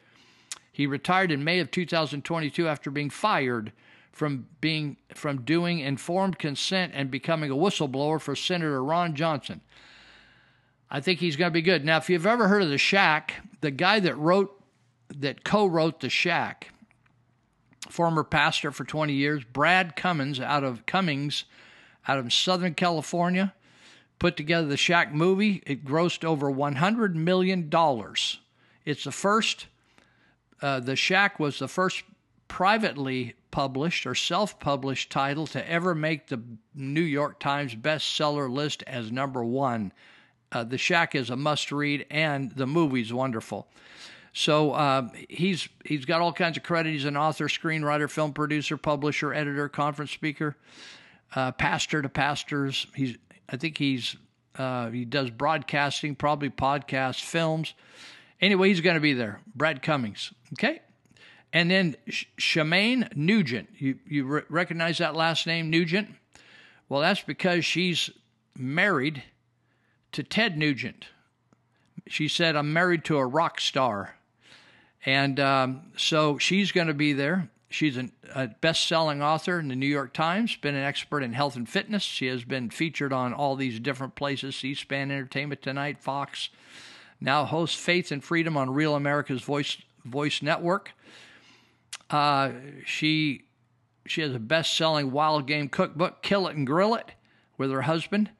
He 0.71 0.87
retired 0.87 1.31
in 1.31 1.43
May 1.43 1.59
of 1.59 1.69
2022 1.69 2.67
after 2.67 2.89
being 2.89 3.11
fired 3.11 3.73
from 4.11 4.47
being 4.61 4.97
from 5.13 5.41
doing 5.43 5.79
informed 5.79 6.39
consent 6.39 6.93
and 6.95 7.09
becoming 7.09 7.51
a 7.51 7.55
whistleblower 7.55 8.19
for 8.19 8.35
Senator 8.35 8.83
Ron 8.83 9.15
Johnson. 9.15 9.61
I 10.91 10.99
think 10.99 11.19
he's 11.19 11.35
going 11.35 11.49
to 11.49 11.53
be 11.53 11.61
good. 11.61 11.85
Now, 11.85 11.97
if 11.97 12.09
you've 12.09 12.25
ever 12.25 12.47
heard 12.47 12.63
of 12.63 12.69
the 12.69 12.77
Shack, 12.77 13.35
the 13.61 13.71
guy 13.71 13.99
that 13.99 14.15
wrote 14.17 14.55
that 15.15 15.43
co-wrote 15.43 15.99
the 15.99 16.09
Shack 16.09 16.73
former 17.89 18.23
pastor 18.23 18.71
for 18.71 18.83
20 18.83 19.13
years, 19.13 19.43
Brad 19.43 19.95
Cummins 19.95 20.39
out 20.39 20.63
of 20.63 20.85
Cummings 20.85 21.45
out 22.07 22.17
of 22.17 22.33
Southern 22.33 22.73
California, 22.73 23.53
put 24.17 24.35
together 24.35 24.67
the 24.67 24.77
Shack 24.77 25.13
movie. 25.13 25.61
It 25.67 25.85
grossed 25.85 26.23
over 26.23 26.49
100 26.49 27.15
million 27.15 27.69
dollars. 27.69 28.39
It's 28.83 29.03
the 29.03 29.11
first. 29.11 29.67
Uh, 30.61 30.79
the 30.79 30.95
Shack 30.95 31.39
was 31.39 31.59
the 31.59 31.67
first 31.67 32.03
privately 32.49 33.35
published 33.51 34.05
or 34.05 34.13
self-published 34.13 35.09
title 35.09 35.47
to 35.47 35.69
ever 35.71 35.95
make 35.95 36.27
the 36.27 36.41
New 36.75 37.01
York 37.01 37.39
Times 37.39 37.73
bestseller 37.73 38.51
list 38.51 38.83
as 38.85 39.09
number 39.11 39.43
one. 39.43 39.93
Uh, 40.51 40.65
the 40.65 40.77
Shack 40.77 41.15
is 41.15 41.29
a 41.29 41.37
must-read, 41.37 42.05
and 42.09 42.51
the 42.51 42.67
movie's 42.67 43.13
wonderful. 43.13 43.69
So 44.33 44.71
uh, 44.71 45.09
he's 45.29 45.69
he's 45.85 46.05
got 46.05 46.21
all 46.21 46.33
kinds 46.33 46.57
of 46.57 46.63
credit. 46.63 46.91
He's 46.91 47.05
an 47.05 47.17
author, 47.17 47.47
screenwriter, 47.47 48.09
film 48.09 48.33
producer, 48.33 48.77
publisher, 48.77 49.33
editor, 49.33 49.69
conference 49.69 50.11
speaker, 50.11 50.55
uh, 51.35 51.51
pastor 51.53 52.01
to 52.01 52.09
pastors. 52.09 52.87
He's 52.95 53.17
I 53.47 53.57
think 53.57 53.77
he's 53.77 54.15
uh, 54.57 54.89
he 54.89 55.05
does 55.05 55.29
broadcasting, 55.29 56.15
probably 56.15 56.49
podcasts, 56.49 57.23
films. 57.23 57.73
Anyway, 58.41 58.69
he's 58.69 58.81
going 58.81 58.95
to 58.95 59.01
be 59.01 59.13
there. 59.13 59.41
Brad 59.55 59.81
Cummings. 59.81 60.31
Okay. 60.53 60.81
And 61.51 61.71
then 61.71 61.95
Shemane 62.37 63.15
Nugent. 63.15 63.69
You 63.77 63.99
you 64.07 64.25
re- 64.25 64.41
recognize 64.49 64.99
that 64.99 65.15
last 65.15 65.47
name, 65.47 65.69
Nugent? 65.69 66.09
Well, 66.87 67.01
that's 67.01 67.21
because 67.21 67.65
she's 67.65 68.09
married 68.55 69.23
to 70.11 70.23
Ted 70.23 70.57
Nugent. 70.57 71.07
She 72.07 72.27
said, 72.27 72.55
"I'm 72.55 72.71
married 72.73 73.03
to 73.05 73.17
a 73.17 73.25
rock 73.25 73.59
star." 73.59 74.15
And 75.05 75.39
um, 75.39 75.91
so 75.95 76.37
she's 76.37 76.71
going 76.71 76.87
to 76.87 76.93
be 76.93 77.13
there. 77.13 77.49
She's 77.69 77.97
an, 77.97 78.11
a 78.33 78.47
best 78.47 78.87
selling 78.87 79.21
author 79.21 79.59
in 79.59 79.67
the 79.67 79.75
New 79.75 79.87
York 79.87 80.13
Times, 80.13 80.55
been 80.55 80.75
an 80.75 80.83
expert 80.83 81.21
in 81.21 81.33
health 81.33 81.55
and 81.55 81.69
fitness. 81.69 82.01
She 82.01 82.25
has 82.27 82.43
been 82.43 82.69
featured 82.69 83.13
on 83.13 83.33
all 83.33 83.55
these 83.55 83.79
different 83.79 84.15
places 84.15 84.55
C 84.55 84.73
SPAN 84.73 85.11
Entertainment 85.11 85.61
Tonight, 85.61 86.01
Fox. 86.01 86.49
Now 87.21 87.45
hosts 87.45 87.79
Faith 87.79 88.11
and 88.11 88.23
Freedom 88.23 88.57
on 88.57 88.71
Real 88.71 88.95
America's 88.95 89.41
Voice, 89.41 89.77
Voice 90.03 90.41
Network. 90.41 90.91
Uh, 92.09 92.51
she 92.85 93.43
she 94.05 94.21
has 94.21 94.33
a 94.33 94.39
best 94.39 94.75
selling 94.75 95.11
wild 95.11 95.45
game 95.45 95.69
cookbook, 95.69 96.21
Kill 96.21 96.47
It 96.47 96.55
and 96.55 96.65
Grill 96.65 96.95
It, 96.95 97.11
with 97.57 97.71
her 97.71 97.83
husband, 97.83 98.31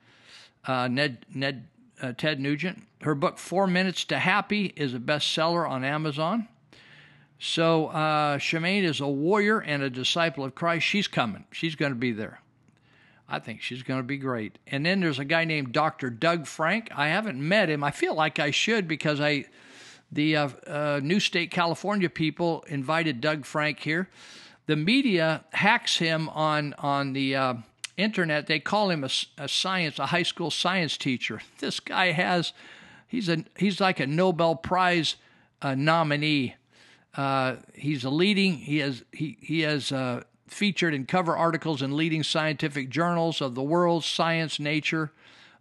uh, 0.65 0.87
Ned, 0.87 1.25
Ned 1.33 1.67
uh, 2.01 2.13
Ted 2.17 2.39
Nugent. 2.39 2.87
Her 3.01 3.15
book, 3.15 3.37
Four 3.37 3.67
Minutes 3.67 4.03
to 4.05 4.19
Happy, 4.19 4.73
is 4.75 4.93
a 4.93 4.99
bestseller 4.99 5.69
on 5.69 5.83
Amazon. 5.83 6.47
So, 7.37 7.87
uh, 7.87 8.37
Shemane 8.37 8.83
is 8.83 8.99
a 8.99 9.07
warrior 9.07 9.59
and 9.59 9.81
a 9.81 9.89
disciple 9.89 10.43
of 10.43 10.55
Christ. 10.55 10.85
She's 10.85 11.07
coming, 11.07 11.45
she's 11.51 11.75
going 11.75 11.91
to 11.93 11.97
be 11.97 12.11
there. 12.11 12.41
I 13.31 13.39
think 13.39 13.61
she's 13.61 13.83
going 13.83 13.99
to 13.99 14.03
be 14.03 14.17
great. 14.17 14.57
And 14.65 14.83
then 14.85 15.01
there's 15.01 15.19
a 15.19 15.25
guy 15.25 15.45
named 15.45 15.71
Dr. 15.71 16.09
Doug 16.09 16.47
Frank. 16.47 16.89
I 16.95 17.09
haven't 17.09 17.39
met 17.39 17.69
him. 17.69 17.83
I 17.83 17.91
feel 17.91 18.15
like 18.15 18.39
I 18.39 18.49
should 18.49 18.87
because 18.87 19.21
I, 19.21 19.45
the 20.11 20.35
uh, 20.35 20.49
uh, 20.67 20.99
New 21.03 21.19
State 21.19 21.51
California 21.51 22.09
people 22.09 22.63
invited 22.67 23.21
Doug 23.21 23.45
Frank 23.45 23.79
here. 23.79 24.09
The 24.65 24.75
media 24.75 25.45
hacks 25.51 25.97
him 25.97 26.29
on 26.29 26.73
on 26.77 27.13
the 27.13 27.35
uh, 27.35 27.53
internet. 27.97 28.47
They 28.47 28.59
call 28.59 28.89
him 28.89 29.03
a, 29.03 29.09
a 29.37 29.47
science, 29.47 29.99
a 29.99 30.07
high 30.07 30.23
school 30.23 30.51
science 30.51 30.97
teacher. 30.97 31.41
This 31.59 31.79
guy 31.79 32.11
has, 32.11 32.53
he's 33.07 33.29
a 33.29 33.43
he's 33.57 33.79
like 33.79 33.99
a 33.99 34.07
Nobel 34.07 34.55
Prize 34.55 35.15
uh, 35.61 35.75
nominee. 35.75 36.55
Uh, 37.15 37.57
he's 37.73 38.03
a 38.03 38.09
leading. 38.09 38.53
He 38.53 38.77
has 38.79 39.03
he 39.11 39.37
he 39.41 39.61
has 39.61 39.91
uh, 39.91 40.23
featured 40.47 40.93
in 40.93 41.05
cover 41.05 41.35
articles 41.35 41.81
in 41.81 41.95
leading 41.95 42.23
scientific 42.23 42.89
journals 42.89 43.41
of 43.41 43.55
the 43.55 43.63
world, 43.63 44.03
Science, 44.03 44.59
Nature, 44.59 45.11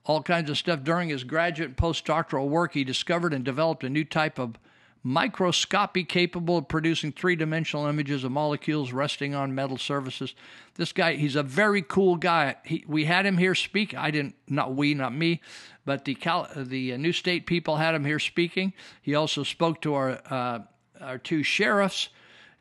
all 0.09 0.23
kinds 0.23 0.51
of 0.51 0.59
stuff. 0.59 0.83
During 0.83 1.11
his 1.11 1.23
graduate 1.23 1.69
and 1.69 1.77
postdoctoral 1.77 2.49
work, 2.49 2.73
he 2.73 2.83
discovered 2.83 3.33
and 3.33 3.45
developed 3.45 3.85
a 3.85 3.91
new 3.91 4.05
type 4.05 4.39
of 4.39 4.59
microscopy 5.05 6.03
capable 6.03 6.59
of 6.59 6.67
producing 6.67 7.13
three 7.13 7.37
dimensional 7.37 7.87
images 7.87 8.25
of 8.25 8.33
molecules 8.33 8.93
resting 8.93 9.35
on 9.35 9.55
metal 9.55 9.77
surfaces. 9.77 10.35
This 10.75 10.93
guy, 10.93 11.15
he's 11.15 11.37
a 11.37 11.43
very 11.43 11.83
cool 11.83 12.17
guy. 12.17 12.57
He, 12.65 12.85
we 12.89 13.05
had 13.05 13.25
him 13.25 13.37
here 13.37 13.55
speak. 13.55 13.95
I 13.95 14.11
didn't, 14.11 14.35
not 14.49 14.75
we, 14.75 14.95
not 14.95 15.15
me, 15.15 15.41
but 15.85 16.05
the 16.05 16.15
Cal, 16.15 16.49
the 16.57 16.97
New 16.97 17.13
State 17.13 17.47
people 17.47 17.77
had 17.77 17.95
him 17.95 18.05
here 18.05 18.19
speaking. 18.19 18.73
He 19.01 19.15
also 19.15 19.45
spoke 19.45 19.81
to 19.83 19.95
our 19.95 20.21
uh, 20.29 20.61
our 21.01 21.19
two 21.19 21.45
sheriffs 21.45 22.09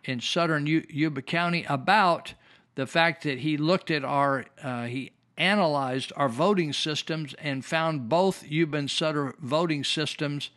in 0.03 0.22
southern 0.22 0.68
U- 0.68 0.86
Yuba 0.90 1.24
County 1.24 1.65
about 1.68 2.36
the 2.76 2.86
fact 2.86 3.24
that 3.24 3.40
he 3.40 3.57
looked 3.57 3.90
at 3.90 4.06
our 4.06 4.45
uh, 4.61 4.86
he 4.86 5.11
analyzed 5.38 6.11
our 6.15 6.30
voting 6.30 6.73
systems 6.73 7.34
and 7.35 7.64
found 7.64 8.09
both 8.09 8.49
Yuba 8.49 8.77
and 8.77 8.91
Sutter 8.91 9.35
voting 9.39 9.84
systems 9.84 10.49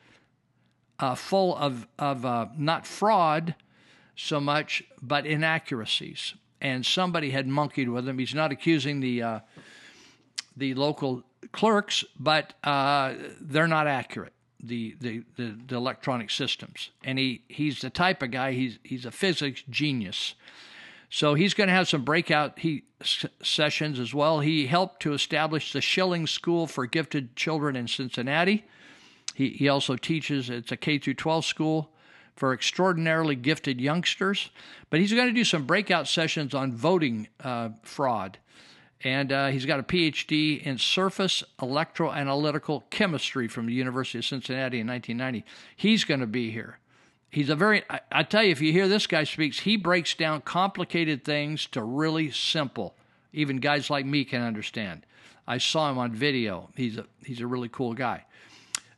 uh, 0.98 1.15
full 1.15 1.57
of, 1.57 1.86
of 1.98 2.24
uh, 2.24 2.47
not 2.57 2.86
fraud 2.86 3.55
so 4.16 4.40
much, 4.40 4.82
but 5.01 5.27
inaccuracies. 5.27 6.35
And 6.61 6.85
somebody 6.85 7.31
had 7.31 7.47
monkeyed 7.47 7.89
with 7.89 8.09
him. 8.09 8.19
He's 8.19 8.35
not 8.35 8.52
accusing 8.52 9.01
the 9.01 9.23
uh, 9.23 9.40
the 10.57 10.74
local 10.74 11.23
clerks, 11.52 12.05
but 12.19 12.52
uh, 12.65 13.15
they're 13.40 13.69
not 13.69 13.86
accurate. 13.86 14.35
The, 14.62 14.94
the, 15.01 15.23
the, 15.36 15.57
the 15.69 15.77
electronic 15.77 16.31
systems, 16.31 16.90
and 17.02 17.19
he, 17.19 17.44
he's 17.48 17.81
the 17.81 17.89
type 17.89 18.23
of 18.23 18.31
guy. 18.31 18.52
He's 18.52 18.78
he's 18.82 19.07
a 19.07 19.11
physics 19.11 19.62
genius. 19.70 20.35
So 21.11 21.35
he's 21.35 21.55
going 21.55 21.69
to 21.69 21.74
have 21.74 21.89
some 21.89 22.05
breakout 22.05 22.61
he, 22.61 22.85
s- 23.01 23.27
sessions 23.43 23.99
as 23.99 24.15
well. 24.15 24.41
He 24.41 24.66
helped 24.66 25.03
to 25.03 25.12
establish 25.12 25.73
the 25.73 25.81
Schilling 25.81 26.28
School 26.28 26.69
for 26.69 26.87
Gifted 26.87 27.35
Children 27.35 27.74
in 27.74 27.89
Cincinnati. 27.89 28.65
He, 29.35 29.51
he 29.51 29.69
also 29.69 29.97
teaches, 29.97 30.49
it's 30.49 30.70
a 30.70 30.77
K 30.77 30.99
through 30.99 31.15
12 31.15 31.45
school 31.45 31.91
for 32.37 32.55
extraordinarily 32.55 33.35
gifted 33.35 33.81
youngsters. 33.81 34.51
But 34.89 35.01
he's 35.01 35.12
going 35.12 35.27
to 35.27 35.35
do 35.35 35.45
some 35.45 35.66
breakout 35.66 36.07
sessions 36.07 36.55
on 36.55 36.73
voting 36.73 37.28
uh, 37.43 37.70
fraud. 37.82 38.39
And 39.03 39.32
uh, 39.32 39.49
he's 39.49 39.66
got 39.66 39.81
a 39.81 39.82
PhD 39.82 40.62
in 40.62 40.78
surface 40.78 41.43
electroanalytical 41.59 42.82
chemistry 42.91 43.49
from 43.49 43.66
the 43.66 43.73
University 43.73 44.19
of 44.19 44.27
Cincinnati 44.27 44.81
in 44.81 44.87
1990. 44.87 45.45
He's 45.74 46.05
going 46.05 46.20
to 46.20 46.27
be 46.27 46.51
here. 46.51 46.80
He's 47.31 47.48
a 47.48 47.57
very, 47.57 47.85
I, 47.89 48.01
I 48.11 48.23
tell 48.24 48.43
you, 48.43 48.51
if 48.51 48.61
you 48.61 48.73
hear 48.73 48.89
this 48.89 49.07
guy 49.07 49.24
speaks, 49.24 49.61
he 49.61 49.77
breaks 49.77 50.15
down 50.15 50.40
complicated 50.43 51.24
things 51.24 51.66
to 51.66 51.82
really 51.82 52.31
simple. 52.31 52.94
Even 53.32 53.59
guys 53.59 53.89
like 53.89 54.05
me 54.05 54.24
can 54.24 54.43
understand. 54.43 55.07
I 55.47 55.59
saw 55.59 55.90
him 55.90 55.98
on 55.98 56.12
video. 56.12 56.70
He's 56.77 56.98
a, 56.98 57.07
he's 57.24 57.40
a 57.40 57.47
really 57.47 57.69
cool 57.69 57.94
guy. 57.94 58.24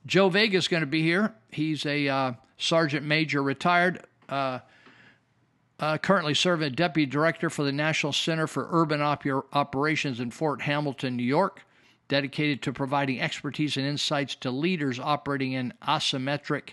Joe 0.07 0.31
Vega 0.31 0.57
is 0.57 0.69
going 0.69 0.81
to 0.81 0.87
be 0.87 1.03
here. 1.03 1.35
He's 1.51 1.85
a 1.87 2.09
uh, 2.09 2.33
sergeant 2.57 3.07
major 3.07 3.43
retired, 3.43 4.05
uh, 4.29 4.61
uh, 5.79 5.99
currently 5.99 6.35
serving 6.35 6.71
as 6.71 6.75
deputy 6.75 7.11
director 7.11 7.51
for 7.51 7.65
the 7.65 7.73
National 7.73 8.13
Center 8.13 8.47
for 8.47 8.69
Urban 8.71 9.03
Op- 9.03 9.25
Operations 9.53 10.21
in 10.21 10.31
Fort 10.31 10.63
Hamilton, 10.63 11.17
New 11.17 11.23
York, 11.23 11.63
dedicated 12.09 12.63
to 12.63 12.73
providing 12.73 13.21
expertise 13.21 13.77
and 13.77 13.87
insights 13.87 14.35
to 14.37 14.51
leaders 14.51 14.99
operating 14.99 15.53
in 15.53 15.75
asymmetric 15.87 16.71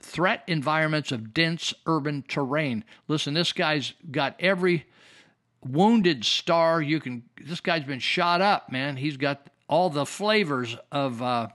threat 0.00 0.42
environments 0.46 1.12
of 1.12 1.32
dense 1.32 1.74
urban 1.86 2.24
terrain. 2.26 2.84
Listen, 3.08 3.34
this 3.34 3.52
guy's 3.52 3.94
got 4.10 4.34
every 4.40 4.86
wounded 5.64 6.24
star 6.24 6.80
you 6.80 7.00
can. 7.00 7.22
This 7.40 7.60
guy's 7.60 7.84
been 7.84 8.00
shot 8.00 8.40
up, 8.40 8.70
man. 8.72 8.96
He's 8.96 9.16
got 9.16 9.48
all 9.68 9.90
the 9.90 10.06
flavors 10.06 10.76
of. 10.90 11.22
Uh, 11.22 11.48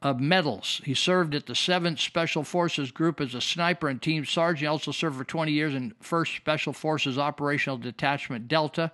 of 0.00 0.20
medals. 0.20 0.80
He 0.84 0.94
served 0.94 1.34
at 1.34 1.46
the 1.46 1.54
7th 1.54 1.98
Special 1.98 2.44
Forces 2.44 2.92
Group 2.92 3.20
as 3.20 3.34
a 3.34 3.40
sniper 3.40 3.88
and 3.88 4.00
team 4.00 4.24
sergeant. 4.24 4.60
He 4.60 4.66
also 4.66 4.92
served 4.92 5.16
for 5.16 5.24
20 5.24 5.50
years 5.50 5.74
in 5.74 5.92
1st 6.02 6.36
Special 6.36 6.72
Forces 6.72 7.18
Operational 7.18 7.78
Detachment 7.78 8.46
Delta. 8.46 8.92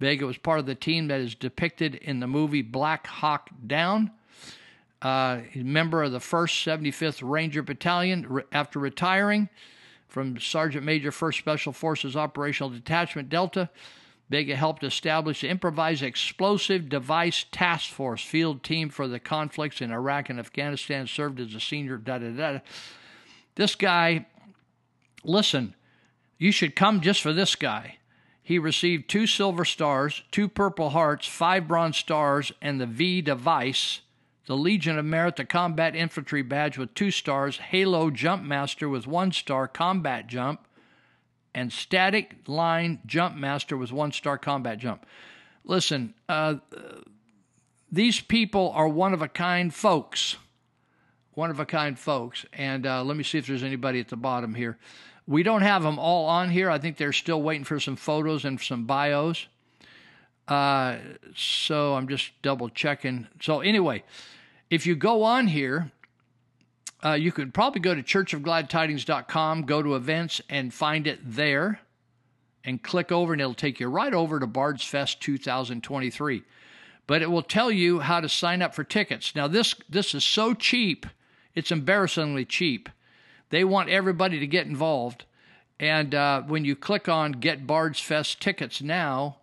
Vega 0.00 0.26
was 0.26 0.36
part 0.36 0.58
of 0.58 0.66
the 0.66 0.74
team 0.74 1.08
that 1.08 1.20
is 1.20 1.34
depicted 1.34 1.94
in 1.94 2.20
the 2.20 2.26
movie 2.26 2.62
Black 2.62 3.06
Hawk 3.06 3.50
Down. 3.66 4.10
Uh, 5.02 5.40
member 5.54 6.02
of 6.02 6.12
the 6.12 6.18
1st 6.18 6.80
75th 6.80 7.20
Ranger 7.22 7.62
Battalion. 7.62 8.26
Re- 8.28 8.42
after 8.50 8.78
retiring 8.78 9.48
from 10.08 10.38
Sergeant 10.38 10.84
Major 10.84 11.10
1st 11.10 11.38
Special 11.38 11.72
Forces 11.72 12.16
Operational 12.16 12.70
Detachment 12.70 13.28
Delta, 13.28 13.68
Vega 14.28 14.56
helped 14.56 14.82
establish 14.82 15.42
the 15.42 15.48
Improvised 15.48 16.02
Explosive 16.02 16.88
Device 16.88 17.44
Task 17.52 17.90
Force 17.90 18.24
field 18.24 18.62
team 18.62 18.88
for 18.88 19.06
the 19.06 19.20
conflicts 19.20 19.80
in 19.80 19.92
Iraq 19.92 20.30
and 20.30 20.40
Afghanistan, 20.40 21.06
served 21.06 21.38
as 21.38 21.54
a 21.54 21.60
senior 21.60 21.96
da 21.96 22.18
da 22.18 22.30
da. 22.30 22.58
This 23.54 23.74
guy, 23.74 24.26
listen, 25.22 25.74
you 26.38 26.50
should 26.50 26.74
come 26.74 27.00
just 27.00 27.22
for 27.22 27.32
this 27.32 27.54
guy. 27.54 27.98
He 28.42 28.58
received 28.58 29.08
two 29.08 29.26
silver 29.26 29.64
stars, 29.64 30.22
two 30.30 30.48
purple 30.48 30.90
hearts, 30.90 31.26
five 31.26 31.66
bronze 31.66 31.96
stars, 31.96 32.52
and 32.60 32.80
the 32.80 32.86
V 32.86 33.20
device, 33.20 34.00
the 34.46 34.56
Legion 34.56 34.98
of 34.98 35.04
Merit, 35.04 35.36
the 35.36 35.44
Combat 35.44 35.94
Infantry 35.94 36.42
badge 36.42 36.78
with 36.78 36.94
two 36.94 37.10
stars, 37.10 37.58
Halo 37.58 38.10
Jump 38.10 38.44
Master 38.44 38.88
with 38.88 39.06
one 39.06 39.32
star, 39.32 39.66
Combat 39.68 40.26
Jump, 40.26 40.66
and 41.56 41.72
Static 41.72 42.36
Line 42.46 43.00
Jump 43.06 43.34
Master 43.34 43.78
with 43.78 43.90
one 43.90 44.12
star 44.12 44.36
combat 44.36 44.78
jump. 44.78 45.06
Listen, 45.64 46.12
uh, 46.28 46.56
these 47.90 48.20
people 48.20 48.70
are 48.74 48.86
one 48.86 49.14
of 49.14 49.22
a 49.22 49.28
kind 49.28 49.72
folks. 49.72 50.36
One 51.32 51.50
of 51.50 51.58
a 51.58 51.64
kind 51.64 51.98
folks. 51.98 52.44
And 52.52 52.86
uh, 52.86 53.02
let 53.02 53.16
me 53.16 53.24
see 53.24 53.38
if 53.38 53.46
there's 53.46 53.62
anybody 53.62 54.00
at 54.00 54.08
the 54.08 54.16
bottom 54.16 54.54
here. 54.54 54.76
We 55.26 55.42
don't 55.42 55.62
have 55.62 55.82
them 55.82 55.98
all 55.98 56.26
on 56.26 56.50
here. 56.50 56.70
I 56.70 56.78
think 56.78 56.98
they're 56.98 57.12
still 57.12 57.42
waiting 57.42 57.64
for 57.64 57.80
some 57.80 57.96
photos 57.96 58.44
and 58.44 58.60
some 58.60 58.84
bios. 58.84 59.46
Uh, 60.46 60.98
so 61.34 61.94
I'm 61.94 62.06
just 62.06 62.30
double 62.42 62.68
checking. 62.68 63.26
So, 63.40 63.60
anyway, 63.60 64.04
if 64.70 64.86
you 64.86 64.96
go 64.96 65.22
on 65.22 65.46
here, 65.46 65.92
uh, 67.04 67.12
you 67.12 67.30
could 67.30 67.54
probably 67.54 67.80
go 67.80 67.94
to 67.94 68.02
churchofgladtidings.com, 68.02 69.62
go 69.62 69.82
to 69.82 69.94
events, 69.94 70.40
and 70.48 70.72
find 70.72 71.06
it 71.06 71.20
there, 71.22 71.80
and 72.64 72.82
click 72.82 73.12
over, 73.12 73.32
and 73.32 73.40
it'll 73.40 73.54
take 73.54 73.78
you 73.78 73.88
right 73.88 74.12
over 74.12 74.40
to 74.40 74.46
Bards 74.46 74.84
Fest 74.84 75.20
2023. 75.20 76.42
But 77.06 77.22
it 77.22 77.30
will 77.30 77.42
tell 77.42 77.70
you 77.70 78.00
how 78.00 78.20
to 78.20 78.28
sign 78.28 78.62
up 78.62 78.74
for 78.74 78.82
tickets. 78.82 79.36
Now, 79.36 79.46
this 79.46 79.74
this 79.88 80.14
is 80.14 80.24
so 80.24 80.54
cheap; 80.54 81.06
it's 81.54 81.70
embarrassingly 81.70 82.44
cheap. 82.44 82.88
They 83.50 83.62
want 83.62 83.88
everybody 83.88 84.40
to 84.40 84.46
get 84.48 84.66
involved, 84.66 85.24
and 85.78 86.12
uh, 86.12 86.42
when 86.42 86.64
you 86.64 86.74
click 86.74 87.08
on 87.08 87.32
Get 87.32 87.68
Bards 87.68 88.00
Fest 88.00 88.40
tickets 88.40 88.82
now, 88.82 89.36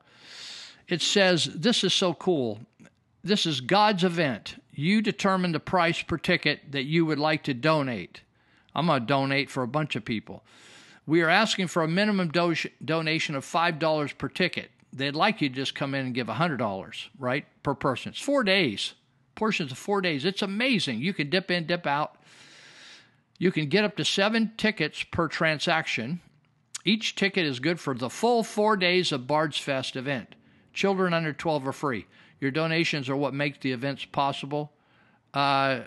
it 0.89 1.01
says 1.01 1.45
this 1.45 1.85
is 1.85 1.93
so 1.93 2.13
cool. 2.13 2.59
This 3.23 3.45
is 3.45 3.61
God's 3.61 4.03
event 4.03 4.57
you 4.73 5.01
determine 5.01 5.51
the 5.51 5.59
price 5.59 6.01
per 6.01 6.17
ticket 6.17 6.71
that 6.71 6.83
you 6.83 7.05
would 7.05 7.19
like 7.19 7.43
to 7.43 7.53
donate. 7.53 8.21
I'm 8.75 8.87
going 8.87 9.01
to 9.01 9.05
donate 9.05 9.51
for 9.51 9.63
a 9.63 9.67
bunch 9.67 9.95
of 9.95 10.03
people. 10.03 10.43
We 11.05 11.21
are 11.21 11.29
asking 11.29 11.67
for 11.67 11.83
a 11.83 11.87
minimum 11.87 12.29
do- 12.29 12.55
donation 12.83 13.35
of 13.35 13.45
$5 13.45 14.17
per 14.17 14.29
ticket. 14.29 14.71
They'd 14.91 15.15
like 15.15 15.41
you 15.41 15.49
to 15.49 15.55
just 15.55 15.75
come 15.75 15.93
in 15.93 16.05
and 16.07 16.15
give 16.15 16.27
$100, 16.27 17.07
right, 17.19 17.45
per 17.61 17.75
person. 17.75 18.11
It's 18.11 18.21
four 18.21 18.43
days, 18.43 18.93
portions 19.35 19.71
of 19.71 19.77
four 19.77 20.01
days. 20.01 20.25
It's 20.25 20.41
amazing. 20.41 20.99
You 20.99 21.13
can 21.13 21.29
dip 21.29 21.51
in, 21.51 21.65
dip 21.65 21.85
out. 21.85 22.15
You 23.37 23.51
can 23.51 23.67
get 23.69 23.83
up 23.83 23.97
to 23.97 24.05
seven 24.05 24.53
tickets 24.57 25.03
per 25.03 25.27
transaction. 25.27 26.21
Each 26.85 27.15
ticket 27.15 27.45
is 27.45 27.59
good 27.59 27.79
for 27.79 27.93
the 27.93 28.09
full 28.09 28.43
four 28.43 28.77
days 28.77 29.11
of 29.11 29.27
Bards 29.27 29.57
Fest 29.57 29.95
event. 29.95 30.35
Children 30.73 31.13
under 31.13 31.33
12 31.33 31.67
are 31.67 31.73
free. 31.73 32.05
Your 32.43 32.51
donations 32.51 33.09
are 33.09 33.15
what 33.15 33.33
make 33.33 33.61
the 33.61 33.71
events 33.71 34.03
possible. 34.03 34.73
Uh, 35.33 35.83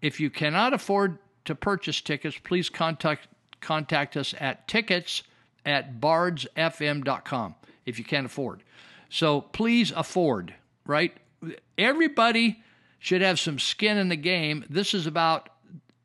if 0.00 0.20
you 0.20 0.30
cannot 0.30 0.72
afford 0.72 1.18
to 1.46 1.56
purchase 1.56 2.00
tickets, 2.00 2.38
please 2.38 2.70
contact 2.70 3.26
contact 3.60 4.16
us 4.16 4.32
at 4.38 4.68
tickets 4.68 5.24
at 5.66 6.00
bardsfm.com 6.00 7.56
if 7.84 7.98
you 7.98 8.04
can't 8.04 8.26
afford. 8.26 8.62
So 9.08 9.40
please 9.40 9.90
afford, 9.90 10.54
right? 10.86 11.16
Everybody 11.76 12.62
should 13.00 13.22
have 13.22 13.40
some 13.40 13.58
skin 13.58 13.98
in 13.98 14.08
the 14.08 14.16
game. 14.16 14.64
This 14.70 14.94
is 14.94 15.08
about 15.08 15.48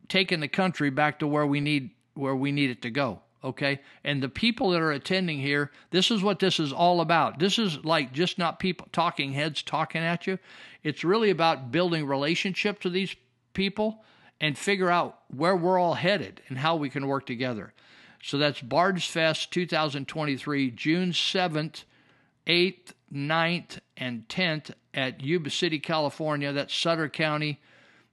taking 0.10 0.40
the 0.40 0.48
country 0.48 0.90
back 0.90 1.20
to 1.20 1.28
where 1.28 1.46
we 1.46 1.60
need 1.60 1.92
where 2.16 2.36
we 2.36 2.52
need 2.52 2.72
it 2.72 2.82
to 2.82 2.90
go 2.90 3.22
okay? 3.48 3.80
And 4.04 4.22
the 4.22 4.30
people 4.30 4.72
that 4.72 4.82
are 4.82 4.92
attending 4.92 5.40
here, 5.40 5.72
this 5.92 6.12
is 6.12 6.22
what 6.22 6.40
this 6.40 6.60
is 6.60 6.72
all 6.72 7.02
about. 7.02 7.40
This 7.40 7.58
is 7.58 7.84
like 7.84 8.14
just 8.14 8.38
not 8.38 8.60
people 8.60 8.88
talking 8.92 9.34
heads 9.34 9.62
talking 9.64 10.02
at 10.02 10.28
you. 10.28 10.38
It's 10.84 11.04
really 11.04 11.30
about 11.30 11.72
building 11.72 12.06
relationships 12.06 12.84
with 12.84 12.94
these 12.94 13.16
people 13.54 14.04
and 14.40 14.58
figure 14.58 14.90
out 14.90 15.20
where 15.36 15.56
we're 15.56 15.80
all 15.80 15.96
headed 15.96 16.42
and 16.48 16.60
how 16.60 16.76
we 16.76 16.90
can 16.90 17.08
work 17.08 17.26
together. 17.26 17.74
So 18.24 18.38
that's 18.38 18.62
Bards 18.62 19.06
Fest 19.06 19.52
2023, 19.52 20.72
June 20.72 21.12
7th, 21.12 21.84
8th, 22.46 22.94
9th, 23.14 23.80
and 23.96 24.28
10th 24.28 24.72
at 24.94 25.22
Yuba 25.22 25.50
City, 25.50 25.80
California. 25.80 26.52
That's 26.52 26.74
Sutter 26.74 27.10
County, 27.10 27.60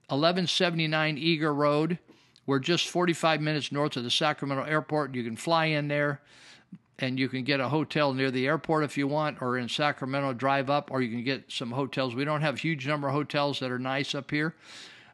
1179 0.07 1.17
Eager 1.17 1.53
Road. 1.53 1.99
We're 2.45 2.59
just 2.59 2.87
45 2.87 3.41
minutes 3.41 3.71
north 3.71 3.97
of 3.97 4.03
the 4.03 4.11
Sacramento 4.11 4.63
airport. 4.63 5.15
You 5.15 5.23
can 5.23 5.35
fly 5.35 5.65
in 5.65 5.87
there 5.87 6.21
and 6.99 7.19
you 7.19 7.27
can 7.27 7.43
get 7.43 7.59
a 7.59 7.69
hotel 7.69 8.13
near 8.13 8.31
the 8.31 8.47
airport 8.47 8.83
if 8.83 8.97
you 8.97 9.07
want, 9.07 9.41
or 9.41 9.57
in 9.57 9.67
Sacramento, 9.67 10.33
drive 10.33 10.69
up, 10.69 10.91
or 10.91 11.01
you 11.01 11.09
can 11.09 11.23
get 11.23 11.51
some 11.51 11.71
hotels. 11.71 12.15
We 12.15 12.23
don't 12.23 12.41
have 12.41 12.55
a 12.55 12.59
huge 12.59 12.87
number 12.87 13.07
of 13.07 13.13
hotels 13.13 13.59
that 13.59 13.69
are 13.69 13.79
nice 13.79 14.15
up 14.15 14.31
here, 14.31 14.55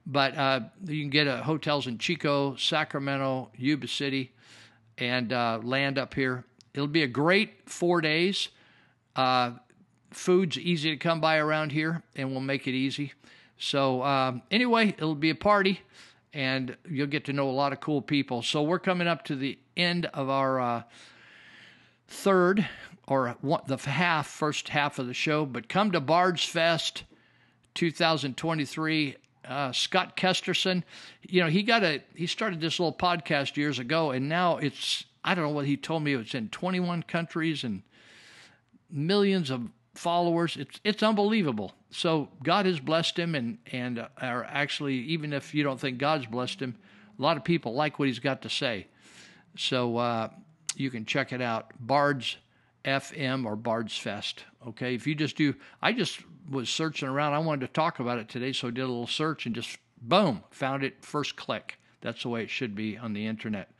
but 0.05 0.37
uh, 0.37 0.59
you 0.85 1.01
can 1.01 1.09
get 1.09 1.27
uh, 1.27 1.41
hotels 1.41 1.87
in 1.87 1.97
Chico, 1.97 2.55
Sacramento, 2.55 3.49
Yuba 3.57 3.87
City, 3.87 4.31
and 4.99 5.33
uh, 5.33 5.59
land 5.63 5.97
up 5.97 6.13
here. 6.13 6.43
It'll 6.75 6.87
be 6.87 7.03
a 7.03 7.07
great 7.07 7.67
four 7.67 7.99
days. 7.99 8.49
Uh, 9.15 9.53
food's 10.11 10.59
easy 10.59 10.91
to 10.91 10.97
come 10.97 11.19
by 11.19 11.37
around 11.37 11.71
here, 11.71 12.03
and 12.15 12.31
we'll 12.31 12.41
make 12.41 12.67
it 12.67 12.73
easy. 12.73 13.13
So, 13.57 14.03
um, 14.03 14.43
anyway, 14.51 14.89
it'll 14.89 15.15
be 15.15 15.31
a 15.31 15.35
party 15.35 15.81
and 16.33 16.75
you'll 16.89 17.07
get 17.07 17.25
to 17.25 17.33
know 17.33 17.49
a 17.49 17.51
lot 17.51 17.73
of 17.73 17.79
cool 17.79 18.01
people. 18.01 18.41
So 18.41 18.61
we're 18.63 18.79
coming 18.79 19.07
up 19.07 19.25
to 19.25 19.35
the 19.35 19.57
end 19.75 20.05
of 20.07 20.29
our 20.29 20.59
uh, 20.59 20.83
third 22.07 22.67
or 23.07 23.35
one, 23.41 23.61
the 23.67 23.77
half, 23.77 24.27
first 24.27 24.69
half 24.69 24.99
of 24.99 25.07
the 25.07 25.13
show. 25.13 25.45
But 25.45 25.67
come 25.67 25.91
to 25.91 25.99
Bards 25.99 26.45
Fest 26.45 27.03
2023. 27.73 29.15
Uh, 29.43 29.71
Scott 29.71 30.15
Kesterson, 30.15 30.83
you 31.27 31.41
know, 31.41 31.49
he 31.49 31.63
got 31.63 31.83
a 31.83 32.03
he 32.13 32.27
started 32.27 32.61
this 32.61 32.79
little 32.79 32.93
podcast 32.93 33.57
years 33.57 33.79
ago, 33.79 34.11
and 34.11 34.29
now 34.29 34.57
it's 34.57 35.03
I 35.23 35.33
don't 35.33 35.43
know 35.43 35.51
what 35.51 35.65
he 35.65 35.77
told 35.77 36.03
me 36.03 36.13
it's 36.13 36.35
in 36.35 36.49
21 36.49 37.03
countries 37.03 37.63
and 37.63 37.81
millions 38.89 39.49
of 39.49 39.69
followers. 39.93 40.57
It's 40.57 40.79
it's 40.83 41.03
unbelievable. 41.03 41.73
So 41.89 42.29
God 42.43 42.65
has 42.65 42.79
blessed 42.79 43.17
him, 43.17 43.35
and 43.35 43.57
and 43.71 43.99
uh, 43.99 44.07
are 44.21 44.43
actually 44.45 44.95
even 44.95 45.33
if 45.33 45.53
you 45.53 45.63
don't 45.63 45.79
think 45.79 45.97
God's 45.97 46.25
blessed 46.25 46.61
him, 46.61 46.75
a 47.17 47.21
lot 47.21 47.37
of 47.37 47.43
people 47.43 47.73
like 47.73 47.99
what 47.99 48.07
he's 48.07 48.19
got 48.19 48.41
to 48.43 48.49
say. 48.49 48.87
So 49.57 49.97
uh, 49.97 50.29
you 50.75 50.89
can 50.89 51.05
check 51.05 51.33
it 51.33 51.41
out, 51.41 51.71
Bards 51.79 52.37
FM 52.85 53.45
or 53.45 53.55
Bards 53.55 53.97
Fest. 53.97 54.45
Okay, 54.67 54.95
if 54.95 55.05
you 55.05 55.15
just 55.15 55.35
do, 55.35 55.53
I 55.81 55.93
just 55.93 56.19
was 56.49 56.69
searching 56.69 57.07
around. 57.07 57.33
I 57.33 57.39
wanted 57.39 57.67
to 57.67 57.73
talk 57.73 57.99
about 57.99 58.17
it 58.17 58.29
today, 58.29 58.53
so 58.53 58.67
I 58.67 58.71
did 58.71 58.81
a 58.81 58.87
little 58.87 59.07
search 59.07 59.45
and 59.45 59.55
just 59.55 59.77
boom, 60.01 60.43
found 60.51 60.83
it 60.83 61.03
first 61.03 61.35
click. 61.35 61.77
That's 62.01 62.23
the 62.23 62.29
way 62.29 62.43
it 62.43 62.49
should 62.49 62.75
be 62.75 62.97
on 62.97 63.13
the 63.13 63.25
internet. 63.27 63.71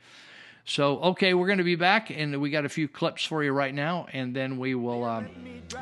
So, 0.64 1.00
okay, 1.00 1.34
we're 1.34 1.46
going 1.46 1.58
to 1.58 1.64
be 1.64 1.74
back, 1.74 2.10
and 2.10 2.40
we 2.40 2.50
got 2.50 2.64
a 2.64 2.68
few 2.68 2.86
clips 2.86 3.24
for 3.24 3.42
you 3.42 3.52
right 3.52 3.74
now, 3.74 4.06
and 4.12 4.34
then 4.34 4.58
we 4.58 4.76
will 4.76 5.02
um, 5.02 5.28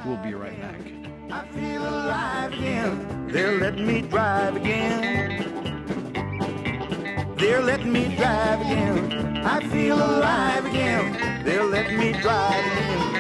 we'll 0.06 0.16
be 0.18 0.32
right 0.32 0.58
back. 0.60 0.80
I 1.30 1.46
feel 1.48 1.82
alive 1.82 2.52
again. 2.52 3.28
They're 3.28 3.58
letting 3.58 3.86
me 3.86 4.00
drive 4.02 4.56
again. 4.56 5.60
They're 7.36 7.62
letting 7.62 7.92
me 7.92 8.16
drive 8.16 8.60
again. 8.62 9.36
I 9.44 9.60
feel 9.68 9.96
alive 9.96 10.64
again. 10.64 11.44
They're 11.44 11.64
letting 11.64 11.98
me 11.98 12.12
drive 12.12 12.64
again. 12.64 13.10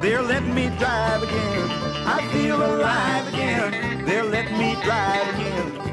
They're 0.00 0.22
letting 0.22 0.54
me 0.54 0.68
drive 0.78 1.22
again. 1.22 1.70
I 2.06 2.28
feel 2.32 2.56
alive 2.56 3.28
again. 3.28 4.04
They're 4.04 4.24
letting 4.24 4.58
me 4.58 4.74
drive 4.82 5.34
again. 5.34 5.91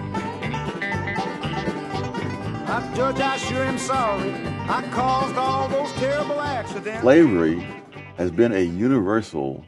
I, 2.69 2.95
Judge, 2.95 3.19
I 3.19 3.37
sure 3.37 3.63
am 3.63 3.79
sorry. 3.79 4.31
I 4.69 4.87
caused 4.91 5.35
all 5.35 5.67
those 5.69 5.91
terrible 5.93 6.39
accidents. 6.39 7.01
Slavery 7.01 7.65
has 8.15 8.29
been 8.29 8.53
a 8.53 8.61
universal 8.61 9.65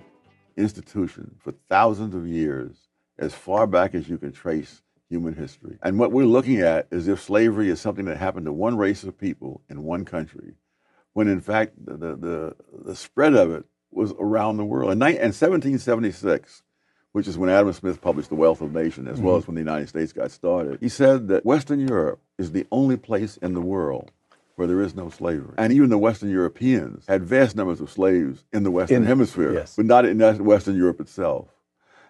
institution 0.56 1.36
for 1.40 1.52
thousands 1.68 2.14
of 2.14 2.28
years, 2.28 2.78
as 3.18 3.34
far 3.34 3.65
back 3.65 3.95
as 3.95 4.07
you 4.07 4.19
can 4.19 4.32
trace 4.32 4.84
human 5.10 5.34
history. 5.34 5.80
And 5.82 5.98
what 5.98 6.11
we're 6.11 6.26
looking 6.26 6.61
at 6.61 6.88
is 6.91 7.07
if 7.07 7.19
slavery 7.19 7.69
is 7.69 7.82
something 7.82 8.06
that 8.06 8.18
happened 8.18 8.45
to 8.45 8.53
one 8.53 8.78
race 8.78 9.03
of 9.03 9.18
people 9.18 9.61
in 9.68 9.82
one 9.82 10.06
country, 10.06 10.53
when 11.14 11.28
in 11.28 11.41
fact 11.41 11.73
the, 11.84 11.98
the, 11.98 12.15
the, 12.15 12.56
the 12.86 12.95
spread 12.95 13.34
of 13.34 13.49
it 13.52 13.65
was 13.90 14.14
around 14.19 14.57
the 14.57 14.65
world. 14.65 14.91
In, 14.91 15.02
in 15.02 15.34
1776, 15.34 16.61
which 17.13 17.27
is 17.27 17.38
when 17.38 17.49
Adam 17.49 17.73
Smith 17.73 18.01
published 18.01 18.29
The 18.29 18.35
Wealth 18.35 18.61
of 18.61 18.73
Nations, 18.73 19.07
as 19.07 19.19
well 19.19 19.35
Mhm. 19.35 19.39
as 19.39 19.47
when 19.47 19.55
the 19.55 19.61
United 19.61 19.89
States 19.89 20.13
got 20.13 20.31
started, 20.31 20.77
he 20.79 20.89
said 20.89 21.27
that 21.27 21.45
Western 21.45 21.79
Europe 21.79 22.19
is 22.38 22.51
the 22.51 22.65
only 22.71 22.97
place 22.97 23.38
in 23.38 23.53
the 23.53 23.61
world 23.61 24.11
where 24.55 24.67
there 24.67 24.81
is 24.81 24.95
no 24.95 25.09
slavery. 25.09 25.53
And 25.57 25.73
even 25.73 25.89
the 25.89 25.97
Western 25.97 26.29
Europeans 26.29 27.05
had 27.07 27.23
vast 27.23 27.55
numbers 27.55 27.81
of 27.81 27.89
slaves 27.89 28.43
in 28.53 28.63
the 28.63 28.71
Western 28.71 28.97
In- 29.03 29.07
Hemisphere, 29.07 29.53
yes. 29.53 29.75
but 29.75 29.85
not 29.85 30.05
in 30.05 30.19
Western 30.45 30.75
Europe 30.75 31.01
itself. 31.01 31.47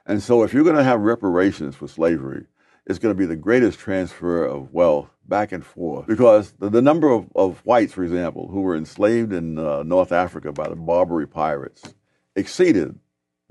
And 0.06 0.22
so, 0.22 0.44
if 0.44 0.54
you're 0.54 0.64
going 0.64 0.76
to 0.76 0.84
have 0.84 1.00
reparations 1.02 1.76
for 1.76 1.88
slavery, 1.88 2.46
it's 2.88 2.98
going 3.00 3.14
to 3.14 3.18
be 3.18 3.28
the 3.28 3.36
greatest 3.36 3.78
transfer 3.80 4.44
of 4.44 4.74
wealth 4.74 5.10
back 5.28 5.52
and 5.52 5.64
forth. 5.64 6.08
Because 6.08 6.54
the, 6.54 6.70
the 6.70 6.82
number 6.82 7.10
of, 7.10 7.28
of 7.36 7.60
whites, 7.60 7.94
for 7.94 8.04
example, 8.04 8.48
who 8.50 8.62
were 8.62 8.76
enslaved 8.76 9.32
in 9.32 9.60
uh, 9.60 9.84
North 9.84 10.12
Africa 10.12 10.52
by 10.52 10.68
the 10.68 10.76
Barbary 10.76 11.28
pirates 11.28 11.94
exceeded 12.36 12.98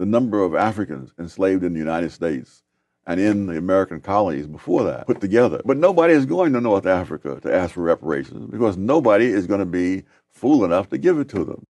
the 0.01 0.07
number 0.07 0.43
of 0.43 0.55
Africans 0.55 1.13
enslaved 1.19 1.63
in 1.63 1.75
the 1.75 1.79
United 1.79 2.11
States 2.11 2.63
and 3.07 3.21
in 3.21 3.45
the 3.45 3.59
American 3.59 4.01
colonies 4.01 4.47
before 4.47 4.85
that 4.85 5.07
put 5.07 5.21
together. 5.21 5.61
But 5.63 5.77
nobody 5.77 6.15
is 6.15 6.25
going 6.25 6.55
to 6.55 6.61
North 6.63 6.87
Africa 6.87 7.39
to 7.43 7.55
ask 7.55 7.75
for 7.75 7.83
reparations 7.83 8.51
because 8.51 8.79
nobody 8.79 9.27
is 9.27 9.47
going 9.47 9.61
to 9.61 9.67
be 9.67 10.05
fool 10.31 10.65
enough 10.65 10.89
to 10.89 10.97
give 10.97 11.19
it 11.19 11.29
to 11.29 11.45
them. 11.45 11.67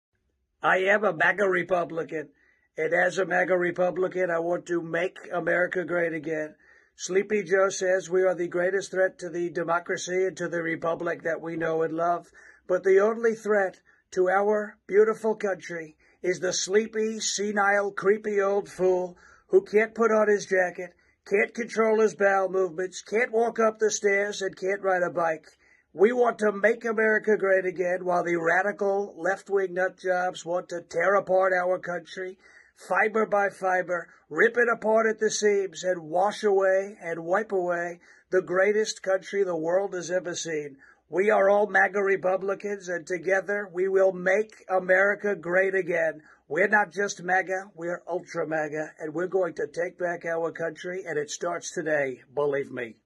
I 0.62 0.80
am 0.80 1.04
a 1.04 1.14
MAGA 1.14 1.48
Republican, 1.48 2.28
and 2.76 2.92
as 2.92 3.16
a 3.16 3.24
MAGA 3.24 3.56
Republican, 3.56 4.30
I 4.30 4.40
want 4.40 4.66
to 4.66 4.82
make 4.82 5.16
America 5.32 5.82
great 5.86 6.12
again. 6.12 6.54
Sleepy 6.96 7.44
Joe 7.44 7.70
says 7.70 8.10
we 8.10 8.24
are 8.24 8.34
the 8.34 8.48
greatest 8.48 8.90
threat 8.90 9.18
to 9.20 9.30
the 9.30 9.48
democracy 9.48 10.26
and 10.26 10.36
to 10.36 10.48
the 10.48 10.62
republic 10.62 11.22
that 11.22 11.40
we 11.40 11.56
know 11.56 11.80
and 11.80 11.94
love, 11.94 12.26
but 12.66 12.84
the 12.84 13.00
only 13.00 13.34
threat 13.34 13.80
to 14.10 14.28
our 14.28 14.76
beautiful 14.86 15.34
country 15.34 15.96
is 16.22 16.40
the 16.40 16.52
sleepy, 16.52 17.20
senile, 17.20 17.92
creepy 17.92 18.40
old 18.40 18.68
fool 18.68 19.16
who 19.48 19.62
can't 19.62 19.94
put 19.94 20.10
on 20.10 20.28
his 20.28 20.46
jacket, 20.46 20.94
can't 21.24 21.54
control 21.54 22.00
his 22.00 22.14
bowel 22.14 22.48
movements, 22.48 23.02
can't 23.02 23.32
walk 23.32 23.58
up 23.58 23.78
the 23.78 23.90
stairs, 23.90 24.42
and 24.42 24.56
can't 24.56 24.82
ride 24.82 25.02
a 25.02 25.10
bike. 25.10 25.46
We 25.92 26.12
want 26.12 26.38
to 26.40 26.52
make 26.52 26.84
America 26.84 27.36
great 27.36 27.64
again 27.64 28.04
while 28.04 28.22
the 28.22 28.36
radical 28.36 29.14
left 29.16 29.48
wing 29.48 29.74
nut 29.74 29.98
jobs 29.98 30.44
want 30.44 30.68
to 30.68 30.82
tear 30.82 31.14
apart 31.14 31.52
our 31.52 31.78
country, 31.78 32.38
fiber 32.76 33.26
by 33.26 33.48
fiber, 33.50 34.08
rip 34.28 34.56
it 34.56 34.68
apart 34.72 35.06
at 35.06 35.18
the 35.18 35.30
seams, 35.30 35.82
and 35.84 36.02
wash 36.02 36.42
away 36.44 36.96
and 37.02 37.24
wipe 37.24 37.52
away 37.52 38.00
the 38.30 38.42
greatest 38.42 39.02
country 39.02 39.42
the 39.42 39.56
world 39.56 39.94
has 39.94 40.10
ever 40.10 40.34
seen. 40.34 40.76
We 41.10 41.30
are 41.30 41.48
all 41.48 41.66
MAGA 41.66 42.02
Republicans, 42.02 42.90
and 42.90 43.06
together 43.06 43.66
we 43.72 43.88
will 43.88 44.12
make 44.12 44.62
America 44.68 45.34
great 45.34 45.74
again. 45.74 46.20
We're 46.48 46.68
not 46.68 46.92
just 46.92 47.22
MAGA, 47.22 47.70
we're 47.74 48.02
ultra 48.06 48.46
MAGA, 48.46 48.92
and 49.00 49.14
we're 49.14 49.26
going 49.26 49.54
to 49.54 49.66
take 49.66 49.98
back 49.98 50.26
our 50.26 50.52
country, 50.52 51.04
and 51.06 51.18
it 51.18 51.30
starts 51.30 51.72
today, 51.72 52.20
believe 52.34 52.70
me. 52.70 52.96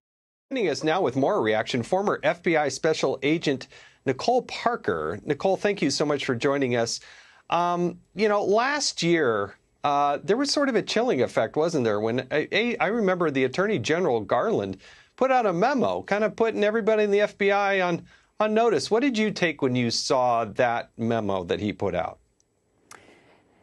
Joining 0.51 0.69
us 0.69 0.83
now 0.83 1.01
with 1.01 1.15
more 1.15 1.41
reaction, 1.41 1.85
former 1.85 2.19
FBI 2.25 2.73
Special 2.73 3.21
Agent 3.23 3.69
Nicole 4.05 4.43
Parker. 4.43 5.21
Nicole, 5.25 5.57
thank 5.57 5.81
you 5.81 5.91
so 5.91 6.05
much 6.05 6.25
for 6.25 6.35
joining 6.35 6.75
us. 6.75 6.99
Um, 7.51 8.01
you 8.17 8.29
know, 8.29 8.43
last 8.45 9.05
year, 9.05 9.55
uh, 9.85 10.19
there 10.25 10.37
was 10.37 10.51
sort 10.51 10.69
of 10.69 10.75
a 10.75 10.83
chilling 10.83 11.23
effect, 11.23 11.55
wasn't 11.55 11.85
there? 11.85 12.01
When 12.01 12.27
I, 12.33 12.77
I 12.81 12.87
remember 12.89 13.31
the 13.31 13.45
Attorney 13.45 13.79
General 13.79 14.21
Garland 14.23 14.79
put 15.23 15.31
out 15.31 15.47
a 15.47 15.53
memo, 15.53 16.03
kind 16.03 16.25
of 16.25 16.35
putting 16.35 16.65
everybody 16.65 17.05
in 17.05 17.11
the 17.13 17.21
FBI 17.21 17.87
on 17.87 18.05
on 18.41 18.53
notice. 18.53 18.91
What 18.91 19.03
did 19.03 19.17
you 19.17 19.31
take 19.31 19.63
when 19.63 19.77
you 19.77 19.89
saw 19.89 20.45
that 20.45 20.91
memo 20.99 21.45
that 21.45 21.61
he 21.61 21.73
put 21.73 21.95
out? 21.95 22.19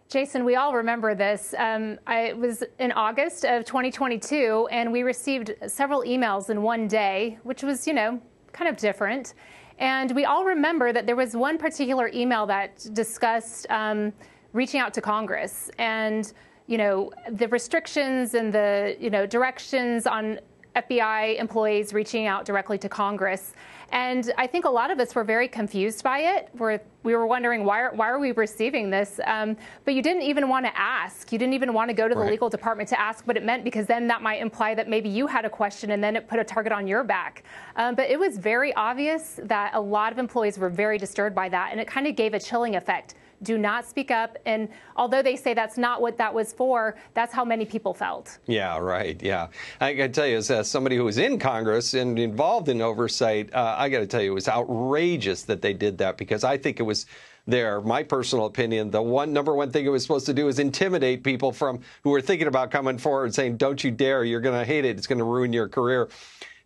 Jason, 0.08 0.46
we 0.46 0.56
all 0.56 0.74
remember 0.74 1.14
this. 1.16 1.54
Um, 1.58 2.00
I, 2.08 2.28
it 2.28 2.38
was 2.38 2.64
in 2.80 2.94
August 2.94 3.44
of 3.44 3.66
2022, 3.66 4.70
and 4.72 4.90
we 4.90 5.04
received 5.04 5.54
several 5.68 6.04
emails 6.04 6.50
in 6.50 6.62
one 6.62 6.88
day, 6.88 7.38
which 7.44 7.62
was, 7.62 7.86
you 7.86 7.94
know, 7.94 8.22
kind 8.54 8.70
of 8.70 8.78
different. 8.78 9.34
And 9.80 10.16
we 10.16 10.24
all 10.24 10.46
remember 10.46 10.94
that 10.94 11.06
there 11.06 11.18
was 11.18 11.36
one 11.36 11.58
particular 11.58 12.10
email 12.14 12.46
that 12.46 12.88
discussed 12.94 13.68
um, 13.70 14.14
reaching 14.54 14.80
out 14.80 14.94
to 14.94 15.02
Congress 15.02 15.70
and, 15.78 16.32
you 16.68 16.78
know, 16.78 17.12
the 17.32 17.50
restrictions 17.50 18.34
and 18.34 18.54
the, 18.54 18.96
you 18.98 19.10
know, 19.10 19.26
directions 19.26 20.08
on 20.08 20.40
FBI 20.88 21.40
employees 21.40 21.94
reaching 21.94 22.28
out 22.28 22.46
directly 22.46 22.78
to 22.80 22.90
Congress. 22.90 23.54
And 23.92 24.32
I 24.38 24.46
think 24.46 24.66
a 24.66 24.70
lot 24.70 24.92
of 24.92 25.00
us 25.00 25.16
were 25.16 25.24
very 25.24 25.48
confused 25.48 26.04
by 26.04 26.20
it. 26.20 26.50
We're, 26.56 26.80
we 27.02 27.16
were 27.16 27.26
wondering 27.26 27.66
why 27.66 27.80
are, 27.82 27.94
why 27.96 28.08
are 28.10 28.20
we 28.20 28.32
receiving 28.34 28.92
this? 28.92 29.20
Um, 29.26 29.58
but 29.84 29.96
you 29.96 30.04
didn't 30.04 30.22
even 30.22 30.48
want 30.48 30.66
to 30.68 30.80
ask. 30.80 31.32
You 31.32 31.40
didn't 31.40 31.56
even 31.56 31.74
want 31.74 31.90
to 31.90 31.96
go 31.96 32.08
to 32.08 32.14
the 32.14 32.22
Right. 32.22 32.32
legal 32.32 32.50
department 32.50 32.88
to 32.90 33.00
ask 33.00 33.26
what 33.26 33.36
it 33.36 33.44
meant 33.44 33.64
because 33.64 33.88
then 33.88 34.08
that 34.08 34.22
might 34.22 34.42
imply 34.42 34.76
that 34.76 34.88
maybe 34.88 35.10
you 35.10 35.26
had 35.26 35.44
a 35.46 35.50
question 35.50 35.92
and 35.92 36.04
then 36.04 36.16
it 36.16 36.28
put 36.28 36.38
a 36.40 36.44
target 36.44 36.72
on 36.72 36.86
your 36.86 37.04
back. 37.04 37.44
Um, 37.78 37.96
but 37.96 38.10
it 38.12 38.20
was 38.20 38.38
very 38.38 38.74
obvious 38.76 39.40
that 39.44 39.74
a 39.74 39.82
lot 39.82 40.12
of 40.12 40.20
employees 40.20 40.60
were 40.60 40.70
very 40.70 40.98
disturbed 41.00 41.36
by 41.36 41.50
that, 41.50 41.70
and 41.72 41.80
it 41.82 41.88
kind 41.88 42.06
of 42.06 42.16
gave 42.16 42.34
a 42.36 42.40
chilling 42.40 42.76
effect. 42.76 43.16
Do 43.44 43.58
not 43.58 43.86
speak 43.86 44.12
up. 44.12 44.38
And 44.46 44.70
although 44.96 45.22
they 45.22 45.36
say 45.36 45.54
that's 45.54 45.78
not 45.78 46.02
what 46.02 46.18
that 46.18 46.34
was 46.34 46.52
for, 46.54 46.98
that's 47.14 47.34
how 47.34 47.46
many 47.46 47.66
people 47.66 47.94
felt. 47.94 48.40
Yeah, 48.48 48.78
right. 48.78 49.22
Yeah. 49.22 49.48
I 49.80 49.94
got 49.94 50.04
to 50.04 50.10
tell 50.10 50.28
you, 50.28 50.38
as 50.38 50.70
somebody 50.70 50.96
who 50.96 51.06
was 51.06 51.18
in 51.18 51.40
Congress 51.40 51.94
and 51.94 52.20
involved 52.20 52.70
in 52.70 52.82
oversight, 52.82 53.54
uh, 53.54 53.76
I 53.78 53.90
got 53.90 54.00
to 54.00 54.08
tell 54.08 54.22
you, 54.22 54.32
it 54.32 54.36
was 54.36 54.48
outrageous 54.50 55.44
that 55.44 55.62
they 55.62 55.74
did 55.74 55.98
that 56.00 56.18
because 56.18 56.44
I 56.44 56.58
think 56.58 56.80
it 56.80 56.84
was 56.84 57.06
there, 57.48 57.82
my 57.82 58.04
personal 58.04 58.46
opinion, 58.46 58.92
the 58.92 59.02
one 59.02 59.34
number 59.34 59.56
one 59.56 59.72
thing 59.72 59.86
it 59.86 59.90
was 59.90 60.04
supposed 60.04 60.26
to 60.28 60.34
do 60.34 60.48
is 60.48 60.60
intimidate 60.60 61.24
people 61.24 61.52
from 61.52 61.80
who 62.04 62.12
were 62.12 62.22
thinking 62.22 62.48
about 62.48 62.72
coming 62.72 62.98
forward 62.98 63.34
saying, 63.34 63.58
don't 63.58 63.84
you 63.84 63.92
dare, 63.92 64.24
you're 64.24 64.42
going 64.42 64.58
to 64.58 64.66
hate 64.66 64.86
it, 64.86 64.98
it's 64.98 65.08
going 65.08 65.20
to 65.20 65.26
ruin 65.26 65.52
your 65.52 65.68
career. 65.68 66.10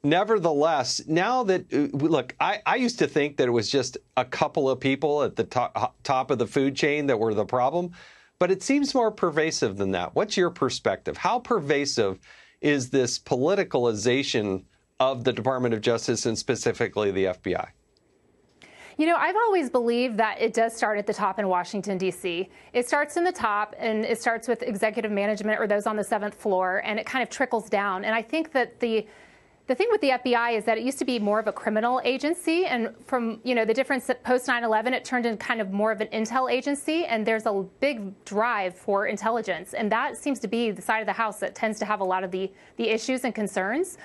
Nevertheless, 0.05 1.01
now 1.07 1.43
that, 1.43 1.73
uh, 1.73 1.95
look, 1.95 2.35
I, 2.39 2.61
I 2.65 2.75
used 2.75 2.99
to 2.99 3.07
think 3.07 3.37
that 3.37 3.47
it 3.47 3.51
was 3.51 3.69
just 3.69 3.97
a 4.17 4.25
couple 4.25 4.69
of 4.69 4.81
people 4.81 5.23
at 5.23 5.37
the 5.37 5.45
top, 5.45 5.95
top 6.03 6.29
of 6.29 6.39
the 6.39 6.47
food 6.47 6.75
chain 6.75 7.07
that 7.07 7.17
were 7.17 7.33
the 7.33 7.45
problem, 7.45 7.91
but 8.37 8.51
it 8.51 8.61
seems 8.61 8.93
more 8.93 9.11
pervasive 9.11 9.77
than 9.77 9.91
that. 9.91 10.13
What's 10.13 10.35
your 10.35 10.49
perspective? 10.49 11.15
How 11.15 11.39
pervasive 11.39 12.19
is 12.59 12.89
this 12.89 13.17
politicalization 13.17 14.65
of 14.99 15.23
the 15.23 15.31
Department 15.31 15.73
of 15.73 15.79
Justice 15.79 16.25
and 16.25 16.37
specifically 16.37 17.11
the 17.11 17.25
FBI? 17.25 17.67
You 18.97 19.07
know, 19.07 19.15
I've 19.15 19.35
always 19.35 19.69
believed 19.69 20.17
that 20.17 20.39
it 20.39 20.53
does 20.53 20.75
start 20.75 20.99
at 20.99 21.07
the 21.07 21.13
top 21.13 21.39
in 21.39 21.47
Washington, 21.47 21.97
D.C. 21.97 22.49
It 22.73 22.87
starts 22.87 23.17
in 23.17 23.23
the 23.23 23.31
top, 23.31 23.73
and 23.79 24.05
it 24.05 24.21
starts 24.21 24.47
with 24.47 24.61
executive 24.61 25.11
management 25.11 25.59
or 25.59 25.65
those 25.65 25.87
on 25.87 25.95
the 25.95 26.03
seventh 26.03 26.35
floor, 26.35 26.81
and 26.85 26.99
it 26.99 27.05
kind 27.05 27.23
of 27.23 27.29
trickles 27.29 27.69
down. 27.69 28.05
And 28.05 28.13
I 28.13 28.21
think 28.21 28.51
that 28.51 28.79
the 28.79 29.07
the 29.65 29.75
thing 29.75 29.87
with 29.91 30.01
the 30.01 30.09
FBI 30.09 30.57
is 30.57 30.65
that 30.65 30.77
it 30.77 30.83
used 30.83 30.99
to 30.99 31.05
be 31.05 31.19
more 31.19 31.39
of 31.39 31.47
a 31.47 31.53
criminal 31.53 32.01
agency, 32.03 32.65
and 32.65 32.93
from 33.05 33.39
you 33.43 33.55
know 33.55 33.63
the 33.63 33.73
difference 33.73 34.05
that 34.07 34.23
post 34.23 34.47
9/11, 34.47 34.93
it 34.93 35.05
turned 35.05 35.25
into 35.25 35.37
kind 35.37 35.61
of 35.61 35.71
more 35.71 35.91
of 35.91 36.01
an 36.01 36.07
intel 36.07 36.51
agency, 36.51 37.05
and 37.05 37.25
there's 37.25 37.45
a 37.45 37.53
big 37.79 38.13
drive 38.25 38.75
for 38.75 39.07
intelligence, 39.07 39.73
and 39.73 39.91
that 39.91 40.17
seems 40.17 40.39
to 40.39 40.47
be 40.47 40.71
the 40.71 40.81
side 40.81 40.99
of 40.99 41.05
the 41.05 41.13
house 41.13 41.39
that 41.39 41.55
tends 41.55 41.79
to 41.79 41.85
have 41.85 42.01
a 42.01 42.03
lot 42.03 42.23
of 42.23 42.31
the 42.31 42.51
the 42.75 42.89
issues 42.89 43.23
and 43.23 43.33
concerns. 43.33 43.97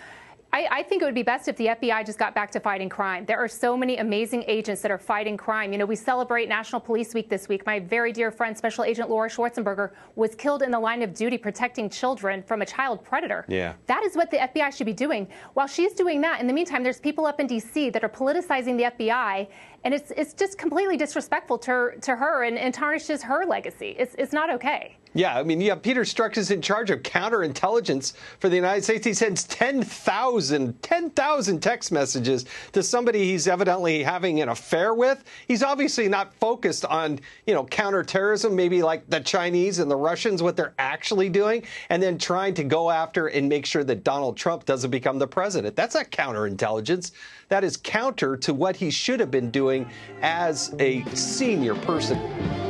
I, 0.53 0.67
I, 0.71 0.83
think 0.83 1.03
it 1.03 1.05
would 1.05 1.15
be 1.15 1.23
best 1.23 1.47
if 1.49 1.57
the 1.57 1.67
FBI 1.67 2.07
just 2.07 2.19
got 2.19 2.35
back 2.35 2.51
to 2.53 2.61
fighting 2.61 2.89
crime. 2.89 3.27
There 3.27 3.39
are 3.39 3.49
so 3.49 3.77
many 3.77 3.99
amazing 3.99 4.45
agents 4.47 4.81
that 4.81 4.91
are 4.91 4.99
fighting 4.99 5.37
crime. 5.37 5.73
You 5.73 5.79
know, 5.79 5.85
we 5.85 5.97
celebrate 5.97 6.49
National 6.49 6.81
Police 6.81 7.13
Week 7.13 7.29
this 7.29 7.49
week. 7.49 7.67
My 7.67 7.81
very 7.81 8.13
dear 8.13 8.31
friend, 8.31 8.57
Special 8.57 8.85
Agent 8.85 9.11
Laura 9.11 9.29
Schwartzenberger, 9.29 9.91
was 10.17 10.35
killed 10.35 10.63
in 10.63 10.71
the 10.71 10.81
line 10.81 11.03
of 11.03 11.13
duty 11.13 11.37
protecting 11.37 11.91
children 11.91 12.43
from 12.43 12.63
a 12.63 12.67
child 12.67 13.05
predator. 13.05 13.45
Yeah. 13.49 13.75
That 13.87 14.03
is 14.05 14.17
what 14.17 14.31
the 14.31 14.39
FBI 14.39 14.75
should 14.75 14.87
be 14.87 14.95
doing. 14.95 15.29
While 15.53 15.67
she's 15.67 15.93
doing 15.93 16.23
that, 16.23 16.41
in 16.41 16.47
the 16.47 16.55
meantime, 16.55 16.83
there's 16.83 17.01
people 17.01 17.27
up 17.27 17.41
in 17.41 17.47
D.C. 17.47 17.91
that 17.91 18.03
are 18.03 18.09
politicizing 18.09 18.79
the 18.79 19.07
FBI 19.07 19.49
and 19.85 19.95
it's 19.95 20.11
it's 20.17 20.35
just 20.35 20.59
completely 20.59 20.97
disrespectful 20.97 21.59
to 21.59 21.93
to 22.01 22.17
her 22.17 22.45
and, 22.45 22.59
and 22.59 22.75
tarnishes 22.75 23.23
her 23.23 23.45
legacy. 23.47 23.95
It's 23.99 24.15
it's 24.19 24.33
not 24.33 24.51
okay. 24.55 24.97
Yeah, 25.19 25.37
I 25.37 25.43
mean, 25.43 25.61
yeah, 25.61 25.75
Peter 25.75 26.03
Strzok 26.03 26.37
is 26.37 26.53
in 26.53 26.63
charge 26.63 26.91
of 26.91 27.03
counterintelligence 27.03 28.13
for 28.39 28.49
the 28.49 28.55
United 28.55 28.85
States. 28.85 29.05
He 29.05 29.13
sends 29.13 29.43
10,000 29.43 30.81
10,000 30.81 31.61
text 31.61 31.91
messages 31.91 32.45
to 32.71 32.85
somebody 32.85 33.25
he's 33.25 33.49
evidently 33.49 34.05
having 34.05 34.41
an 34.41 34.51
affair 34.51 34.95
with. 34.95 35.25
He's 35.49 35.65
obviously 35.65 36.07
not 36.07 36.33
focused 36.35 36.85
on, 36.85 37.19
you 37.49 37.55
know, 37.55 37.65
counterterrorism, 37.65 38.55
maybe 38.55 38.81
like 38.81 39.11
the 39.11 39.19
Chinese 39.19 39.81
and 39.81 39.91
the 39.91 39.97
Russians, 39.97 40.41
what 40.41 40.57
they're 40.57 40.75
actually 40.79 41.31
doing, 41.31 41.65
and 41.91 42.01
then 42.01 42.17
trying 42.17 42.55
to 42.55 42.63
go 42.63 42.89
after 42.89 43.27
and 43.27 43.49
make 43.49 43.67
sure 43.67 43.83
that 43.83 44.05
Donald 44.05 44.37
Trump 44.37 44.67
doesn't 44.67 44.93
become 44.93 45.19
the 45.19 45.27
president. 45.27 45.75
That's 45.75 45.97
not 45.97 46.13
counterintelligence. 46.13 47.11
That 47.49 47.65
is 47.65 47.77
counter 47.77 48.37
to 48.37 48.55
what 48.55 48.77
he 48.77 48.93
should 48.93 49.19
have 49.19 49.33
been 49.33 49.51
doing 49.51 49.91
as 50.23 50.77
a 50.79 51.03
senior 51.17 51.75
person. 51.75 52.68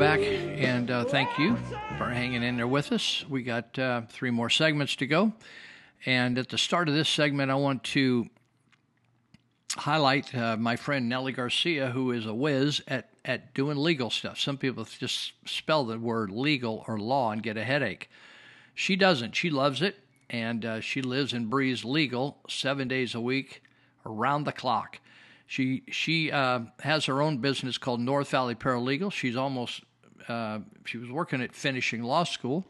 Back, 0.00 0.20
and 0.20 0.90
uh, 0.90 1.04
thank 1.04 1.38
you 1.38 1.54
for 1.98 2.08
hanging 2.08 2.42
in 2.42 2.56
there 2.56 2.66
with 2.66 2.90
us. 2.90 3.22
We 3.28 3.42
got 3.42 3.78
uh, 3.78 4.00
three 4.08 4.30
more 4.30 4.48
segments 4.48 4.96
to 4.96 5.06
go. 5.06 5.34
And 6.06 6.38
at 6.38 6.48
the 6.48 6.56
start 6.56 6.88
of 6.88 6.94
this 6.94 7.06
segment, 7.06 7.50
I 7.50 7.54
want 7.56 7.84
to 7.84 8.30
highlight 9.76 10.34
uh, 10.34 10.56
my 10.56 10.76
friend 10.76 11.06
Nellie 11.06 11.32
Garcia, 11.32 11.90
who 11.90 12.12
is 12.12 12.24
a 12.24 12.32
whiz 12.32 12.80
at, 12.88 13.10
at 13.26 13.52
doing 13.52 13.76
legal 13.76 14.08
stuff. 14.08 14.40
Some 14.40 14.56
people 14.56 14.86
just 14.98 15.34
spell 15.44 15.84
the 15.84 15.98
word 15.98 16.30
legal 16.30 16.82
or 16.88 16.98
law 16.98 17.30
and 17.30 17.42
get 17.42 17.58
a 17.58 17.64
headache. 17.64 18.08
She 18.74 18.96
doesn't. 18.96 19.36
She 19.36 19.50
loves 19.50 19.82
it, 19.82 19.98
and 20.30 20.64
uh, 20.64 20.80
she 20.80 21.02
lives 21.02 21.34
and 21.34 21.50
breathes 21.50 21.84
legal 21.84 22.38
seven 22.48 22.88
days 22.88 23.14
a 23.14 23.20
week, 23.20 23.62
around 24.06 24.44
the 24.44 24.52
clock. 24.52 24.98
She 25.50 25.82
she 25.90 26.30
uh, 26.30 26.60
has 26.78 27.06
her 27.06 27.20
own 27.20 27.38
business 27.38 27.76
called 27.76 27.98
North 27.98 28.30
Valley 28.30 28.54
Paralegal. 28.54 29.10
She's 29.10 29.34
almost 29.34 29.80
uh, 30.28 30.60
she 30.84 30.96
was 30.96 31.10
working 31.10 31.42
at 31.42 31.52
finishing 31.52 32.04
law 32.04 32.22
school, 32.22 32.64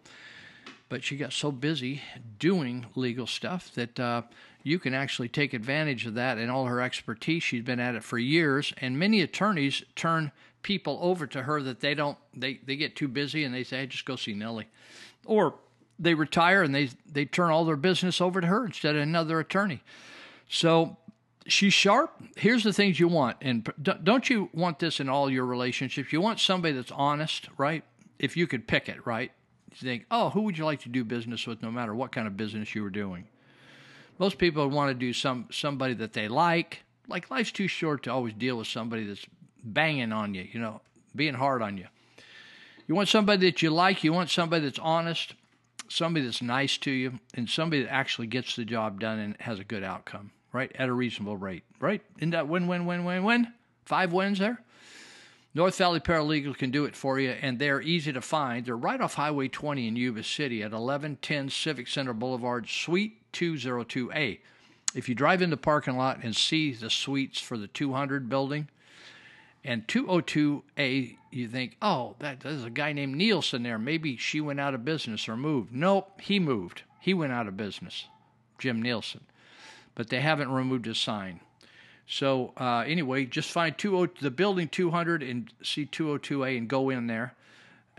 but 0.88 1.04
she 1.04 1.18
got 1.18 1.34
so 1.34 1.52
busy 1.52 2.00
doing 2.38 2.86
legal 2.94 3.26
stuff 3.26 3.70
that 3.74 4.00
uh, 4.00 4.22
you 4.62 4.78
can 4.78 4.94
actually 4.94 5.28
take 5.28 5.52
advantage 5.52 6.06
of 6.06 6.14
that 6.14 6.38
and 6.38 6.50
all 6.50 6.64
her 6.64 6.80
expertise. 6.80 7.42
She's 7.42 7.62
been 7.62 7.80
at 7.80 7.96
it 7.96 8.02
for 8.02 8.16
years, 8.16 8.72
and 8.78 8.98
many 8.98 9.20
attorneys 9.20 9.84
turn 9.94 10.32
people 10.62 10.98
over 11.02 11.26
to 11.26 11.42
her 11.42 11.60
that 11.60 11.80
they 11.80 11.92
don't 11.92 12.16
they 12.34 12.60
they 12.64 12.76
get 12.76 12.96
too 12.96 13.08
busy 13.08 13.44
and 13.44 13.54
they 13.54 13.62
say 13.62 13.80
hey, 13.80 13.88
just 13.88 14.06
go 14.06 14.16
see 14.16 14.32
Nellie, 14.32 14.68
or 15.26 15.56
they 15.98 16.14
retire 16.14 16.62
and 16.62 16.74
they 16.74 16.88
they 17.12 17.26
turn 17.26 17.50
all 17.50 17.66
their 17.66 17.76
business 17.76 18.22
over 18.22 18.40
to 18.40 18.46
her 18.46 18.64
instead 18.64 18.96
of 18.96 19.02
another 19.02 19.38
attorney. 19.38 19.82
So 20.48 20.96
she's 21.46 21.72
sharp. 21.72 22.12
Here's 22.36 22.64
the 22.64 22.72
things 22.72 23.00
you 23.00 23.08
want, 23.08 23.36
and 23.40 23.68
don't 23.82 24.28
you 24.28 24.50
want 24.52 24.78
this 24.78 25.00
in 25.00 25.08
all 25.08 25.30
your 25.30 25.44
relationships? 25.44 26.12
You 26.12 26.20
want 26.20 26.40
somebody 26.40 26.74
that's 26.74 26.92
honest, 26.92 27.48
right? 27.56 27.84
If 28.18 28.36
you 28.36 28.46
could 28.46 28.68
pick 28.68 28.88
it, 28.88 29.06
right? 29.06 29.32
You 29.70 29.76
think, 29.76 30.06
oh, 30.10 30.30
who 30.30 30.42
would 30.42 30.58
you 30.58 30.64
like 30.64 30.80
to 30.80 30.88
do 30.88 31.04
business 31.04 31.46
with, 31.46 31.62
no 31.62 31.70
matter 31.70 31.94
what 31.94 32.12
kind 32.12 32.26
of 32.26 32.36
business 32.36 32.74
you 32.74 32.82
were 32.82 32.90
doing? 32.90 33.26
Most 34.18 34.38
people 34.38 34.68
want 34.68 34.90
to 34.90 34.94
do 34.94 35.12
some 35.12 35.46
somebody 35.50 35.94
that 35.94 36.12
they 36.12 36.28
like. 36.28 36.82
Like 37.08 37.30
life's 37.30 37.52
too 37.52 37.68
short 37.68 38.02
to 38.02 38.12
always 38.12 38.34
deal 38.34 38.56
with 38.56 38.66
somebody 38.66 39.06
that's 39.06 39.26
banging 39.64 40.12
on 40.12 40.34
you, 40.34 40.46
you 40.52 40.60
know, 40.60 40.82
being 41.16 41.34
hard 41.34 41.62
on 41.62 41.78
you. 41.78 41.86
You 42.86 42.94
want 42.94 43.08
somebody 43.08 43.46
that 43.46 43.62
you 43.62 43.70
like. 43.70 44.04
You 44.04 44.12
want 44.12 44.28
somebody 44.28 44.64
that's 44.64 44.78
honest, 44.78 45.34
somebody 45.88 46.26
that's 46.26 46.42
nice 46.42 46.76
to 46.78 46.90
you, 46.90 47.18
and 47.34 47.48
somebody 47.48 47.84
that 47.84 47.92
actually 47.92 48.26
gets 48.26 48.56
the 48.56 48.64
job 48.64 49.00
done 49.00 49.18
and 49.18 49.36
has 49.40 49.58
a 49.58 49.64
good 49.64 49.82
outcome 49.82 50.32
right, 50.52 50.70
at 50.74 50.88
a 50.88 50.92
reasonable 50.92 51.36
rate, 51.36 51.64
right? 51.80 52.02
In 52.18 52.30
that 52.30 52.48
win, 52.48 52.66
win, 52.66 52.86
win, 52.86 53.04
win, 53.04 53.24
win, 53.24 53.52
five 53.84 54.12
wins 54.12 54.38
there. 54.38 54.60
North 55.52 55.76
Valley 55.78 55.98
Paralegal 55.98 56.56
can 56.56 56.70
do 56.70 56.84
it 56.84 56.94
for 56.94 57.18
you, 57.18 57.30
and 57.30 57.58
they're 57.58 57.82
easy 57.82 58.12
to 58.12 58.20
find. 58.20 58.64
They're 58.64 58.76
right 58.76 59.00
off 59.00 59.14
Highway 59.14 59.48
20 59.48 59.88
in 59.88 59.96
Yuba 59.96 60.22
City 60.22 60.62
at 60.62 60.70
1110 60.70 61.50
Civic 61.50 61.88
Center 61.88 62.12
Boulevard, 62.12 62.68
Suite 62.68 63.18
202A. 63.32 64.38
If 64.94 65.08
you 65.08 65.14
drive 65.14 65.42
in 65.42 65.50
the 65.50 65.56
parking 65.56 65.96
lot 65.96 66.20
and 66.22 66.36
see 66.36 66.72
the 66.72 66.90
suites 66.90 67.40
for 67.40 67.56
the 67.56 67.66
200 67.66 68.28
building 68.28 68.68
and 69.64 69.86
202A, 69.88 71.16
you 71.32 71.48
think, 71.48 71.76
oh, 71.82 72.14
that, 72.20 72.40
there's 72.40 72.64
a 72.64 72.70
guy 72.70 72.92
named 72.92 73.16
Nielsen 73.16 73.64
there. 73.64 73.78
Maybe 73.78 74.16
she 74.16 74.40
went 74.40 74.60
out 74.60 74.74
of 74.74 74.84
business 74.84 75.28
or 75.28 75.36
moved. 75.36 75.72
Nope, 75.72 76.20
he 76.20 76.38
moved. 76.38 76.82
He 77.00 77.12
went 77.12 77.32
out 77.32 77.48
of 77.48 77.56
business, 77.56 78.06
Jim 78.58 78.80
Nielsen 78.80 79.22
but 79.94 80.08
they 80.08 80.20
haven't 80.20 80.50
removed 80.50 80.86
his 80.86 80.98
sign. 80.98 81.40
So 82.06 82.52
uh, 82.56 82.84
anyway, 82.86 83.24
just 83.24 83.50
find 83.50 83.76
20, 83.76 84.14
the 84.20 84.30
building 84.30 84.68
200 84.68 85.22
and 85.22 85.52
see 85.62 85.86
202A 85.86 86.58
and 86.58 86.68
go 86.68 86.90
in 86.90 87.06
there. 87.06 87.34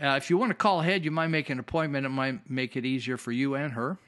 Uh, 0.02 0.16
if 0.16 0.28
you 0.28 0.36
want 0.36 0.50
to 0.50 0.54
call 0.54 0.80
ahead, 0.80 1.04
you 1.04 1.10
might 1.10 1.28
make 1.28 1.48
an 1.48 1.58
appointment. 1.58 2.04
It 2.04 2.10
might 2.10 2.50
make 2.50 2.76
it 2.76 2.84
easier 2.84 3.16
for 3.16 3.32
you 3.32 3.54
and 3.54 3.72
her. 3.72 3.98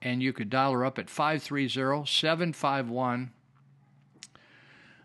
And 0.00 0.22
you 0.22 0.32
could 0.32 0.48
dial 0.48 0.72
her 0.72 0.84
up 0.84 0.98
at 0.98 1.10
530 1.10 2.06
751 2.10 3.32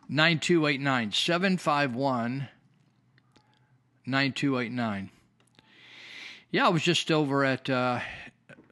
9289. 0.08 1.12
751 1.12 2.48
9289. 4.06 5.10
Yeah, 6.52 6.68
I 6.68 6.70
was 6.70 6.84
just 6.84 7.12
over 7.12 7.44
at 7.44 7.70
uh, 7.70 8.00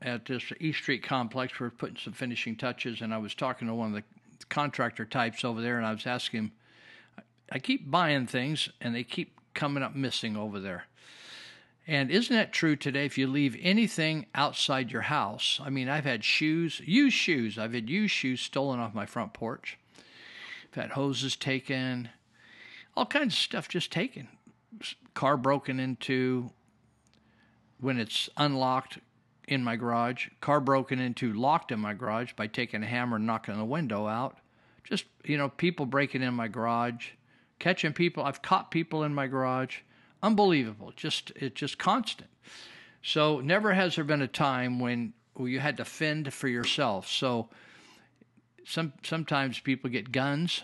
at 0.03 0.25
this 0.25 0.43
East 0.59 0.79
Street 0.79 1.03
complex. 1.03 1.59
We're 1.59 1.69
putting 1.69 1.97
some 1.97 2.13
finishing 2.13 2.55
touches, 2.55 3.01
and 3.01 3.13
I 3.13 3.17
was 3.17 3.33
talking 3.33 3.67
to 3.67 3.73
one 3.73 3.87
of 3.87 3.93
the 3.93 4.03
contractor 4.49 5.05
types 5.05 5.43
over 5.43 5.61
there, 5.61 5.77
and 5.77 5.85
I 5.85 5.91
was 5.91 6.05
asking 6.05 6.39
him, 6.39 6.51
I 7.51 7.59
keep 7.59 7.89
buying 7.89 8.27
things, 8.27 8.69
and 8.81 8.93
they 8.93 9.03
keep 9.03 9.39
coming 9.53 9.83
up 9.83 9.95
missing 9.95 10.35
over 10.35 10.59
there. 10.59 10.85
And 11.85 12.09
isn't 12.09 12.35
that 12.35 12.53
true 12.53 12.75
today? 12.75 13.05
If 13.05 13.17
you 13.17 13.27
leave 13.27 13.57
anything 13.61 14.25
outside 14.33 14.91
your 14.91 15.01
house, 15.03 15.59
I 15.63 15.69
mean, 15.69 15.89
I've 15.89 16.05
had 16.05 16.23
shoes, 16.23 16.81
used 16.85 17.15
shoes, 17.15 17.57
I've 17.57 17.73
had 17.73 17.89
used 17.89 18.13
shoes 18.13 18.41
stolen 18.41 18.79
off 18.79 18.93
my 18.93 19.05
front 19.05 19.33
porch. 19.33 19.77
I've 20.71 20.81
had 20.81 20.91
hoses 20.91 21.35
taken, 21.35 22.09
all 22.95 23.05
kinds 23.05 23.33
of 23.33 23.39
stuff 23.39 23.67
just 23.67 23.91
taken. 23.91 24.29
Car 25.13 25.37
broken 25.37 25.79
into 25.79 26.51
when 27.79 27.99
it's 27.99 28.29
unlocked, 28.37 28.99
in 29.47 29.63
my 29.63 29.75
garage, 29.75 30.29
car 30.41 30.59
broken 30.59 30.99
into, 30.99 31.33
locked 31.33 31.71
in 31.71 31.79
my 31.79 31.93
garage 31.93 32.33
by 32.33 32.47
taking 32.47 32.83
a 32.83 32.85
hammer 32.85 33.17
and 33.17 33.25
knocking 33.25 33.57
the 33.57 33.65
window 33.65 34.07
out. 34.07 34.37
Just, 34.83 35.05
you 35.23 35.37
know, 35.37 35.49
people 35.49 35.85
breaking 35.85 36.21
in 36.21 36.33
my 36.33 36.47
garage, 36.47 37.09
catching 37.59 37.93
people. 37.93 38.23
I've 38.23 38.41
caught 38.41 38.71
people 38.71 39.03
in 39.03 39.13
my 39.13 39.27
garage. 39.27 39.77
Unbelievable. 40.21 40.93
Just 40.95 41.31
it's 41.35 41.55
just 41.55 41.77
constant. 41.77 42.29
So 43.01 43.41
never 43.41 43.73
has 43.73 43.95
there 43.95 44.05
been 44.05 44.21
a 44.21 44.27
time 44.27 44.79
when 44.79 45.13
you 45.37 45.59
had 45.59 45.77
to 45.77 45.85
fend 45.85 46.33
for 46.33 46.47
yourself. 46.47 47.07
So 47.09 47.49
some 48.65 48.93
sometimes 49.03 49.59
people 49.59 49.89
get 49.89 50.11
guns, 50.11 50.61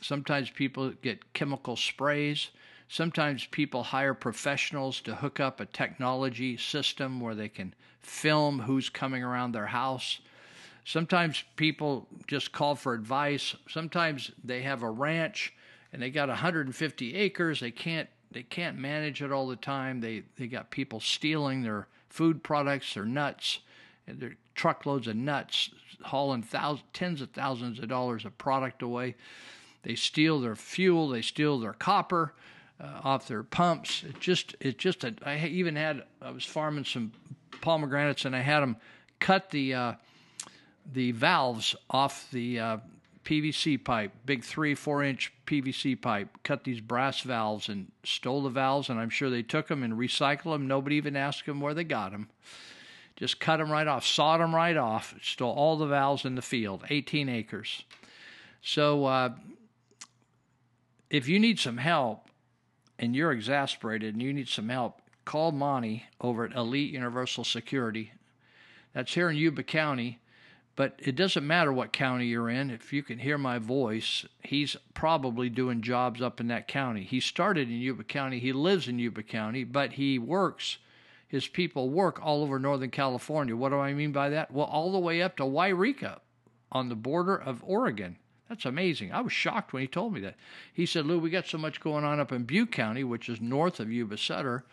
sometimes 0.00 0.50
people 0.50 0.90
get 1.02 1.32
chemical 1.32 1.76
sprays. 1.76 2.50
Sometimes 2.92 3.46
people 3.46 3.84
hire 3.84 4.14
professionals 4.14 5.00
to 5.02 5.14
hook 5.14 5.38
up 5.38 5.60
a 5.60 5.64
technology 5.64 6.56
system 6.56 7.20
where 7.20 7.36
they 7.36 7.48
can 7.48 7.72
film 8.02 8.60
who's 8.60 8.88
coming 8.88 9.22
around 9.22 9.52
their 9.52 9.66
house. 9.66 10.20
Sometimes 10.84 11.44
people 11.56 12.08
just 12.26 12.52
call 12.52 12.74
for 12.74 12.94
advice. 12.94 13.54
Sometimes 13.68 14.30
they 14.42 14.62
have 14.62 14.82
a 14.82 14.90
ranch 14.90 15.52
and 15.92 16.00
they 16.00 16.10
got 16.10 16.28
150 16.28 17.14
acres. 17.14 17.60
They 17.60 17.70
can't 17.70 18.08
they 18.32 18.42
can't 18.44 18.78
manage 18.78 19.22
it 19.22 19.32
all 19.32 19.48
the 19.48 19.56
time. 19.56 20.00
They 20.00 20.22
they 20.36 20.46
got 20.46 20.70
people 20.70 21.00
stealing 21.00 21.62
their 21.62 21.88
food 22.08 22.42
products, 22.42 22.94
their 22.94 23.04
nuts, 23.04 23.60
and 24.06 24.20
their 24.20 24.36
truckloads 24.54 25.06
of 25.06 25.16
nuts, 25.16 25.70
hauling 26.02 26.42
thousands, 26.42 26.86
tens 26.92 27.20
of 27.20 27.30
thousands 27.30 27.78
of 27.78 27.88
dollars 27.88 28.24
of 28.24 28.36
product 28.38 28.82
away. 28.82 29.16
They 29.82 29.94
steal 29.94 30.40
their 30.40 30.56
fuel, 30.56 31.08
they 31.08 31.22
steal 31.22 31.58
their 31.58 31.72
copper 31.72 32.34
uh, 32.80 33.00
off 33.02 33.28
their 33.28 33.42
pumps. 33.42 34.04
It 34.06 34.20
just, 34.20 34.54
it 34.60 34.78
just, 34.78 35.04
I 35.24 35.46
even 35.46 35.76
had, 35.76 36.04
I 36.20 36.30
was 36.30 36.44
farming 36.44 36.84
some 36.84 37.12
pomegranates 37.60 38.24
and 38.24 38.34
I 38.34 38.40
had 38.40 38.60
them 38.60 38.76
cut 39.18 39.50
the, 39.50 39.74
uh, 39.74 39.92
the 40.92 41.12
valves 41.12 41.74
off 41.88 42.28
the 42.30 42.60
uh, 42.60 42.76
PVC 43.24 43.82
pipe, 43.82 44.12
big 44.24 44.42
three, 44.42 44.74
four 44.74 45.04
inch 45.04 45.32
PVC 45.46 46.00
pipe, 46.00 46.28
cut 46.42 46.64
these 46.64 46.80
brass 46.80 47.20
valves 47.20 47.68
and 47.68 47.90
stole 48.02 48.42
the 48.42 48.50
valves. 48.50 48.88
And 48.88 48.98
I'm 48.98 49.10
sure 49.10 49.30
they 49.30 49.42
took 49.42 49.68
them 49.68 49.82
and 49.82 49.94
recycled 49.94 50.52
them. 50.52 50.66
Nobody 50.66 50.96
even 50.96 51.16
asked 51.16 51.46
them 51.46 51.60
where 51.60 51.74
they 51.74 51.84
got 51.84 52.12
them. 52.12 52.28
Just 53.16 53.38
cut 53.38 53.58
them 53.58 53.70
right 53.70 53.86
off, 53.86 54.06
sawed 54.06 54.40
them 54.40 54.54
right 54.54 54.76
off, 54.76 55.14
stole 55.22 55.52
all 55.52 55.76
the 55.76 55.86
valves 55.86 56.24
in 56.24 56.36
the 56.36 56.42
field, 56.42 56.84
18 56.88 57.28
acres. 57.28 57.84
So 58.62 59.04
uh, 59.04 59.30
if 61.10 61.28
you 61.28 61.38
need 61.38 61.58
some 61.58 61.76
help 61.76 62.28
and 62.98 63.14
you're 63.14 63.32
exasperated 63.32 64.14
and 64.14 64.22
you 64.22 64.32
need 64.32 64.48
some 64.48 64.70
help, 64.70 64.99
call 65.24 65.52
Monty 65.52 66.04
over 66.20 66.44
at 66.44 66.54
Elite 66.54 66.92
Universal 66.92 67.44
Security. 67.44 68.12
That's 68.92 69.14
here 69.14 69.30
in 69.30 69.36
Yuba 69.36 69.62
County. 69.62 70.18
But 70.76 70.94
it 70.98 71.14
doesn't 71.14 71.46
matter 71.46 71.72
what 71.72 71.92
county 71.92 72.26
you're 72.26 72.48
in. 72.48 72.70
If 72.70 72.90
you 72.90 73.02
can 73.02 73.18
hear 73.18 73.36
my 73.36 73.58
voice, 73.58 74.24
he's 74.42 74.76
probably 74.94 75.50
doing 75.50 75.82
jobs 75.82 76.22
up 76.22 76.40
in 76.40 76.48
that 76.48 76.68
county. 76.68 77.02
He 77.02 77.20
started 77.20 77.68
in 77.68 77.80
Yuba 77.80 78.04
County. 78.04 78.38
He 78.38 78.52
lives 78.54 78.88
in 78.88 78.98
Yuba 78.98 79.24
County, 79.24 79.64
but 79.64 79.92
he 79.92 80.18
works, 80.18 80.78
his 81.28 81.46
people 81.46 81.90
work 81.90 82.18
all 82.24 82.42
over 82.42 82.58
Northern 82.58 82.90
California. 82.90 83.54
What 83.54 83.70
do 83.70 83.78
I 83.78 83.92
mean 83.92 84.12
by 84.12 84.30
that? 84.30 84.52
Well, 84.52 84.64
all 84.64 84.90
the 84.90 84.98
way 84.98 85.20
up 85.20 85.36
to 85.36 85.42
Yreka 85.42 86.20
on 86.72 86.88
the 86.88 86.94
border 86.94 87.36
of 87.36 87.62
Oregon. 87.66 88.16
That's 88.48 88.64
amazing. 88.64 89.12
I 89.12 89.20
was 89.20 89.32
shocked 89.32 89.74
when 89.74 89.82
he 89.82 89.86
told 89.86 90.14
me 90.14 90.20
that. 90.20 90.36
He 90.72 90.86
said, 90.86 91.04
Lou, 91.04 91.18
we 91.18 91.28
got 91.28 91.46
so 91.46 91.58
much 91.58 91.80
going 91.80 92.04
on 92.04 92.20
up 92.20 92.32
in 92.32 92.44
Butte 92.44 92.72
County, 92.72 93.04
which 93.04 93.28
is 93.28 93.40
north 93.40 93.80
of 93.80 93.92
Yuba 93.92 94.16
Sutter. 94.16 94.64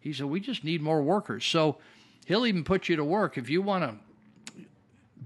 He 0.00 0.12
said, 0.12 0.26
we 0.26 0.40
just 0.40 0.64
need 0.64 0.80
more 0.82 1.02
workers. 1.02 1.44
So 1.44 1.76
he'll 2.24 2.46
even 2.46 2.64
put 2.64 2.88
you 2.88 2.96
to 2.96 3.04
work 3.04 3.36
if 3.36 3.48
you 3.50 3.62
want 3.62 3.84
to 3.84 4.64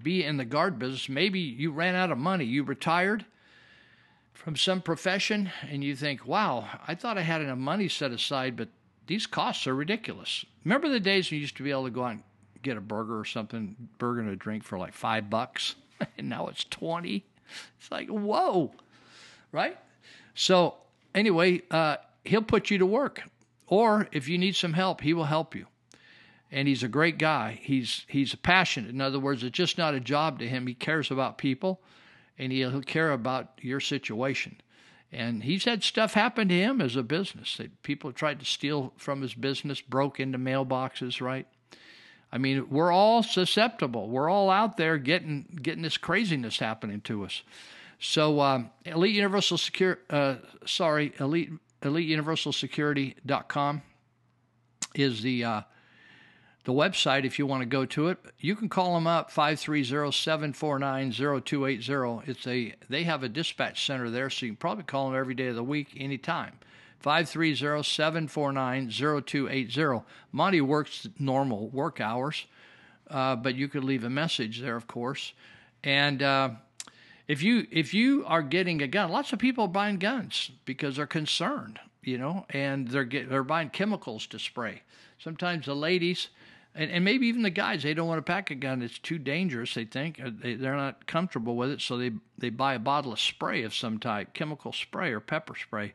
be 0.03 0.25
in 0.25 0.37
the 0.37 0.45
guard 0.45 0.79
business. 0.79 1.09
Maybe 1.09 1.41
you 1.41 1.71
ran 1.71 1.95
out 1.95 2.11
of 2.11 2.19
money, 2.19 2.45
you 2.45 2.65
retired 2.65 3.25
from 4.33 4.57
some 4.57 4.83
profession, 4.83 5.51
and 5.71 5.83
you 5.83 5.97
think, 5.97 6.27
wow, 6.27 6.69
I 6.87 6.95
thought 6.95 7.17
I 7.17 7.23
had 7.23 7.41
enough 7.41 7.57
money 7.57 7.89
set 7.89 8.11
aside, 8.11 8.57
but 8.57 8.69
these 9.07 9.27
costs 9.27 9.67
are 9.67 9.75
ridiculous. 9.75 10.45
Remember 10.65 10.89
the 10.89 11.01
days 11.01 11.31
when 11.31 11.37
you 11.37 11.43
used 11.43 11.57
to 11.57 11.63
be 11.63 11.71
able 11.71 11.85
to 11.85 11.91
go 11.91 12.05
out 12.05 12.13
and 12.13 12.23
get 12.63 12.77
a 12.77 12.81
burger 12.81 13.19
or 13.19 13.25
something, 13.25 13.77
burger 13.99 14.21
and 14.21 14.31
a 14.31 14.37
drink 14.37 14.65
for 14.65 14.79
like 14.79 14.93
five 14.93 15.31
bucks, 15.31 15.77
and 16.19 16.29
now 16.29 16.49
it's 16.49 16.65
20? 16.65 17.25
It's 17.79 17.91
like, 17.91 18.09
whoa, 18.09 18.73
right? 19.53 19.79
So, 20.35 20.75
anyway, 21.15 21.63
uh, 21.71 21.97
he'll 22.25 22.43
put 22.43 22.71
you 22.71 22.79
to 22.79 22.87
work. 22.87 23.23
Or 23.75 24.09
if 24.13 24.29
you 24.29 24.39
need 24.39 24.57
some 24.57 24.75
help, 24.75 25.01
he 25.01 25.13
will 25.13 25.25
help 25.25 25.55
you 25.55 25.67
and 26.55 26.69
he's 26.69 26.85
a 26.85 26.89
great 26.89 27.19
guy. 27.19 27.59
He's 27.63 28.07
he's 28.09 28.37
passionate. 28.37 28.91
In 28.91 29.01
other 29.01 29.19
words, 29.19 29.43
it's 29.43 29.57
just 29.57 29.77
not 29.77 29.95
a 29.95 30.01
job 30.01 30.39
to 30.39 30.49
him. 30.49 30.69
He 30.69 30.75
cares 30.75 31.11
about 31.11 31.37
people, 31.37 31.83
and 32.39 32.53
he'll 32.53 32.81
care 32.83 33.11
about 33.11 33.59
your 33.61 33.81
situation. 33.81 34.61
And 35.11 35.43
he's 35.43 35.65
had 35.65 35.83
stuff 35.83 36.15
happen 36.15 36.49
to 36.49 36.55
him 36.55 36.81
as 36.81 36.95
a 36.95 37.03
business. 37.03 37.61
People 37.83 38.13
tried 38.13 38.39
to 38.39 38.47
steal 38.47 38.93
from 38.97 39.21
his 39.21 39.35
business, 39.35 39.81
broke 39.81 40.21
into 40.21 40.39
mailboxes, 40.39 41.21
right? 41.21 41.47
I 42.33 42.39
mean, 42.39 42.69
we're 42.69 42.93
all 42.93 43.23
susceptible. 43.23 44.09
We're 44.09 44.31
all 44.31 44.49
out 44.49 44.77
there 44.77 44.97
getting 44.97 45.59
getting 45.61 45.83
this 45.83 45.99
craziness 45.99 46.61
happening 46.61 47.01
to 47.03 47.25
us. 47.25 47.43
So, 47.99 48.41
um, 48.41 48.71
Elite 48.85 49.15
Universal 49.15 49.59
Secure, 49.59 49.99
uh, 50.09 50.37
sorry, 50.67 51.15
Elite 51.19 51.51
EliteUniversalSecurity.com 51.85 53.83
is 54.95 55.23
the 55.23 55.45
uh, 55.45 55.63
the 56.65 56.73
website 56.73 57.25
if 57.25 57.39
you 57.39 57.47
want 57.47 57.61
to 57.61 57.67
go 57.67 57.85
to 57.85 58.09
it. 58.09 58.17
You 58.39 58.57
can 58.57 58.71
call 58.71 58.95
them 58.95 59.07
up 59.07 59.31
530-749-0280. 59.31 62.29
It's 62.29 62.47
a 62.47 62.75
they 62.89 63.03
have 63.05 63.23
a 63.23 63.29
dispatch 63.29 63.85
center 63.87 64.09
there, 64.09 64.31
so 64.31 64.47
you 64.47 64.53
can 64.53 64.57
probably 64.57 64.85
call 64.85 65.11
them 65.11 65.19
every 65.19 65.35
day 65.35 65.49
of 65.49 65.57
the 65.57 65.63
week, 65.63 65.89
anytime. 65.97 66.55
530-749-0280. 67.05 70.05
Monty 70.33 70.63
works 70.63 71.07
normal 71.19 71.69
work 71.69 72.01
hours, 72.01 72.47
uh, 73.11 73.37
but 73.37 73.57
you 73.57 73.69
could 73.69 73.85
leave 73.85 74.05
a 74.05 74.11
message 74.11 74.61
there, 74.61 74.77
of 74.77 74.87
course. 74.87 75.35
And 75.83 76.23
uh, 76.23 76.51
if 77.27 77.43
you 77.43 77.67
if 77.71 77.95
you 77.95 78.25
are 78.27 78.43
getting 78.43 78.83
a 78.83 78.87
gun, 78.87 79.11
lots 79.11 79.33
of 79.33 79.39
people 79.39 79.65
are 79.65 79.69
buying 79.69 79.99
guns 79.99 80.51
because 80.65 80.97
they're 80.97 81.07
concerned, 81.07 81.81
you 82.03 82.19
know, 82.19 82.47
and 82.51 82.89
they're 82.89 83.05
get, 83.05 83.31
they're 83.31 83.43
buying 83.43 83.71
chemicals 83.71 84.27
to 84.29 84.39
spray. 84.39 84.83
Sometimes 85.19 85.67
the 85.67 85.75
ladies 85.75 86.29
and, 86.75 86.91
and 86.91 87.05
maybe 87.05 87.27
even 87.29 87.43
the 87.43 87.51
guys 87.51 87.83
they 87.83 87.95
don't 87.95 88.09
want 88.09 88.19
to 88.19 88.33
pack 88.33 88.51
a 88.51 88.55
gun. 88.55 88.83
It's 88.83 88.99
too 88.99 89.19
dangerous 89.19 89.75
they 89.75 89.85
think. 89.85 90.21
Uh, 90.21 90.31
they, 90.33 90.55
they're 90.55 90.77
not 90.77 91.07
comfortable 91.07 91.57
with 91.57 91.71
it 91.71 91.81
so 91.81 91.97
they 91.97 92.13
they 92.37 92.51
buy 92.51 92.75
a 92.75 92.79
bottle 92.79 93.13
of 93.13 93.21
spray 93.21 93.63
of 93.63 93.75
some 93.75 93.99
type 93.99 94.35
chemical 94.35 94.73
spray 94.73 95.13
or 95.13 95.21
pepper 95.21 95.55
spray. 95.55 95.95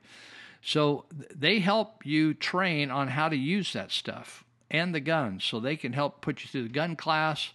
So 0.62 1.06
they 1.34 1.60
help 1.60 2.06
you 2.06 2.34
train 2.34 2.92
on 2.92 3.08
how 3.08 3.30
to 3.30 3.36
use 3.36 3.74
that 3.74 3.92
stuff 3.92 4.44
and 4.70 4.94
the 4.94 5.00
guns 5.00 5.44
so 5.44 5.60
they 5.60 5.78
can 5.78 5.94
help 5.94 6.22
put 6.22 6.44
you 6.44 6.50
through 6.50 6.64
the 6.64 6.70
gun 6.70 6.96
class 6.96 7.52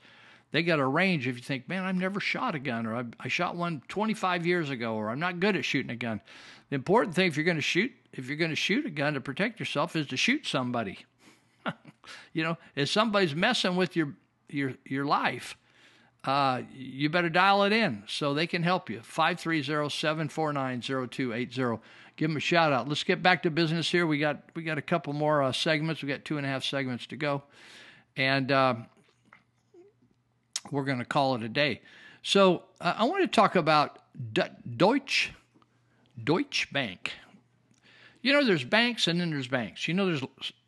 they 0.55 0.62
got 0.62 0.78
a 0.78 0.86
range 0.86 1.26
if 1.26 1.36
you 1.36 1.43
think 1.43 1.68
man 1.68 1.82
i've 1.82 1.97
never 1.97 2.20
shot 2.20 2.55
a 2.55 2.59
gun 2.59 2.86
or 2.86 2.97
I, 2.97 3.05
I 3.20 3.28
shot 3.28 3.56
one 3.56 3.82
25 3.89 4.47
years 4.47 4.70
ago 4.70 4.94
or 4.94 5.10
i'm 5.10 5.20
not 5.20 5.40
good 5.40 5.56
at 5.56 5.64
shooting 5.64 5.90
a 5.90 5.97
gun 5.97 6.20
the 6.70 6.76
important 6.76 7.14
thing 7.14 7.26
if 7.26 7.36
you're 7.36 7.44
going 7.44 7.56
to 7.56 7.62
shoot 7.62 7.93
if 8.12 8.28
you're 8.28 8.36
going 8.36 8.51
to 8.51 8.56
shoot 8.56 8.86
a 8.86 8.90
gun 8.90 9.14
to 9.14 9.20
protect 9.20 9.59
yourself 9.59 9.97
is 9.97 10.06
to 10.06 10.16
shoot 10.16 10.47
somebody 10.47 11.05
you 12.32 12.43
know, 12.43 12.56
if 12.74 12.89
somebody's 12.89 13.35
messing 13.35 13.76
with 13.76 13.94
your 13.97 14.14
your 14.48 14.72
your 14.85 15.05
life, 15.05 15.59
uh, 16.24 16.62
you 16.72 17.10
better 17.10 17.28
dial 17.28 17.64
it 17.64 17.72
in 17.72 18.05
so 18.06 18.32
they 18.35 18.47
can 18.47 18.62
help 18.62 18.89
you. 18.90 19.01
530-749-0280. 19.01 21.81
Give 22.16 22.31
them 22.31 22.36
a 22.36 22.40
shout 22.40 22.72
out. 22.72 22.89
Let's 22.89 23.02
get 23.02 23.24
back 23.24 23.43
to 23.43 23.51
business 23.51 23.90
here. 23.90 24.06
We 24.06 24.18
got 24.18 24.44
we 24.55 24.62
got 24.62 24.78
a 24.78 24.82
couple 24.82 25.12
more 25.12 25.43
uh, 25.43 25.51
segments. 25.52 26.01
We 26.02 26.09
got 26.09 26.24
two 26.24 26.39
and 26.39 26.47
a 26.47 26.48
half 26.48 26.62
segments 26.64 27.06
to 27.09 27.16
go, 27.16 27.43
and 28.16 28.52
uh, 28.52 28.76
we're 30.70 30.85
going 30.85 30.99
to 30.99 31.05
call 31.05 31.35
it 31.35 31.43
a 31.43 31.49
day. 31.49 31.81
So 32.23 32.62
uh, 32.81 32.95
I 32.99 33.05
want 33.05 33.23
to 33.23 33.28
talk 33.28 33.55
about 33.55 33.99
D- 34.32 34.43
Deutsche 34.77 35.32
Deutsche 36.23 36.73
Bank. 36.73 37.12
You 38.23 38.32
know, 38.32 38.45
there's 38.45 38.65
banks 38.65 39.07
and 39.07 39.20
then 39.20 39.31
there's 39.31 39.49
banks. 39.49 39.86
You 39.86 39.95
know, 39.95 40.07
there's 40.07 40.23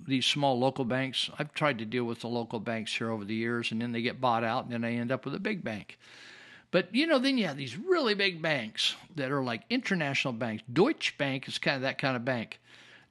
these 0.07 0.27
small 0.27 0.59
local 0.59 0.85
banks. 0.85 1.31
I've 1.39 1.55
tried 1.55 1.79
to 1.79 1.87
deal 1.87 2.05
with 2.05 2.21
the 2.21 2.29
local 2.29 2.61
banks 2.61 2.95
here 2.95 3.11
over 3.11 3.25
the 3.25 3.35
years, 3.35 3.73
and 3.73 3.81
then 3.81 3.93
they 3.93 4.03
get 4.03 4.21
bought 4.21 4.45
out, 4.45 4.65
and 4.65 4.73
then 4.73 4.83
they 4.83 4.97
end 4.97 5.11
up 5.11 5.25
with 5.25 5.35
a 5.35 5.41
big 5.41 5.65
bank. 5.65 5.99
But 6.71 6.95
you 6.95 7.07
know, 7.07 7.19
then 7.19 7.39
you 7.39 7.47
have 7.47 7.57
these 7.57 7.79
really 7.79 8.15
big 8.15 8.43
banks 8.43 8.95
that 9.15 9.33
are 9.33 9.43
like 9.43 9.63
international 9.71 10.35
banks. 10.35 10.65
Deutsche 10.71 11.17
Bank 11.17 11.49
is 11.49 11.59
kind 11.59 11.77
of 11.77 11.83
that 11.83 11.99
kind 11.99 12.17
of 12.17 12.25
bank. 12.25 12.61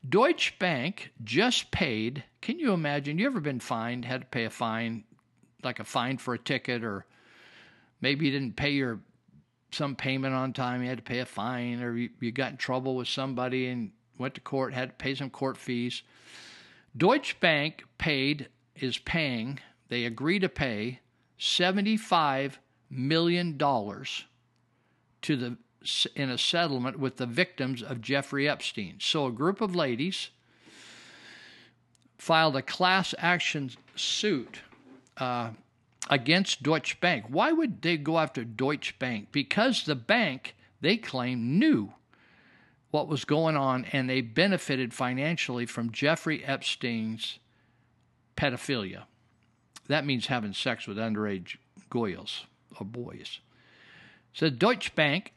Deutsche 0.07 0.59
Bank 0.59 1.11
just 1.23 1.71
paid. 1.71 2.23
Can 2.41 2.59
you 2.59 2.73
imagine? 2.73 3.17
You 3.17 3.25
ever 3.25 3.39
been 3.39 3.59
fined? 3.59 4.05
Had 4.05 4.21
to 4.21 4.27
pay 4.27 4.45
a 4.45 4.51
fine, 4.51 5.03
like 5.65 5.79
a 5.79 5.83
fine 5.83 6.17
for 6.17 6.33
a 6.33 6.39
ticket, 6.39 6.83
or 6.83 7.05
maybe 8.01 8.25
you 8.25 8.31
didn't 8.31 8.55
pay 8.55 8.71
your 8.71 8.99
some 9.71 9.95
payment 9.95 10.33
on 10.33 10.53
time. 10.53 10.81
You 10.81 10.89
had 10.89 10.99
to 10.99 11.03
pay 11.03 11.19
a 11.19 11.25
fine, 11.25 11.81
or 11.81 11.97
you, 11.97 12.09
you 12.21 12.31
got 12.31 12.51
in 12.51 12.57
trouble 12.57 12.95
with 12.95 13.07
somebody 13.07 13.67
and 13.67 13.91
went 14.17 14.35
to 14.35 14.41
court, 14.41 14.73
had 14.73 14.89
to 14.89 14.95
pay 14.95 15.15
some 15.15 15.29
court 15.29 15.57
fees. 15.57 16.03
Deutsche 16.95 17.39
Bank 17.41 17.83
paid, 17.97 18.47
is 18.75 18.97
paying, 18.97 19.59
they 19.89 20.05
agree 20.05 20.39
to 20.39 20.47
pay 20.47 21.01
$75 21.39 22.53
million 22.89 23.57
to 23.57 25.35
the 25.35 25.57
in 26.15 26.31
a 26.31 26.37
settlement 26.37 26.97
with 26.97 27.17
the 27.17 27.25
victims 27.27 27.83
of 27.83 28.01
Jeffrey 28.01 28.49
Epstein. 28.49 28.95
So 28.99 29.27
a 29.27 29.31
group 29.31 29.61
of 29.61 29.75
ladies 29.75 30.29
filed 32.17 32.55
a 32.55 32.61
class 32.61 33.13
action 33.19 33.69
suit 33.95 34.61
uh, 35.17 35.51
against 36.09 36.63
Deutsche 36.63 36.99
Bank. 36.99 37.25
Why 37.29 37.51
would 37.51 37.81
they 37.81 37.97
go 37.97 38.17
after 38.19 38.43
Deutsche 38.43 38.97
Bank? 38.99 39.29
Because 39.31 39.83
the 39.83 39.95
bank, 39.95 40.55
they 40.81 40.97
claim, 40.97 41.59
knew 41.59 41.93
what 42.91 43.07
was 43.07 43.25
going 43.25 43.57
on, 43.57 43.85
and 43.91 44.09
they 44.09 44.21
benefited 44.21 44.93
financially 44.93 45.65
from 45.65 45.91
Jeffrey 45.91 46.43
Epstein's 46.45 47.39
pedophilia. 48.37 49.03
That 49.87 50.05
means 50.05 50.27
having 50.27 50.53
sex 50.53 50.87
with 50.87 50.97
underage 50.97 51.57
girls 51.89 52.45
or 52.79 52.85
boys. 52.85 53.39
So 54.33 54.49
Deutsche 54.49 54.93
Bank 54.95 55.33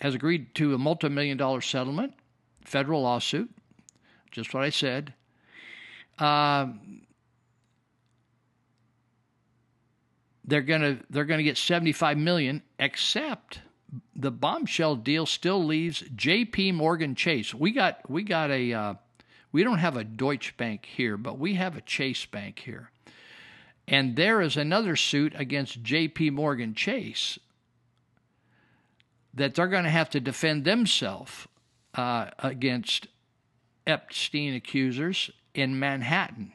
has 0.00 0.14
agreed 0.14 0.54
to 0.56 0.74
a 0.74 0.78
multi-million 0.78 1.36
dollar 1.36 1.60
settlement, 1.60 2.14
federal 2.64 3.02
lawsuit, 3.02 3.50
just 4.30 4.52
what 4.54 4.64
I 4.64 4.70
said. 4.70 5.14
Um, 6.18 7.02
they're 10.44 10.62
gonna 10.62 10.98
they're 11.10 11.24
gonna 11.24 11.42
get 11.42 11.56
75 11.56 12.18
million, 12.18 12.62
except 12.78 13.60
the 14.16 14.30
bombshell 14.30 14.96
deal 14.96 15.26
still 15.26 15.64
leaves 15.64 16.02
J.P. 16.14 16.72
Morgan 16.72 17.14
Chase. 17.14 17.54
We 17.54 17.72
got 17.72 18.08
we 18.10 18.22
got 18.22 18.50
a 18.50 18.72
uh, 18.72 18.94
we 19.52 19.64
don't 19.64 19.78
have 19.78 19.96
a 19.96 20.04
Deutsche 20.04 20.56
Bank 20.56 20.86
here, 20.86 21.16
but 21.16 21.38
we 21.38 21.54
have 21.54 21.76
a 21.76 21.82
Chase 21.82 22.24
Bank 22.26 22.58
here, 22.60 22.90
and 23.86 24.16
there 24.16 24.40
is 24.40 24.56
another 24.56 24.96
suit 24.96 25.32
against 25.36 25.82
J.P. 25.82 26.30
Morgan 26.30 26.74
Chase 26.74 27.38
that 29.34 29.54
they're 29.54 29.68
going 29.68 29.84
to 29.84 29.90
have 29.90 30.10
to 30.10 30.20
defend 30.20 30.64
themselves 30.64 31.46
uh, 31.94 32.30
against 32.38 33.06
Epstein 33.86 34.54
accusers 34.54 35.30
in 35.54 35.78
Manhattan. 35.78 36.52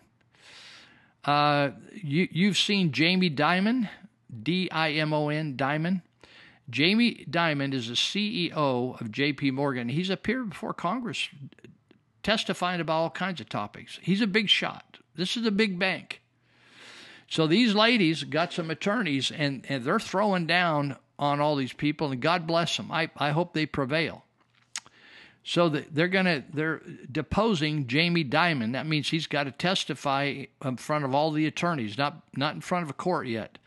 Uh, 1.27 1.71
you, 1.93 2.27
you've 2.31 2.57
seen 2.57 2.93
Jamie 2.93 3.29
Dimon, 3.29 3.89
D 4.43 4.71
I 4.71 4.91
M 4.93 5.13
O 5.13 5.27
N, 5.27 5.55
Dimon. 5.57 6.01
Jamie 6.69 7.25
Dimon 7.29 7.73
is 7.73 7.89
the 7.89 7.93
CEO 7.93 8.99
of 8.99 9.09
JP 9.09 9.53
Morgan. 9.53 9.89
He's 9.89 10.09
appeared 10.09 10.49
before 10.49 10.73
Congress 10.73 11.29
testifying 12.23 12.81
about 12.81 12.93
all 12.93 13.09
kinds 13.09 13.39
of 13.39 13.47
topics. 13.47 13.99
He's 14.01 14.21
a 14.21 14.27
big 14.27 14.49
shot. 14.49 14.99
This 15.15 15.37
is 15.37 15.45
a 15.45 15.51
big 15.51 15.77
bank. 15.79 16.21
So 17.29 17.47
these 17.47 17.73
ladies 17.73 18.23
got 18.23 18.53
some 18.53 18.69
attorneys 18.69 19.31
and, 19.31 19.65
and 19.67 19.83
they're 19.83 19.99
throwing 19.99 20.45
down 20.45 20.97
on 21.19 21.39
all 21.41 21.55
these 21.55 21.73
people, 21.73 22.11
and 22.11 22.21
God 22.21 22.45
bless 22.45 22.77
them. 22.77 22.91
I, 22.91 23.09
I 23.17 23.31
hope 23.31 23.53
they 23.53 23.65
prevail. 23.65 24.23
So 25.47 25.69
they're 25.69 26.09
gonna 26.09 26.43
they're 26.53 26.81
deposing 27.09 27.87
Jamie 27.87 28.25
Dimon. 28.25 28.73
That 28.73 28.85
means 28.85 29.07
he's 29.07 29.27
got 29.27 29.45
to 29.45 29.51
testify 29.51 30.43
in 30.61 30.75
front 30.75 31.05
of 31.05 31.15
all 31.15 31.31
the 31.31 31.47
attorneys, 31.47 31.97
not 31.97 32.21
not 32.35 32.55
in 32.55 32.59
front 32.59 32.83
of 32.83 32.89
a 32.89 32.93
court 32.93 33.27
yet. 33.27 33.57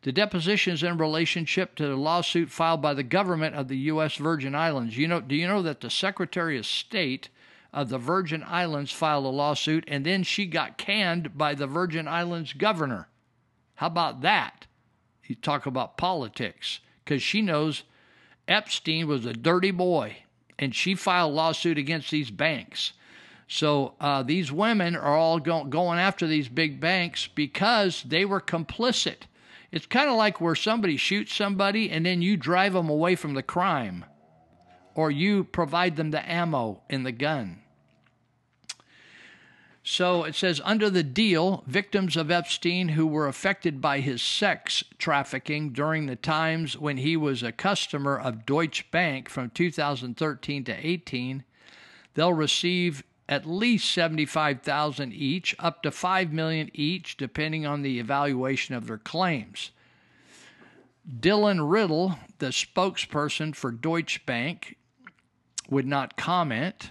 The 0.00 0.12
deposition 0.12 0.72
is 0.72 0.82
in 0.82 0.96
relationship 0.96 1.74
to 1.74 1.88
the 1.88 1.96
lawsuit 1.96 2.50
filed 2.50 2.80
by 2.80 2.94
the 2.94 3.02
government 3.02 3.54
of 3.54 3.68
the 3.68 3.76
U.S. 3.76 4.16
Virgin 4.16 4.54
Islands. 4.54 4.96
You 4.96 5.08
know, 5.08 5.20
do 5.20 5.36
you 5.36 5.46
know 5.46 5.60
that 5.60 5.82
the 5.82 5.90
Secretary 5.90 6.56
of 6.56 6.64
State 6.64 7.28
of 7.70 7.90
the 7.90 7.98
Virgin 7.98 8.42
Islands 8.42 8.90
filed 8.90 9.26
a 9.26 9.28
lawsuit, 9.28 9.84
and 9.86 10.06
then 10.06 10.22
she 10.22 10.46
got 10.46 10.78
canned 10.78 11.36
by 11.36 11.54
the 11.54 11.66
Virgin 11.66 12.08
Islands 12.08 12.54
governor? 12.54 13.08
How 13.74 13.88
about 13.88 14.22
that? 14.22 14.66
You 15.26 15.34
talk 15.34 15.66
about 15.66 15.98
politics 15.98 16.80
because 17.04 17.22
she 17.22 17.42
knows 17.42 17.82
Epstein 18.48 19.06
was 19.06 19.26
a 19.26 19.34
dirty 19.34 19.70
boy 19.70 20.16
and 20.58 20.74
she 20.74 20.94
filed 20.94 21.32
a 21.32 21.34
lawsuit 21.34 21.78
against 21.78 22.10
these 22.10 22.30
banks. 22.30 22.92
So 23.48 23.94
uh, 24.00 24.22
these 24.22 24.50
women 24.50 24.96
are 24.96 25.16
all 25.16 25.38
go- 25.38 25.64
going 25.64 25.98
after 25.98 26.26
these 26.26 26.48
big 26.48 26.80
banks 26.80 27.28
because 27.28 28.02
they 28.02 28.24
were 28.24 28.40
complicit. 28.40 29.22
It's 29.70 29.86
kind 29.86 30.08
of 30.08 30.16
like 30.16 30.40
where 30.40 30.54
somebody 30.54 30.96
shoots 30.96 31.34
somebody 31.34 31.90
and 31.90 32.06
then 32.06 32.22
you 32.22 32.36
drive 32.36 32.72
them 32.72 32.88
away 32.88 33.14
from 33.14 33.34
the 33.34 33.42
crime, 33.42 34.04
or 34.94 35.10
you 35.10 35.44
provide 35.44 35.96
them 35.96 36.10
the 36.10 36.30
ammo 36.30 36.82
in 36.88 37.02
the 37.02 37.12
gun. 37.12 37.60
So 39.88 40.24
it 40.24 40.34
says 40.34 40.60
under 40.64 40.90
the 40.90 41.04
deal, 41.04 41.62
victims 41.68 42.16
of 42.16 42.28
Epstein 42.28 42.88
who 42.88 43.06
were 43.06 43.28
affected 43.28 43.80
by 43.80 44.00
his 44.00 44.20
sex 44.20 44.82
trafficking 44.98 45.70
during 45.70 46.06
the 46.06 46.16
times 46.16 46.76
when 46.76 46.96
he 46.96 47.16
was 47.16 47.44
a 47.44 47.52
customer 47.52 48.18
of 48.18 48.44
Deutsche 48.44 48.90
Bank 48.90 49.28
from 49.28 49.50
2013 49.50 50.64
to 50.64 50.72
18, 50.72 51.44
they'll 52.14 52.32
receive 52.32 53.04
at 53.28 53.46
least 53.46 53.88
75,000 53.92 55.12
each, 55.12 55.54
up 55.60 55.84
to 55.84 55.92
5 55.92 56.32
million 56.32 56.68
each 56.74 57.16
depending 57.16 57.64
on 57.64 57.82
the 57.82 58.00
evaluation 58.00 58.74
of 58.74 58.88
their 58.88 58.98
claims. 58.98 59.70
Dylan 61.08 61.70
Riddle, 61.70 62.18
the 62.38 62.46
spokesperson 62.46 63.54
for 63.54 63.70
Deutsche 63.70 64.26
Bank, 64.26 64.78
would 65.70 65.86
not 65.86 66.16
comment. 66.16 66.90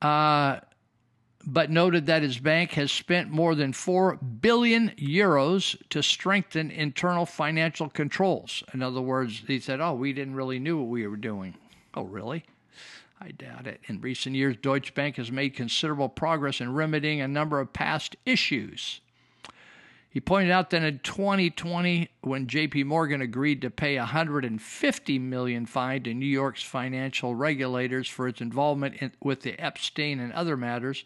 Uh, 0.00 0.60
but 1.46 1.70
noted 1.70 2.06
that 2.06 2.22
his 2.22 2.38
bank 2.38 2.72
has 2.72 2.92
spent 2.92 3.30
more 3.30 3.54
than 3.54 3.72
4 3.72 4.16
billion 4.16 4.90
euros 4.90 5.76
to 5.90 6.02
strengthen 6.02 6.70
internal 6.70 7.26
financial 7.26 7.88
controls. 7.88 8.62
In 8.72 8.82
other 8.82 9.00
words, 9.00 9.42
he 9.46 9.58
said, 9.58 9.80
"Oh, 9.80 9.94
we 9.94 10.12
didn't 10.12 10.34
really 10.34 10.58
knew 10.58 10.78
what 10.78 10.88
we 10.88 11.06
were 11.06 11.16
doing." 11.16 11.54
Oh, 11.94 12.04
really? 12.04 12.44
I 13.20 13.30
doubt 13.30 13.66
it. 13.66 13.80
In 13.86 14.00
recent 14.00 14.34
years, 14.34 14.56
Deutsche 14.56 14.94
Bank 14.94 15.16
has 15.16 15.30
made 15.30 15.54
considerable 15.54 16.08
progress 16.08 16.60
in 16.60 16.74
remedying 16.74 17.20
a 17.20 17.28
number 17.28 17.60
of 17.60 17.72
past 17.72 18.16
issues. 18.26 19.00
He 20.10 20.20
pointed 20.20 20.50
out 20.50 20.70
that 20.70 20.82
in 20.82 20.98
2020, 20.98 22.10
when 22.20 22.46
JP 22.46 22.84
Morgan 22.84 23.22
agreed 23.22 23.62
to 23.62 23.70
pay 23.70 23.96
a 23.96 24.00
150 24.00 25.18
million 25.18 25.64
fine 25.64 26.02
to 26.02 26.12
New 26.12 26.26
York's 26.26 26.62
financial 26.62 27.34
regulators 27.34 28.08
for 28.08 28.28
its 28.28 28.40
involvement 28.40 28.96
in, 28.96 29.12
with 29.22 29.40
the 29.40 29.58
Epstein 29.58 30.20
and 30.20 30.32
other 30.32 30.56
matters, 30.56 31.04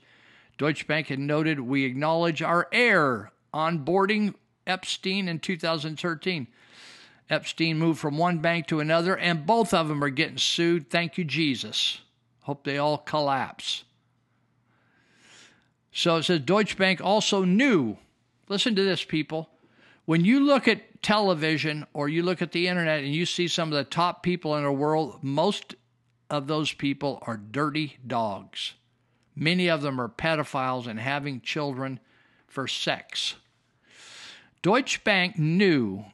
Deutsche 0.59 0.87
Bank 0.87 1.09
had 1.09 1.19
noted, 1.19 1.61
We 1.61 1.85
acknowledge 1.85 2.43
our 2.43 2.69
error 2.73 3.33
onboarding 3.53 4.35
Epstein 4.67 5.29
in 5.29 5.39
2013. 5.39 6.47
Epstein 7.29 7.79
moved 7.79 7.99
from 7.99 8.19
one 8.19 8.39
bank 8.39 8.67
to 8.69 8.81
another, 8.81 9.17
and 9.17 9.47
both 9.47 9.75
of 9.75 9.89
them 9.89 10.03
are 10.03 10.11
getting 10.11 10.39
sued. 10.39 10.91
Thank 10.91 11.19
you, 11.19 11.25
Jesus. 11.25 12.01
Hope 12.43 12.65
they 12.65 12.79
all 12.79 12.99
collapse. 12.99 13.85
So 15.93 16.17
it 16.17 16.25
says 16.25 16.41
Deutsche 16.41 16.77
Bank 16.77 17.01
also 17.03 17.45
knew. 17.45 17.97
Listen 18.49 18.77
to 18.77 18.85
this, 18.85 19.03
people. 19.03 19.49
When 20.05 20.25
you 20.25 20.41
look 20.41 20.69
at 20.69 21.03
television 21.03 21.87
or 21.93 22.09
you 22.09 22.23
look 22.23 22.41
at 22.43 22.53
the 22.53 22.69
internet 22.69 23.03
and 23.03 23.13
you 23.13 23.27
see 23.27 23.49
some 23.49 23.73
of 23.73 23.77
the 23.77 23.85
top 23.85 24.23
people 24.23 24.57
in 24.57 24.63
the 24.63 24.71
world, 24.71 25.19
most 25.23 25.75
of 26.31 26.47
those 26.47 26.73
people 26.73 27.19
are 27.27 27.37
dirty 27.37 27.97
dogs. 28.07 28.75
Many 29.37 29.69
of 29.69 29.83
them 29.83 30.01
are 30.01 30.09
pedophiles 30.09 30.87
and 30.87 30.99
having 30.99 31.43
children 31.43 32.01
for 32.47 32.67
sex. 32.67 33.35
Deutsche 34.63 35.05
Bank 35.05 35.39
knew 35.39 36.07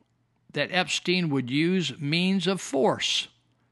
that 0.53 0.73
Epstein 0.73 1.31
would 1.31 1.49
use 1.49 1.99
means 1.99 2.47
of 2.47 2.61
force. 2.61 3.29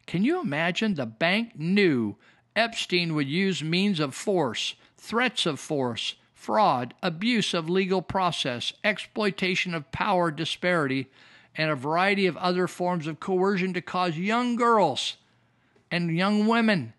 Can 0.06 0.24
you 0.24 0.40
imagine? 0.40 0.94
The 0.94 1.04
bank 1.04 1.58
knew 1.58 2.16
Epstein 2.54 3.14
would 3.14 3.28
use 3.28 3.62
means 3.62 4.00
of 4.00 4.14
force, 4.14 4.74
threats 4.96 5.46
of 5.46 5.58
force, 5.60 6.14
fraud, 6.32 6.94
abuse 7.02 7.52
of 7.52 7.68
legal 7.68 8.00
process, 8.00 8.72
exploitation 8.82 9.74
of 9.74 9.92
power 9.92 10.30
disparity, 10.30 11.10
and 11.56 11.70
a 11.70 11.76
variety 11.76 12.26
of 12.26 12.36
other 12.38 12.66
forms 12.66 13.06
of 13.06 13.20
coercion 13.20 13.74
to 13.74 13.82
cause 13.82 14.16
young 14.16 14.56
girls 14.56 15.16
and 15.90 16.16
young 16.16 16.46
women 16.46 16.94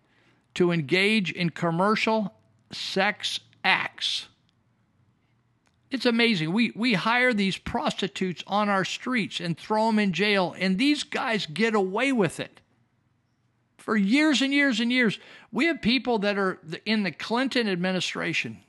to 0.53 0.71
engage 0.71 1.31
in 1.31 1.49
commercial 1.49 2.33
sex 2.71 3.39
acts. 3.63 4.27
It's 5.89 6.05
amazing. 6.05 6.53
We 6.53 6.71
we 6.75 6.93
hire 6.93 7.33
these 7.33 7.57
prostitutes 7.57 8.43
on 8.47 8.69
our 8.69 8.85
streets 8.85 9.39
and 9.39 9.57
throw 9.57 9.87
them 9.87 9.99
in 9.99 10.13
jail, 10.13 10.55
and 10.57 10.77
these 10.77 11.03
guys 11.03 11.45
get 11.45 11.75
away 11.75 12.11
with 12.13 12.39
it 12.39 12.61
for 13.77 13.97
years 13.97 14.41
and 14.41 14.53
years 14.53 14.79
and 14.79 14.91
years. 14.91 15.19
We 15.51 15.65
have 15.65 15.81
people 15.81 16.19
that 16.19 16.37
are 16.37 16.59
in 16.85 17.03
the 17.03 17.11
Clinton 17.11 17.67
administration 17.67 18.59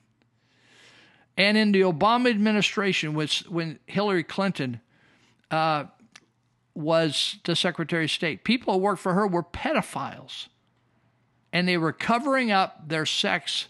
and 1.36 1.56
in 1.56 1.72
the 1.72 1.82
Obama 1.82 2.28
administration, 2.30 3.14
which 3.14 3.44
when 3.48 3.78
Hillary 3.86 4.24
Clinton 4.24 4.80
uh, 5.50 5.84
was 6.74 7.36
the 7.44 7.54
Secretary 7.54 8.04
of 8.04 8.10
State, 8.10 8.44
people 8.44 8.74
who 8.74 8.80
worked 8.80 9.00
for 9.00 9.14
her 9.14 9.26
were 9.26 9.42
pedophiles, 9.42 10.48
and 11.52 11.68
they 11.68 11.76
were 11.76 11.92
covering 11.92 12.50
up 12.50 12.88
their 12.88 13.06
sex 13.06 13.68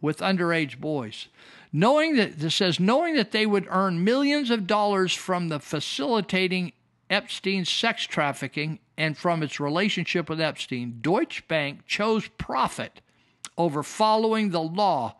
with 0.00 0.18
underage 0.18 0.78
boys. 0.78 1.28
Knowing 1.72 2.16
that 2.16 2.38
this 2.38 2.54
says 2.54 2.80
knowing 2.80 3.16
that 3.16 3.32
they 3.32 3.46
would 3.46 3.66
earn 3.68 4.02
millions 4.04 4.50
of 4.50 4.66
dollars 4.66 5.12
from 5.12 5.48
the 5.48 5.60
facilitating 5.60 6.72
Epstein's 7.10 7.70
sex 7.70 8.04
trafficking 8.04 8.78
and 8.96 9.16
from 9.16 9.42
its 9.42 9.60
relationship 9.60 10.28
with 10.28 10.40
Epstein, 10.40 10.98
Deutsche 11.00 11.46
Bank 11.48 11.86
chose 11.86 12.28
profit 12.38 13.00
over 13.58 13.82
following 13.82 14.50
the 14.50 14.62
law, 14.62 15.16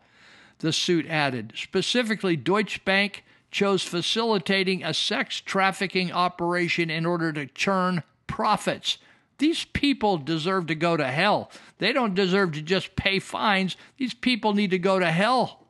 the 0.59 0.73
suit 0.73 1.05
added. 1.07 1.53
Specifically, 1.55 2.35
Deutsche 2.35 2.83
Bank 2.83 3.23
chose 3.51 3.83
facilitating 3.83 4.83
a 4.83 4.93
sex 4.93 5.39
trafficking 5.39 6.11
operation 6.11 6.89
in 6.89 7.05
order 7.05 7.31
to 7.33 7.45
churn 7.45 8.03
profits. 8.27 8.97
These 9.37 9.65
people 9.65 10.17
deserve 10.17 10.67
to 10.67 10.75
go 10.75 10.97
to 10.97 11.07
hell. 11.07 11.51
They 11.77 11.93
don't 11.93 12.15
deserve 12.15 12.53
to 12.53 12.61
just 12.61 12.95
pay 12.95 13.19
fines. 13.19 13.77
These 13.97 14.13
people 14.13 14.53
need 14.53 14.71
to 14.71 14.79
go 14.79 14.99
to 14.99 15.11
hell. 15.11 15.67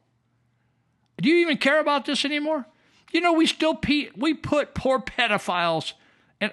Do 1.22 1.30
you 1.30 1.38
even 1.38 1.58
care 1.58 1.80
about 1.80 2.06
this 2.06 2.24
anymore? 2.24 2.66
You 3.12 3.22
know, 3.22 3.34
we 3.34 3.46
still 3.46 3.76
pe- 3.76 4.10
we 4.16 4.34
put 4.34 4.74
poor 4.74 5.00
pedophiles 5.00 5.94
in, 6.40 6.52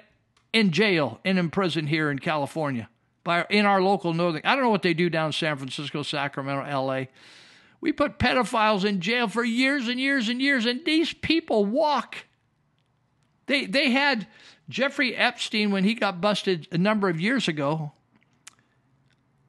in 0.53 0.71
jail 0.71 1.21
and 1.25 1.39
in 1.39 1.51
prison 1.51 1.87
here 1.87 2.11
in 2.11 2.19
California 2.19 2.89
by 3.23 3.47
in 3.51 3.67
our 3.67 3.83
local 3.83 4.13
northern. 4.13 4.43
I 4.45 4.55
don't 4.55 4.65
know 4.65 4.71
what 4.71 4.83
they 4.83 4.95
do 4.95 5.11
down 5.11 5.33
San 5.33 5.57
Francisco, 5.57 6.03
Sacramento, 6.03 6.65
L.A. 6.65 7.09
We 7.81 7.93
put 7.93 8.19
pedophiles 8.19 8.85
in 8.85 9.01
jail 9.01 9.29
for 9.29 9.45
years 9.45 9.89
and 9.89 10.01
years 10.01 10.29
and 10.29 10.41
years, 10.41 10.65
and 10.65 10.85
these 10.85 11.13
people 11.13 11.65
walk 11.65 12.17
They 13.47 13.67
they 13.67 13.91
had 13.91 14.27
Jeffrey 14.69 15.15
Epstein 15.15 15.71
when 15.71 15.85
he 15.85 15.95
got 15.95 16.21
busted 16.21 16.69
a 16.73 16.79
number 16.79 17.09
of 17.09 17.21
years 17.21 17.49
ago 17.49 17.93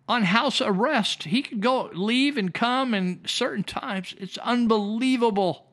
on 0.07 0.23
house 0.23 0.61
arrest. 0.61 1.23
He 1.23 1.41
could 1.41 1.61
go 1.61 1.89
leave 1.93 2.37
and 2.37 2.53
come 2.53 2.93
in 2.93 3.21
certain 3.25 3.63
times. 3.63 4.13
It's 4.19 4.37
unbelievable. 4.39 5.65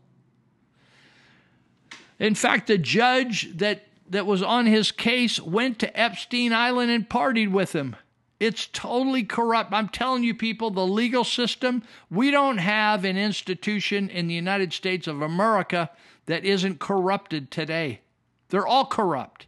In 2.19 2.35
fact, 2.35 2.69
the 2.69 2.79
judge 2.79 3.57
that 3.57 3.87
that 4.09 4.27
was 4.27 4.43
on 4.43 4.67
his 4.67 4.93
case 4.93 5.41
went 5.41 5.79
to 5.79 5.99
Epstein 5.99 6.53
Island 6.53 6.91
and 6.91 7.09
partied 7.09 7.51
with 7.51 7.75
him. 7.75 7.97
It's 8.39 8.67
totally 8.67 9.23
corrupt. 9.23 9.73
I'm 9.73 9.89
telling 9.89 10.23
you, 10.23 10.35
people, 10.35 10.71
the 10.71 10.87
legal 10.87 11.25
system, 11.25 11.83
we 12.11 12.31
don't 12.31 12.59
have 12.59 13.05
an 13.05 13.17
institution 13.17 14.11
in 14.11 14.27
the 14.27 14.35
United 14.35 14.73
States 14.73 15.07
of 15.07 15.23
America 15.23 15.91
that 16.27 16.45
isn't 16.45 16.79
corrupted 16.79 17.51
today. 17.51 18.02
They're 18.53 18.67
all 18.67 18.85
corrupt. 18.85 19.47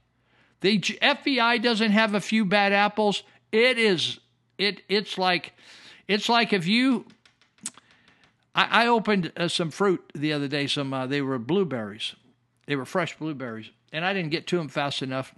The 0.63 0.79
FBI 0.79 1.63
doesn't 1.63 1.91
have 1.91 2.15
a 2.15 2.23
few 2.23 2.47
bad 2.47 2.73
apples. 2.73 3.23
It 3.53 3.79
is 3.79 4.19
it 4.57 4.81
it's 4.89 5.19
like 5.19 5.53
it's 6.09 6.31
like 6.31 6.55
if 6.55 6.67
you 6.67 7.05
I, 8.55 8.85
I 8.85 8.87
opened 8.87 9.31
uh, 9.37 9.49
some 9.49 9.71
fruit 9.71 10.03
the 10.15 10.33
other 10.33 10.49
day. 10.49 10.67
Some 10.67 10.95
uh, 10.95 11.07
they 11.07 11.21
were 11.21 11.39
blueberries. 11.39 12.15
They 12.67 12.77
were 12.77 12.87
fresh 12.87 13.15
blueberries, 13.19 13.71
and 13.93 14.07
I 14.07 14.15
didn't 14.15 14.31
get 14.31 14.47
to 14.49 14.57
them 14.57 14.69
fast 14.69 15.03
enough. 15.03 15.35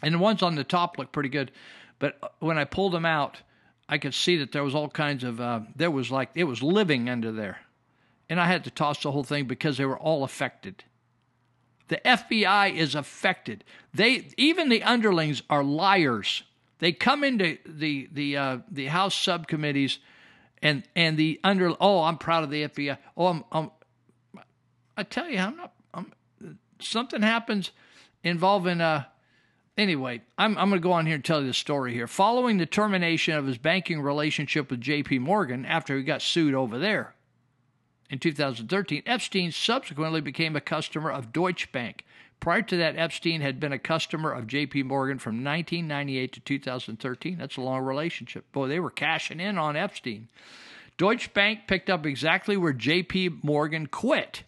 And 0.00 0.14
the 0.14 0.18
ones 0.18 0.40
on 0.40 0.54
the 0.54 0.62
top 0.62 0.96
looked 0.96 1.10
pretty 1.10 1.30
good, 1.30 1.50
but 1.98 2.16
uh, 2.22 2.28
when 2.38 2.58
I 2.58 2.64
pulled 2.64 2.92
them 2.92 3.04
out, 3.04 3.42
I 3.88 3.98
could 3.98 4.14
see 4.14 4.36
that 4.36 4.52
there 4.52 4.62
was 4.62 4.76
all 4.76 4.88
kinds 4.88 5.24
of 5.24 5.40
uh, 5.40 5.62
there 5.74 5.90
was 5.90 6.12
like 6.12 6.30
it 6.36 6.44
was 6.44 6.62
living 6.62 7.08
under 7.08 7.32
there, 7.32 7.58
and 8.30 8.38
I 8.38 8.46
had 8.46 8.62
to 8.64 8.70
toss 8.70 9.02
the 9.02 9.10
whole 9.10 9.24
thing 9.24 9.46
because 9.46 9.78
they 9.78 9.84
were 9.84 9.98
all 9.98 10.22
affected. 10.22 10.84
The 11.88 12.00
FBI 12.04 12.74
is 12.74 12.94
affected. 12.94 13.64
They 13.92 14.28
even 14.36 14.68
the 14.68 14.82
underlings 14.82 15.42
are 15.50 15.62
liars. 15.62 16.42
They 16.78 16.92
come 16.92 17.24
into 17.24 17.58
the 17.66 18.08
the 18.12 18.36
uh, 18.36 18.58
the 18.70 18.86
House 18.86 19.14
subcommittees, 19.14 19.98
and 20.62 20.82
and 20.96 21.16
the 21.16 21.40
under. 21.44 21.74
Oh, 21.80 22.02
I'm 22.02 22.18
proud 22.18 22.44
of 22.44 22.50
the 22.50 22.68
FBI. 22.68 22.98
Oh, 23.16 23.26
I'm. 23.26 23.44
I'm 23.52 23.70
I 24.96 25.02
tell 25.02 25.28
you, 25.28 25.38
I'm 25.38 25.56
not. 25.56 25.72
I'm, 25.92 26.12
something 26.80 27.22
happens 27.22 27.70
involving. 28.22 28.80
Uh, 28.80 29.04
anyway, 29.76 30.22
I'm 30.38 30.56
I'm 30.56 30.70
going 30.70 30.80
to 30.80 30.86
go 30.86 30.92
on 30.92 31.06
here 31.06 31.16
and 31.16 31.24
tell 31.24 31.40
you 31.40 31.48
the 31.48 31.54
story 31.54 31.92
here. 31.92 32.06
Following 32.06 32.58
the 32.58 32.66
termination 32.66 33.34
of 33.34 33.46
his 33.46 33.58
banking 33.58 34.00
relationship 34.00 34.70
with 34.70 34.80
J.P. 34.80 35.18
Morgan 35.18 35.66
after 35.66 35.96
he 35.96 36.02
got 36.02 36.22
sued 36.22 36.54
over 36.54 36.78
there, 36.78 37.14
in 38.10 38.18
2013, 38.18 39.02
Epstein 39.06 39.50
subsequently 39.50 40.20
became 40.20 40.56
a 40.56 40.60
customer 40.60 41.10
of 41.10 41.32
Deutsche 41.32 41.72
Bank. 41.72 42.04
Prior 42.40 42.62
to 42.62 42.76
that, 42.76 42.98
Epstein 42.98 43.40
had 43.40 43.58
been 43.58 43.72
a 43.72 43.78
customer 43.78 44.30
of 44.30 44.46
JP 44.46 44.84
Morgan 44.84 45.18
from 45.18 45.42
1998 45.42 46.32
to 46.34 46.40
2013. 46.40 47.38
That's 47.38 47.56
a 47.56 47.62
long 47.62 47.82
relationship. 47.82 48.50
Boy, 48.52 48.68
they 48.68 48.80
were 48.80 48.90
cashing 48.90 49.40
in 49.40 49.56
on 49.56 49.76
Epstein. 49.76 50.28
Deutsche 50.98 51.32
Bank 51.32 51.60
picked 51.66 51.88
up 51.88 52.04
exactly 52.04 52.56
where 52.56 52.74
JP 52.74 53.42
Morgan 53.42 53.86
quit 53.86 54.44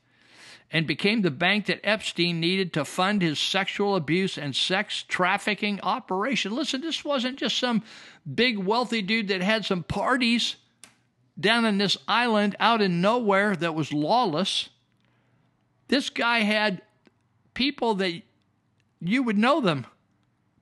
and 0.70 0.86
became 0.86 1.22
the 1.22 1.30
bank 1.30 1.66
that 1.66 1.80
Epstein 1.84 2.40
needed 2.40 2.72
to 2.72 2.84
fund 2.84 3.22
his 3.22 3.38
sexual 3.38 3.96
abuse 3.96 4.36
and 4.36 4.54
sex 4.54 5.04
trafficking 5.06 5.80
operation. 5.80 6.54
Listen, 6.54 6.80
this 6.80 7.04
wasn't 7.04 7.38
just 7.38 7.56
some 7.56 7.82
big 8.32 8.58
wealthy 8.58 9.00
dude 9.00 9.28
that 9.28 9.42
had 9.42 9.64
some 9.64 9.82
parties 9.82 10.56
down 11.38 11.64
in 11.64 11.78
this 11.78 11.96
island 12.08 12.56
out 12.58 12.80
in 12.80 13.00
nowhere 13.00 13.54
that 13.56 13.74
was 13.74 13.92
lawless. 13.92 14.68
This 15.88 16.10
guy 16.10 16.40
had 16.40 16.82
people 17.54 17.94
that 17.96 18.22
you 19.00 19.22
would 19.22 19.38
know 19.38 19.60
them. 19.60 19.86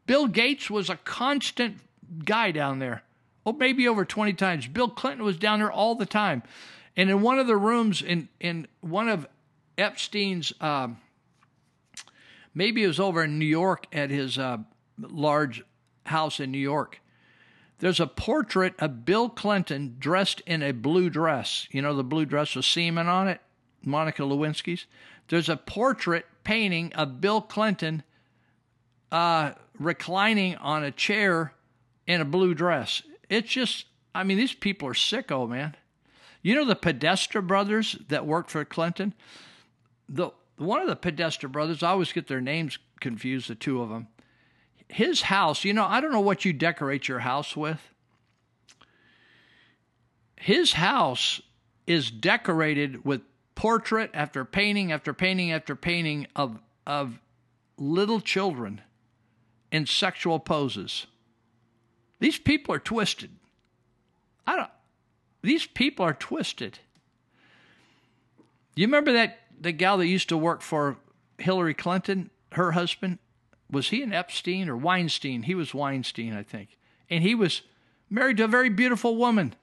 Bill 0.07 0.27
Gates 0.27 0.69
was 0.69 0.91
a 0.91 0.97
constant 0.97 1.79
guy 2.25 2.51
down 2.51 2.79
there. 2.79 3.03
Oh, 3.47 3.53
maybe 3.53 3.87
over 3.89 4.05
20 4.05 4.33
times. 4.35 4.67
Bill 4.67 4.89
Clinton 4.89 5.25
was 5.25 5.37
down 5.37 5.61
there 5.61 5.73
all 5.73 5.95
the 5.95 6.07
time. 6.07 6.43
And 6.97 7.11
in 7.11 7.23
one 7.23 7.39
of 7.39 7.47
the 7.47 7.57
rooms 7.57 8.03
in, 8.03 8.29
in 8.41 8.67
one 8.81 9.09
of 9.09 9.27
Epstein's, 9.77 10.53
um, 10.61 10.99
maybe 12.55 12.83
it 12.85 12.87
was 12.87 13.01
over 13.01 13.25
in 13.25 13.39
New 13.39 13.45
York 13.45 13.87
at 13.93 14.11
his 14.11 14.39
uh, 14.39 14.59
large 14.99 15.63
house 16.07 16.41
in 16.41 16.51
New 16.51 16.59
York 16.59 17.01
there's 17.85 18.01
a 18.01 18.07
portrait 18.07 18.73
of 18.79 19.05
Bill 19.05 19.29
Clinton 19.29 19.97
dressed 19.99 20.41
in 20.47 20.63
a 20.63 20.73
blue 20.73 21.11
dress. 21.11 21.69
You 21.71 21.83
know, 21.83 21.95
the 21.95 22.03
blue 22.03 22.25
dress 22.25 22.57
with 22.57 22.65
semen 22.65 23.09
on 23.09 23.29
it, 23.29 23.43
Monica 23.85 24.23
Lewinsky's. 24.23 24.87
There's 25.29 25.51
a 25.51 25.59
portrait 25.59 26.25
painting 26.45 26.95
of 26.95 27.21
Bill 27.21 27.43
Clinton 27.43 28.03
uh, 29.13 29.53
reclining 29.79 30.57
on 30.57 30.83
a 30.83 30.91
chair 30.93 31.53
in 32.07 32.23
a 32.23 32.25
blue 32.25 32.55
dress. 32.55 33.03
It's 33.29 33.51
just, 33.51 33.85
I 34.15 34.25
mean, 34.25 34.39
these 34.39 34.55
people 34.55 34.89
are 34.89 34.95
sicko, 34.95 35.47
man. 35.47 35.77
You 36.41 36.55
know 36.55 36.65
the 36.65 36.77
Podesta 36.77 37.43
brothers 37.43 37.99
that 38.09 38.25
worked 38.25 38.51
for 38.51 38.65
Clinton? 38.65 39.13
The 40.09 40.31
one 40.57 40.81
of 40.81 40.89
the 40.89 40.97
Podesta 40.97 41.51
brothers, 41.51 41.83
I 41.83 41.91
always 41.91 42.15
get 42.15 42.29
their 42.29 42.41
names 42.41 42.79
confused, 43.01 43.51
the 43.51 43.55
two 43.55 43.83
of 43.83 43.91
them 43.91 44.09
his 44.95 45.23
house, 45.23 45.65
you 45.65 45.73
know, 45.73 45.85
I 45.85 46.01
don't 46.01 46.13
know 46.13 46.21
what 46.21 46.45
you 46.45 46.53
decorate 46.53 47.09
your 47.09 47.19
house 47.19 47.57
with. 47.57 47.81
His 50.37 50.75
house 50.75 51.43
is 51.85 52.13
decorated 52.13 53.05
with 53.05 53.23
portrait 53.57 54.13
after 54.15 54.45
painting 54.45 54.93
after 54.93 55.13
painting 55.13 55.51
after 55.51 55.75
painting 55.75 56.29
of 56.37 56.61
of 56.87 57.19
little 57.77 58.21
children 58.21 58.83
in 59.73 59.85
sexual 59.85 60.39
poses. 60.39 61.09
These 62.21 62.39
people 62.39 62.73
are 62.73 62.79
twisted. 62.79 63.31
I 64.47 64.55
don't 64.55 64.71
these 65.43 65.67
people 65.67 66.07
are 66.07 66.15
twisted. 66.15 66.79
You 68.77 68.87
remember 68.87 69.13
that 69.15 69.41
the 69.61 69.73
gal 69.73 69.99
that 69.99 70.07
used 70.07 70.29
to 70.29 70.37
work 70.37 70.63
for 70.63 70.99
Hillary 71.39 71.75
Clinton, 71.75 72.31
her 72.53 72.71
husband? 72.71 73.19
Was 73.75 73.91
he 73.91 74.03
an 74.03 74.13
Epstein 74.13 74.69
or 74.69 74.77
Weinstein? 74.77 75.43
He 75.43 75.55
was 75.55 75.75
Weinstein, 75.75 76.35
I 76.35 76.43
think. 76.43 76.79
And 77.11 77.23
he 77.23 77.35
was 77.35 77.63
married 78.09 78.39
to 78.39 78.45
a 78.45 78.49
very 78.49 78.71
beautiful 78.71 79.17
woman 79.17 79.55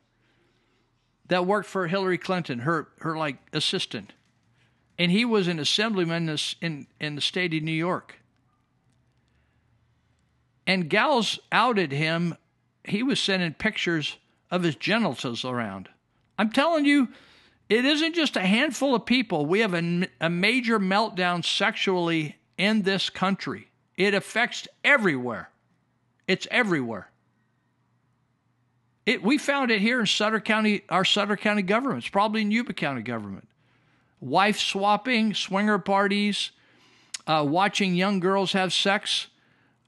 that 1.27 1.45
worked 1.45 1.67
for 1.67 1.87
Hillary 1.87 2.17
Clinton, 2.17 2.59
her 2.59 2.89
her 2.99 3.17
like 3.17 3.37
assistant. 3.53 4.13
And 4.99 5.11
he 5.11 5.25
was 5.25 5.47
an 5.47 5.57
assemblyman 5.57 6.29
in, 6.61 6.87
in, 6.99 7.15
the 7.15 7.21
state 7.21 7.53
of 7.55 7.63
New 7.63 7.71
York. 7.71 8.17
And 10.67 10.89
gals 10.89 11.39
outed 11.51 11.91
him. 11.91 12.35
He 12.83 13.01
was 13.01 13.19
sending 13.19 13.53
pictures 13.53 14.17
of 14.51 14.61
his 14.61 14.75
genitals 14.75 15.43
around. 15.43 15.89
I'm 16.37 16.51
telling 16.51 16.85
you, 16.85 17.07
it 17.69 17.85
isn't 17.85 18.13
just 18.13 18.35
a 18.35 18.41
handful 18.41 18.93
of 18.93 19.05
people. 19.05 19.45
We 19.45 19.61
have 19.61 19.73
a, 19.73 20.07
a 20.19 20.29
major 20.29 20.77
meltdown 20.77 21.43
sexually 21.43 22.35
in 22.57 22.81
this 22.83 23.09
country. 23.09 23.70
It 23.97 24.13
affects 24.13 24.67
everywhere. 24.83 25.49
It's 26.27 26.47
everywhere. 26.49 27.09
It, 29.05 29.23
we 29.23 29.37
found 29.37 29.71
it 29.71 29.81
here 29.81 29.99
in 29.99 30.05
Sutter 30.05 30.39
County, 30.39 30.83
our 30.89 31.03
Sutter 31.03 31.35
County 31.35 31.63
government. 31.63 32.03
It's 32.03 32.09
probably 32.09 32.41
in 32.41 32.51
Yuba 32.51 32.73
County 32.73 33.01
government. 33.01 33.47
Wife 34.19 34.59
swapping, 34.59 35.33
swinger 35.33 35.79
parties, 35.79 36.51
uh, 37.25 37.43
watching 37.47 37.95
young 37.95 38.19
girls 38.19 38.53
have 38.53 38.71
sex, 38.71 39.27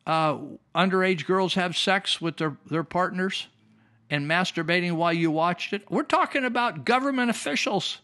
uh, 0.08 0.38
underage 0.76 1.26
girls 1.26 1.54
have 1.54 1.78
sex 1.78 2.20
with 2.20 2.38
their, 2.38 2.58
their 2.70 2.84
partners, 2.84 3.48
and 4.10 4.30
masturbating 4.30 4.94
while 4.94 5.14
you 5.14 5.32
watched 5.32 5.74
it. 5.74 5.90
We're 5.90 6.04
talking 6.04 6.44
about 6.44 6.84
government 6.84 7.30
officials. 7.30 8.00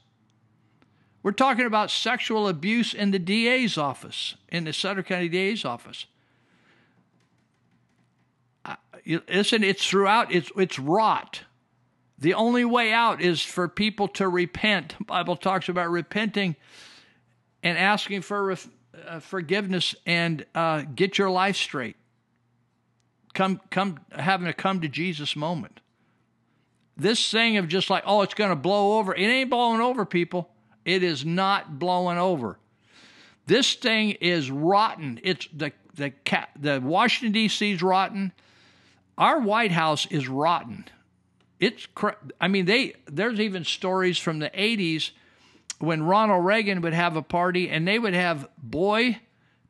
We're 1.21 1.31
talking 1.31 1.65
about 1.65 1.91
sexual 1.91 2.47
abuse 2.47 2.93
in 2.93 3.11
the 3.11 3.19
DA's 3.19 3.77
office, 3.77 4.35
in 4.49 4.63
the 4.63 4.73
Sutter 4.73 5.03
County 5.03 5.27
DA's 5.27 5.65
office. 5.65 6.05
Listen, 9.05 9.63
it's 9.63 9.85
throughout, 9.85 10.33
it's, 10.33 10.51
it's 10.55 10.79
rot. 10.79 11.41
The 12.17 12.33
only 12.33 12.65
way 12.65 12.91
out 12.93 13.21
is 13.21 13.41
for 13.41 13.67
people 13.67 14.07
to 14.09 14.27
repent. 14.27 14.95
The 14.97 15.05
Bible 15.05 15.35
talks 15.35 15.69
about 15.69 15.89
repenting 15.89 16.55
and 17.63 17.77
asking 17.77 18.21
for 18.21 18.51
uh, 18.51 19.19
forgiveness 19.19 19.95
and 20.05 20.45
uh, 20.53 20.83
get 20.95 21.17
your 21.17 21.29
life 21.29 21.55
straight. 21.55 21.95
Come, 23.33 23.61
come, 23.69 23.99
having 24.11 24.47
a 24.47 24.53
come 24.53 24.81
to 24.81 24.87
Jesus 24.87 25.35
moment. 25.35 25.79
This 26.97 27.31
thing 27.31 27.57
of 27.57 27.67
just 27.67 27.89
like, 27.89 28.03
oh, 28.05 28.21
it's 28.21 28.33
going 28.33 28.49
to 28.49 28.55
blow 28.55 28.99
over. 28.99 29.13
It 29.13 29.23
ain't 29.23 29.49
blowing 29.49 29.79
over, 29.79 30.05
people. 30.05 30.49
It 30.89 31.03
is 31.03 31.23
not 31.23 31.77
blowing 31.77 32.17
over. 32.17 32.57
This 33.45 33.75
thing 33.75 34.11
is 34.21 34.49
rotten. 34.49 35.19
It's 35.23 35.47
the 35.53 35.71
the 35.93 36.13
the 36.59 36.81
Washington 36.83 37.31
D.C.'s 37.31 37.83
rotten. 37.83 38.31
Our 39.15 39.39
White 39.39 39.71
House 39.71 40.07
is 40.07 40.27
rotten. 40.27 40.85
It's 41.59 41.87
I 42.41 42.47
mean 42.47 42.65
they 42.65 42.95
there's 43.05 43.39
even 43.39 43.65
stories 43.65 44.17
from 44.17 44.39
the 44.39 44.49
80s 44.49 45.11
when 45.77 46.01
Ronald 46.01 46.43
Reagan 46.43 46.81
would 46.81 46.93
have 46.93 47.15
a 47.15 47.21
party 47.21 47.69
and 47.69 47.87
they 47.87 47.99
would 47.99 48.15
have 48.15 48.47
boy 48.57 49.19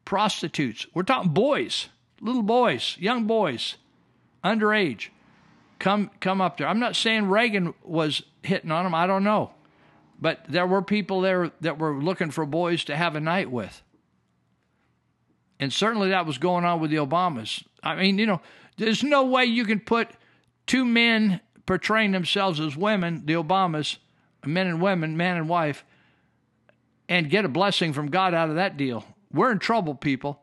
prostitutes. 0.06 0.88
We're 0.94 1.04
talking 1.04 1.32
boys, 1.32 1.90
little 2.22 2.44
boys, 2.44 2.96
young 2.98 3.26
boys, 3.26 3.76
underage, 4.42 5.10
come 5.80 6.12
come 6.22 6.40
up 6.40 6.58
there. 6.58 6.68
I'm 6.68 6.80
not 6.80 6.96
saying 6.96 7.28
Reagan 7.28 7.74
was 7.84 8.24
hitting 8.42 8.72
on 8.72 8.86
them. 8.86 8.96
I 8.96 9.06
don't 9.06 9.26
know, 9.26 9.52
but 10.20 10.44
there 10.50 10.68
were 10.68 10.82
people 10.82 11.22
there 11.22 11.52
that 11.62 11.80
were 11.80 12.02
looking 12.02 12.32
for 12.32 12.46
boys 12.46 12.84
to 12.86 12.96
have 12.96 13.16
a 13.16 13.20
night 13.20 13.50
with, 13.50 13.82
and 15.60 15.72
certainly 15.72 16.10
that 16.10 16.26
was 16.26 16.38
going 16.38 16.66
on 16.66 16.80
with 16.80 16.92
the 16.92 16.98
Obamas. 16.98 17.64
I 17.82 17.96
mean, 17.96 18.18
you 18.18 18.26
know, 18.26 18.42
there's 18.78 19.04
no 19.04 19.26
way 19.26 19.46
you 19.46 19.66
can 19.66 19.80
put 19.80 20.10
two 20.68 20.86
men 20.86 21.42
portraying 21.66 22.12
themselves 22.12 22.60
as 22.60 22.76
women, 22.76 23.26
the 23.26 23.34
Obamas, 23.34 23.98
men 24.46 24.68
and 24.68 24.82
women, 24.82 25.16
man 25.18 25.38
and 25.38 25.48
wife, 25.48 25.86
and 27.08 27.30
get 27.30 27.46
a 27.46 27.50
blessing 27.50 27.94
from 27.94 28.08
God 28.08 28.34
out 28.34 28.50
of 28.50 28.56
that 28.56 28.78
deal. 28.78 29.06
We're 29.32 29.52
in 29.52 29.60
trouble, 29.60 29.96
people. 29.96 30.42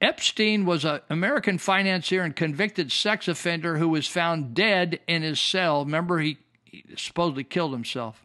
Epstein 0.00 0.66
was 0.66 0.84
an 0.84 1.00
American 1.08 1.58
financier 1.58 2.22
and 2.22 2.34
convicted 2.34 2.90
sex 2.90 3.28
offender 3.28 3.78
who 3.78 3.88
was 3.88 4.08
found 4.08 4.54
dead 4.54 4.98
in 5.06 5.22
his 5.22 5.40
cell. 5.40 5.84
Remember, 5.84 6.18
he, 6.18 6.38
he 6.64 6.84
supposedly 6.96 7.44
killed 7.44 7.72
himself 7.72 8.24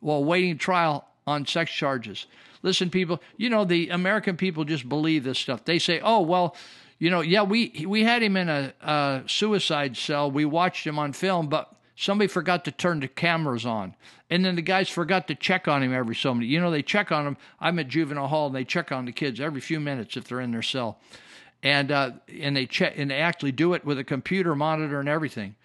while 0.00 0.24
waiting 0.24 0.58
trial 0.58 1.06
on 1.26 1.46
sex 1.46 1.70
charges. 1.70 2.26
Listen, 2.62 2.90
people, 2.90 3.22
you 3.36 3.48
know, 3.48 3.64
the 3.64 3.88
American 3.88 4.36
people 4.36 4.64
just 4.64 4.88
believe 4.88 5.24
this 5.24 5.38
stuff. 5.38 5.64
They 5.64 5.78
say, 5.78 6.00
oh, 6.00 6.20
well, 6.20 6.56
you 6.98 7.08
know, 7.08 7.22
yeah, 7.22 7.42
we, 7.42 7.86
we 7.88 8.04
had 8.04 8.22
him 8.22 8.36
in 8.36 8.48
a, 8.48 8.74
a 8.82 9.22
suicide 9.26 9.96
cell. 9.96 10.30
We 10.30 10.44
watched 10.44 10.86
him 10.86 10.98
on 10.98 11.14
film, 11.14 11.48
but 11.48 11.74
somebody 11.96 12.28
forgot 12.28 12.64
to 12.66 12.70
turn 12.70 13.00
the 13.00 13.08
cameras 13.08 13.64
on. 13.64 13.94
And 14.28 14.44
then 14.44 14.56
the 14.56 14.62
guys 14.62 14.88
forgot 14.88 15.26
to 15.28 15.34
check 15.34 15.66
on 15.66 15.82
him 15.82 15.92
every 15.92 16.14
so 16.14 16.34
many. 16.34 16.46
You 16.46 16.60
know, 16.60 16.70
they 16.70 16.82
check 16.82 17.10
on 17.10 17.26
him. 17.26 17.36
I'm 17.58 17.78
at 17.78 17.88
juvenile 17.88 18.28
hall 18.28 18.46
and 18.46 18.54
they 18.54 18.64
check 18.64 18.92
on 18.92 19.06
the 19.06 19.12
kids 19.12 19.40
every 19.40 19.60
few 19.60 19.80
minutes 19.80 20.16
if 20.16 20.24
they're 20.24 20.40
in 20.40 20.52
their 20.52 20.62
cell. 20.62 20.98
And 21.62 21.92
uh, 21.92 22.12
and 22.40 22.56
they 22.56 22.64
check 22.64 22.94
and 22.96 23.10
they 23.10 23.18
actually 23.18 23.52
do 23.52 23.74
it 23.74 23.84
with 23.84 23.98
a 23.98 24.04
computer 24.04 24.54
monitor 24.54 24.98
and 24.98 25.08
everything. 25.08 25.56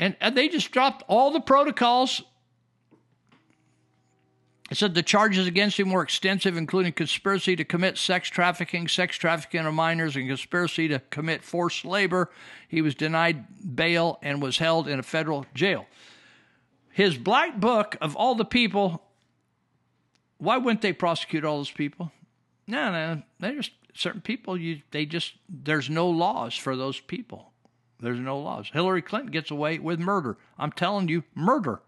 And, 0.00 0.16
and 0.20 0.36
they 0.36 0.48
just 0.48 0.70
dropped 0.70 1.02
all 1.08 1.30
the 1.30 1.40
protocols. 1.40 2.22
It 4.70 4.78
said 4.78 4.94
the 4.94 5.02
charges 5.02 5.46
against 5.46 5.78
him 5.78 5.90
were 5.90 6.02
extensive, 6.02 6.56
including 6.56 6.92
conspiracy 6.92 7.54
to 7.56 7.64
commit 7.64 7.98
sex 7.98 8.30
trafficking, 8.30 8.88
sex 8.88 9.16
trafficking 9.16 9.66
of 9.66 9.74
minors, 9.74 10.16
and 10.16 10.26
conspiracy 10.26 10.88
to 10.88 11.00
commit 11.10 11.44
forced 11.44 11.84
labor. 11.84 12.30
He 12.66 12.80
was 12.80 12.94
denied 12.94 13.76
bail 13.76 14.18
and 14.22 14.40
was 14.40 14.58
held 14.58 14.88
in 14.88 14.98
a 14.98 15.02
federal 15.02 15.44
jail 15.54 15.86
his 16.94 17.18
black 17.18 17.58
book 17.58 17.96
of 18.00 18.14
all 18.14 18.36
the 18.36 18.44
people. 18.44 19.02
Why 20.38 20.58
wouldn't 20.58 20.80
they 20.80 20.92
prosecute 20.92 21.44
all 21.44 21.56
those 21.56 21.70
people? 21.70 22.12
No, 22.68 22.92
no, 22.92 23.22
they 23.40 23.56
just 23.56 23.72
certain 23.94 24.20
people. 24.20 24.56
You 24.56 24.80
they 24.92 25.04
just 25.04 25.32
there's 25.48 25.90
no 25.90 26.08
laws 26.08 26.56
for 26.56 26.76
those 26.76 27.00
people. 27.00 27.50
There's 27.98 28.20
no 28.20 28.38
laws. 28.38 28.70
Hillary 28.72 29.02
Clinton 29.02 29.32
gets 29.32 29.50
away 29.50 29.80
with 29.80 29.98
murder. 29.98 30.38
I'm 30.56 30.70
telling 30.70 31.08
you, 31.08 31.24
murder. 31.34 31.82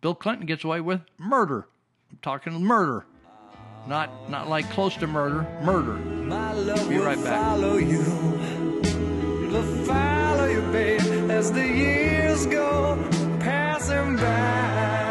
Bill 0.00 0.14
Clinton 0.14 0.46
gets 0.46 0.62
away 0.62 0.80
with 0.80 1.00
murder. 1.18 1.66
I'm 2.14 2.20
talking 2.22 2.62
murder, 2.62 3.06
not 3.88 4.30
not 4.30 4.48
like 4.48 4.70
close 4.70 4.96
to 4.98 5.06
murder. 5.08 5.42
Murder. 5.64 5.94
Be 6.88 6.98
right 6.98 7.16
back. 7.24 7.42
Follow 7.42 7.76
you. 7.76 8.02
It'll 9.44 9.84
follow 9.84 10.46
you, 10.46 10.60
babe, 10.70 11.00
as 11.28 11.50
the 11.50 11.66
years 11.66 12.46
go 12.46 12.96
passing 13.40 14.14
by. 14.14 15.03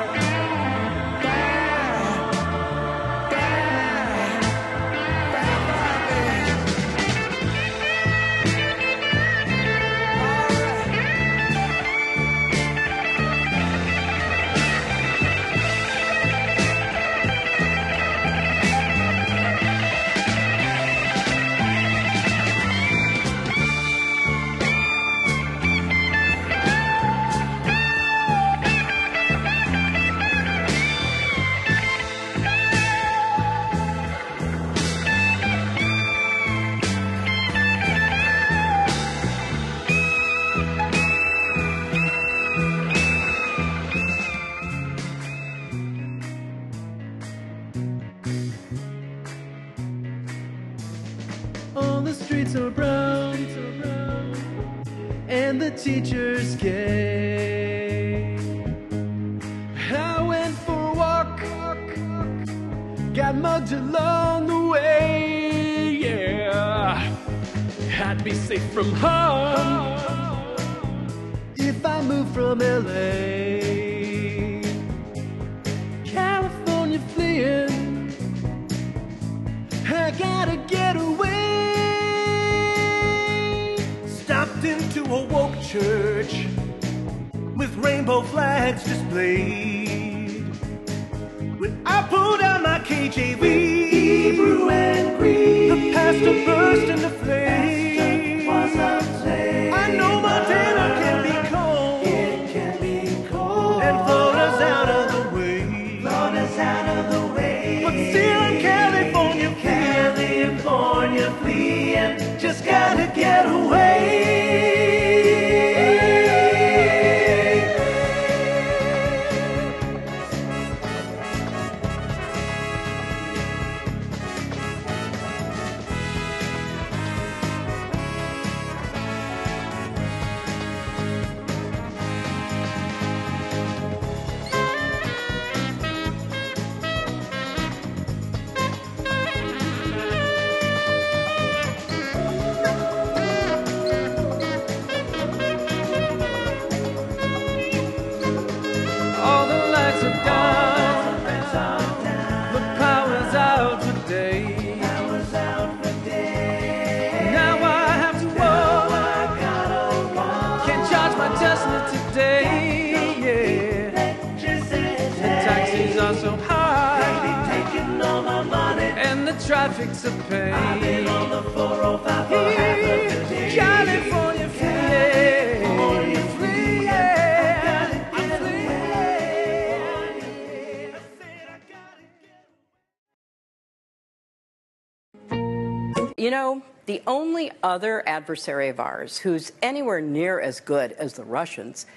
Other 187.73 188.07
adversary 188.07 188.69
of 188.69 188.79
ours 188.79 189.17
who's 189.17 189.51
anywhere 189.63 189.99
near 189.99 190.39
as 190.39 190.59
good 190.59 190.91
as 190.91 191.13
the 191.13 191.23
Russians 191.23 191.87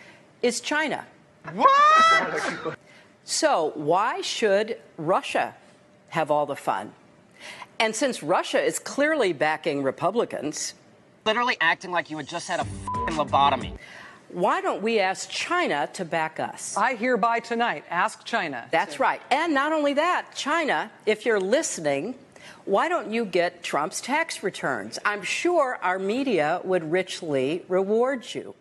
is 0.40 0.62
China. 0.62 1.05
What? 1.53 2.78
So, 3.24 3.73
why 3.74 4.23
should 4.23 4.78
Russia 4.97 5.55
have 6.09 6.31
all 6.31 6.47
the 6.47 6.57
fun? 6.57 6.93
And 7.78 7.94
since 7.94 8.23
Russia 8.23 8.59
is 8.59 8.78
clearly 8.78 9.35
backing 9.35 9.82
Republicans, 9.82 10.73
Literally 11.27 11.59
acting 11.61 11.90
like 11.90 12.09
you 12.09 12.16
had 12.16 12.27
just 12.28 12.48
had 12.48 12.61
a 12.61 12.65
fing 12.65 13.16
lobotomy. 13.19 13.77
why 14.31 14.62
don't 14.62 14.81
we 14.81 14.98
ask 15.01 15.28
China 15.28 15.90
to 15.93 16.05
back 16.07 16.40
us? 16.40 16.74
I 16.77 16.94
hereby 16.94 17.40
tonight 17.40 17.85
ask 17.90 18.24
China. 18.24 18.65
That's 18.70 18.98
right. 18.98 19.20
And 19.31 19.53
not 19.53 19.73
only 19.73 19.93
that, 19.94 20.31
China, 20.35 20.90
if 21.05 21.27
you're 21.27 21.40
listening, 21.40 22.15
why 22.66 22.88
don't 22.88 23.12
you 23.12 23.24
get 23.24 23.62
Trump's 23.62 24.01
tax 24.01 24.43
returns? 24.43 24.98
I'm 25.05 25.22
sure 25.22 25.78
our 25.82 26.01
media 26.01 26.60
would 26.64 26.90
richly 26.90 27.64
reward 27.68 28.34
you. 28.34 28.56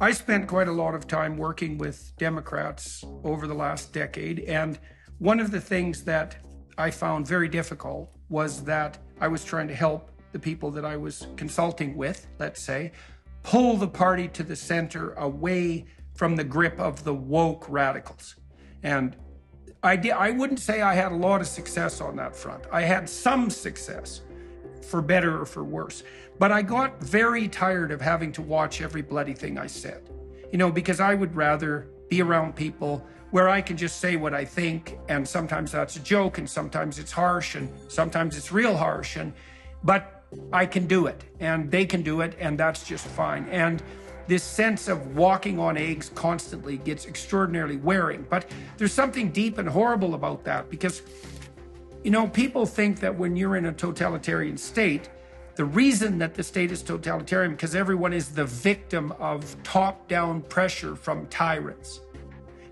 I 0.00 0.12
spent 0.12 0.46
quite 0.46 0.68
a 0.68 0.72
lot 0.72 0.94
of 0.94 1.06
time 1.06 1.38
working 1.38 1.78
with 1.78 2.12
Democrats 2.18 3.02
over 3.24 3.46
the 3.46 3.54
last 3.54 3.94
decade, 3.94 4.40
and 4.40 4.78
one 5.18 5.40
of 5.40 5.50
the 5.50 5.60
things 5.60 6.04
that 6.04 6.36
I 6.76 6.90
found 6.90 7.26
very 7.26 7.48
difficult 7.48 8.10
was 8.28 8.62
that 8.64 8.98
I 9.20 9.28
was 9.28 9.42
trying 9.42 9.68
to 9.68 9.74
help 9.74 10.10
the 10.32 10.38
people 10.38 10.70
that 10.72 10.84
I 10.84 10.98
was 10.98 11.26
consulting 11.36 11.96
with, 11.96 12.26
let's 12.38 12.60
say, 12.60 12.92
pull 13.42 13.78
the 13.78 13.88
party 13.88 14.28
to 14.28 14.42
the 14.42 14.56
center 14.56 15.14
away 15.14 15.86
from 16.14 16.36
the 16.36 16.44
grip 16.44 16.78
of 16.78 17.04
the 17.04 17.14
woke 17.14 17.64
radicals. 17.70 18.34
And 18.84 19.16
I, 19.82 19.96
di- 19.96 20.12
I 20.12 20.30
wouldn't 20.30 20.60
say 20.60 20.82
I 20.82 20.94
had 20.94 21.10
a 21.10 21.16
lot 21.16 21.40
of 21.40 21.48
success 21.48 22.00
on 22.00 22.14
that 22.16 22.36
front. 22.36 22.64
I 22.70 22.82
had 22.82 23.08
some 23.08 23.50
success, 23.50 24.20
for 24.82 25.02
better 25.02 25.40
or 25.40 25.46
for 25.46 25.64
worse. 25.64 26.04
But 26.38 26.52
I 26.52 26.62
got 26.62 27.02
very 27.02 27.48
tired 27.48 27.90
of 27.90 28.00
having 28.00 28.30
to 28.32 28.42
watch 28.42 28.80
every 28.80 29.02
bloody 29.02 29.34
thing 29.34 29.58
I 29.58 29.66
said. 29.66 30.08
You 30.52 30.58
know, 30.58 30.70
because 30.70 31.00
I 31.00 31.14
would 31.14 31.34
rather 31.34 31.88
be 32.08 32.22
around 32.22 32.54
people 32.54 33.04
where 33.30 33.48
I 33.48 33.60
can 33.60 33.76
just 33.76 33.98
say 33.98 34.14
what 34.14 34.32
I 34.32 34.44
think, 34.44 34.96
and 35.08 35.26
sometimes 35.26 35.72
that's 35.72 35.96
a 35.96 36.00
joke, 36.00 36.38
and 36.38 36.48
sometimes 36.48 37.00
it's 37.00 37.10
harsh, 37.10 37.56
and 37.56 37.68
sometimes 37.88 38.36
it's 38.36 38.52
real 38.52 38.76
harsh, 38.76 39.16
and 39.16 39.32
but 39.82 40.22
I 40.52 40.66
can 40.66 40.86
do 40.86 41.06
it, 41.06 41.24
and 41.40 41.70
they 41.70 41.84
can 41.84 42.02
do 42.02 42.20
it, 42.20 42.36
and 42.38 42.56
that's 42.56 42.86
just 42.86 43.06
fine. 43.06 43.48
And 43.48 43.82
this 44.26 44.42
sense 44.42 44.88
of 44.88 45.16
walking 45.16 45.58
on 45.58 45.76
eggs 45.76 46.10
constantly 46.14 46.78
gets 46.78 47.06
extraordinarily 47.06 47.76
wearing. 47.76 48.26
But 48.28 48.50
there's 48.76 48.92
something 48.92 49.30
deep 49.30 49.58
and 49.58 49.68
horrible 49.68 50.14
about 50.14 50.44
that 50.44 50.70
because 50.70 51.02
you 52.04 52.10
know, 52.10 52.28
people 52.28 52.66
think 52.66 53.00
that 53.00 53.16
when 53.16 53.34
you're 53.34 53.56
in 53.56 53.64
a 53.64 53.72
totalitarian 53.72 54.58
state, 54.58 55.08
the 55.56 55.64
reason 55.64 56.18
that 56.18 56.34
the 56.34 56.42
state 56.42 56.70
is 56.70 56.82
totalitarian 56.82 57.52
because 57.52 57.74
everyone 57.74 58.12
is 58.12 58.28
the 58.28 58.44
victim 58.44 59.12
of 59.18 59.56
top-down 59.62 60.42
pressure 60.42 60.96
from 60.96 61.26
tyrants. 61.28 62.00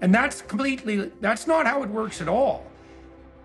And 0.03 0.15
that's 0.15 0.43
completely 0.43 1.13
that's 1.21 1.47
not 1.47 1.67
how 1.67 1.83
it 1.83 1.89
works 1.89 2.21
at 2.21 2.29
all. 2.29 2.67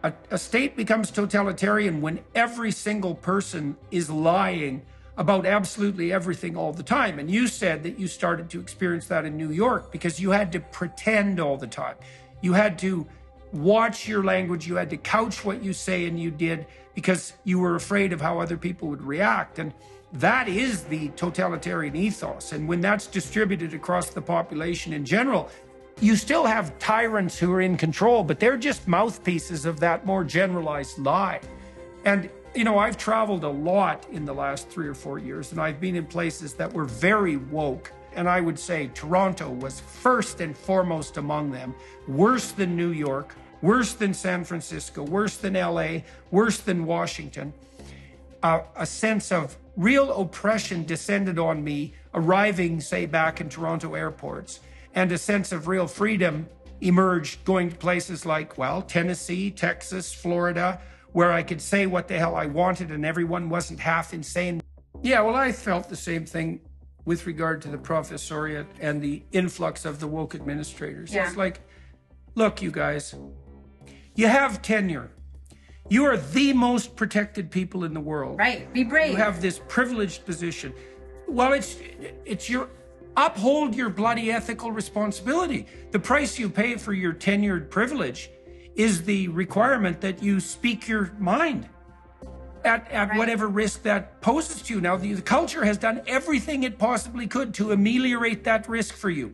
A, 0.03 0.11
a 0.31 0.37
state 0.37 0.75
becomes 0.75 1.09
totalitarian 1.09 2.01
when 2.01 2.19
every 2.35 2.71
single 2.71 3.15
person 3.15 3.77
is 3.89 4.09
lying 4.09 4.81
about 5.17 5.45
absolutely 5.45 6.13
everything 6.13 6.55
all 6.55 6.71
the 6.71 6.83
time. 6.83 7.19
And 7.19 7.29
you 7.29 7.47
said 7.47 7.83
that 7.83 7.99
you 7.99 8.07
started 8.07 8.49
to 8.51 8.59
experience 8.59 9.07
that 9.07 9.25
in 9.25 9.35
New 9.35 9.51
York 9.51 9.91
because 9.91 10.19
you 10.19 10.31
had 10.31 10.51
to 10.51 10.59
pretend 10.59 11.39
all 11.39 11.57
the 11.57 11.67
time. 11.67 11.95
You 12.41 12.53
had 12.53 12.77
to 12.79 13.07
watch 13.51 14.07
your 14.07 14.23
language, 14.23 14.67
you 14.67 14.75
had 14.75 14.89
to 14.91 14.97
couch 14.97 15.43
what 15.43 15.63
you 15.63 15.73
say 15.73 16.05
and 16.05 16.19
you 16.19 16.29
did 16.29 16.67
because 16.93 17.33
you 17.43 17.59
were 17.59 17.75
afraid 17.75 18.13
of 18.13 18.21
how 18.21 18.39
other 18.39 18.57
people 18.57 18.89
would 18.89 19.01
react. 19.01 19.57
And 19.59 19.73
that 20.13 20.47
is 20.47 20.83
the 20.83 21.09
totalitarian 21.09 21.95
ethos. 21.95 22.51
And 22.51 22.67
when 22.67 22.81
that's 22.81 23.07
distributed 23.07 23.73
across 23.73 24.09
the 24.09 24.21
population 24.21 24.93
in 24.93 25.05
general, 25.05 25.49
you 25.99 26.15
still 26.15 26.45
have 26.45 26.77
tyrants 26.77 27.39
who 27.39 27.51
are 27.51 27.61
in 27.61 27.75
control, 27.75 28.23
but 28.23 28.39
they're 28.39 28.57
just 28.57 28.87
mouthpieces 28.87 29.65
of 29.65 29.79
that 29.79 30.05
more 30.05 30.23
generalized 30.23 30.99
lie. 30.99 31.41
And, 32.05 32.29
you 32.55 32.63
know, 32.63 32.77
I've 32.77 32.97
traveled 32.97 33.43
a 33.43 33.49
lot 33.49 34.05
in 34.11 34.25
the 34.25 34.33
last 34.33 34.69
three 34.69 34.87
or 34.87 34.93
four 34.93 35.19
years, 35.19 35.51
and 35.51 35.61
I've 35.61 35.79
been 35.79 35.95
in 35.95 36.05
places 36.05 36.53
that 36.55 36.71
were 36.71 36.85
very 36.85 37.37
woke. 37.37 37.91
And 38.15 38.27
I 38.27 38.41
would 38.41 38.57
say 38.57 38.89
Toronto 38.93 39.49
was 39.49 39.79
first 39.79 40.41
and 40.41 40.57
foremost 40.57 41.17
among 41.17 41.51
them, 41.51 41.75
worse 42.07 42.51
than 42.51 42.75
New 42.75 42.91
York, 42.91 43.35
worse 43.61 43.93
than 43.93 44.13
San 44.13 44.43
Francisco, 44.43 45.03
worse 45.03 45.37
than 45.37 45.53
LA, 45.53 45.99
worse 46.31 46.57
than 46.57 46.85
Washington. 46.85 47.53
Uh, 48.41 48.61
a 48.75 48.85
sense 48.85 49.31
of 49.31 49.57
real 49.75 50.11
oppression 50.19 50.83
descended 50.83 51.37
on 51.37 51.63
me 51.63 51.93
arriving, 52.13 52.81
say, 52.81 53.05
back 53.05 53.39
in 53.39 53.49
Toronto 53.49 53.93
airports, 53.93 54.59
and 54.95 55.11
a 55.11 55.17
sense 55.17 55.51
of 55.51 55.67
real 55.67 55.87
freedom 55.87 56.47
emerged 56.81 57.43
going 57.45 57.69
to 57.69 57.75
places 57.75 58.25
like, 58.25 58.57
well, 58.57 58.81
Tennessee, 58.81 59.51
Texas, 59.51 60.13
Florida, 60.13 60.79
where 61.17 61.31
I 61.31 61.41
could 61.41 61.59
say 61.59 61.87
what 61.87 62.07
the 62.07 62.15
hell 62.15 62.35
I 62.35 62.45
wanted 62.45 62.91
and 62.91 63.03
everyone 63.03 63.49
wasn't 63.49 63.79
half 63.79 64.13
insane. 64.13 64.61
Yeah, 65.01 65.21
well, 65.21 65.33
I 65.33 65.51
felt 65.51 65.89
the 65.89 65.95
same 65.95 66.27
thing 66.27 66.61
with 67.05 67.25
regard 67.25 67.59
to 67.63 67.69
the 67.69 67.77
professoriate 67.79 68.67
and 68.79 69.01
the 69.01 69.23
influx 69.31 69.83
of 69.83 69.99
the 69.99 70.05
woke 70.05 70.35
administrators. 70.35 71.11
Yeah. 71.11 71.25
It's 71.25 71.35
like, 71.35 71.61
look, 72.35 72.61
you 72.61 72.69
guys, 72.69 73.15
you 74.13 74.27
have 74.27 74.61
tenure. 74.61 75.09
You 75.89 76.05
are 76.05 76.17
the 76.17 76.53
most 76.53 76.95
protected 76.95 77.49
people 77.49 77.83
in 77.83 77.95
the 77.95 77.99
world. 77.99 78.37
Right. 78.37 78.71
Be 78.71 78.83
brave. 78.83 79.13
You 79.13 79.17
have 79.17 79.41
this 79.41 79.59
privileged 79.67 80.23
position. 80.23 80.71
Well, 81.27 81.53
it's 81.53 81.77
it's 82.25 82.47
your 82.47 82.69
uphold 83.15 83.73
your 83.73 83.89
bloody 83.89 84.31
ethical 84.31 84.71
responsibility. 84.71 85.65
The 85.89 85.99
price 85.99 86.37
you 86.37 86.47
pay 86.47 86.75
for 86.75 86.93
your 86.93 87.13
tenured 87.13 87.71
privilege 87.71 88.29
is 88.77 89.03
the 89.03 89.27
requirement 89.29 89.99
that 90.01 90.23
you 90.23 90.39
speak 90.39 90.87
your 90.87 91.11
mind 91.19 91.67
at, 92.63 92.89
at 92.91 93.15
whatever 93.15 93.47
risk 93.47 93.81
that 93.83 94.21
poses 94.21 94.61
to 94.61 94.75
you. 94.75 94.81
Now, 94.81 94.95
the, 94.95 95.13
the 95.13 95.21
culture 95.21 95.65
has 95.65 95.77
done 95.77 96.01
everything 96.07 96.63
it 96.63 96.77
possibly 96.77 97.27
could 97.27 97.53
to 97.55 97.71
ameliorate 97.71 98.43
that 98.43 98.69
risk 98.69 98.95
for 98.95 99.09
you. 99.09 99.33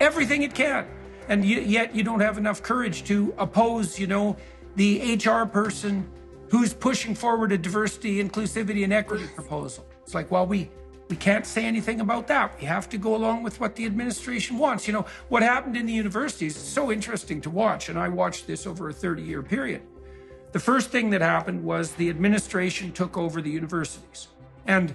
Everything 0.00 0.42
it 0.42 0.54
can. 0.54 0.86
And 1.28 1.44
yet 1.44 1.94
you 1.94 2.02
don't 2.02 2.20
have 2.20 2.38
enough 2.38 2.62
courage 2.62 3.04
to 3.04 3.34
oppose, 3.36 3.98
you 3.98 4.06
know, 4.06 4.36
the 4.76 5.16
HR 5.16 5.44
person 5.44 6.08
who's 6.50 6.72
pushing 6.72 7.14
forward 7.14 7.52
a 7.52 7.58
diversity, 7.58 8.22
inclusivity, 8.22 8.84
and 8.84 8.92
equity 8.92 9.26
proposal. 9.34 9.84
It's 10.04 10.14
like, 10.14 10.30
well, 10.30 10.46
we 10.46 10.70
we 11.08 11.16
can't 11.16 11.46
say 11.46 11.64
anything 11.64 12.00
about 12.00 12.26
that. 12.28 12.58
We 12.60 12.66
have 12.66 12.88
to 12.88 12.98
go 12.98 13.14
along 13.14 13.44
with 13.44 13.60
what 13.60 13.76
the 13.76 13.86
administration 13.86 14.58
wants. 14.58 14.86
You 14.86 14.92
know, 14.92 15.06
what 15.28 15.42
happened 15.42 15.76
in 15.76 15.86
the 15.86 15.92
universities 15.92 16.56
is 16.56 16.62
so 16.62 16.90
interesting 16.90 17.40
to 17.42 17.50
watch, 17.50 17.88
and 17.88 17.98
I 17.98 18.08
watched 18.08 18.46
this 18.46 18.66
over 18.66 18.88
a 18.88 18.92
30 18.92 19.22
year 19.22 19.42
period. 19.42 19.82
The 20.52 20.58
first 20.58 20.90
thing 20.90 21.10
that 21.10 21.20
happened 21.20 21.62
was 21.64 21.92
the 21.92 22.10
administration 22.10 22.92
took 22.92 23.16
over 23.16 23.40
the 23.40 23.50
universities. 23.50 24.28
And 24.66 24.94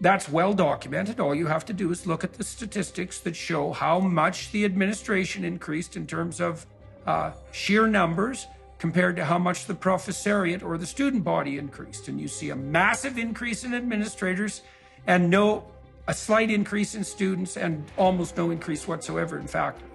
that's 0.00 0.28
well 0.28 0.54
documented. 0.54 1.20
All 1.20 1.34
you 1.34 1.46
have 1.46 1.64
to 1.66 1.72
do 1.72 1.90
is 1.90 2.06
look 2.06 2.24
at 2.24 2.34
the 2.34 2.44
statistics 2.44 3.18
that 3.20 3.34
show 3.34 3.72
how 3.72 3.98
much 3.98 4.52
the 4.52 4.64
administration 4.64 5.44
increased 5.44 5.96
in 5.96 6.06
terms 6.06 6.40
of 6.40 6.64
uh, 7.06 7.32
sheer 7.52 7.86
numbers 7.86 8.46
compared 8.78 9.16
to 9.16 9.24
how 9.24 9.38
much 9.38 9.66
the 9.66 9.74
professoriate 9.74 10.62
or 10.62 10.78
the 10.78 10.86
student 10.86 11.24
body 11.24 11.58
increased. 11.58 12.06
And 12.08 12.20
you 12.20 12.28
see 12.28 12.50
a 12.50 12.56
massive 12.56 13.18
increase 13.18 13.64
in 13.64 13.74
administrators 13.74 14.62
and 15.08 15.30
no, 15.30 15.64
a 16.06 16.14
slight 16.14 16.50
increase 16.50 16.94
in 16.94 17.02
students 17.02 17.56
and 17.56 17.84
almost 17.96 18.36
no 18.36 18.50
increase 18.50 18.86
whatsoever 18.86 19.38
in 19.38 19.48
faculty. 19.48 19.86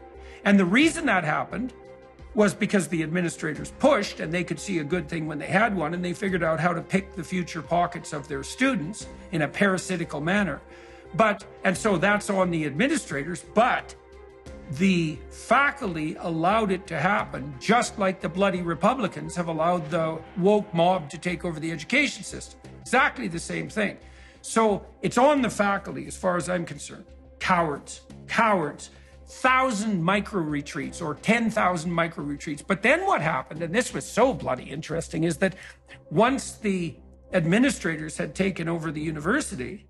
And 0.43 0.59
the 0.59 0.65
reason 0.65 1.05
that 1.05 1.23
happened 1.23 1.71
was 2.33 2.55
because 2.55 2.87
the 2.87 3.03
administrators 3.03 3.71
pushed 3.77 4.19
and 4.19 4.33
they 4.33 4.43
could 4.43 4.59
see 4.59 4.79
a 4.79 4.83
good 4.83 5.07
thing 5.07 5.27
when 5.27 5.37
they 5.37 5.45
had 5.45 5.75
one 5.75 5.93
and 5.93 6.03
they 6.03 6.13
figured 6.13 6.43
out 6.43 6.59
how 6.59 6.73
to 6.73 6.81
pick 6.81 7.15
the 7.15 7.23
future 7.23 7.61
pockets 7.61 8.11
of 8.11 8.27
their 8.27 8.43
students 8.43 9.05
in 9.31 9.43
a 9.43 9.47
parasitical 9.47 10.19
manner. 10.19 10.59
But, 11.13 11.45
and 11.63 11.77
so 11.77 11.97
that's 11.97 12.31
on 12.31 12.49
the 12.49 12.65
administrators, 12.65 13.45
but 13.53 13.95
the 14.71 15.19
faculty 15.29 16.15
allowed 16.19 16.71
it 16.71 16.87
to 16.87 16.99
happen 16.99 17.53
just 17.59 17.99
like 17.99 18.19
the 18.19 18.29
bloody 18.29 18.63
Republicans 18.63 19.35
have 19.35 19.47
allowed 19.47 19.91
the 19.91 20.19
woke 20.37 20.73
mob 20.73 21.11
to 21.11 21.19
take 21.19 21.45
over 21.45 21.59
the 21.59 21.71
education 21.71 22.23
system. 22.23 22.59
Exactly 22.81 23.27
the 23.27 23.39
same 23.39 23.69
thing. 23.69 23.95
So 24.43 24.85
it's 25.01 25.17
on 25.17 25.41
the 25.41 25.49
faculty 25.49 26.05
as 26.05 26.17
far 26.17 26.35
as 26.35 26.49
I'm 26.49 26.65
concerned. 26.65 27.05
Cowards, 27.39 28.01
cowards 28.27 28.89
thousand 29.25 30.03
micro 30.03 30.41
retreats 30.41 31.01
or 31.01 31.15
10,000 31.15 31.91
micro 31.91 32.23
retreats. 32.23 32.61
But 32.61 32.83
then 32.83 33.05
what 33.05 33.21
happened, 33.21 33.63
and 33.63 33.73
this 33.73 33.93
was 33.93 34.05
so 34.05 34.33
bloody 34.33 34.63
interesting, 34.63 35.23
is 35.23 35.37
that 35.37 35.55
once 36.11 36.51
the 36.51 36.95
administrators 37.31 38.17
had 38.17 38.35
taken 38.35 38.69
over 38.69 38.91
the 38.91 39.01
university, 39.01 39.87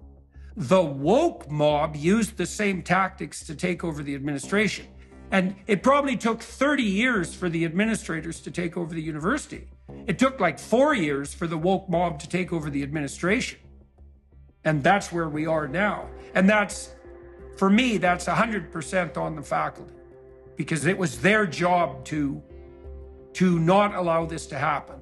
the 0.55 0.81
woke 0.81 1.49
mob 1.49 1.95
used 1.95 2.37
the 2.37 2.45
same 2.45 2.81
tactics 2.83 3.43
to 3.47 3.55
take 3.55 3.83
over 3.83 4.01
the 4.01 4.15
administration. 4.15 4.87
And 5.31 5.55
it 5.65 5.81
probably 5.81 6.15
took 6.15 6.41
30 6.41 6.83
years 6.83 7.33
for 7.33 7.49
the 7.49 7.65
administrators 7.65 8.39
to 8.41 8.51
take 8.51 8.77
over 8.77 8.93
the 8.93 9.01
university. 9.01 9.67
It 10.05 10.19
took 10.19 10.39
like 10.39 10.59
four 10.59 10.93
years 10.93 11.33
for 11.33 11.47
the 11.47 11.57
woke 11.57 11.89
mob 11.89 12.19
to 12.19 12.29
take 12.29 12.53
over 12.53 12.69
the 12.69 12.83
administration. 12.83 13.59
And 14.65 14.83
that's 14.83 15.11
where 15.11 15.29
we 15.29 15.45
are 15.45 15.67
now. 15.67 16.07
And 16.35 16.49
that's, 16.49 16.91
for 17.57 17.69
me, 17.69 17.97
that's 17.97 18.25
100% 18.25 19.17
on 19.17 19.35
the 19.35 19.41
faculty 19.41 19.93
because 20.55 20.85
it 20.85 20.97
was 20.97 21.19
their 21.21 21.45
job 21.45 22.05
to, 22.05 22.41
to 23.33 23.59
not 23.59 23.95
allow 23.95 24.25
this 24.25 24.47
to 24.47 24.57
happen. 24.57 24.99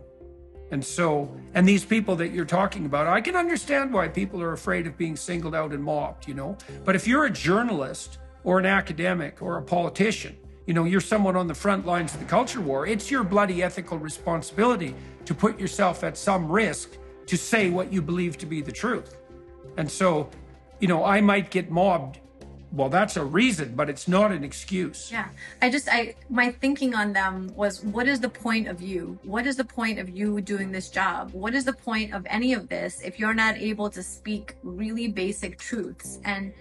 And 0.72 0.84
so, 0.84 1.30
and 1.54 1.68
these 1.68 1.84
people 1.84 2.16
that 2.16 2.30
you're 2.30 2.46
talking 2.46 2.86
about, 2.86 3.06
I 3.06 3.20
can 3.20 3.36
understand 3.36 3.94
why 3.94 4.08
people 4.08 4.42
are 4.42 4.54
afraid 4.54 4.88
of 4.88 4.98
being 4.98 5.18
singled 5.18 5.54
out 5.54 5.74
and 5.74 5.84
mobbed, 5.84 6.28
you 6.28 6.34
know? 6.34 6.58
But 6.86 6.96
if 6.96 7.06
you're 7.06 7.26
a 7.26 7.30
journalist 7.30 8.20
or 8.46 8.58
an 8.58 8.66
academic 8.66 9.42
or 9.42 9.58
a 9.58 9.62
politician, 9.62 10.38
you 10.66 10.74
know, 10.74 10.86
you're 10.86 11.02
someone 11.02 11.36
on 11.36 11.48
the 11.48 11.54
front 11.54 11.86
lines 11.86 12.14
of 12.14 12.22
the 12.22 12.26
culture 12.26 12.62
war, 12.62 12.88
it's 12.88 13.12
your 13.12 13.26
bloody 13.26 13.62
ethical 13.62 13.98
responsibility 13.98 14.96
to 15.26 15.36
put 15.36 15.60
yourself 15.60 16.06
at 16.06 16.18
some 16.18 16.50
risk 16.50 16.92
to 17.26 17.36
say 17.36 17.70
what 17.70 17.92
you 17.92 18.02
believe 18.02 18.38
to 18.38 18.46
be 18.46 18.62
the 18.62 18.72
truth. 18.72 19.18
And 19.78 19.90
so, 19.90 20.30
you 20.80 20.88
know, 20.88 21.04
I 21.04 21.22
might 21.22 21.52
get 21.52 21.70
mobbed. 21.70 22.20
Well, 22.74 22.88
that's 22.88 23.18
a 23.18 23.24
reason, 23.24 23.76
but 23.76 23.90
it's 23.90 24.08
not 24.08 24.32
an 24.32 24.46
excuse. 24.46 25.12
Yeah. 25.12 25.28
I 25.62 25.70
just, 25.70 25.90
I, 25.92 26.16
my 26.30 26.52
thinking 26.52 26.96
on 26.96 27.12
them 27.12 27.52
was 27.54 27.84
what 27.84 28.08
is 28.08 28.22
the 28.22 28.30
point 28.30 28.70
of 28.70 28.82
you? 28.82 29.20
What 29.24 29.46
is 29.46 29.58
the 29.58 29.66
point 29.66 30.00
of 30.00 30.10
you 30.10 30.40
doing 30.40 30.72
this 30.72 30.90
job? 30.90 31.34
What 31.34 31.54
is 31.54 31.66
the 31.66 31.74
point 31.74 32.14
of 32.14 32.26
any 32.30 32.54
of 32.54 32.70
this 32.70 33.02
if 33.02 33.20
you're 33.20 33.34
not 33.34 33.58
able 33.58 33.90
to 33.90 34.02
speak 34.02 34.56
really 34.64 35.10
basic 35.10 35.58
truths? 35.58 36.20
And 36.24 36.54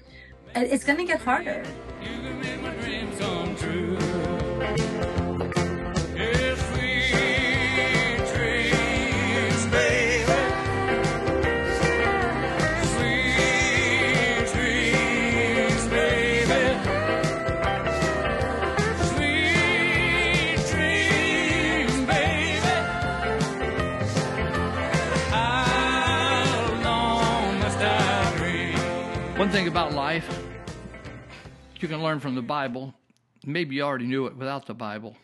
it's 0.57 0.83
going 0.83 0.99
to 0.99 1.05
get 1.05 1.21
harder. 1.21 1.65
One 29.41 29.49
thing 29.49 29.69
about 29.69 29.95
life 29.95 30.29
you 31.81 31.89
can 31.89 32.03
learn 32.03 32.21
from 32.21 32.35
the 32.35 32.43
Bible, 32.43 32.93
maybe 33.47 33.77
you 33.77 33.81
already 33.81 34.05
knew 34.05 34.27
it 34.27 34.37
without 34.37 34.67
the 34.67 34.75
Bible, 34.75 35.17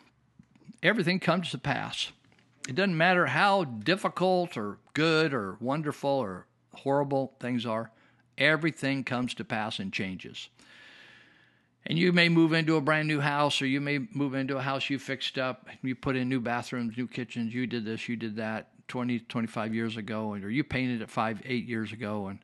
everything 0.81 1.19
comes 1.19 1.51
to 1.51 1.59
pass. 1.59 2.11
It 2.67 2.73
doesn't 2.73 2.97
matter 2.97 3.27
how 3.27 3.65
difficult 3.65 4.57
or 4.57 4.79
good 4.95 5.35
or 5.35 5.57
wonderful 5.59 6.09
or 6.09 6.47
horrible 6.73 7.35
things 7.39 7.63
are, 7.63 7.91
everything 8.39 9.03
comes 9.03 9.35
to 9.35 9.43
pass 9.43 9.77
and 9.77 9.93
changes. 9.93 10.49
And 11.85 11.99
you 11.99 12.11
may 12.11 12.27
move 12.27 12.53
into 12.53 12.75
a 12.75 12.81
brand 12.81 13.07
new 13.07 13.19
house, 13.19 13.61
or 13.61 13.67
you 13.67 13.79
may 13.79 13.99
move 13.99 14.33
into 14.33 14.57
a 14.57 14.63
house 14.63 14.89
you 14.89 14.97
fixed 14.97 15.37
up, 15.37 15.67
you 15.83 15.93
put 15.93 16.15
in 16.15 16.27
new 16.27 16.39
bathrooms, 16.39 16.97
new 16.97 17.07
kitchens, 17.07 17.53
you 17.53 17.67
did 17.67 17.85
this, 17.85 18.09
you 18.09 18.15
did 18.15 18.37
that 18.37 18.69
20, 18.87 19.19
25 19.19 19.75
years 19.75 19.95
ago, 19.95 20.33
or 20.33 20.49
you 20.49 20.63
painted 20.63 21.03
it 21.03 21.09
five, 21.11 21.39
eight 21.45 21.67
years 21.67 21.93
ago, 21.93 22.29
and 22.29 22.39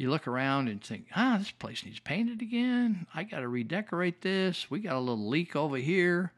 you 0.00 0.08
look 0.08 0.26
around 0.26 0.68
and 0.68 0.82
think, 0.82 1.08
ah, 1.14 1.36
this 1.38 1.50
place 1.50 1.84
needs 1.84 2.00
painted 2.00 2.40
again. 2.40 3.06
I 3.14 3.22
got 3.22 3.40
to 3.40 3.48
redecorate 3.48 4.22
this. 4.22 4.70
We 4.70 4.80
got 4.80 4.96
a 4.96 4.98
little 4.98 5.28
leak 5.28 5.54
over 5.54 5.76
here. 5.76 6.32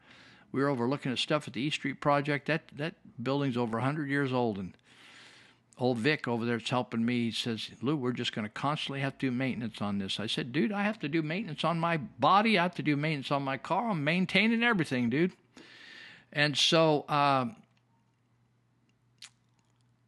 We 0.51 0.61
were 0.61 0.67
overlooking 0.67 1.13
at 1.13 1.17
stuff 1.17 1.47
at 1.47 1.53
the 1.53 1.61
East 1.61 1.77
Street 1.77 2.01
project. 2.01 2.47
That 2.47 2.63
that 2.75 2.95
building's 3.23 3.55
over 3.55 3.77
100 3.77 4.09
years 4.09 4.33
old, 4.33 4.57
and 4.57 4.73
old 5.79 5.97
Vic 5.97 6.27
over 6.27 6.43
there's 6.43 6.69
helping 6.69 7.05
me. 7.05 7.25
He 7.25 7.31
says, 7.31 7.69
Lou, 7.81 7.95
we're 7.95 8.11
just 8.11 8.35
going 8.35 8.43
to 8.43 8.53
constantly 8.53 8.99
have 8.99 9.17
to 9.19 9.27
do 9.27 9.31
maintenance 9.31 9.81
on 9.81 9.97
this. 9.97 10.19
I 10.19 10.27
said, 10.27 10.51
dude, 10.51 10.73
I 10.73 10.83
have 10.83 10.99
to 10.99 11.07
do 11.07 11.21
maintenance 11.21 11.63
on 11.63 11.79
my 11.79 11.95
body. 11.95 12.59
I 12.59 12.63
have 12.63 12.75
to 12.75 12.83
do 12.83 12.97
maintenance 12.97 13.31
on 13.31 13.43
my 13.43 13.55
car. 13.55 13.91
I'm 13.91 14.03
maintaining 14.03 14.61
everything, 14.61 15.09
dude. 15.09 15.31
And 16.33 16.57
so 16.57 17.05
uh, 17.07 17.45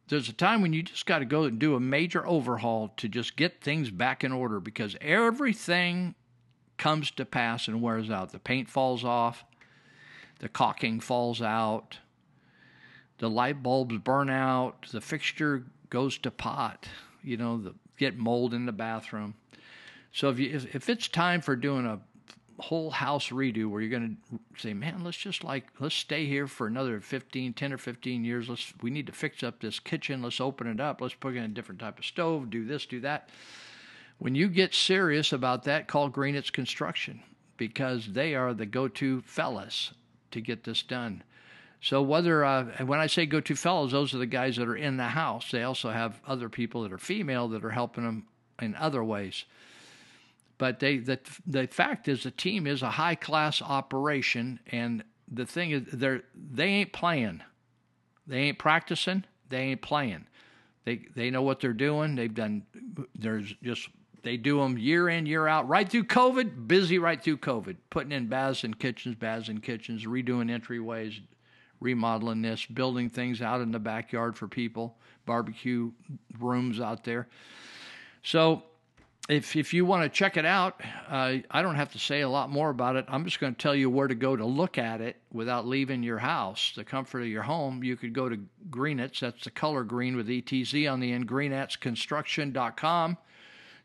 there's 0.08 0.28
a 0.28 0.32
time 0.32 0.62
when 0.62 0.72
you 0.72 0.82
just 0.82 1.06
got 1.06 1.18
to 1.18 1.24
go 1.24 1.44
and 1.44 1.58
do 1.58 1.74
a 1.74 1.80
major 1.80 2.26
overhaul 2.26 2.92
to 2.96 3.08
just 3.08 3.36
get 3.36 3.60
things 3.60 3.90
back 3.90 4.22
in 4.22 4.32
order 4.32 4.60
because 4.60 4.96
everything 5.00 6.14
comes 6.78 7.10
to 7.12 7.24
pass 7.24 7.68
and 7.68 7.82
wears 7.82 8.10
out. 8.10 8.32
The 8.32 8.38
paint 8.38 8.68
falls 8.68 9.04
off, 9.04 9.44
the 10.38 10.48
caulking 10.48 11.00
falls 11.00 11.42
out, 11.42 11.98
the 13.18 13.30
light 13.30 13.62
bulbs 13.62 13.98
burn 13.98 14.30
out, 14.30 14.86
the 14.92 15.00
fixture 15.00 15.64
goes 15.90 16.18
to 16.18 16.30
pot, 16.30 16.88
you 17.22 17.36
know, 17.36 17.58
the, 17.58 17.74
get 17.96 18.16
mold 18.16 18.54
in 18.54 18.66
the 18.66 18.72
bathroom. 18.72 19.34
So 20.12 20.28
if 20.30 20.38
you 20.38 20.50
if, 20.50 20.74
if 20.74 20.88
it's 20.88 21.08
time 21.08 21.40
for 21.40 21.56
doing 21.56 21.86
a 21.86 22.00
whole 22.58 22.90
house 22.90 23.28
redo 23.28 23.68
where 23.68 23.80
you're 23.80 23.90
going 23.90 24.16
to 24.30 24.38
say, 24.60 24.72
man, 24.72 25.04
let's 25.04 25.16
just 25.16 25.44
like, 25.44 25.68
let's 25.78 25.94
stay 25.94 26.26
here 26.26 26.46
for 26.46 26.66
another 26.66 27.00
15, 27.00 27.52
10 27.52 27.72
or 27.72 27.78
15 27.78 28.24
years. 28.24 28.48
Let's, 28.48 28.72
we 28.82 28.90
need 28.90 29.06
to 29.06 29.12
fix 29.12 29.42
up 29.42 29.60
this 29.60 29.78
kitchen. 29.78 30.22
Let's 30.22 30.40
open 30.40 30.66
it 30.66 30.80
up. 30.80 31.00
Let's 31.00 31.14
put 31.14 31.36
in 31.36 31.44
a 31.44 31.48
different 31.48 31.80
type 31.80 31.98
of 31.98 32.04
stove, 32.04 32.50
do 32.50 32.64
this, 32.64 32.86
do 32.86 33.00
that. 33.00 33.28
When 34.18 34.34
you 34.34 34.48
get 34.48 34.74
serious 34.74 35.32
about 35.32 35.64
that, 35.64 35.88
call 35.88 36.10
Greenetz 36.10 36.50
Construction 36.50 37.22
because 37.56 38.12
they 38.12 38.34
are 38.34 38.54
the 38.54 38.66
go 38.66 38.88
to 38.88 39.22
fellas 39.22 39.92
to 40.30 40.40
get 40.40 40.64
this 40.64 40.82
done. 40.82 41.22
So 41.80 42.02
whether 42.02 42.44
uh, 42.44 42.84
when 42.84 43.00
I 43.00 43.06
say 43.06 43.26
go 43.26 43.40
to 43.40 43.54
fellows, 43.54 43.92
those 43.92 44.14
are 44.14 44.18
the 44.18 44.26
guys 44.26 44.56
that 44.56 44.68
are 44.68 44.76
in 44.76 44.96
the 44.96 45.04
house. 45.04 45.50
They 45.50 45.62
also 45.62 45.90
have 45.90 46.20
other 46.26 46.48
people 46.48 46.82
that 46.82 46.92
are 46.92 46.98
female 46.98 47.48
that 47.48 47.64
are 47.64 47.70
helping 47.70 48.04
them 48.04 48.26
in 48.60 48.74
other 48.74 49.04
ways. 49.04 49.44
But 50.58 50.80
they 50.80 50.98
the 50.98 51.18
the 51.46 51.66
fact 51.66 52.08
is 52.08 52.22
the 52.22 52.30
team 52.30 52.66
is 52.66 52.82
a 52.82 52.90
high 52.90 53.14
class 53.14 53.60
operation, 53.60 54.60
and 54.66 55.04
the 55.30 55.44
thing 55.44 55.70
is 55.70 55.82
they 55.92 56.20
they 56.34 56.66
ain't 56.66 56.92
playing, 56.92 57.42
they 58.26 58.38
ain't 58.38 58.58
practicing, 58.58 59.24
they 59.48 59.58
ain't 59.58 59.82
playing. 59.82 60.26
They 60.84 61.06
they 61.14 61.30
know 61.30 61.42
what 61.42 61.60
they're 61.60 61.72
doing. 61.72 62.14
They've 62.14 62.32
done. 62.32 62.62
There's 63.14 63.52
just 63.62 63.88
they 64.22 64.36
do 64.36 64.60
them 64.60 64.78
year 64.78 65.08
in 65.08 65.26
year 65.26 65.46
out 65.46 65.68
right 65.68 65.88
through 65.88 66.04
COVID. 66.04 66.66
Busy 66.66 66.98
right 66.98 67.22
through 67.22 67.38
COVID, 67.38 67.76
putting 67.90 68.12
in 68.12 68.28
baths 68.28 68.64
and 68.64 68.78
kitchens, 68.78 69.14
baths 69.14 69.48
and 69.48 69.62
kitchens, 69.62 70.06
redoing 70.06 70.50
entryways, 70.50 71.20
remodeling 71.80 72.40
this, 72.40 72.64
building 72.64 73.10
things 73.10 73.42
out 73.42 73.60
in 73.60 73.72
the 73.72 73.78
backyard 73.78 74.38
for 74.38 74.48
people, 74.48 74.96
barbecue 75.26 75.90
rooms 76.38 76.80
out 76.80 77.04
there. 77.04 77.28
So 78.22 78.62
if 79.28 79.56
if 79.56 79.74
you 79.74 79.84
want 79.84 80.04
to 80.04 80.08
check 80.08 80.36
it 80.36 80.44
out, 80.44 80.80
uh, 81.08 81.38
I 81.50 81.62
don't 81.62 81.74
have 81.74 81.90
to 81.92 81.98
say 81.98 82.20
a 82.20 82.28
lot 82.28 82.48
more 82.48 82.70
about 82.70 82.96
it. 82.96 83.06
I'm 83.08 83.24
just 83.24 83.40
going 83.40 83.54
to 83.54 83.60
tell 83.60 83.74
you 83.74 83.90
where 83.90 84.06
to 84.06 84.14
go 84.14 84.36
to 84.36 84.44
look 84.44 84.78
at 84.78 85.00
it 85.00 85.16
without 85.32 85.66
leaving 85.66 86.02
your 86.02 86.18
house, 86.18 86.72
the 86.76 86.84
comfort 86.84 87.22
of 87.22 87.28
your 87.28 87.42
home. 87.42 87.82
You 87.82 87.96
could 87.96 88.12
go 88.12 88.28
to 88.28 88.38
Greenetz, 88.70 89.20
that's 89.20 89.44
the 89.44 89.50
color 89.50 89.82
green 89.82 90.16
with 90.16 90.28
ETZ 90.28 90.90
on 90.90 91.00
the 91.00 91.12
end, 91.12 91.28
greenetzconstruction.com. 91.28 93.18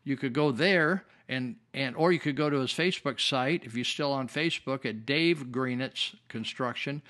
You 0.04 0.16
could 0.16 0.32
go 0.32 0.52
there 0.52 1.04
and 1.28 1.56
and 1.74 1.96
or 1.96 2.12
you 2.12 2.20
could 2.20 2.36
go 2.36 2.48
to 2.48 2.58
his 2.58 2.70
Facebook 2.70 3.20
site 3.20 3.64
if 3.64 3.74
you're 3.74 3.84
still 3.84 4.12
on 4.12 4.28
Facebook 4.28 4.86
at 4.86 5.06
Dave 5.06 5.46
Greenetz 5.50 6.14
Construction, 6.28 7.02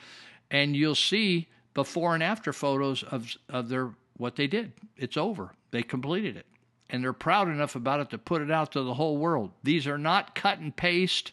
and 0.51 0.75
you'll 0.75 0.95
see 0.95 1.49
before 1.75 2.15
and 2.15 2.23
after 2.23 2.55
photos 2.55 3.03
of 3.03 3.35
of 3.51 3.69
their 3.69 3.91
what 4.17 4.37
they 4.37 4.47
did. 4.47 4.73
It's 4.97 5.19
over. 5.19 5.53
They 5.71 5.83
completed 5.83 6.37
it 6.37 6.47
and 6.93 7.03
they're 7.03 7.15
proud 7.15 7.49
enough 7.49 7.75
about 7.75 8.01
it 8.01 8.11
to 8.11 8.19
put 8.19 8.43
it 8.43 8.51
out 8.51 8.73
to 8.73 8.83
the 8.83 8.95
whole 8.95 9.17
world. 9.17 9.51
These 9.63 9.87
are 9.87 9.99
not 9.99 10.35
cut 10.35 10.59
and 10.59 10.77
paste 10.77 11.33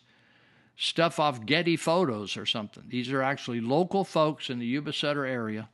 stuff 0.78 1.20
off 1.20 1.46
Getty 1.46 1.76
photos 1.76 2.38
or 2.38 2.46
something. 2.46 2.86
These 2.88 3.12
are 3.12 3.22
actually 3.22 3.60
local 3.60 4.06
folks 4.06 4.50
in 4.50 4.60
the 4.60 4.66
Yuba 4.66 4.94
Sutter 4.94 5.26
area 5.26 5.68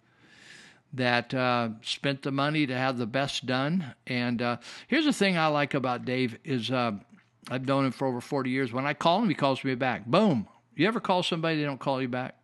that 0.94 1.34
uh, 1.34 1.70
spent 1.84 2.24
the 2.24 2.32
money 2.32 2.66
to 2.66 2.76
have 2.76 2.98
the 2.98 3.06
best 3.06 3.46
done. 3.46 3.94
And 4.08 4.42
uh, 4.42 4.58
here's 4.88 5.06
the 5.06 5.14
thing 5.14 5.38
I 5.38 5.48
like 5.48 5.76
about 5.76 6.04
Dave 6.04 6.40
is 6.44 6.72
uh, 6.72 6.94
I've 7.52 7.68
known 7.68 7.86
him 7.86 7.92
for 7.92 8.08
over 8.08 8.22
40 8.22 8.50
years. 8.50 8.74
When 8.74 8.88
I 8.88 8.96
call 8.96 9.22
him, 9.22 9.30
he 9.30 9.36
calls 9.36 9.64
me 9.64 9.76
back. 9.76 10.08
Boom. 10.08 10.48
You 10.76 10.88
ever 10.88 11.00
call 11.00 11.22
somebody 11.22 11.58
they 11.58 11.64
don't 11.64 11.80
call 11.80 12.02
you 12.02 12.08
back? 12.08 12.36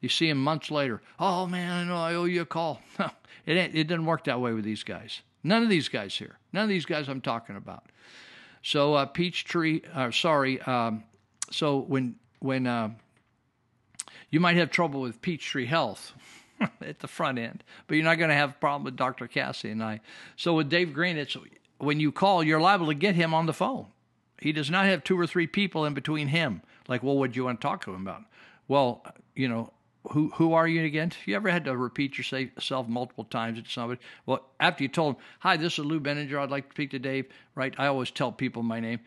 You 0.00 0.08
see 0.08 0.28
him 0.28 0.42
months 0.42 0.70
later. 0.70 1.02
Oh 1.18 1.46
man, 1.46 1.72
I 1.72 1.84
know 1.84 1.96
I 1.96 2.14
owe 2.14 2.24
you 2.24 2.42
a 2.42 2.46
call. 2.46 2.80
it 3.46 3.56
it 3.74 3.84
doesn't 3.88 4.06
work 4.06 4.24
that 4.24 4.40
way 4.40 4.52
with 4.52 4.64
these 4.64 4.82
guys. 4.82 5.20
None 5.42 5.62
of 5.62 5.68
these 5.68 5.88
guys 5.88 6.14
here. 6.14 6.38
None 6.52 6.64
of 6.64 6.68
these 6.68 6.86
guys 6.86 7.08
I'm 7.08 7.20
talking 7.20 7.56
about. 7.56 7.84
So 8.62 8.94
uh, 8.94 9.06
Peachtree, 9.06 9.82
uh, 9.94 10.10
sorry. 10.10 10.60
Um, 10.62 11.04
so 11.50 11.78
when 11.78 12.16
when 12.40 12.66
uh, 12.66 12.90
you 14.30 14.40
might 14.40 14.56
have 14.56 14.70
trouble 14.70 15.00
with 15.00 15.20
Peachtree 15.20 15.66
Health 15.66 16.12
at 16.80 17.00
the 17.00 17.08
front 17.08 17.38
end, 17.38 17.64
but 17.86 17.96
you're 17.96 18.04
not 18.04 18.18
going 18.18 18.30
to 18.30 18.36
have 18.36 18.50
a 18.50 18.54
problem 18.54 18.84
with 18.84 18.96
Dr. 18.96 19.26
Cassady. 19.26 20.00
So 20.36 20.54
with 20.54 20.68
Dave 20.68 20.94
Green, 20.94 21.16
it's 21.16 21.36
when 21.78 22.00
you 22.00 22.12
call, 22.12 22.42
you're 22.42 22.60
liable 22.60 22.86
to 22.86 22.94
get 22.94 23.14
him 23.14 23.34
on 23.34 23.46
the 23.46 23.52
phone. 23.52 23.86
He 24.40 24.52
does 24.52 24.70
not 24.70 24.86
have 24.86 25.04
two 25.04 25.18
or 25.18 25.26
three 25.26 25.46
people 25.46 25.84
in 25.84 25.94
between 25.94 26.28
him. 26.28 26.62
Like, 26.88 27.02
well, 27.02 27.16
what 27.16 27.32
do 27.32 27.36
you 27.36 27.44
want 27.44 27.60
to 27.60 27.66
talk 27.66 27.84
to 27.84 27.94
him 27.94 28.02
about? 28.02 28.22
Well, 28.68 29.04
you 29.34 29.48
know, 29.48 29.72
who 30.08 30.30
who 30.30 30.54
are 30.54 30.66
you 30.66 30.84
again? 30.84 31.12
You 31.26 31.36
ever 31.36 31.50
had 31.50 31.64
to 31.66 31.76
repeat 31.76 32.16
yourself 32.16 32.88
multiple 32.88 33.24
times 33.24 33.62
to 33.62 33.68
somebody? 33.68 34.00
Well, 34.26 34.46
after 34.58 34.82
you 34.82 34.88
told 34.88 35.16
them, 35.16 35.22
"Hi, 35.40 35.56
this 35.56 35.78
is 35.78 35.84
Lou 35.84 36.00
Binninger. 36.00 36.38
I'd 36.38 36.50
like 36.50 36.68
to 36.68 36.74
speak 36.74 36.90
to 36.92 36.98
Dave." 36.98 37.26
Right? 37.54 37.74
I 37.78 37.86
always 37.86 38.10
tell 38.10 38.32
people 38.32 38.62
my 38.62 38.80
name. 38.80 39.00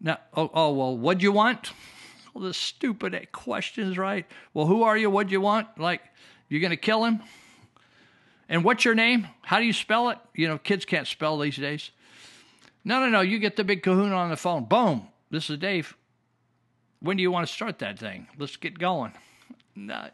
Now, 0.00 0.18
oh, 0.34 0.50
oh 0.52 0.72
well, 0.72 0.96
what 0.96 1.18
do 1.18 1.22
you 1.22 1.32
want? 1.32 1.72
All 2.34 2.42
the 2.42 2.54
stupid 2.54 3.32
questions, 3.32 3.98
right? 3.98 4.26
Well, 4.54 4.66
who 4.66 4.82
are 4.82 4.96
you? 4.96 5.10
What 5.10 5.28
do 5.28 5.32
you 5.32 5.40
want? 5.40 5.78
Like, 5.78 6.02
you're 6.48 6.60
gonna 6.60 6.76
kill 6.76 7.04
him? 7.04 7.22
And 8.48 8.64
what's 8.64 8.84
your 8.84 8.96
name? 8.96 9.28
How 9.42 9.60
do 9.60 9.64
you 9.64 9.72
spell 9.72 10.10
it? 10.10 10.18
You 10.34 10.48
know, 10.48 10.58
kids 10.58 10.84
can't 10.84 11.06
spell 11.06 11.38
these 11.38 11.56
days. 11.56 11.90
No, 12.84 12.98
no, 12.98 13.08
no. 13.08 13.20
You 13.20 13.38
get 13.38 13.56
the 13.56 13.64
big 13.64 13.82
kahuna 13.82 14.14
on 14.14 14.30
the 14.30 14.36
phone. 14.36 14.64
Boom. 14.64 15.06
This 15.30 15.48
is 15.50 15.58
Dave. 15.58 15.96
When 16.98 17.16
do 17.16 17.22
you 17.22 17.30
want 17.30 17.46
to 17.46 17.52
start 17.52 17.78
that 17.78 17.98
thing? 17.98 18.26
Let's 18.36 18.56
get 18.56 18.78
going. 18.78 19.12
No. 19.74 20.08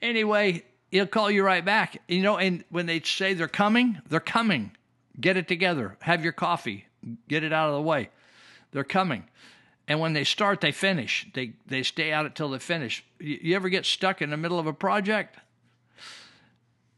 Anyway, 0.00 0.64
he'll 0.90 1.06
call 1.06 1.30
you 1.30 1.44
right 1.44 1.64
back. 1.64 2.00
You 2.08 2.22
know, 2.22 2.38
and 2.38 2.64
when 2.70 2.86
they 2.86 3.00
say 3.00 3.34
they're 3.34 3.48
coming, 3.48 4.00
they're 4.08 4.20
coming. 4.20 4.72
Get 5.20 5.36
it 5.36 5.48
together. 5.48 5.96
Have 6.00 6.22
your 6.22 6.32
coffee. 6.32 6.86
Get 7.28 7.44
it 7.44 7.52
out 7.52 7.68
of 7.68 7.74
the 7.74 7.82
way. 7.82 8.10
They're 8.72 8.84
coming. 8.84 9.24
And 9.86 10.00
when 10.00 10.12
they 10.12 10.24
start, 10.24 10.60
they 10.60 10.72
finish. 10.72 11.26
They 11.32 11.54
they 11.66 11.82
stay 11.82 12.12
out 12.12 12.26
until 12.26 12.50
they 12.50 12.58
finish. 12.58 13.04
You, 13.18 13.38
you 13.42 13.56
ever 13.56 13.68
get 13.68 13.86
stuck 13.86 14.20
in 14.20 14.30
the 14.30 14.36
middle 14.36 14.58
of 14.58 14.66
a 14.66 14.72
project? 14.72 15.38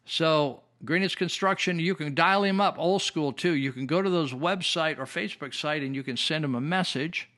So 0.04 0.62
Greenetz 0.84 1.16
Construction, 1.16 1.78
you 1.78 1.94
can 1.94 2.14
dial 2.14 2.42
him 2.42 2.60
up 2.60 2.76
old 2.78 3.02
school 3.02 3.32
too. 3.32 3.52
You 3.52 3.72
can 3.72 3.86
go 3.86 4.02
to 4.02 4.10
those 4.10 4.32
website 4.32 4.98
or 4.98 5.04
Facebook 5.04 5.54
site 5.54 5.82
and 5.82 5.94
you 5.94 6.02
can 6.02 6.16
send 6.16 6.44
him 6.44 6.56
a 6.56 6.60
message 6.60 7.29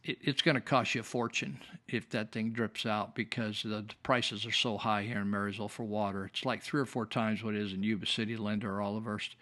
it, 0.03 0.17
it's 0.21 0.41
going 0.41 0.55
to 0.55 0.61
cost 0.61 0.95
you 0.95 1.01
a 1.01 1.03
fortune 1.03 1.59
if 1.89 2.09
that 2.11 2.31
thing 2.31 2.51
drips 2.51 2.85
out 2.85 3.15
because 3.15 3.63
the, 3.63 3.81
the, 3.81 3.95
prices 4.01 4.45
are 4.45 4.51
so 4.51 4.77
high 4.77 5.03
here 5.03 5.19
in 5.19 5.29
Marysville 5.29 5.67
for 5.67 5.83
water. 5.83 6.25
It's 6.25 6.45
like 6.45 6.63
three 6.63 6.79
or 6.79 6.85
four 6.85 7.05
times 7.05 7.43
what 7.43 7.55
it 7.55 7.61
is 7.61 7.73
in 7.73 7.83
Yuba 7.83 8.05
City, 8.05 8.37
Linda, 8.37 8.67
or 8.67 8.81
Olivehurst. 8.81 9.35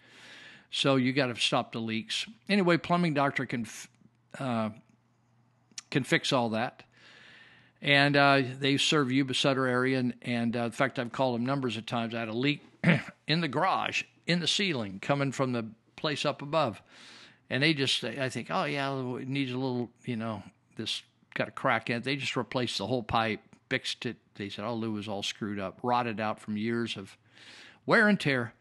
So 0.72 0.96
you 0.96 1.12
got 1.12 1.26
to 1.26 1.40
stop 1.40 1.72
the 1.72 1.78
leaks. 1.78 2.26
Anyway, 2.48 2.78
plumbing 2.78 3.12
doctor 3.12 3.44
can 3.44 3.66
uh, 4.38 4.70
can 5.90 6.02
fix 6.02 6.32
all 6.32 6.48
that. 6.50 6.82
And 7.82 8.16
uh, 8.16 8.42
they 8.58 8.78
serve 8.78 9.12
Yuba 9.12 9.34
Sutter 9.34 9.66
area, 9.66 9.98
and, 9.98 10.14
and 10.22 10.56
uh, 10.56 10.64
in 10.64 10.70
fact, 10.70 10.98
I've 10.98 11.12
called 11.12 11.34
them 11.34 11.44
numbers 11.44 11.76
of 11.76 11.84
times. 11.84 12.14
I 12.14 12.20
had 12.20 12.28
a 12.28 12.32
leak 12.32 12.62
in 13.26 13.40
the 13.40 13.48
garage, 13.48 14.04
in 14.26 14.40
the 14.40 14.46
ceiling, 14.46 14.98
coming 15.00 15.30
from 15.30 15.52
the 15.52 15.66
place 15.96 16.24
up 16.24 16.42
above, 16.42 16.80
and 17.50 17.62
they 17.62 17.74
just, 17.74 18.02
I 18.02 18.28
think, 18.28 18.48
oh 18.50 18.64
yeah, 18.64 19.16
it 19.16 19.28
needs 19.28 19.52
a 19.52 19.58
little, 19.58 19.90
you 20.04 20.16
know, 20.16 20.42
this 20.76 21.02
got 21.34 21.48
a 21.48 21.50
crack 21.50 21.90
in 21.90 21.96
it. 21.96 22.04
They 22.04 22.16
just 22.16 22.36
replaced 22.36 22.78
the 22.78 22.86
whole 22.86 23.02
pipe, 23.02 23.40
fixed 23.68 24.06
it. 24.06 24.16
They 24.36 24.48
said, 24.48 24.64
oh, 24.64 24.74
Lou 24.74 24.92
was 24.92 25.08
all 25.08 25.24
screwed 25.24 25.58
up, 25.58 25.80
rotted 25.82 26.20
out 26.20 26.40
from 26.40 26.56
years 26.56 26.96
of 26.96 27.18
wear 27.84 28.08
and 28.08 28.18
tear. 28.18 28.54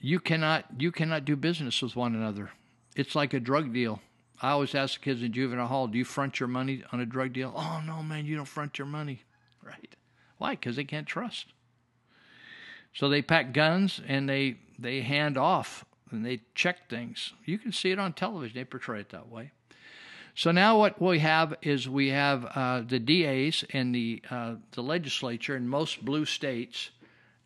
you 0.00 0.18
cannot 0.18 0.64
you 0.76 0.90
cannot 0.90 1.24
do 1.24 1.36
business 1.36 1.80
with 1.82 1.94
one 1.94 2.16
another. 2.16 2.50
It's 2.96 3.14
like 3.14 3.32
a 3.32 3.40
drug 3.40 3.72
deal. 3.72 4.02
I 4.42 4.50
always 4.50 4.74
ask 4.74 4.98
the 4.98 5.04
kids 5.04 5.22
in 5.22 5.32
juvenile 5.32 5.68
hall, 5.68 5.86
"Do 5.86 5.98
you 5.98 6.04
front 6.04 6.40
your 6.40 6.48
money 6.48 6.82
on 6.90 6.98
a 6.98 7.06
drug 7.06 7.32
deal?" 7.32 7.54
"Oh 7.56 7.80
no, 7.86 8.02
man, 8.02 8.26
you 8.26 8.34
don't 8.34 8.44
front 8.44 8.76
your 8.76 8.88
money." 8.88 9.22
Right? 9.62 9.94
Why? 10.38 10.56
Because 10.56 10.74
they 10.74 10.84
can't 10.84 11.06
trust. 11.06 11.52
So 12.94 13.08
they 13.08 13.22
pack 13.22 13.52
guns 13.52 14.00
and 14.06 14.28
they 14.28 14.56
they 14.78 15.02
hand 15.02 15.36
off 15.36 15.84
and 16.10 16.24
they 16.24 16.40
check 16.54 16.88
things. 16.88 17.32
You 17.44 17.58
can 17.58 17.72
see 17.72 17.90
it 17.90 17.98
on 17.98 18.12
television. 18.12 18.56
They 18.56 18.64
portray 18.64 19.00
it 19.00 19.10
that 19.10 19.28
way. 19.28 19.50
So 20.36 20.50
now 20.50 20.78
what 20.78 21.00
we 21.00 21.20
have 21.20 21.54
is 21.62 21.88
we 21.88 22.08
have 22.08 22.44
uh, 22.44 22.82
the 22.86 22.98
DAs 22.98 23.64
and 23.72 23.94
the 23.94 24.22
uh, 24.30 24.54
the 24.72 24.82
legislature 24.82 25.56
in 25.56 25.68
most 25.68 26.04
blue 26.04 26.24
states 26.24 26.90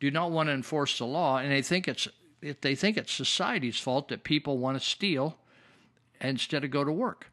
do 0.01 0.11
not 0.11 0.31
want 0.31 0.49
to 0.49 0.53
enforce 0.53 0.99
the 0.99 1.07
law, 1.07 1.39
and 1.39 1.51
they 1.51 1.63
think 1.63 1.89
it's 1.89 2.09
they 2.61 2.75
think 2.75 2.97
it's 2.97 3.13
society's 3.13 3.81
fault 3.81 4.09
that 4.09 4.23
people 4.25 4.59
want 4.59 4.81
to 4.81 4.87
steal 4.87 5.37
instead 6.21 6.65
of 6.65 6.71
go 6.71 6.85
to 6.85 6.93
work. 6.93 7.31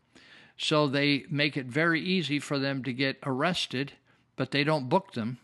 So 0.57 0.87
they 0.87 1.25
make 1.29 1.57
it 1.57 1.65
very 1.65 2.01
easy 2.01 2.39
for 2.39 2.59
them 2.59 2.83
to 2.83 2.93
get 2.93 3.17
arrested, 3.23 3.93
but 4.35 4.51
they 4.51 4.63
don't 4.63 4.89
book 4.89 5.13
them 5.13 5.39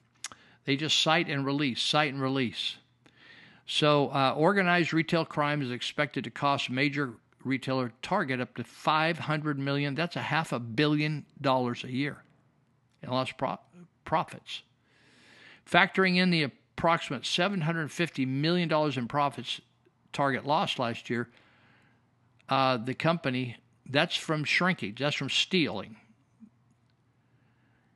they 0.72 0.78
just 0.78 1.02
cite 1.02 1.28
and 1.28 1.46
release, 1.46 1.82
cite 1.82 2.14
and 2.14 2.22
release. 2.22 2.78
So, 3.66 4.08
uh, 4.14 4.34
organized 4.38 4.94
retail 4.94 5.26
crime 5.26 5.62
is 5.62 5.70
expected 5.70 6.24
to 6.24 6.30
cost 6.30 6.70
major 6.70 7.16
retailer 7.44 7.92
Target 8.02 8.40
up 8.40 8.56
to 8.56 8.64
500 8.64 9.60
million. 9.60 9.96
That's 9.96 10.16
a 10.16 10.22
half 10.22 10.54
a 10.54 10.60
billion 10.60 11.26
dollars 11.42 11.84
a 11.84 11.92
year 11.92 12.24
in 13.04 13.10
lost 13.10 13.38
pro- 13.38 13.60
profits. 14.06 14.62
Factoring 15.70 16.16
in 16.16 16.30
the 16.30 16.44
approximate 16.44 17.26
750 17.26 18.26
million 18.26 18.70
dollars 18.70 18.96
in 18.96 19.10
profits 19.10 19.60
Target 20.14 20.46
lost 20.46 20.80
last 20.80 21.10
year, 21.10 21.28
uh, 22.48 22.78
the 22.78 22.94
company 22.94 23.58
that's 23.90 24.16
from 24.16 24.46
shrinkage, 24.46 25.00
that's 25.00 25.18
from 25.18 25.30
stealing. 25.30 25.98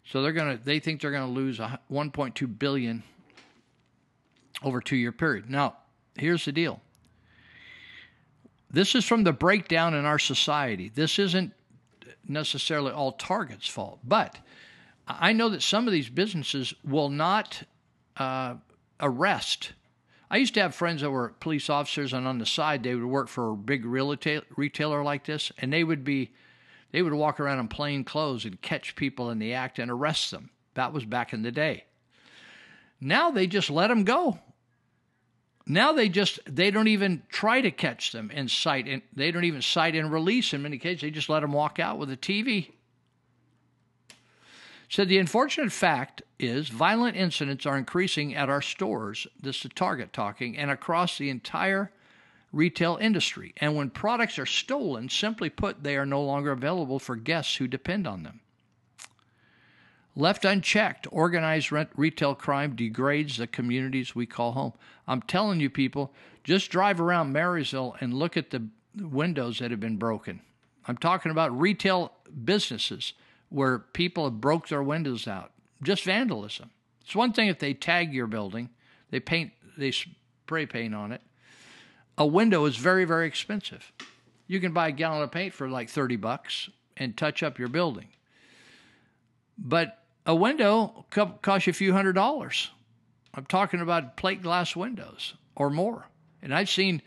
So 0.06 0.22
they're 0.22 0.34
gonna, 0.34 0.60
they 0.64 0.80
think 0.80 1.02
they're 1.02 1.12
gonna 1.12 1.28
lose 1.28 1.60
a 1.60 1.80
1.2 1.92 2.60
billion 2.60 3.04
over 4.64 4.80
a 4.80 4.84
two-year 4.84 5.12
period. 5.12 5.50
Now, 5.50 5.78
here's 6.16 6.46
the 6.46 6.52
deal. 6.52 6.82
This 8.70 8.96
is 8.96 9.06
from 9.06 9.24
the 9.24 9.34
breakdown 9.34 9.94
in 9.94 10.06
our 10.06 10.20
society. 10.20 10.92
This 10.94 11.18
isn't 11.20 11.54
necessarily 12.28 12.92
all 12.92 13.14
Target's 13.14 13.68
fault, 13.68 14.00
but 14.04 14.38
I 15.08 15.34
know 15.34 15.50
that 15.50 15.62
some 15.62 15.88
of 15.88 15.94
these 15.94 16.10
businesses 16.10 16.74
will 16.84 17.10
not 17.10 17.64
uh, 18.18 18.56
arrest. 19.00 19.74
I 20.30 20.38
used 20.38 20.56
to 20.56 20.62
have 20.62 20.74
friends 20.74 21.02
that 21.02 21.12
were 21.12 21.30
police 21.40 21.70
officers, 21.70 22.14
and 22.14 22.28
on 22.28 22.40
the 22.40 22.46
side 22.46 22.84
they 22.84 22.96
would 22.96 23.06
work 23.06 23.28
for 23.28 23.52
a 23.52 23.56
big 23.56 23.86
real 23.86 24.10
retail, 24.10 24.42
retailer 24.56 25.04
like 25.04 25.26
this, 25.26 25.52
and 25.60 25.72
they 25.72 25.84
would 25.84 26.04
be, 26.04 26.32
they 26.96 27.02
would 27.02 27.14
walk 27.14 27.42
around 27.42 27.60
in 27.60 27.68
plain 27.68 28.06
clothes 28.06 28.46
and 28.46 28.62
catch 28.62 28.96
people 28.96 29.30
in 29.30 29.38
the 29.38 29.54
act 29.54 29.80
and 29.80 29.92
arrest 29.92 30.32
them. 30.32 30.50
That 30.76 30.94
was 30.94 31.04
back 31.04 31.34
in 31.34 31.42
the 31.42 31.52
day. 31.52 31.84
Now 33.02 33.32
they 33.32 33.48
just 33.48 33.70
let 33.70 33.90
them 33.90 34.06
go. 34.06 34.40
Now 35.68 35.92
they 35.92 36.08
just 36.08 36.40
they 36.48 36.72
don't 36.72 36.88
even 36.88 37.24
try 37.28 37.60
to 37.60 37.70
catch 37.70 38.14
them 38.14 38.32
in 38.32 38.48
sight, 38.48 38.88
and 38.88 39.02
they 39.14 39.32
don't 39.32 39.44
even 39.44 39.62
cite 39.62 39.94
and 39.94 40.10
release 40.10 40.54
in 40.54 40.62
many 40.62 40.78
cases. 40.78 41.02
They 41.02 41.12
just 41.12 41.28
let 41.28 41.42
them 41.42 41.52
walk 41.52 41.80
out 41.80 41.98
with 41.98 42.10
a 42.12 42.16
TV. 42.16 42.72
Said 44.88 45.10
the 45.10 45.18
unfortunate 45.18 45.74
fact 45.74 46.22
is 46.40 46.70
violent 46.70 47.18
incidents 47.18 47.66
are 47.66 47.78
increasing 47.78 48.34
at 48.34 48.50
our 48.50 48.62
stores. 48.62 49.28
This 49.38 49.66
is 49.66 49.72
Target 49.76 50.14
talking, 50.14 50.58
and 50.58 50.72
across 50.72 51.18
the 51.18 51.30
entire 51.30 51.92
retail 52.56 52.98
industry. 53.02 53.54
And 53.58 53.76
when 53.76 53.90
products 53.90 54.40
are 54.40 54.46
stolen, 54.46 55.10
simply 55.10 55.50
put, 55.50 55.84
they 55.84 55.98
are 55.98 56.06
no 56.06 56.24
longer 56.24 56.52
available 56.52 56.98
for 57.00 57.16
guests 57.16 57.58
who 57.58 57.68
depend 57.68 58.08
on 58.08 58.24
them. 58.24 58.40
Left 60.16 60.46
unchecked, 60.46 61.08
organized 61.12 61.74
retail 61.96 62.36
crime 62.36 62.74
degrades 62.74 63.36
the 63.36 63.48
communities 63.48 64.16
we 64.16 64.26
call 64.26 64.54
home. 64.54 64.72
I'm 65.06 65.22
telling 65.22 65.60
you, 65.60 65.70
people, 65.70 66.14
just 66.46 66.72
drive 66.72 67.02
around 67.02 67.34
Marysville 67.34 67.98
and 68.00 68.14
look 68.14 68.38
at 68.38 68.52
the 68.52 68.70
windows 68.98 69.60
that 69.60 69.72
have 69.72 69.82
been 69.82 69.98
broken. 69.98 70.40
I'm 70.88 70.96
talking 70.96 71.32
about 71.32 71.60
retail 71.60 72.14
businesses 72.46 73.14
where 73.50 73.80
people 73.80 74.24
have 74.24 74.40
broke 74.40 74.70
their 74.70 74.84
windows 74.84 75.28
out. 75.28 75.52
Just 75.84 76.06
vandalism. 76.06 76.70
It's 77.02 77.16
one 77.16 77.34
thing 77.34 77.50
if 77.50 77.60
they 77.60 77.74
tag 77.74 78.14
your 78.14 78.28
building, 78.28 78.70
they 79.10 79.20
paint, 79.20 79.52
they 79.78 79.92
spray 79.92 80.66
paint 80.66 80.96
on 80.96 81.12
it. 81.12 81.22
A 82.18 82.26
window 82.26 82.66
is 82.66 82.78
very, 82.78 83.06
very 83.06 83.28
expensive. 83.28 83.92
You 84.48 84.60
can 84.60 84.74
buy 84.74 84.90
a 84.90 84.92
gallon 84.92 85.24
of 85.24 85.32
paint 85.32 85.54
for 85.54 85.68
like 85.68 85.90
30 85.90 86.16
bucks 86.18 86.70
and 86.96 87.18
touch 87.18 87.44
up 87.44 87.60
your 87.60 87.68
building. 87.68 88.08
But 89.58 90.04
a 90.26 90.36
window 90.36 91.06
costs 91.10 91.68
you 91.68 91.72
a 91.72 91.74
few 91.74 91.94
hundred 91.94 92.14
dollars. 92.14 92.70
I'm 93.34 93.46
talking 93.46 93.82
about 93.82 94.18
plate 94.18 94.42
glass 94.42 94.76
windows 94.76 95.36
or 95.56 95.70
more. 95.70 96.08
And 96.42 96.54
I've 96.54 96.70
seen 96.70 97.02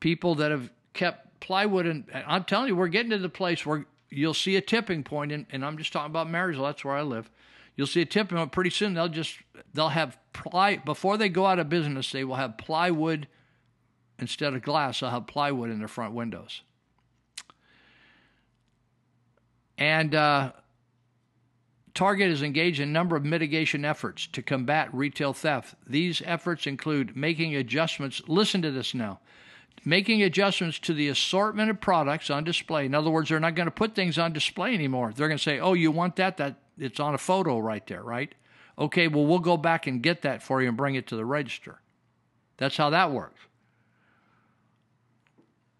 people 0.00 0.36
that 0.36 0.50
have 0.50 0.70
kept 0.94 1.40
plywood, 1.40 1.86
and 1.86 2.04
I'm 2.26 2.44
telling 2.44 2.68
you, 2.68 2.76
we're 2.76 2.88
getting 2.88 3.10
to 3.10 3.18
the 3.18 3.28
place 3.28 3.66
where 3.66 3.84
you'll 4.10 4.34
see 4.34 4.56
a 4.56 4.60
tipping 4.60 5.02
point, 5.02 5.32
and, 5.32 5.46
and 5.50 5.64
I'm 5.64 5.76
just 5.76 5.92
talking 5.92 6.10
about 6.10 6.30
Marysville. 6.30 6.64
That's 6.64 6.84
where 6.84 6.94
I 6.94 7.02
live. 7.02 7.30
You'll 7.76 7.86
see 7.86 8.00
a 8.00 8.06
tipping 8.06 8.38
point 8.38 8.52
pretty 8.52 8.70
soon. 8.70 8.94
They'll 8.94 9.08
just 9.08 9.38
they'll 9.74 9.90
have 9.90 10.18
ply 10.32 10.76
before 10.76 11.18
they 11.18 11.28
go 11.28 11.44
out 11.44 11.58
of 11.58 11.68
business. 11.68 12.10
They 12.10 12.24
will 12.24 12.36
have 12.36 12.56
plywood 12.56 13.28
instead 14.18 14.54
of 14.54 14.62
glass. 14.62 15.00
They'll 15.00 15.10
have 15.10 15.26
plywood 15.26 15.70
in 15.70 15.78
their 15.78 15.88
front 15.88 16.14
windows. 16.14 16.62
And 19.78 20.14
uh, 20.14 20.52
Target 21.96 22.30
is 22.30 22.42
engaged 22.42 22.80
in 22.80 22.90
a 22.90 22.92
number 22.92 23.16
of 23.16 23.24
mitigation 23.24 23.84
efforts 23.84 24.26
to 24.28 24.42
combat 24.42 24.92
retail 24.92 25.32
theft. 25.32 25.74
These 25.86 26.22
efforts 26.24 26.66
include 26.66 27.16
making 27.16 27.54
adjustments. 27.54 28.22
Listen 28.28 28.62
to 28.62 28.70
this 28.70 28.94
now. 28.94 29.20
Making 29.84 30.22
adjustments 30.22 30.78
to 30.80 30.94
the 30.94 31.08
assortment 31.08 31.70
of 31.70 31.80
products 31.80 32.30
on 32.30 32.44
display. 32.44 32.86
In 32.86 32.94
other 32.94 33.10
words, 33.10 33.28
they're 33.28 33.40
not 33.40 33.54
going 33.54 33.66
to 33.66 33.70
put 33.70 33.94
things 33.94 34.18
on 34.18 34.32
display 34.32 34.74
anymore. 34.74 35.12
They're 35.14 35.28
going 35.28 35.38
to 35.38 35.42
say, 35.42 35.58
"Oh, 35.58 35.74
you 35.74 35.90
want 35.90 36.16
that? 36.16 36.38
That 36.38 36.56
it's 36.78 36.98
on 36.98 37.14
a 37.14 37.18
photo 37.18 37.58
right 37.58 37.86
there, 37.86 38.02
right? 38.02 38.34
Okay, 38.78 39.08
well, 39.08 39.26
we'll 39.26 39.38
go 39.38 39.56
back 39.56 39.86
and 39.86 40.02
get 40.02 40.22
that 40.22 40.42
for 40.42 40.60
you 40.60 40.68
and 40.68 40.76
bring 40.76 40.96
it 40.96 41.06
to 41.08 41.16
the 41.16 41.24
register." 41.24 41.80
That's 42.56 42.76
how 42.76 42.90
that 42.90 43.10
works. 43.12 43.40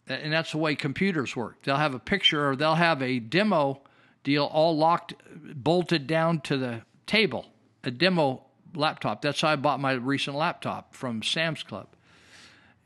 And 0.08 0.32
that's 0.32 0.52
the 0.52 0.58
way 0.58 0.76
computers 0.76 1.34
work. 1.34 1.62
They'll 1.62 1.76
have 1.76 1.94
a 1.94 1.98
picture 1.98 2.48
or 2.48 2.56
they'll 2.56 2.76
have 2.76 3.02
a 3.02 3.18
demo 3.18 3.82
deal 4.22 4.44
all 4.44 4.76
locked, 4.76 5.14
bolted 5.34 6.06
down 6.06 6.40
to 6.42 6.56
the 6.56 6.82
table, 7.06 7.46
a 7.82 7.90
demo 7.90 8.44
laptop. 8.74 9.22
That's 9.22 9.40
how 9.40 9.48
I 9.48 9.56
bought 9.56 9.80
my 9.80 9.92
recent 9.92 10.36
laptop 10.36 10.94
from 10.94 11.22
Sam's 11.22 11.62
Club. 11.62 11.88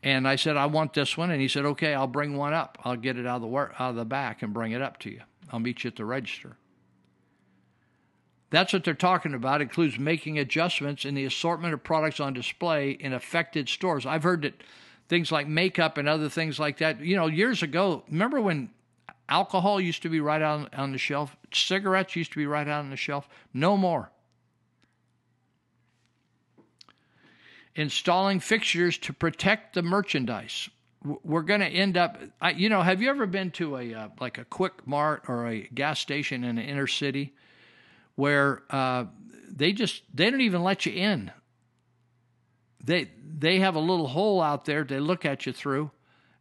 And 0.02 0.26
I 0.26 0.36
said, 0.36 0.56
I 0.56 0.66
want 0.66 0.94
this 0.94 1.16
one. 1.16 1.30
And 1.30 1.42
he 1.42 1.48
said, 1.48 1.66
okay, 1.66 1.92
I'll 1.92 2.06
bring 2.06 2.36
one 2.36 2.55
up. 2.55 2.78
I'll 2.84 2.97
get 2.97 3.18
it 3.18 3.26
out 3.26 3.42
of 3.42 3.51
the, 3.51 3.56
out 3.56 3.90
of 3.90 3.97
the 3.97 4.05
back 4.06 4.42
and 4.42 4.55
bring 4.55 4.72
it 4.72 4.80
up 4.80 4.98
to 5.01 5.10
you. 5.10 5.20
I'll 5.52 5.60
meet 5.60 5.84
you 5.84 5.88
at 5.88 5.97
the 5.97 6.05
register. 6.06 6.56
That's 8.51 8.72
what 8.72 8.82
they're 8.82 8.94
talking 8.94 9.34
about. 9.34 9.60
It 9.60 9.64
includes 9.64 9.98
making 9.98 10.38
adjustments 10.38 11.05
in 11.05 11.14
the 11.14 11.24
assortment 11.24 11.74
of 11.74 11.84
products 11.84 12.18
on 12.18 12.32
display 12.32 12.90
in 12.90 13.12
affected 13.12 13.68
stores. 13.68 14.06
I've 14.06 14.22
heard 14.22 14.42
that 14.42 14.62
things 15.11 15.32
like 15.32 15.49
makeup 15.49 15.99
and 15.99 16.09
other 16.09 16.28
things 16.28 16.59
like 16.61 16.78
that. 16.78 17.01
You 17.01 17.16
know, 17.16 17.27
years 17.27 17.65
ago, 17.65 18.05
remember 18.09 18.41
when 18.41 18.70
Alcohol 19.28 19.81
used 19.81 20.03
to 20.03 20.09
be 20.09 20.20
right 20.20 20.41
on, 20.41 20.69
on 20.73 20.93
the 20.93 20.99
shelf. 20.99 21.37
Cigarettes 21.53 22.15
used 22.15 22.31
to 22.32 22.39
be 22.39 22.47
right 22.47 22.66
on 22.66 22.91
the 22.91 22.97
shelf. 22.97 23.28
No 23.53 23.77
more. 23.77 24.12
Installing 27.74 28.39
fixtures 28.39 28.97
to 28.99 29.12
protect 29.12 29.74
the 29.74 29.82
merchandise. 29.82 30.70
We're 31.03 31.43
going 31.43 31.61
to 31.61 31.66
end 31.66 31.97
up. 31.97 32.19
I, 32.41 32.53
you 32.53 32.69
know, 32.69 32.82
have 32.82 33.03
you 33.03 33.11
ever 33.11 33.27
been 33.27 33.51
to 33.53 33.78
a 33.78 33.95
uh, 33.95 34.09
like 34.20 34.39
a 34.39 34.45
quick 34.45 34.87
mart 34.87 35.24
or 35.28 35.49
a 35.49 35.62
gas 35.74 35.99
station 35.99 36.45
in 36.45 36.57
an 36.57 36.65
inner 36.65 36.87
city 36.87 37.35
where 38.15 38.62
uh, 38.70 39.07
they 39.51 39.73
just 39.73 40.03
they 40.15 40.31
don't 40.31 40.43
even 40.43 40.62
let 40.62 40.87
you 40.87 40.93
in. 40.93 41.32
They 42.82 43.11
they 43.39 43.61
have 43.61 43.74
a 43.74 43.81
little 43.81 44.09
hole 44.09 44.40
out 44.40 44.65
there 44.65 44.85
they 44.85 45.01
look 45.01 45.24
at 45.24 45.47
you 45.47 45.52
through 45.52 45.90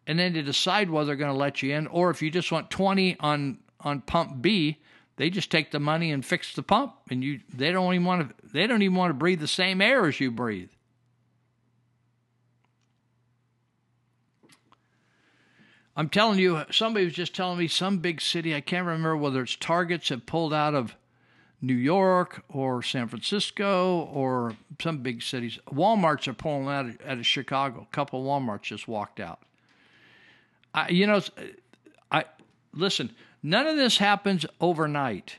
and 0.10 0.18
then 0.18 0.34
to 0.34 0.42
decide 0.42 0.90
whether 0.90 1.08
they're 1.08 1.16
going 1.16 1.32
to 1.32 1.38
let 1.38 1.62
you 1.62 1.76
in, 1.76 1.86
or 1.86 2.10
if 2.10 2.24
you 2.24 2.32
just 2.32 2.52
want 2.52 2.72
20 2.72 3.18
on 3.20 3.60
on 3.82 4.02
pump 4.02 4.42
B, 4.42 4.80
they 5.18 5.30
just 5.30 5.52
take 5.52 5.70
the 5.70 5.80
money 5.80 6.12
and 6.12 6.26
fix 6.26 6.56
the 6.56 6.64
pump, 6.64 6.96
and 7.12 7.24
you 7.24 7.42
they 7.54 7.72
don't 7.72 7.94
even 7.94 8.06
want 8.06 8.30
to 8.30 8.48
they 8.48 8.66
don't 8.66 8.82
even 8.82 8.98
want 8.98 9.12
to 9.12 9.14
breathe 9.14 9.40
the 9.40 9.48
same 9.48 9.82
air 9.82 10.08
as 10.08 10.20
you 10.20 10.32
breathe. 10.32 10.72
I'm 15.96 16.10
telling 16.10 16.40
you, 16.40 16.64
somebody 16.72 17.06
was 17.06 17.14
just 17.14 17.36
telling 17.36 17.60
me 17.60 17.68
some 17.68 18.00
big 18.00 18.20
city, 18.20 18.56
I 18.56 18.62
can't 18.62 18.88
remember 18.88 19.16
whether 19.16 19.44
it's 19.44 19.58
Targets 19.58 20.10
have 20.10 20.26
pulled 20.26 20.54
out 20.54 20.74
of 20.74 20.96
New 21.62 21.76
York 21.76 22.44
or 22.50 22.82
San 22.82 23.08
Francisco 23.08 24.10
or 24.14 24.56
some 24.82 25.00
big 25.00 25.22
cities. 25.22 25.60
Walmarts 25.68 26.28
are 26.28 26.34
pulling 26.34 26.68
out 26.68 26.86
of, 26.86 26.98
out 27.06 27.18
of 27.18 27.26
Chicago. 27.26 27.86
A 27.90 27.96
couple 27.96 28.22
of 28.22 28.26
Walmarts 28.26 28.64
just 28.64 28.88
walked 28.88 29.20
out. 29.20 29.40
I, 30.74 30.90
you 30.90 31.08
know, 31.08 31.22
I 32.12 32.26
listen. 32.74 33.12
None 33.42 33.68
of 33.68 33.76
this 33.76 33.98
happens 33.98 34.46
overnight, 34.62 35.38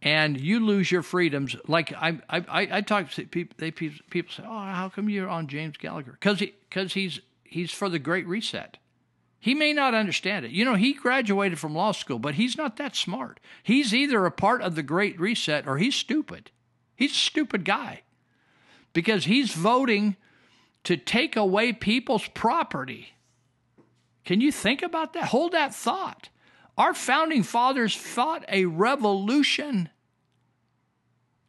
and 0.00 0.40
you 0.40 0.64
lose 0.64 0.90
your 0.90 1.02
freedoms. 1.02 1.54
Like 1.66 1.92
I, 1.92 2.18
I, 2.28 2.44
I 2.48 2.80
talk 2.80 3.10
to 3.10 3.24
people. 3.26 3.54
They 3.58 3.70
people 3.70 4.32
say, 4.32 4.44
"Oh, 4.46 4.58
how 4.58 4.88
come 4.88 5.10
you're 5.10 5.28
on 5.28 5.48
James 5.48 5.76
Gallagher?" 5.76 6.12
Because 6.12 6.40
he, 6.40 6.54
because 6.68 6.94
he's 6.94 7.20
he's 7.44 7.72
for 7.72 7.88
the 7.88 7.98
Great 7.98 8.26
Reset. 8.26 8.78
He 9.46 9.54
may 9.54 9.72
not 9.72 9.94
understand 9.94 10.44
it. 10.44 10.50
You 10.50 10.64
know, 10.64 10.74
he 10.74 10.92
graduated 10.92 11.58
from 11.58 11.74
law 11.74 11.92
school, 11.92 12.18
but 12.18 12.34
he's 12.34 12.58
not 12.58 12.76
that 12.76 12.94
smart. 12.94 13.40
He's 13.62 13.94
either 13.94 14.26
a 14.26 14.30
part 14.30 14.60
of 14.60 14.74
the 14.74 14.82
Great 14.82 15.18
Reset 15.18 15.66
or 15.66 15.78
he's 15.78 15.94
stupid. 15.94 16.50
He's 16.96 17.12
a 17.12 17.14
stupid 17.14 17.64
guy 17.64 18.02
because 18.92 19.24
he's 19.24 19.52
voting 19.52 20.16
to 20.84 20.96
take 20.96 21.36
away 21.36 21.72
people's 21.72 22.28
property 22.28 23.16
can 24.26 24.40
you 24.40 24.52
think 24.52 24.82
about 24.82 25.14
that? 25.14 25.26
Hold 25.28 25.52
that 25.52 25.74
thought. 25.74 26.28
Our 26.76 26.92
founding 26.92 27.44
fathers 27.44 27.94
fought 27.94 28.44
a 28.48 28.66
revolution 28.66 29.88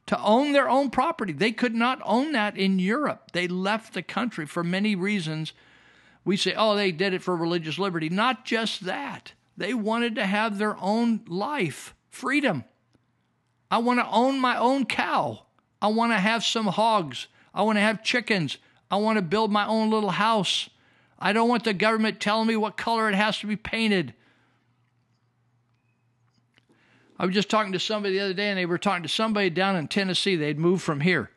to 0.05 0.21
own 0.21 0.53
their 0.53 0.69
own 0.69 0.91
property. 0.91 1.33
They 1.33 1.51
could 1.51 1.73
not 1.73 1.99
own 2.05 2.31
that 2.31 2.55
in 2.55 2.79
Europe. 2.79 3.31
They 3.33 3.47
left 3.47 3.93
the 3.93 4.03
country 4.03 4.45
for 4.45 4.63
many 4.63 4.95
reasons 4.95 5.53
We 6.27 6.35
say, 6.35 6.53
oh, 6.57 6.75
they 6.75 6.91
did 6.91 7.13
it 7.13 7.23
for 7.23 7.37
religious 7.37 7.79
liberty. 7.79 8.09
Not 8.09 8.43
just 8.43 8.83
that. 8.83 9.31
They 9.55 9.73
wanted 9.73 10.15
to 10.15 10.25
have 10.25 10.57
their 10.57 10.75
own 10.81 11.21
life, 11.25 11.95
freedom. 12.09 12.65
I 13.71 13.77
want 13.77 14.01
to 14.01 14.07
own 14.11 14.37
my 14.37 14.57
own 14.57 14.85
cow. 14.87 15.45
I 15.81 15.87
want 15.87 16.11
to 16.11 16.17
have 16.17 16.43
some 16.43 16.65
hogs. 16.65 17.27
I 17.53 17.61
want 17.61 17.77
to 17.77 17.81
have 17.81 18.03
chickens. 18.03 18.57
I 18.91 18.97
want 18.97 19.15
to 19.15 19.21
build 19.21 19.53
my 19.53 19.65
own 19.67 19.89
little 19.89 20.09
house. 20.09 20.69
I 21.17 21.31
don't 21.31 21.47
want 21.47 21.63
the 21.63 21.73
government 21.73 22.19
telling 22.19 22.49
me 22.49 22.57
what 22.57 22.75
color 22.75 23.07
it 23.07 23.15
has 23.15 23.39
to 23.39 23.47
be 23.47 23.55
painted. 23.55 24.13
I 27.17 27.25
was 27.25 27.33
just 27.33 27.49
talking 27.49 27.71
to 27.71 27.79
somebody 27.79 28.15
the 28.15 28.25
other 28.25 28.33
day, 28.33 28.49
and 28.49 28.57
they 28.57 28.65
were 28.65 28.77
talking 28.77 29.03
to 29.03 29.09
somebody 29.09 29.49
down 29.49 29.77
in 29.77 29.87
Tennessee. 29.87 30.35
They'd 30.35 30.59
moved 30.59 30.83
from 30.83 30.99
here. 30.99 31.29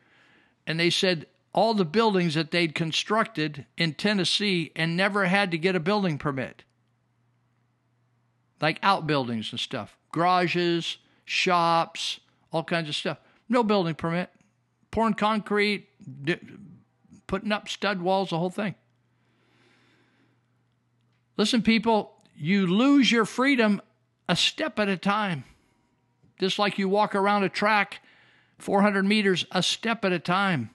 And 0.67 0.77
they 0.77 0.89
said 0.89 1.27
all 1.53 1.73
the 1.73 1.85
buildings 1.85 2.35
that 2.35 2.51
they'd 2.51 2.73
constructed 2.73 3.65
in 3.77 3.93
Tennessee 3.93 4.71
and 4.75 4.95
never 4.95 5.25
had 5.25 5.51
to 5.51 5.57
get 5.57 5.75
a 5.75 5.79
building 5.79 6.17
permit, 6.17 6.63
like 8.61 8.79
outbuildings 8.83 9.51
and 9.51 9.59
stuff, 9.59 9.97
garages, 10.11 10.97
shops, 11.25 12.19
all 12.51 12.63
kinds 12.63 12.89
of 12.89 12.95
stuff. 12.95 13.17
No 13.49 13.63
building 13.63 13.95
permit. 13.95 14.29
Pouring 14.91 15.13
concrete, 15.13 15.87
putting 17.27 17.51
up 17.51 17.69
stud 17.69 18.01
walls, 18.01 18.29
the 18.29 18.37
whole 18.37 18.49
thing. 18.49 18.75
Listen, 21.37 21.61
people, 21.61 22.13
you 22.35 22.67
lose 22.67 23.09
your 23.09 23.25
freedom 23.25 23.81
a 24.27 24.35
step 24.35 24.79
at 24.79 24.89
a 24.89 24.97
time. 24.97 25.45
Just 26.39 26.59
like 26.59 26.77
you 26.77 26.89
walk 26.89 27.15
around 27.15 27.43
a 27.43 27.49
track 27.49 28.01
400 28.59 29.03
meters 29.03 29.45
a 29.51 29.63
step 29.63 30.05
at 30.05 30.11
a 30.11 30.19
time. 30.19 30.71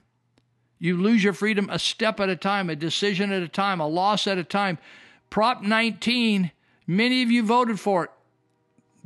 You 0.79 0.97
lose 0.97 1.23
your 1.23 1.33
freedom 1.33 1.69
a 1.71 1.79
step 1.79 2.19
at 2.19 2.29
a 2.29 2.35
time, 2.35 2.69
a 2.69 2.75
decision 2.75 3.31
at 3.31 3.41
a 3.41 3.47
time, 3.47 3.79
a 3.79 3.87
loss 3.87 4.27
at 4.27 4.37
a 4.37 4.43
time. 4.43 4.77
Prop 5.29 5.61
19, 5.61 6.51
many 6.85 7.23
of 7.23 7.31
you 7.31 7.43
voted 7.43 7.79
for 7.79 8.05
it. 8.05 8.11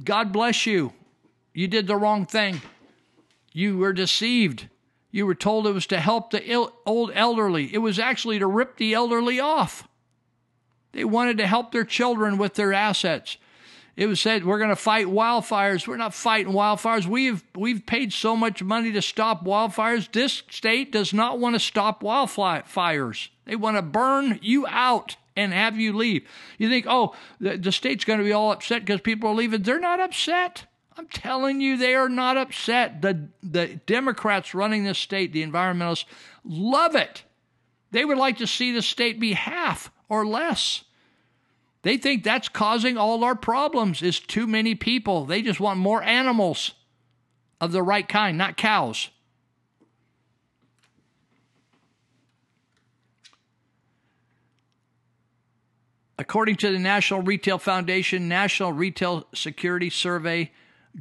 God 0.04 0.32
bless 0.32 0.66
you. 0.66 0.94
You 1.54 1.68
did 1.68 1.88
the 1.88 1.96
wrong 1.96 2.26
thing. 2.26 2.62
You 3.54 3.78
were 3.78 3.94
deceived. 3.94 4.68
You 5.12 5.26
were 5.26 5.36
told 5.36 5.68
it 5.68 5.74
was 5.74 5.88
to 5.88 6.00
help 6.00 6.32
the 6.32 6.44
Ill, 6.50 6.74
old 6.86 7.12
elderly. 7.14 7.74
It 7.74 7.80
was 7.80 8.00
actually 8.00 8.40
to 8.40 8.48
rip 8.48 8.78
the 8.78 8.94
elderly 8.94 9.40
off. 9.40 9.88
They 10.94 11.04
wanted 11.04 11.38
to 11.38 11.48
help 11.48 11.72
their 11.72 11.84
children 11.84 12.38
with 12.38 12.56
their 12.56 12.74
assets. 12.74 13.38
It 14.02 14.08
was 14.08 14.20
said 14.20 14.44
we're 14.44 14.58
going 14.58 14.72
to 14.72 14.76
fight 14.76 15.06
wildfires. 15.06 15.88
We're 15.88 15.96
not 15.96 16.16
fighting 16.16 16.54
wildfires. 16.54 17.06
We've 17.06 17.44
we've 17.54 17.86
paid 17.86 18.12
so 18.12 18.36
much 18.36 18.64
money 18.64 18.92
to 18.94 19.02
stop 19.04 19.46
wildfires. 19.46 20.12
This 20.12 20.42
state 20.50 20.92
does 20.92 21.14
not 21.14 21.38
want 21.38 21.54
to 21.54 21.60
stop 21.60 22.02
wildfires. 22.02 23.30
They 23.46 23.56
want 23.56 23.78
to 23.78 23.84
burn 23.84 24.40
you 24.42 24.66
out 24.66 25.18
and 25.36 25.54
have 25.54 25.78
you 25.78 25.96
leave. 25.96 26.28
You 26.58 26.68
think, 26.68 26.88
oh, 26.90 27.14
the, 27.40 27.58
the 27.58 27.72
state's 27.72 28.04
going 28.04 28.18
to 28.18 28.26
be 28.26 28.32
all 28.32 28.52
upset 28.52 28.84
because 28.84 29.02
people 29.02 29.30
are 29.30 29.36
leaving. 29.36 29.62
They're 29.62 29.80
not 29.80 30.00
upset. 30.00 30.66
I'm 30.98 31.06
telling 31.06 31.62
you, 31.62 31.78
they 31.78 31.94
are 31.94 32.10
not 32.10 32.38
upset. 32.38 33.04
The 33.04 33.28
the 33.44 33.80
Democrats 33.86 34.56
running 34.56 34.84
this 34.84 34.98
state, 34.98 35.32
the 35.32 35.46
environmentalists, 35.46 36.06
love 36.44 36.96
it. 36.96 37.24
They 37.92 38.04
would 38.04 38.18
like 38.18 38.40
to 38.40 38.48
see 38.48 38.72
the 38.72 38.82
state 38.82 39.20
be 39.20 39.34
half 39.34 39.92
or 40.10 40.26
less. 40.26 40.86
They 41.84 41.98
think 41.98 42.24
that's 42.24 42.48
causing 42.48 42.98
all 42.98 43.24
our 43.24 43.36
problems 43.36 44.02
is 44.02 44.20
too 44.20 44.46
many 44.46 44.76
people. 44.76 45.26
They 45.26 45.42
just 45.42 45.60
want 45.60 45.80
more 45.80 46.04
animals 46.04 46.74
of 47.60 47.72
the 47.72 47.82
right 47.82 48.08
kind, 48.08 48.38
not 48.38 48.56
cows. 48.56 49.10
According 56.20 56.58
to 56.58 56.72
the 56.72 56.78
National 56.78 57.24
Retail 57.24 57.58
Foundation 57.58 58.28
National 58.28 58.72
Retail 58.72 59.26
Security 59.34 59.90
Survey, 59.90 60.52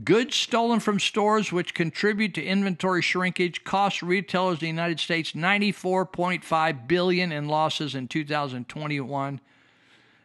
goods 0.02 0.35
stolen 0.35 0.81
from 0.81 0.98
stores 0.98 1.52
which 1.52 1.74
contribute 1.74 2.32
to 2.35 2.43
inventory 2.43 3.02
shrinkage 3.02 3.62
cost 3.62 4.01
retailers 4.01 4.55
in 4.55 4.61
the 4.61 4.66
United 4.69 4.98
States 4.98 5.32
94.5 5.32 6.89
billion 6.89 7.32
in 7.32 7.48
losses 7.48 7.94
in 7.94 8.09
2021 8.09 9.40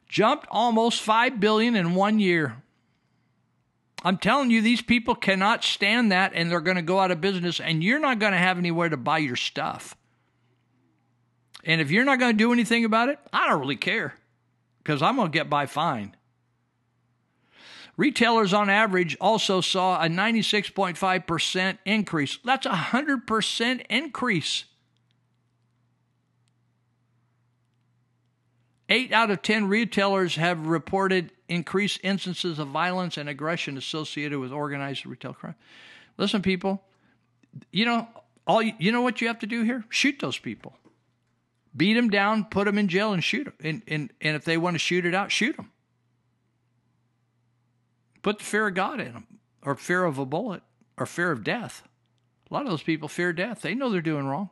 jumped 0.08 0.48
almost 0.50 1.02
5 1.02 1.40
billion 1.40 1.76
in 1.76 1.96
one 1.96 2.20
year. 2.20 2.58
I'm 4.04 4.18
telling 4.18 4.52
you 4.52 4.62
these 4.62 4.82
people 4.82 5.16
cannot 5.16 5.64
stand 5.64 6.12
that 6.12 6.34
and 6.36 6.50
they're 6.50 6.62
going 6.62 6.76
to 6.76 6.84
go 6.84 7.00
out 7.00 7.12
of 7.12 7.22
business 7.22 7.60
and 7.60 7.84
you're 7.84 8.00
not 8.00 8.20
going 8.20 8.34
to 8.34 8.38
have 8.38 8.58
anywhere 8.58 8.90
to 8.90 8.98
buy 8.98 9.18
your 9.18 9.36
stuff. 9.36 9.98
And 11.64 11.82
if 11.82 11.90
you're 11.90 12.06
not 12.06 12.20
going 12.20 12.34
to 12.34 12.38
do 12.38 12.54
anything 12.54 12.86
about 12.86 13.10
it, 13.10 13.18
I 13.34 13.50
don't 13.50 13.60
really 13.60 13.76
care 13.76 14.14
because 14.78 15.02
I'm 15.02 15.16
going 15.16 15.32
to 15.32 15.36
get 15.36 15.50
by 15.50 15.66
fine. 15.66 16.16
Retailers 17.98 18.54
on 18.54 18.70
average 18.70 19.18
also 19.20 19.62
saw 19.62 20.04
a 20.04 20.08
96.5% 20.08 21.78
increase. 21.86 22.38
That's 22.44 22.66
a 22.66 22.70
100% 22.70 23.86
increase. 23.90 24.66
Eight 28.88 29.12
out 29.12 29.32
of 29.32 29.42
10 29.42 29.68
retailers 29.68 30.36
have 30.36 30.68
reported 30.68 31.32
increased 31.50 32.00
instances 32.04 32.60
of 32.60 32.68
violence 32.68 33.18
and 33.18 33.28
aggression 33.28 33.78
associated 33.78 34.40
with 34.40 34.52
organized 34.52 35.06
retail 35.06 35.34
crime. 35.34 35.56
Listen, 36.18 36.42
people, 36.42 36.84
you 37.72 37.86
know, 37.86 38.08
all 38.46 38.62
you, 38.62 38.92
know 38.92 39.02
what 39.02 39.22
you 39.22 39.28
have 39.28 39.40
to 39.40 39.48
do 39.48 39.64
here? 39.64 39.84
Shoot 39.90 40.20
those 40.20 40.38
people. 40.38 40.76
Beat 41.76 41.96
them 41.96 42.10
down, 42.10 42.46
put 42.46 42.66
them 42.66 42.78
in 42.78 42.88
jail, 42.88 43.12
and 43.12 43.24
shoot 43.24 43.46
them. 43.46 43.54
And, 43.62 43.82
and, 43.88 44.14
and 44.22 44.36
if 44.36 44.46
they 44.46 44.58
want 44.58 44.76
to 44.76 44.80
shoot 44.80 45.06
it 45.06 45.16
out, 45.16 45.32
shoot 45.32 45.58
them. 45.58 45.72
Put 48.22 48.40
the 48.40 48.46
fear 48.46 48.68
of 48.68 48.76
God 48.76 49.00
in 49.00 49.14
them, 49.14 49.28
or 49.64 49.76
fear 49.76 50.06
of 50.06 50.18
a 50.20 50.26
bullet, 50.26 50.62
or 50.98 51.06
fear 51.06 51.32
of 51.32 51.44
death. 51.44 51.84
A 52.50 52.54
lot 52.54 52.64
of 52.64 52.70
those 52.70 52.84
people 52.84 53.08
fear 53.08 53.34
death. 53.34 53.62
They 53.62 53.76
know 53.76 53.90
they're 53.90 54.02
doing 54.02 54.28
wrong. 54.28 54.52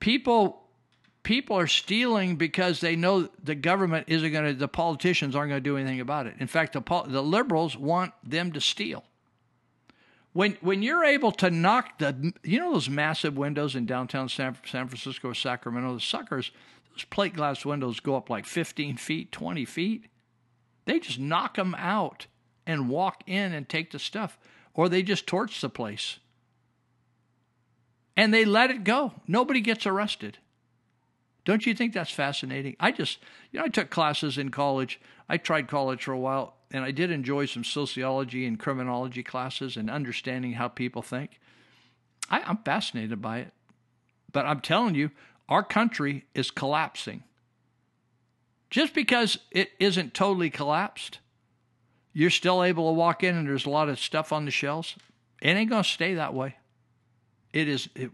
People 0.00 0.63
people 1.24 1.58
are 1.58 1.66
stealing 1.66 2.36
because 2.36 2.80
they 2.80 2.94
know 2.94 3.28
the 3.42 3.56
government 3.56 4.06
isn't 4.08 4.30
going 4.30 4.44
to, 4.44 4.54
the 4.54 4.68
politicians 4.68 5.34
aren't 5.34 5.50
going 5.50 5.62
to 5.62 5.68
do 5.68 5.76
anything 5.76 6.00
about 6.00 6.26
it. 6.26 6.34
In 6.38 6.46
fact, 6.46 6.74
the, 6.74 7.02
the 7.06 7.22
liberals 7.22 7.76
want 7.76 8.12
them 8.22 8.52
to 8.52 8.60
steal. 8.60 9.02
When, 10.32 10.56
when 10.60 10.82
you're 10.82 11.04
able 11.04 11.32
to 11.32 11.50
knock 11.50 11.98
the, 11.98 12.32
you 12.42 12.60
know, 12.60 12.72
those 12.72 12.88
massive 12.88 13.36
windows 13.36 13.74
in 13.74 13.86
downtown 13.86 14.28
San, 14.28 14.56
San 14.66 14.86
Francisco 14.88 15.30
or 15.30 15.34
Sacramento, 15.34 15.94
the 15.94 16.00
suckers, 16.00 16.52
those 16.92 17.04
plate 17.04 17.34
glass 17.34 17.64
windows 17.64 18.00
go 18.00 18.16
up 18.16 18.30
like 18.30 18.44
15 18.44 18.96
feet, 18.96 19.32
20 19.32 19.64
feet. 19.64 20.06
They 20.84 20.98
just 20.98 21.18
knock 21.18 21.56
them 21.56 21.74
out 21.78 22.26
and 22.66 22.88
walk 22.88 23.22
in 23.26 23.52
and 23.52 23.68
take 23.68 23.92
the 23.92 23.98
stuff, 23.98 24.38
or 24.74 24.88
they 24.88 25.02
just 25.02 25.26
torch 25.26 25.60
the 25.60 25.68
place. 25.68 26.18
And 28.16 28.32
they 28.32 28.44
let 28.44 28.70
it 28.70 28.84
go. 28.84 29.12
Nobody 29.26 29.60
gets 29.60 29.86
arrested. 29.86 30.38
Don't 31.44 31.66
you 31.66 31.74
think 31.74 31.92
that's 31.92 32.10
fascinating? 32.10 32.76
I 32.80 32.90
just, 32.90 33.18
you 33.52 33.58
know, 33.58 33.66
I 33.66 33.68
took 33.68 33.90
classes 33.90 34.38
in 34.38 34.50
college. 34.50 35.00
I 35.28 35.36
tried 35.36 35.68
college 35.68 36.04
for 36.04 36.12
a 36.12 36.18
while, 36.18 36.54
and 36.70 36.84
I 36.84 36.90
did 36.90 37.10
enjoy 37.10 37.46
some 37.46 37.64
sociology 37.64 38.46
and 38.46 38.58
criminology 38.58 39.22
classes 39.22 39.76
and 39.76 39.90
understanding 39.90 40.54
how 40.54 40.68
people 40.68 41.02
think. 41.02 41.38
I, 42.30 42.40
I'm 42.40 42.58
fascinated 42.58 43.20
by 43.20 43.40
it. 43.40 43.52
But 44.32 44.46
I'm 44.46 44.60
telling 44.60 44.94
you, 44.94 45.10
our 45.48 45.62
country 45.62 46.24
is 46.34 46.50
collapsing. 46.50 47.22
Just 48.70 48.94
because 48.94 49.38
it 49.50 49.70
isn't 49.78 50.14
totally 50.14 50.50
collapsed, 50.50 51.20
you're 52.12 52.30
still 52.30 52.64
able 52.64 52.90
to 52.90 52.94
walk 52.94 53.22
in 53.22 53.36
and 53.36 53.46
there's 53.46 53.66
a 53.66 53.70
lot 53.70 53.88
of 53.88 54.00
stuff 54.00 54.32
on 54.32 54.46
the 54.46 54.50
shelves. 54.50 54.96
It 55.42 55.50
ain't 55.50 55.70
going 55.70 55.82
to 55.82 55.88
stay 55.88 56.14
that 56.14 56.34
way. 56.34 56.56
It 57.52 57.68
is, 57.68 57.88
it, 57.94 58.10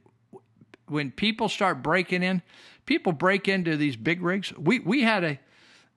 when 0.86 1.12
people 1.12 1.48
start 1.48 1.82
breaking 1.82 2.22
in, 2.22 2.42
people 2.90 3.12
break 3.12 3.46
into 3.46 3.76
these 3.76 3.94
big 3.94 4.20
rigs. 4.20 4.52
We 4.58 4.80
we 4.80 5.04
had 5.04 5.22
a 5.22 5.38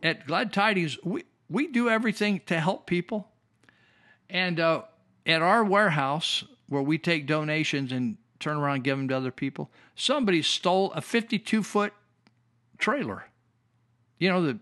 at 0.04 0.28
Glad 0.28 0.54
Tidings. 0.54 0.96
We 1.04 1.24
we 1.50 1.66
do 1.66 1.90
everything 1.90 2.42
to 2.46 2.60
help 2.60 2.86
people, 2.86 3.30
and 4.30 4.60
uh, 4.60 4.84
at 5.26 5.42
our 5.42 5.64
warehouse 5.64 6.44
where 6.70 6.84
we 6.84 7.00
take 7.00 7.26
donations 7.26 7.92
and 7.92 8.18
turn 8.40 8.58
around 8.58 8.76
and 8.76 8.84
give 8.84 8.98
them 8.98 9.08
to 9.08 9.18
other 9.18 9.32
people, 9.32 9.72
somebody 9.96 10.44
stole 10.44 10.92
a 10.92 11.02
52 11.02 11.64
foot 11.64 11.94
trailer. 12.78 13.26
You 14.20 14.30
know 14.30 14.44
the 14.44 14.60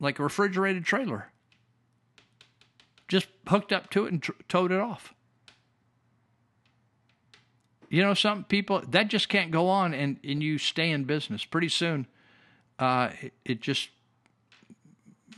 like 0.00 0.18
a 0.18 0.22
refrigerated 0.22 0.86
trailer. 0.86 1.32
Just 3.08 3.28
hooked 3.46 3.72
up 3.72 3.90
to 3.90 4.06
it 4.06 4.12
and 4.12 4.22
tr- 4.22 4.32
towed 4.48 4.72
it 4.72 4.80
off. 4.80 5.12
You 7.94 8.02
know, 8.02 8.14
some 8.14 8.42
people 8.42 8.82
that 8.88 9.06
just 9.06 9.28
can't 9.28 9.52
go 9.52 9.68
on, 9.68 9.94
and 9.94 10.18
and 10.24 10.42
you 10.42 10.58
stay 10.58 10.90
in 10.90 11.04
business 11.04 11.44
pretty 11.44 11.68
soon. 11.68 12.08
Uh, 12.76 13.10
it, 13.22 13.32
it 13.44 13.60
just 13.60 13.88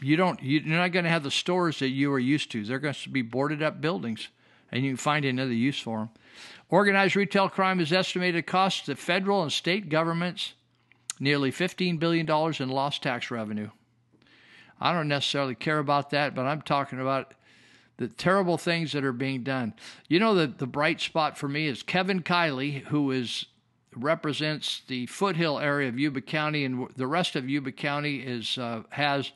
you 0.00 0.16
don't 0.16 0.42
you're 0.42 0.62
not 0.62 0.90
going 0.90 1.04
to 1.04 1.10
have 1.10 1.22
the 1.22 1.30
stores 1.30 1.80
that 1.80 1.90
you 1.90 2.10
are 2.14 2.18
used 2.18 2.50
to. 2.52 2.64
They're 2.64 2.78
going 2.78 2.94
to 2.94 3.08
be 3.10 3.20
boarded 3.20 3.62
up 3.62 3.82
buildings, 3.82 4.28
and 4.72 4.82
you 4.82 4.92
can 4.92 4.96
find 4.96 5.26
another 5.26 5.52
use 5.52 5.78
for 5.78 5.98
them. 5.98 6.08
Organized 6.70 7.14
retail 7.14 7.50
crime 7.50 7.78
is 7.78 7.92
estimated 7.92 8.46
to 8.46 8.50
cost 8.50 8.86
the 8.86 8.96
federal 8.96 9.42
and 9.42 9.52
state 9.52 9.90
governments 9.90 10.54
nearly 11.20 11.52
$15 11.52 11.98
billion 11.98 12.26
in 12.58 12.68
lost 12.70 13.02
tax 13.02 13.30
revenue. 13.30 13.68
I 14.80 14.94
don't 14.94 15.08
necessarily 15.08 15.54
care 15.54 15.78
about 15.78 16.08
that, 16.10 16.34
but 16.34 16.46
I'm 16.46 16.62
talking 16.62 17.00
about 17.00 17.34
the 17.98 18.08
terrible 18.08 18.58
things 18.58 18.92
that 18.92 19.04
are 19.04 19.12
being 19.12 19.42
done. 19.42 19.74
You 20.08 20.20
know, 20.20 20.34
the, 20.34 20.46
the 20.46 20.66
bright 20.66 21.00
spot 21.00 21.38
for 21.38 21.48
me 21.48 21.66
is 21.66 21.82
Kevin 21.82 22.22
Kiley, 22.22 22.82
who 22.84 23.10
is 23.10 23.46
represents 23.94 24.82
the 24.88 25.06
foothill 25.06 25.58
area 25.58 25.88
of 25.88 25.98
Yuba 25.98 26.20
County, 26.20 26.64
and 26.64 26.86
the 26.96 27.06
rest 27.06 27.34
of 27.34 27.48
Yuba 27.48 27.72
County 27.72 28.16
is 28.16 28.58
uh, 28.58 28.82
has 28.90 29.32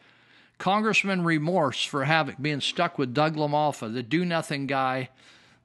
congressman 0.58 1.24
remorse 1.24 1.82
for 1.84 2.04
having 2.04 2.36
being 2.40 2.60
stuck 2.60 2.98
with 2.98 3.14
Doug 3.14 3.36
LaMalfa, 3.36 3.92
the 3.92 4.02
do 4.02 4.24
nothing 4.24 4.66
guy. 4.66 5.08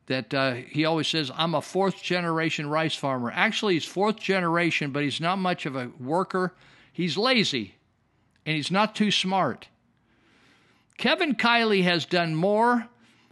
That 0.07 0.33
uh, 0.35 0.53
he 0.53 0.85
always 0.85 1.07
says, 1.07 1.31
I'm 1.33 1.55
a 1.55 1.63
fourth 1.63 2.03
generation 2.03 2.69
rice 2.69 2.95
farmer. 2.95 3.31
Actually, 3.33 3.73
he's 3.73 3.85
fourth 3.85 4.17
generation, 4.17 4.91
but 4.91 5.01
he's 5.01 5.19
not 5.19 5.39
much 5.39 5.65
of 5.65 5.75
a 5.75 5.89
worker. 5.99 6.53
He's 6.93 7.17
lazy 7.17 7.75
and 8.45 8.55
he's 8.55 8.71
not 8.71 8.95
too 8.95 9.11
smart. 9.11 9.67
Kevin 10.97 11.35
Kiley 11.35 11.83
has 11.83 12.05
done 12.05 12.35
more. 12.35 12.87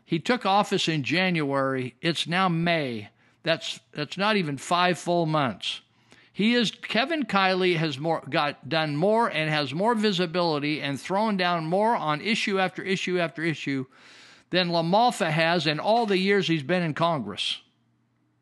He 0.06 0.20
took 0.20 0.46
office 0.46 0.88
in 0.88 1.04
January. 1.04 1.96
It's 2.02 2.28
now 2.28 2.50
May. 2.50 3.10
That's 3.44 3.80
that's 3.94 4.18
not 4.18 4.36
even 4.38 4.58
five 4.58 4.98
full 4.98 5.26
months. 5.26 5.82
He 6.32 6.56
is 6.56 6.72
Kevin 6.72 7.24
Kiley 7.24 7.76
has 7.78 8.00
more 8.00 8.24
got 8.30 8.68
done 8.68 8.96
more 8.96 9.28
and 9.28 9.50
has 9.50 9.74
more 9.74 9.96
visibility 9.96 10.82
and 10.82 11.00
thrown 11.00 11.38
down 11.38 11.66
more 11.66 11.96
on 11.96 12.22
issue 12.22 12.60
after 12.60 12.82
issue 12.82 13.20
after 13.20 13.44
issue 13.44 13.86
than 14.50 14.70
LaMalfa 14.70 15.30
has 15.30 15.68
in 15.68 15.80
all 15.80 16.06
the 16.06 16.18
years 16.18 16.48
he's 16.48 16.64
been 16.64 16.84
in 16.84 16.94
Congress. 16.94 17.62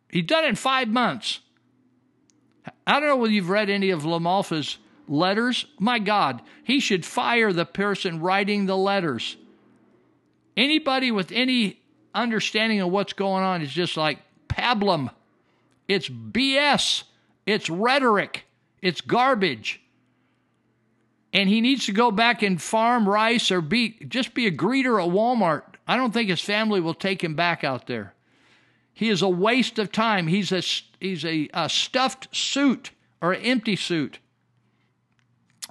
He's 0.10 0.26
done 0.26 0.46
it 0.46 0.50
in 0.50 0.56
five 0.56 0.88
months. 0.88 1.40
I 2.86 3.00
don't 3.00 3.10
know 3.10 3.16
whether 3.16 3.34
you've 3.34 3.50
read 3.50 3.70
any 3.70 3.90
of 3.90 4.04
LaMalfa's 4.04 4.78
letters. 5.12 5.66
My 5.78 6.00
God, 6.00 6.42
he 6.64 6.80
should 6.80 7.06
fire 7.06 7.54
the 7.54 7.66
person 7.66 8.22
writing 8.22 8.66
the 8.66 8.78
letters. 8.78 9.38
Anybody 10.58 11.12
with 11.12 11.32
any 11.32 11.82
understanding 12.14 12.80
of 12.82 12.92
what's 12.92 13.14
going 13.14 13.44
on 13.44 13.62
is 13.62 13.72
just 13.72 13.98
like 13.98 14.20
pablum. 14.48 15.12
It's 15.88 16.10
BS. 16.10 17.04
It's 17.46 17.70
rhetoric. 17.70 18.46
It's 18.82 19.02
garbage. 19.02 19.82
And 21.34 21.48
he 21.48 21.62
needs 21.62 21.86
to 21.86 21.94
go 21.94 22.12
back 22.12 22.42
and 22.42 22.62
farm 22.62 23.08
rice 23.08 23.52
or 23.52 23.62
be 23.62 23.98
just 24.08 24.34
be 24.34 24.48
a 24.48 24.52
greeter 24.52 25.02
at 25.02 25.12
Walmart. 25.12 25.64
I 25.88 25.96
don't 25.96 26.14
think 26.14 26.30
his 26.30 26.42
family 26.42 26.82
will 26.82 26.94
take 26.94 27.24
him 27.24 27.36
back 27.36 27.64
out 27.64 27.88
there. 27.88 28.14
He 28.94 29.10
is 29.10 29.22
a 29.22 29.30
waste 29.30 29.80
of 29.80 29.92
time. 29.92 30.28
He's 30.28 30.52
a 30.52 30.62
he's 31.00 31.24
a, 31.24 31.50
a 31.54 31.70
stuffed 31.70 32.36
suit 32.36 32.92
or 33.22 33.32
an 33.32 33.42
empty 33.42 33.78
suit. 33.78 34.20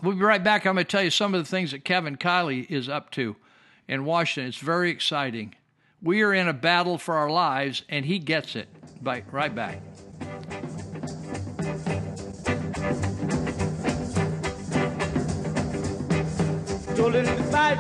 We'll 0.03 0.17
be 0.17 0.23
right 0.23 0.43
back. 0.43 0.67
I'm 0.67 0.75
going 0.75 0.87
to 0.87 0.91
tell 0.91 1.03
you 1.03 1.11
some 1.11 1.35
of 1.35 1.43
the 1.43 1.49
things 1.49 1.73
that 1.73 1.85
Kevin 1.85 2.17
Kiley 2.17 2.71
is 2.71 2.89
up 2.89 3.11
to 3.13 3.37
in 3.87 4.05
Washington. 4.05 4.49
It's 4.49 4.59
very 4.59 4.91
exciting. 4.91 5.55
We 6.03 6.23
are 6.23 6.33
in 6.33 6.49
a 6.49 6.55
battle 6.55 6.97
for 6.97 7.15
our 7.17 7.31
lives, 7.31 7.83
and 7.89 8.07
he 8.07 8.19
gets 8.19 8.57
it. 8.57 8.69
Bye. 9.03 9.25
Right 9.31 9.55
back. 9.55 9.81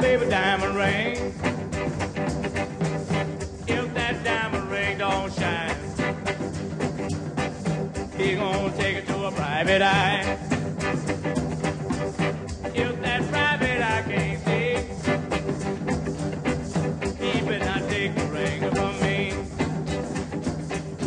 Baby, 0.00 0.30
diamond 0.30 0.76
ring. 0.76 1.16
If 3.66 3.94
that 3.94 4.24
diamond 4.24 4.70
ring 4.70 4.98
don't 4.98 5.32
shine, 5.32 5.76
he 8.16 8.36
gonna 8.36 8.76
take 8.76 8.96
it 8.96 9.06
to 9.08 9.24
a 9.26 9.32
private 9.32 9.82
eye. 9.82 10.59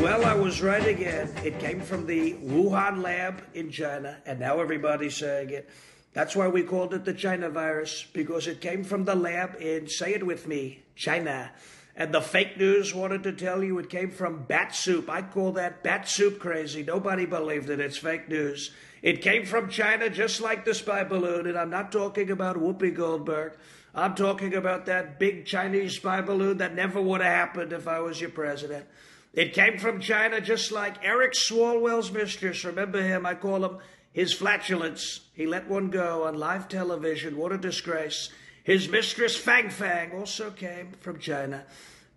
Well, 0.04 0.26
I 0.26 0.34
was 0.34 0.62
right 0.62 0.86
again. 0.86 1.34
It 1.44 1.60
came 1.60 1.80
from 1.80 2.06
the 2.06 2.34
Wuhan 2.34 3.02
lab 3.02 3.42
in 3.54 3.72
China, 3.72 4.18
and 4.26 4.40
now 4.40 4.60
everybody's 4.60 5.16
saying 5.16 5.52
it. 5.52 5.70
That's 6.14 6.36
why 6.36 6.48
we 6.50 6.62
called 6.62 6.94
it 6.94 7.06
the 7.06 7.14
China 7.14 7.50
virus, 7.50 8.06
because 8.14 8.48
it 8.48 8.60
came 8.62 8.84
from 8.84 9.06
the 9.06 9.16
lab 9.16 9.56
in, 9.62 9.88
say 9.88 10.14
it 10.14 10.26
with 10.26 10.48
me, 10.48 10.84
China. 10.96 11.52
And 11.96 12.14
the 12.14 12.22
fake 12.22 12.58
news 12.58 12.94
wanted 12.94 13.24
to 13.24 13.32
tell 13.32 13.64
you 13.64 13.80
it 13.80 13.90
came 13.90 14.12
from 14.12 14.44
bat 14.44 14.76
soup. 14.76 15.10
I 15.10 15.22
call 15.22 15.54
that 15.54 15.84
bat 15.84 16.10
soup 16.10 16.38
crazy. 16.38 16.84
Nobody 16.84 17.26
believed 17.26 17.70
it. 17.70 17.80
It's 17.80 17.98
fake 17.98 18.28
news. 18.30 18.72
It 19.04 19.22
came 19.22 19.46
from 19.46 19.70
China 19.70 20.10
just 20.10 20.40
like 20.40 20.64
the 20.64 20.74
spy 20.74 21.04
balloon, 21.04 21.46
and 21.46 21.58
I'm 21.58 21.70
not 21.70 21.92
talking 21.92 22.32
about 22.32 22.56
Whoopi 22.56 22.96
Goldberg. 22.96 23.54
I'm 23.94 24.16
talking 24.16 24.56
about 24.56 24.86
that 24.86 25.20
big 25.20 25.46
Chinese 25.46 25.98
spy 25.98 26.22
balloon 26.22 26.58
that 26.60 26.74
never 26.74 27.02
would 27.02 27.20
have 27.20 27.30
happened 27.30 27.74
if 27.74 27.86
I 27.86 28.00
was 28.00 28.22
your 28.22 28.30
president. 28.30 28.86
It 29.34 29.54
came 29.54 29.78
from 29.78 30.00
China 30.00 30.40
just 30.40 30.72
like 30.72 31.04
Eric 31.04 31.34
Swalwell's 31.34 32.14
mistress. 32.14 32.64
Remember 32.64 33.02
him? 33.02 33.26
I 33.26 33.36
call 33.36 33.66
him 33.66 33.80
his 34.14 34.32
flatulence. 34.32 35.20
He 35.34 35.48
let 35.48 35.68
one 35.68 35.90
go 35.90 36.24
on 36.24 36.40
live 36.40 36.70
television. 36.70 37.36
What 37.36 37.52
a 37.52 37.58
disgrace. 37.58 38.30
His 38.64 38.88
mistress, 38.88 39.36
Fang 39.36 39.70
Fang, 39.70 40.14
also 40.14 40.50
came 40.50 40.94
from 41.02 41.20
China. 41.20 41.66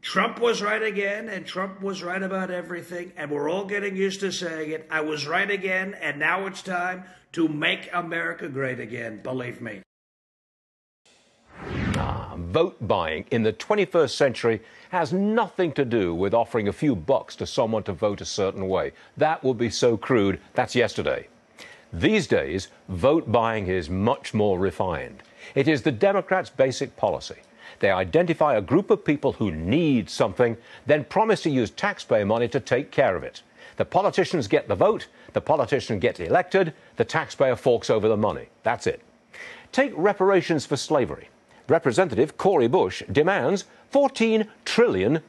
Trump 0.03 0.41
was 0.41 0.63
right 0.63 0.83
again, 0.83 1.29
and 1.29 1.45
Trump 1.45 1.83
was 1.83 2.03
right 2.03 2.23
about 2.23 2.51
everything, 2.51 3.13
and 3.17 3.31
we're 3.31 3.51
all 3.51 3.65
getting 3.65 3.97
used 3.97 4.21
to 4.21 4.31
saying 4.31 4.71
it. 4.71 4.87
I 4.91 5.01
was 5.01 5.27
right 5.27 5.51
again, 5.51 5.95
and 6.01 6.19
now 6.19 6.47
it's 6.47 6.63
time 6.63 7.05
to 7.33 7.49
make 7.49 7.89
America 7.93 8.49
great 8.49 8.81
again. 8.81 9.21
Believe 9.23 9.61
me. 9.61 9.83
Ah, 11.97 12.35
vote 12.37 12.77
buying 12.87 13.25
in 13.31 13.43
the 13.43 13.53
21st 13.53 14.11
century 14.11 14.61
has 14.91 15.13
nothing 15.13 15.73
to 15.73 15.85
do 15.85 16.15
with 16.15 16.35
offering 16.35 16.69
a 16.69 16.73
few 16.73 16.95
bucks 16.95 17.35
to 17.37 17.47
someone 17.47 17.83
to 17.83 17.93
vote 17.93 18.21
a 18.21 18.25
certain 18.25 18.69
way. 18.69 18.93
That 19.17 19.43
would 19.43 19.59
be 19.59 19.71
so 19.71 19.97
crude. 19.97 20.41
That's 20.55 20.75
yesterday. 20.75 21.29
These 21.93 22.27
days, 22.27 22.69
vote 22.89 23.31
buying 23.33 23.67
is 23.67 23.89
much 23.89 24.35
more 24.35 24.59
refined. 24.59 25.23
It 25.55 25.69
is 25.69 25.83
the 25.83 25.93
Democrats' 25.93 26.51
basic 26.51 26.97
policy. 26.97 27.37
They 27.81 27.91
identify 27.91 28.55
a 28.55 28.63
group 28.63 28.91
of 28.91 29.05
people 29.05 29.33
who 29.33 29.51
need 29.51 30.09
something, 30.09 30.57
then 30.87 31.05
promise 31.05 31.43
to 31.43 31.51
use 31.51 31.71
taxpayer 31.71 32.25
money 32.25 32.49
to 32.49 32.61
take 32.61 32.91
care 32.91 33.17
of 33.17 33.23
it. 33.23 33.43
The 33.77 33.85
politicians 33.85 34.49
get 34.49 34.69
the 34.69 34.75
vote, 34.75 35.07
the 35.35 35.41
politician 35.41 35.99
gets 35.99 36.21
elected, 36.21 36.73
the 36.97 37.05
taxpayer 37.05 37.57
forks 37.57 37.91
over 37.91 38.09
the 38.09 38.17
money. 38.17 38.49
That's 38.63 38.87
it. 38.87 39.03
Take 39.73 39.93
reparations 39.95 40.65
for 40.65 40.77
slavery. 40.77 41.29
Representative 41.69 42.39
Cori 42.39 42.69
Bush 42.69 43.03
demands 43.11 43.65
$14 43.93 44.49
trillion. 44.65 45.21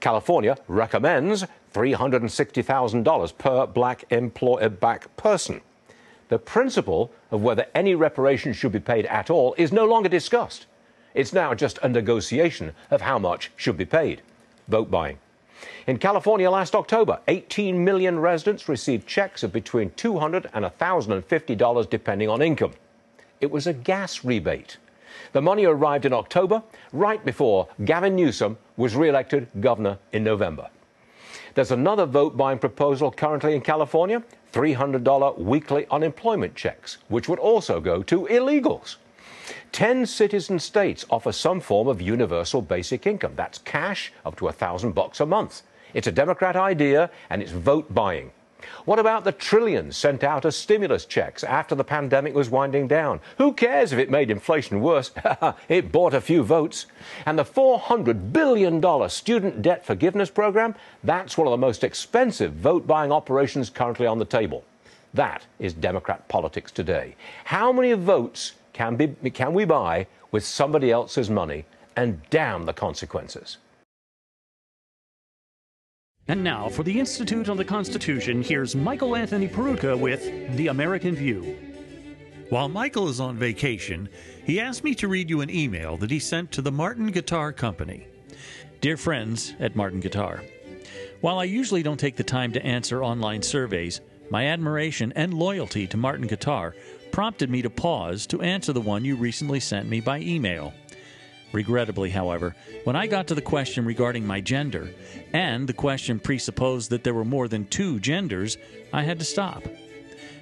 California 0.00 0.58
recommends 0.68 1.44
$360,000 1.72 3.38
per 3.38 3.66
black 3.66 4.04
employer 4.10 4.68
back 4.68 5.16
person. 5.16 5.60
The 6.28 6.38
principle 6.38 7.12
of 7.30 7.42
whether 7.42 7.66
any 7.74 7.94
reparations 7.94 8.56
should 8.56 8.72
be 8.72 8.80
paid 8.80 9.06
at 9.06 9.30
all 9.30 9.54
is 9.56 9.72
no 9.72 9.84
longer 9.84 10.08
discussed. 10.08 10.66
It's 11.14 11.32
now 11.32 11.54
just 11.54 11.78
a 11.78 11.88
negotiation 11.88 12.74
of 12.90 13.00
how 13.00 13.20
much 13.20 13.52
should 13.56 13.76
be 13.76 13.84
paid. 13.84 14.22
Vote 14.66 14.90
buying. 14.90 15.18
In 15.86 15.98
California 15.98 16.50
last 16.50 16.74
October, 16.74 17.20
18 17.28 17.84
million 17.84 18.18
residents 18.18 18.68
received 18.68 19.06
checks 19.06 19.44
of 19.44 19.52
between 19.52 19.90
200 19.90 20.50
and 20.52 20.64
$1,050 20.64 21.88
depending 21.88 22.28
on 22.28 22.42
income. 22.42 22.72
It 23.40 23.50
was 23.50 23.66
a 23.66 23.72
gas 23.72 24.24
rebate. 24.24 24.78
The 25.32 25.42
money 25.42 25.64
arrived 25.64 26.04
in 26.04 26.12
October, 26.12 26.62
right 26.92 27.24
before 27.24 27.68
Gavin 27.84 28.16
Newsom 28.16 28.58
was 28.76 28.96
re 28.96 29.08
elected 29.08 29.48
governor 29.60 29.98
in 30.12 30.24
November. 30.24 30.68
There's 31.54 31.70
another 31.70 32.06
vote 32.06 32.36
buying 32.36 32.58
proposal 32.58 33.12
currently 33.12 33.54
in 33.54 33.60
California 33.60 34.22
$300 34.52 35.38
weekly 35.38 35.86
unemployment 35.90 36.56
checks, 36.56 36.98
which 37.08 37.28
would 37.28 37.38
also 37.38 37.80
go 37.80 38.02
to 38.02 38.26
illegals. 38.26 38.96
Ten 39.74 40.06
citizen 40.06 40.60
states 40.60 41.04
offer 41.10 41.32
some 41.32 41.58
form 41.58 41.88
of 41.88 42.00
universal 42.00 42.62
basic 42.62 43.08
income. 43.08 43.32
That's 43.34 43.58
cash 43.58 44.12
up 44.24 44.36
to 44.36 44.46
a 44.46 44.52
thousand 44.52 44.92
bucks 44.92 45.18
a 45.18 45.26
month. 45.26 45.62
It's 45.94 46.06
a 46.06 46.12
Democrat 46.12 46.54
idea 46.54 47.10
and 47.28 47.42
it's 47.42 47.50
vote 47.50 47.92
buying. 47.92 48.30
What 48.84 49.00
about 49.00 49.24
the 49.24 49.32
trillions 49.32 49.96
sent 49.96 50.22
out 50.22 50.44
as 50.44 50.54
stimulus 50.54 51.06
checks 51.06 51.42
after 51.42 51.74
the 51.74 51.82
pandemic 51.82 52.34
was 52.36 52.50
winding 52.50 52.86
down? 52.86 53.18
Who 53.38 53.52
cares 53.52 53.92
if 53.92 53.98
it 53.98 54.12
made 54.12 54.30
inflation 54.30 54.80
worse? 54.80 55.10
it 55.68 55.90
bought 55.90 56.14
a 56.14 56.20
few 56.20 56.44
votes. 56.44 56.86
And 57.26 57.36
the 57.36 57.44
$400 57.44 58.32
billion 58.32 59.10
student 59.10 59.60
debt 59.60 59.84
forgiveness 59.84 60.30
program? 60.30 60.76
That's 61.02 61.36
one 61.36 61.48
of 61.48 61.50
the 61.50 61.56
most 61.56 61.82
expensive 61.82 62.52
vote 62.52 62.86
buying 62.86 63.10
operations 63.10 63.70
currently 63.70 64.06
on 64.06 64.20
the 64.20 64.24
table. 64.24 64.62
That 65.14 65.46
is 65.58 65.74
Democrat 65.74 66.28
politics 66.28 66.70
today. 66.70 67.16
How 67.42 67.72
many 67.72 67.92
votes 67.94 68.52
can, 68.74 68.96
be, 68.96 69.30
can 69.30 69.54
we 69.54 69.64
buy 69.64 70.06
with 70.30 70.44
somebody 70.44 70.90
else's 70.90 71.30
money? 71.30 71.64
And 71.96 72.20
damn 72.28 72.66
the 72.66 72.72
consequences. 72.74 73.56
And 76.26 76.42
now, 76.42 76.68
for 76.68 76.82
the 76.82 76.98
Institute 76.98 77.48
on 77.48 77.56
the 77.56 77.64
Constitution, 77.64 78.42
here's 78.42 78.74
Michael 78.74 79.14
Anthony 79.14 79.46
Peroutka 79.46 79.98
with 79.98 80.56
The 80.56 80.68
American 80.68 81.14
View. 81.14 81.56
While 82.48 82.68
Michael 82.68 83.08
is 83.08 83.20
on 83.20 83.36
vacation, 83.36 84.08
he 84.44 84.58
asked 84.58 84.84
me 84.84 84.94
to 84.96 85.08
read 85.08 85.30
you 85.30 85.40
an 85.40 85.50
email 85.50 85.96
that 85.98 86.10
he 86.10 86.18
sent 86.18 86.50
to 86.52 86.62
the 86.62 86.72
Martin 86.72 87.10
Guitar 87.10 87.52
Company. 87.52 88.06
Dear 88.80 88.96
friends 88.96 89.54
at 89.60 89.76
Martin 89.76 90.00
Guitar, 90.00 90.42
while 91.20 91.38
I 91.38 91.44
usually 91.44 91.82
don't 91.82 92.00
take 92.00 92.16
the 92.16 92.24
time 92.24 92.52
to 92.52 92.66
answer 92.66 93.04
online 93.04 93.42
surveys, 93.42 94.00
my 94.30 94.46
admiration 94.46 95.12
and 95.14 95.32
loyalty 95.32 95.86
to 95.86 95.96
Martin 95.96 96.26
Guitar 96.26 96.74
prompted 97.14 97.48
me 97.48 97.62
to 97.62 97.70
pause 97.70 98.26
to 98.26 98.42
answer 98.42 98.72
the 98.72 98.80
one 98.80 99.04
you 99.04 99.14
recently 99.14 99.60
sent 99.60 99.88
me 99.88 100.00
by 100.00 100.18
email. 100.18 100.74
Regrettably, 101.52 102.10
however, 102.10 102.56
when 102.82 102.96
I 102.96 103.06
got 103.06 103.28
to 103.28 103.36
the 103.36 103.40
question 103.40 103.84
regarding 103.84 104.26
my 104.26 104.40
gender, 104.40 104.92
and 105.32 105.68
the 105.68 105.72
question 105.72 106.18
presupposed 106.18 106.90
that 106.90 107.04
there 107.04 107.14
were 107.14 107.24
more 107.24 107.46
than 107.46 107.68
two 107.68 108.00
genders, 108.00 108.58
I 108.92 109.04
had 109.04 109.20
to 109.20 109.24
stop. 109.24 109.62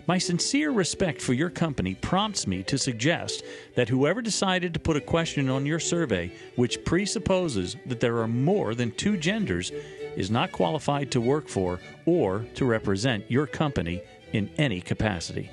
My 0.07 0.17
sincere 0.17 0.70
respect 0.70 1.20
for 1.20 1.34
your 1.34 1.51
company 1.51 1.94
prompts 1.94 2.47
me 2.47 2.62
to 2.62 2.78
suggest 2.78 3.44
that 3.75 3.91
whoever 3.91 4.23
decided 4.23 4.73
to 4.73 4.81
put 4.81 4.97
a 4.97 5.01
question 5.02 5.51
on 5.51 5.67
your 5.67 5.78
survey 5.78 6.33
which 6.57 6.83
presupposes 6.86 7.76
that 7.84 8.01
there 8.01 8.17
are 8.17 8.28
more 8.28 8.75
than 8.75 8.92
two 8.92 9.18
genders 9.18 9.73
is 10.17 10.31
not 10.31 10.52
qualified 10.52 11.10
to 11.10 11.20
work 11.20 11.49
for 11.49 11.81
or 12.07 12.47
to 12.55 12.65
represent 12.65 13.31
your 13.31 13.47
company 13.47 14.01
in 14.33 14.49
any 14.57 14.81
capacity. 14.81 15.51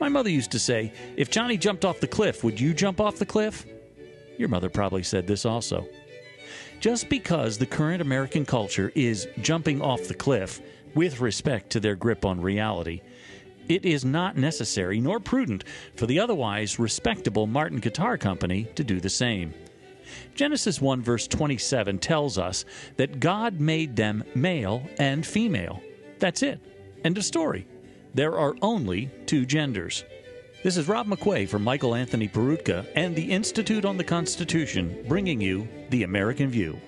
My 0.00 0.08
mother 0.08 0.30
used 0.30 0.50
to 0.52 0.58
say, 0.58 0.92
If 1.16 1.30
Johnny 1.30 1.56
jumped 1.56 1.84
off 1.84 2.00
the 2.00 2.06
cliff, 2.06 2.42
would 2.44 2.60
you 2.60 2.74
jump 2.74 3.00
off 3.00 3.16
the 3.16 3.26
cliff? 3.26 3.66
Your 4.38 4.48
mother 4.48 4.68
probably 4.68 5.02
said 5.02 5.26
this 5.26 5.46
also. 5.46 5.86
Just 6.80 7.08
because 7.08 7.56
the 7.56 7.66
current 7.66 8.02
American 8.02 8.44
culture 8.44 8.92
is 8.94 9.28
jumping 9.40 9.80
off 9.80 10.08
the 10.08 10.14
cliff 10.14 10.60
with 10.94 11.20
respect 11.20 11.70
to 11.70 11.80
their 11.80 11.94
grip 11.94 12.24
on 12.24 12.40
reality, 12.40 13.00
it 13.68 13.84
is 13.86 14.04
not 14.04 14.36
necessary 14.36 15.00
nor 15.00 15.20
prudent 15.20 15.64
for 15.96 16.06
the 16.06 16.20
otherwise 16.20 16.78
respectable 16.78 17.46
Martin 17.46 17.78
Guitar 17.78 18.18
Company 18.18 18.64
to 18.74 18.84
do 18.84 19.00
the 19.00 19.08
same. 19.08 19.54
Genesis 20.34 20.80
1 20.80 21.00
verse 21.00 21.26
27 21.26 21.98
tells 21.98 22.36
us 22.36 22.64
that 22.96 23.20
God 23.20 23.60
made 23.60 23.96
them 23.96 24.24
male 24.34 24.86
and 24.98 25.24
female. 25.24 25.80
That's 26.18 26.42
it. 26.42 26.60
End 27.04 27.16
of 27.16 27.24
story. 27.24 27.66
There 28.14 28.38
are 28.38 28.54
only 28.62 29.10
two 29.26 29.44
genders. 29.44 30.04
This 30.62 30.76
is 30.76 30.86
Rob 30.86 31.08
McQuay 31.08 31.48
for 31.48 31.58
Michael 31.58 31.96
Anthony 31.96 32.28
Peroutka 32.28 32.86
and 32.94 33.16
the 33.16 33.32
Institute 33.32 33.84
on 33.84 33.96
the 33.96 34.04
Constitution, 34.04 35.04
bringing 35.08 35.40
you 35.40 35.66
The 35.90 36.04
American 36.04 36.48
View. 36.48 36.78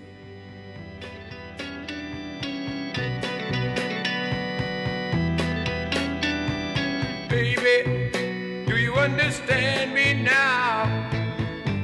Baby, 7.29 8.65
do 8.69 8.77
you 8.77 8.95
understand 8.95 9.93
me 9.93 10.23
now? 10.23 11.11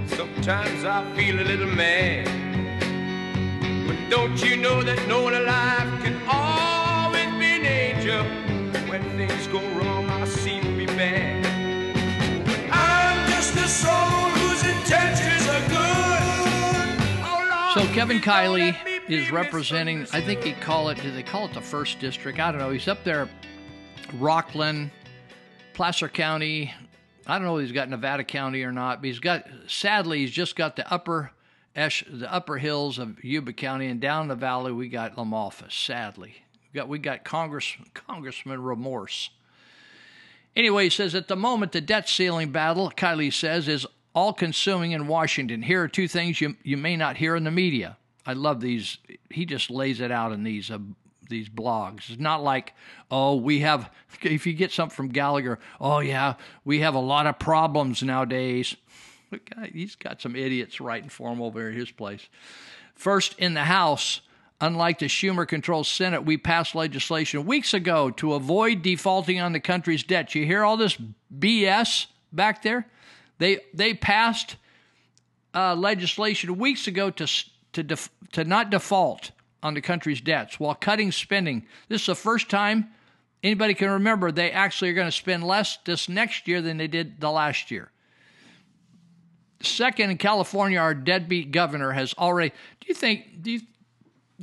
Sometimes 0.07 0.85
I 0.85 1.13
feel 1.17 1.41
a 1.41 1.43
little 1.43 1.67
mad. 1.67 2.27
But 3.89 4.09
don't 4.09 4.41
you 4.41 4.57
know 4.57 4.85
that 4.85 5.05
no 5.09 5.23
one 5.23 5.35
alive 5.35 6.01
can 6.05 6.23
always 6.29 7.27
be 7.41 7.57
an 7.57 7.67
angel? 7.67 8.42
When 8.93 9.03
things 9.17 9.47
go 9.47 9.59
wrong, 9.71 10.05
I 10.11 10.27
seem 10.27 10.63
to 10.65 10.77
be 10.77 10.85
bad. 10.85 11.47
I'm 12.71 13.31
just 13.31 13.57
a 13.57 13.67
soul 13.67 13.91
whose 13.91 14.63
intentions 14.65 15.49
are 15.49 15.69
good. 15.71 16.23
Oh, 17.25 17.73
so 17.75 17.87
Kevin 17.95 18.21
Kiley 18.21 18.77
is 19.09 19.33
representing. 19.33 20.03
I 20.13 20.21
think 20.21 20.43
they 20.43 20.53
call 20.53 20.91
it. 20.91 21.01
Do 21.01 21.11
they 21.11 21.23
call 21.23 21.47
it 21.47 21.55
the 21.55 21.63
first 21.63 22.01
district? 22.01 22.39
I 22.39 22.53
don't 22.53 22.61
know. 22.61 22.69
He's 22.69 22.87
up 22.87 23.03
there, 23.03 23.31
Rocklin, 24.19 24.91
Placer 25.73 26.11
County. 26.11 26.75
I 27.27 27.39
don't 27.39 27.47
know 27.47 27.57
if 27.57 27.65
he's 27.65 27.73
got 27.73 27.89
Nevada 27.89 28.25
County 28.25 28.63
or 28.63 28.73
not, 28.73 29.01
but 29.01 29.07
he's 29.07 29.21
got. 29.21 29.47
Sadly, 29.69 30.19
he's 30.19 30.33
just 30.33 30.55
got 30.55 30.77
the 30.77 30.93
upper, 30.93 31.31
the 31.75 32.29
upper 32.29 32.59
hills 32.59 32.99
of 32.99 33.25
Yuba 33.25 33.55
County, 33.55 33.87
and 33.87 34.03
down 34.03 34.29
the 34.29 34.37
valley 34.37 34.71
we 34.71 34.91
got 34.91 35.17
LaMalfa. 35.17 35.73
Sadly, 35.73 36.35
we 36.35 36.42
got 36.75 36.89
we 36.89 36.99
got 36.99 37.25
Congress 37.25 37.77
Congressman 37.95 38.63
Remorse. 38.63 39.31
Anyway, 40.55 40.85
he 40.85 40.91
says 40.91 41.15
at 41.15 41.29
the 41.29 41.37
moment 41.37 41.73
the 41.73 41.81
debt 41.81 42.09
ceiling 42.09 42.53
battle, 42.53 42.91
Kiley 42.95 43.33
says, 43.33 43.69
is 43.69 43.87
all 44.15 44.33
consuming 44.33 44.93
in 44.93 45.07
Washington. 45.07 45.63
Here 45.63 45.83
are 45.83 45.89
two 45.89 46.09
things 46.09 46.41
you 46.41 46.57
you 46.63 46.77
may 46.77 46.97
not 46.97 47.17
hear 47.17 47.37
in 47.37 47.45
the 47.45 47.51
media. 47.51 47.97
I 48.27 48.35
love 48.35 48.61
these. 48.61 48.99
He 49.31 49.47
just 49.47 49.71
lays 49.71 50.01
it 50.01 50.11
out 50.11 50.33
in 50.33 50.45
these 50.45 50.71
uh, 50.71 50.79
these 51.29 51.49
blogs. 51.49 52.11
It's 52.11 52.21
not 52.21 52.43
like, 52.43 52.75
oh, 53.11 53.37
we 53.37 53.61
have. 53.61 53.91
If 54.23 54.47
you 54.47 54.53
get 54.53 54.71
something 54.71 54.95
from 54.95 55.09
Gallagher, 55.09 55.59
oh 55.81 56.01
yeah, 56.01 56.35
we 56.65 56.81
have 56.81 56.95
a 56.95 57.01
lot 57.01 57.27
of 57.27 57.39
problems 57.39 58.03
nowadays. 58.03 58.77
Look, 59.31 59.49
he's 59.73 59.97
got 59.97 60.21
some 60.21 60.37
idiots 60.37 60.81
writing 60.81 61.09
for 61.09 61.33
him 61.33 61.41
over 61.41 61.69
at 61.69 61.75
his 61.75 61.91
place. 61.91 62.29
First, 62.95 63.39
in 63.39 63.55
the 63.55 63.65
House, 63.65 64.21
unlike 64.63 65.01
the 65.01 65.07
Schumer 65.07 65.47
controlled 65.47 65.87
Senate, 65.87 66.25
we 66.25 66.39
passed 66.39 66.75
legislation 66.75 67.45
weeks 67.45 67.75
ago 67.75 68.11
to 68.13 68.35
avoid 68.35 68.81
defaulting 68.81 69.41
on 69.41 69.53
the 69.53 69.61
country's 69.61 70.05
debt. 70.05 70.35
You 70.35 70.47
hear 70.47 70.65
all 70.65 70.77
this 70.77 70.97
BS 71.37 72.07
back 72.33 72.63
there? 72.63 72.87
They 73.39 73.59
they 73.75 73.93
passed 73.93 74.57
uh, 75.53 75.75
legislation 75.75 76.57
weeks 76.57 76.87
ago 76.87 77.11
to 77.11 77.27
to 77.73 77.83
def- 77.83 78.11
to 78.33 78.45
not 78.45 78.71
default 78.71 79.33
on 79.65 79.75
the 79.75 79.81
country's 79.81 80.21
debts 80.21 80.61
while 80.61 80.77
cutting 80.77 81.11
spending. 81.11 81.67
This 81.89 82.03
is 82.03 82.07
the 82.07 82.15
first 82.15 82.49
time 82.49 82.89
anybody 83.43 83.75
can 83.75 83.91
remember 83.91 84.31
they 84.31 84.53
actually 84.53 84.91
are 84.91 84.95
going 84.95 85.09
to 85.09 85.13
spend 85.13 85.45
less 85.45 85.79
this 85.85 86.09
next 86.09 86.47
year 86.47 86.63
than 86.63 86.77
they 86.77 86.87
did 86.87 87.21
the 87.21 87.31
last 87.31 87.71
year. 87.71 87.91
Second, 89.61 90.11
in 90.11 90.19
California, 90.19 90.79
our 90.79 90.95
deadbeat 90.95 91.51
governor 91.51 91.93
has 91.93 92.15
already. 92.15 92.51
Do 92.81 92.87
you 92.89 92.95
think? 92.95 93.43
Do 93.43 93.51
you, 93.53 93.61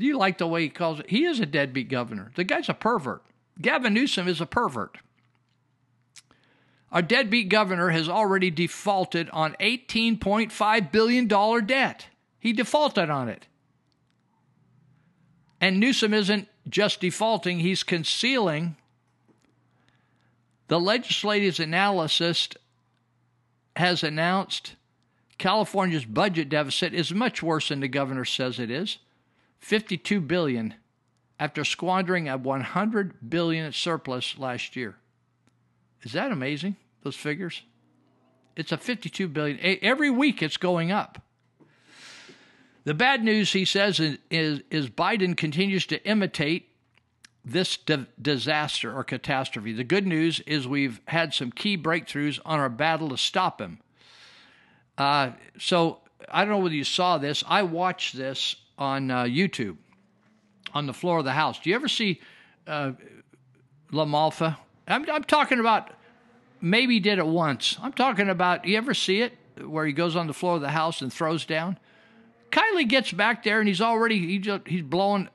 you 0.06 0.18
like 0.18 0.38
the 0.38 0.48
way 0.48 0.64
he 0.64 0.70
calls 0.70 1.00
it? 1.00 1.10
He 1.10 1.26
is 1.26 1.40
a 1.40 1.46
deadbeat 1.46 1.90
governor. 1.90 2.32
The 2.36 2.44
guy's 2.44 2.70
a 2.70 2.74
pervert. 2.74 3.24
Gavin 3.62 3.94
Newsom 3.94 4.28
is 4.28 4.40
a 4.40 4.46
pervert. 4.46 4.98
Our 6.92 7.02
deadbeat 7.02 7.50
governor 7.50 7.90
has 7.90 8.10
already 8.10 8.50
defaulted 8.50 9.30
on 9.32 9.56
$18.5 9.60 10.92
billion 10.92 11.28
debt. 11.66 12.08
He 12.40 12.54
defaulted 12.54 13.10
on 13.10 13.30
it. 13.30 13.48
And 15.62 15.80
Newsom 15.80 16.14
isn't 16.14 16.48
just 16.68 17.02
defaulting, 17.02 17.60
he's 17.60 17.84
concealing. 17.84 18.78
The 20.68 20.80
legislative 20.80 21.60
analyst 21.60 22.58
has 23.76 24.04
announced 24.04 24.76
California's 25.38 26.06
budget 26.06 26.50
deficit 26.50 26.94
is 26.94 27.14
much 27.14 27.42
worse 27.42 27.70
than 27.70 27.80
the 27.80 27.88
governor 27.88 28.26
says 28.26 28.60
it 28.60 28.70
is. 28.70 29.00
52 29.60 30.22
billion 30.22 30.74
after 31.40 31.64
squandering 31.64 32.28
a 32.28 32.38
100 32.38 33.30
billion 33.30 33.72
surplus 33.72 34.38
last 34.38 34.76
year. 34.76 34.96
Is 36.04 36.14
that 36.14 36.32
amazing? 36.32 36.76
Those 37.04 37.16
figures? 37.16 37.64
It's 38.56 38.72
a 38.72 38.78
52 38.78 39.28
billion. 39.28 39.60
Every 39.82 40.10
week 40.10 40.42
it's 40.44 40.58
going 40.58 40.92
up. 40.92 41.22
The 42.84 42.94
bad 42.94 43.24
news, 43.24 43.54
he 43.54 43.66
says, 43.66 44.00
is, 44.00 44.18
is, 44.30 44.90
Biden 44.90 45.36
continues 45.36 45.86
to 45.88 46.04
imitate 46.06 46.70
this 47.46 47.78
di- 47.78 48.08
disaster 48.22 48.94
or 48.94 49.04
catastrophe. 49.04 49.74
The 49.74 49.84
good 49.84 50.08
news 50.08 50.40
is 50.42 50.68
we've 50.68 51.00
had 51.06 51.34
some 51.34 51.52
key 51.52 51.78
breakthroughs 51.78 52.40
on 52.46 52.60
our 52.60 52.70
battle 52.70 53.10
to 53.10 53.18
stop 53.18 53.62
him. 53.62 53.80
Uh, 54.98 55.32
so 55.58 56.00
I 56.30 56.44
don't 56.44 56.52
know 56.52 56.60
whether 56.60 56.76
you 56.76 56.84
saw 56.84 57.18
this. 57.18 57.44
I 57.48 57.64
watched 57.64 58.16
this 58.16 58.56
on 58.80 59.12
uh, 59.12 59.24
YouTube 59.26 59.78
on 60.74 60.88
the 60.88 60.94
floor 60.94 61.20
of 61.20 61.26
the 61.26 61.34
House. 61.34 61.60
Do 61.60 61.70
you 61.70 61.76
ever 61.76 61.88
see 61.88 62.22
uh, 62.66 62.94
LaMalfa? 63.92 64.58
I'm, 64.88 65.08
I'm 65.10 65.24
talking 65.24 65.60
about 65.60 65.92
maybe 66.62 67.00
did 67.00 67.20
it 67.20 67.28
once. 67.28 67.78
I'm 67.82 67.94
talking 67.94 68.30
about, 68.30 68.66
you 68.66 68.78
ever 68.78 68.94
see 68.94 69.22
it 69.22 69.34
where 69.64 69.86
he 69.86 69.94
goes 69.94 70.16
on 70.16 70.28
the 70.28 70.34
floor 70.34 70.56
of 70.56 70.62
the 70.62 70.70
House 70.70 71.02
and 71.02 71.12
throws 71.12 71.46
down? 71.46 71.78
Kiley 72.52 72.88
gets 72.88 73.12
back 73.12 73.44
there 73.44 73.60
and 73.60 73.68
he's 73.68 73.82
already 73.82 74.18
he 74.26 74.40
just, 74.40 74.68
he's 74.68 74.82
blowing 74.82 75.30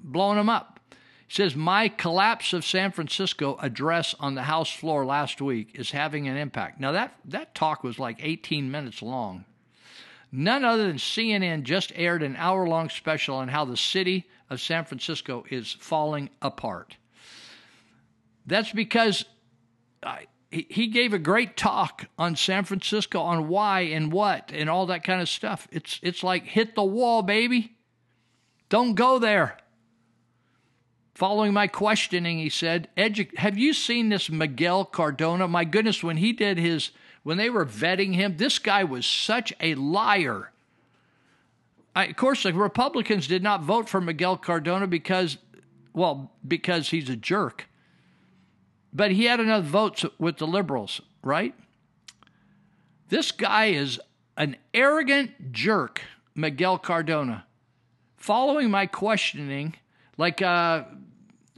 blowing 0.00 0.38
him 0.38 0.48
up. 0.48 0.80
He 1.26 1.34
says 1.34 1.54
my 1.54 1.88
collapse 1.88 2.52
of 2.52 2.64
San 2.64 2.90
Francisco 2.90 3.58
address 3.60 4.14
on 4.18 4.34
the 4.34 4.42
House 4.42 4.72
floor 4.72 5.04
last 5.04 5.40
week 5.40 5.72
is 5.74 5.90
having 5.92 6.26
an 6.26 6.36
impact. 6.36 6.80
Now 6.80 6.92
that 6.92 7.14
that 7.26 7.54
talk 7.54 7.84
was 7.84 7.98
like 7.98 8.18
18 8.20 8.70
minutes 8.70 9.02
long. 9.02 9.44
None 10.30 10.64
other 10.64 10.86
than 10.86 10.96
CNN 10.96 11.62
just 11.62 11.92
aired 11.94 12.22
an 12.22 12.36
hour-long 12.36 12.90
special 12.90 13.36
on 13.36 13.48
how 13.48 13.64
the 13.64 13.76
city 13.76 14.26
of 14.50 14.60
San 14.60 14.84
Francisco 14.84 15.44
is 15.50 15.76
falling 15.80 16.30
apart. 16.42 16.96
That's 18.46 18.72
because 18.72 19.24
uh, 20.02 20.08
I, 20.08 20.26
he 20.50 20.86
gave 20.86 21.12
a 21.12 21.18
great 21.18 21.58
talk 21.58 22.06
on 22.18 22.34
San 22.34 22.64
Francisco 22.64 23.20
on 23.20 23.48
why 23.48 23.80
and 23.80 24.10
what 24.10 24.50
and 24.52 24.70
all 24.70 24.86
that 24.86 25.04
kind 25.04 25.20
of 25.20 25.28
stuff. 25.28 25.68
It's 25.70 26.00
it's 26.02 26.22
like 26.22 26.44
hit 26.44 26.74
the 26.74 26.82
wall, 26.82 27.20
baby. 27.20 27.76
Don't 28.70 28.94
go 28.94 29.18
there. 29.18 29.58
Following 31.14 31.52
my 31.52 31.66
questioning, 31.66 32.38
he 32.38 32.48
said, 32.48 32.88
Have 32.96 33.58
you 33.58 33.74
seen 33.74 34.08
this 34.08 34.30
Miguel 34.30 34.84
Cardona? 34.84 35.48
My 35.48 35.64
goodness, 35.64 36.02
when 36.02 36.18
he 36.18 36.32
did 36.32 36.58
his, 36.58 36.92
when 37.28 37.36
they 37.36 37.50
were 37.50 37.66
vetting 37.66 38.14
him, 38.14 38.38
this 38.38 38.58
guy 38.58 38.82
was 38.84 39.04
such 39.04 39.52
a 39.60 39.74
liar. 39.74 40.50
I, 41.94 42.06
of 42.06 42.16
course, 42.16 42.44
the 42.44 42.54
Republicans 42.54 43.26
did 43.26 43.42
not 43.42 43.62
vote 43.62 43.86
for 43.86 44.00
Miguel 44.00 44.38
Cardona 44.38 44.86
because, 44.86 45.36
well, 45.92 46.32
because 46.46 46.88
he's 46.88 47.10
a 47.10 47.16
jerk. 47.16 47.68
But 48.94 49.10
he 49.10 49.26
had 49.26 49.40
enough 49.40 49.64
votes 49.64 50.06
with 50.18 50.38
the 50.38 50.46
liberals, 50.46 51.02
right? 51.22 51.54
This 53.10 53.30
guy 53.30 53.66
is 53.66 54.00
an 54.38 54.56
arrogant 54.72 55.52
jerk, 55.52 56.00
Miguel 56.34 56.78
Cardona. 56.78 57.44
Following 58.16 58.70
my 58.70 58.86
questioning, 58.86 59.74
like, 60.16 60.40
uh, 60.40 60.84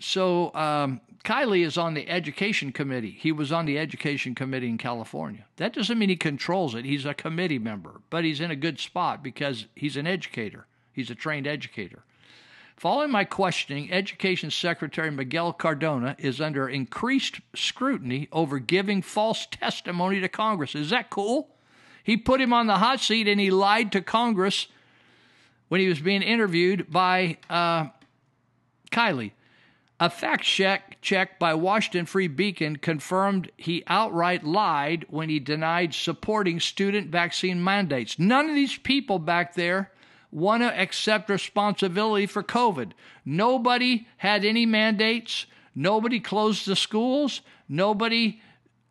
so 0.00 0.52
um, 0.52 1.00
Kiley 1.24 1.65
is 1.65 1.76
on 1.76 1.94
the 1.94 2.08
education 2.08 2.73
committee. 2.73 3.10
He 3.10 3.31
was 3.31 3.52
on 3.52 3.66
the 3.66 3.78
education 3.78 4.34
committee 4.34 4.68
in 4.68 4.78
California. 4.78 5.44
That 5.57 5.74
doesn't 5.74 5.99
mean 5.99 6.08
he 6.08 6.16
controls 6.16 6.74
it. 6.74 6.84
He's 6.84 7.05
a 7.05 7.12
committee 7.12 7.58
member, 7.58 8.00
but 8.08 8.24
he's 8.24 8.40
in 8.40 8.50
a 8.50 8.57
good 8.57 8.81
spot 8.81 9.23
because 9.23 9.66
he's 9.74 9.97
an 9.97 10.07
educator. 10.07 10.66
He's 10.92 11.10
a 11.10 11.15
trained 11.15 11.47
educator. 11.47 12.05
Following 12.76 13.10
my 13.10 13.24
questioning, 13.24 13.92
Education 13.92 14.50
Secretary 14.50 15.10
Miguel 15.10 15.52
Cardona 15.52 16.16
is 16.18 16.40
under 16.40 16.66
increased 16.66 17.40
scrutiny 17.55 18.26
over 18.32 18.58
giving 18.58 19.02
false 19.02 19.47
testimony 19.50 20.18
to 20.23 20.28
Congress. 20.28 20.74
Is 20.74 20.89
that 20.89 21.10
cool? 21.10 21.50
He 22.02 22.16
put 22.16 22.40
him 22.40 22.55
on 22.55 22.66
the 22.66 22.78
hot 22.78 23.00
seat 23.00 23.28
and 23.28 23.39
he 23.39 23.50
lied 23.50 23.92
to 23.92 24.00
Congress 24.00 24.68
when 25.68 25.82
he 25.82 25.89
was 25.89 26.00
being 26.00 26.23
interviewed 26.23 26.90
by 26.90 27.36
uh, 27.50 27.89
Kiley. 28.90 29.32
A 30.00 30.08
fact 30.08 30.44
check 30.44 30.89
check 31.00 31.38
by 31.38 31.54
Washington 31.54 32.06
Free 32.06 32.28
Beacon 32.28 32.76
confirmed 32.76 33.50
he 33.56 33.82
outright 33.86 34.44
lied 34.44 35.06
when 35.08 35.28
he 35.28 35.38
denied 35.38 35.94
supporting 35.94 36.60
student 36.60 37.08
vaccine 37.08 37.62
mandates. 37.62 38.18
None 38.18 38.48
of 38.48 38.54
these 38.54 38.76
people 38.76 39.18
back 39.18 39.54
there 39.54 39.90
want 40.30 40.62
to 40.62 40.80
accept 40.80 41.30
responsibility 41.30 42.26
for 42.26 42.42
COVID. 42.42 42.92
Nobody 43.24 44.06
had 44.18 44.44
any 44.44 44.66
mandates. 44.66 45.46
Nobody 45.74 46.20
closed 46.20 46.66
the 46.66 46.76
schools. 46.76 47.40
Nobody 47.68 48.40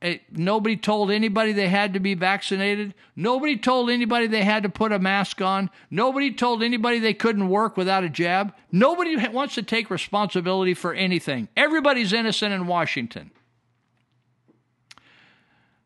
eh, 0.02 0.18
nobody 0.32 0.78
told 0.78 1.12
anybody 1.12 1.52
they 1.52 1.70
had 1.70 1.94
to 1.94 2.00
be 2.00 2.14
vaccinated. 2.14 2.94
Nobody 3.16 3.58
told 3.58 3.90
anybody 3.90 4.28
they 4.28 4.44
had 4.44 4.64
to 4.64 4.70
put 4.70 4.92
a 4.92 5.00
mask 5.00 5.42
on. 5.42 5.70
Nobody 5.90 6.32
told 6.32 6.64
anybody 6.64 7.00
they 7.00 7.14
couldn't 7.14 7.50
work 7.50 7.78
without 7.78 8.04
a 8.04 8.10
jab. 8.10 8.54
Nobody 8.72 9.16
wants 9.28 9.56
to 9.56 9.64
take 9.64 9.90
responsibility 9.90 10.74
for 10.74 10.94
anything. 10.94 11.48
Everybody's 11.58 12.14
innocent 12.14 12.54
in 12.54 12.68
Washington. 12.68 13.32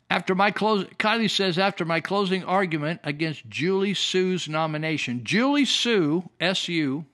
After 0.10 0.36
my 0.36 0.52
close, 0.52 0.86
Kiley 1.00 1.28
says 1.28 1.58
after 1.58 1.86
my 1.86 2.00
closing 2.00 2.44
argument 2.44 3.00
against 3.04 3.50
Julie 3.50 3.96
Su's 3.96 4.48
nomination, 4.48 5.24
Julie 5.24 5.66
Su, 5.66 6.30
S.U., 6.40 7.06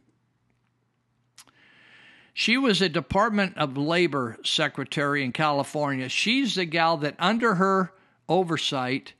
she 2.34 2.58
was 2.58 2.82
a 2.82 2.90
Department 2.90 3.58
of 3.58 3.78
Labor 3.78 4.38
secretary 4.44 5.24
in 5.24 5.32
California. 5.32 6.10
She's 6.10 6.56
the 6.56 6.66
gal 6.66 6.98
that, 6.98 7.16
under 7.20 7.56
her 7.56 7.94
oversight, 8.28 9.14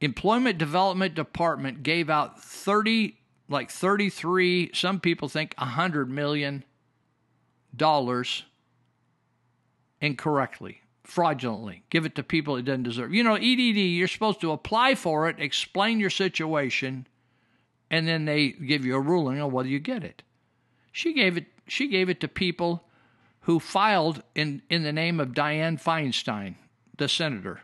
Employment 0.00 0.58
Development 0.58 1.14
Department 1.14 1.82
gave 1.82 2.08
out 2.08 2.40
30, 2.40 3.16
like 3.48 3.70
33, 3.70 4.70
some 4.74 5.00
people 5.00 5.28
think 5.28 5.54
100 5.58 6.08
million 6.08 6.64
dollars 7.74 8.44
incorrectly, 10.00 10.82
fraudulently. 11.02 11.82
Give 11.90 12.04
it 12.04 12.14
to 12.16 12.22
people 12.22 12.56
it 12.56 12.64
doesn't 12.64 12.84
deserve. 12.84 13.12
You 13.12 13.24
know, 13.24 13.34
EDD, 13.34 13.76
you're 13.76 14.08
supposed 14.08 14.40
to 14.42 14.52
apply 14.52 14.94
for 14.94 15.28
it, 15.28 15.36
explain 15.38 15.98
your 15.98 16.10
situation, 16.10 17.06
and 17.90 18.06
then 18.06 18.24
they 18.24 18.50
give 18.50 18.84
you 18.84 18.94
a 18.94 19.00
ruling 19.00 19.40
on 19.40 19.50
whether 19.50 19.68
you 19.68 19.80
get 19.80 20.04
it. 20.04 20.22
She 20.92 21.12
gave 21.12 21.36
it 21.36 21.46
she 21.68 21.88
gave 21.88 22.08
it 22.08 22.20
to 22.20 22.28
people 22.28 22.84
who 23.42 23.60
filed 23.60 24.22
in, 24.34 24.62
in 24.68 24.82
the 24.82 24.92
name 24.92 25.20
of 25.20 25.28
Dianne 25.28 25.82
Feinstein, 25.82 26.56
the 26.96 27.08
senator. 27.08 27.60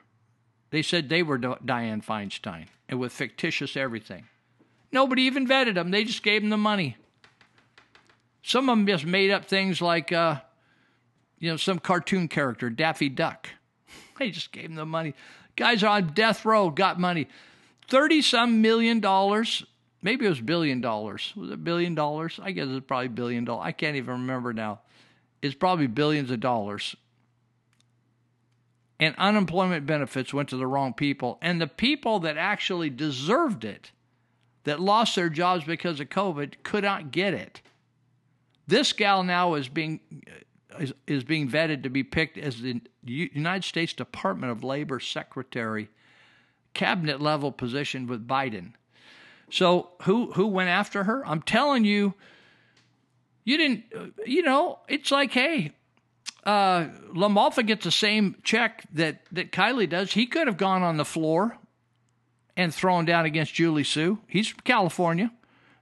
They 0.70 0.83
said 0.83 1.08
they 1.08 1.23
were 1.23 1.39
Dianne 1.39 2.05
Feinstein 2.05 2.66
and 2.89 2.99
with 2.99 3.12
fictitious 3.12 3.76
everything. 3.76 4.26
Nobody 4.92 5.23
even 5.23 5.47
vetted 5.47 5.74
them. 5.74 5.91
They 5.91 6.05
just 6.05 6.23
gave 6.23 6.42
them 6.42 6.50
the 6.50 6.57
money. 6.57 6.97
Some 8.42 8.68
of 8.68 8.78
them 8.78 8.86
just 8.86 9.05
made 9.05 9.31
up 9.31 9.47
things 9.47 9.81
like, 9.81 10.12
uh, 10.12 10.41
you 11.39 11.50
know, 11.50 11.57
some 11.57 11.78
cartoon 11.78 12.28
character, 12.28 12.70
Daffy 12.70 13.08
Duck. 13.08 13.49
They 14.16 14.31
just 14.31 14.52
gave 14.52 14.68
them 14.68 14.76
the 14.76 14.86
money. 14.86 15.12
Guys 15.57 15.83
are 15.83 15.89
on 15.89 16.12
death 16.15 16.44
row, 16.44 16.70
got 16.70 17.00
money. 17.00 17.26
30 17.89 18.23
some 18.23 18.62
million 18.62 19.00
dollars 19.00 19.65
Maybe 20.05 20.26
it 20.26 20.28
was 20.28 20.41
billion 20.42 20.83
dollars. 20.83 21.33
Was 21.34 21.50
it 21.50 21.65
billion 21.65 21.94
dollars? 21.94 22.39
I 22.41 22.52
guess 22.52 22.68
it's 22.68 22.86
probably 22.86 23.08
billion 23.08 23.47
dollars. 23.47 23.65
I 23.65 23.73
can't 23.73 23.97
even 23.97 24.12
remember 24.12 24.52
now. 24.52 24.81
It's 25.41 25.55
probably 25.55 25.86
billions 25.86 26.31
of 26.31 26.41
dollars. 26.41 26.94
And 29.00 29.15
unemployment 29.16 29.86
benefits 29.86 30.34
went 30.34 30.50
to 30.50 30.58
the 30.58 30.66
wrong 30.66 30.92
people. 30.92 31.39
And 31.41 31.58
the 31.58 31.66
people 31.66 32.20
that 32.20 32.36
actually 32.36 32.91
deserved 32.91 33.65
it, 33.65 33.92
that 34.65 34.78
lost 34.78 35.16
their 35.16 35.31
jobs 35.31 35.65
because 35.65 36.00
of 36.00 36.10
COVID, 36.10 36.62
could 36.62 36.84
not 36.84 37.10
get 37.10 37.33
it. 37.33 37.62
This 38.66 38.92
gal 38.92 39.23
now 39.23 39.55
is 39.55 39.68
being 39.68 40.00
is, 40.78 40.92
is 41.07 41.24
being 41.24 41.49
vetted 41.49 41.83
to 41.83 41.89
be 41.89 42.02
picked 42.02 42.36
as 42.36 42.60
the 42.60 42.83
United 43.02 43.65
States 43.65 43.94
Department 43.94 44.52
of 44.52 44.62
Labor 44.62 45.00
secretary, 45.00 45.89
cabinet 46.74 47.23
level 47.23 47.50
position 47.50 48.07
with 48.07 48.28
Biden. 48.28 48.74
So 49.50 49.90
who 50.02 50.32
who 50.32 50.47
went 50.47 50.70
after 50.70 51.05
her? 51.05 51.26
I'm 51.26 51.42
telling 51.42 51.84
you, 51.84 52.14
you 53.44 53.56
didn't. 53.56 53.84
You 54.26 54.42
know, 54.42 54.81
it's 54.89 55.10
like, 55.10 55.32
hey, 55.32 55.73
uh, 56.44 56.86
LaMalfa 57.14 57.66
gets 57.66 57.84
the 57.84 57.90
same 57.90 58.36
check 58.42 58.84
that 58.92 59.23
that 59.32 59.52
Kiley 59.52 59.89
does. 59.89 60.12
He 60.12 60.26
could 60.26 60.47
have 60.47 60.56
gone 60.56 60.82
on 60.82 60.97
the 60.97 61.05
floor 61.05 61.58
and 62.56 62.74
thrown 62.74 63.05
down 63.05 63.24
against 63.24 63.55
Julie 63.55 63.84
Su. 63.84 64.18
He's 64.26 64.48
from 64.48 64.60
California. 64.64 65.32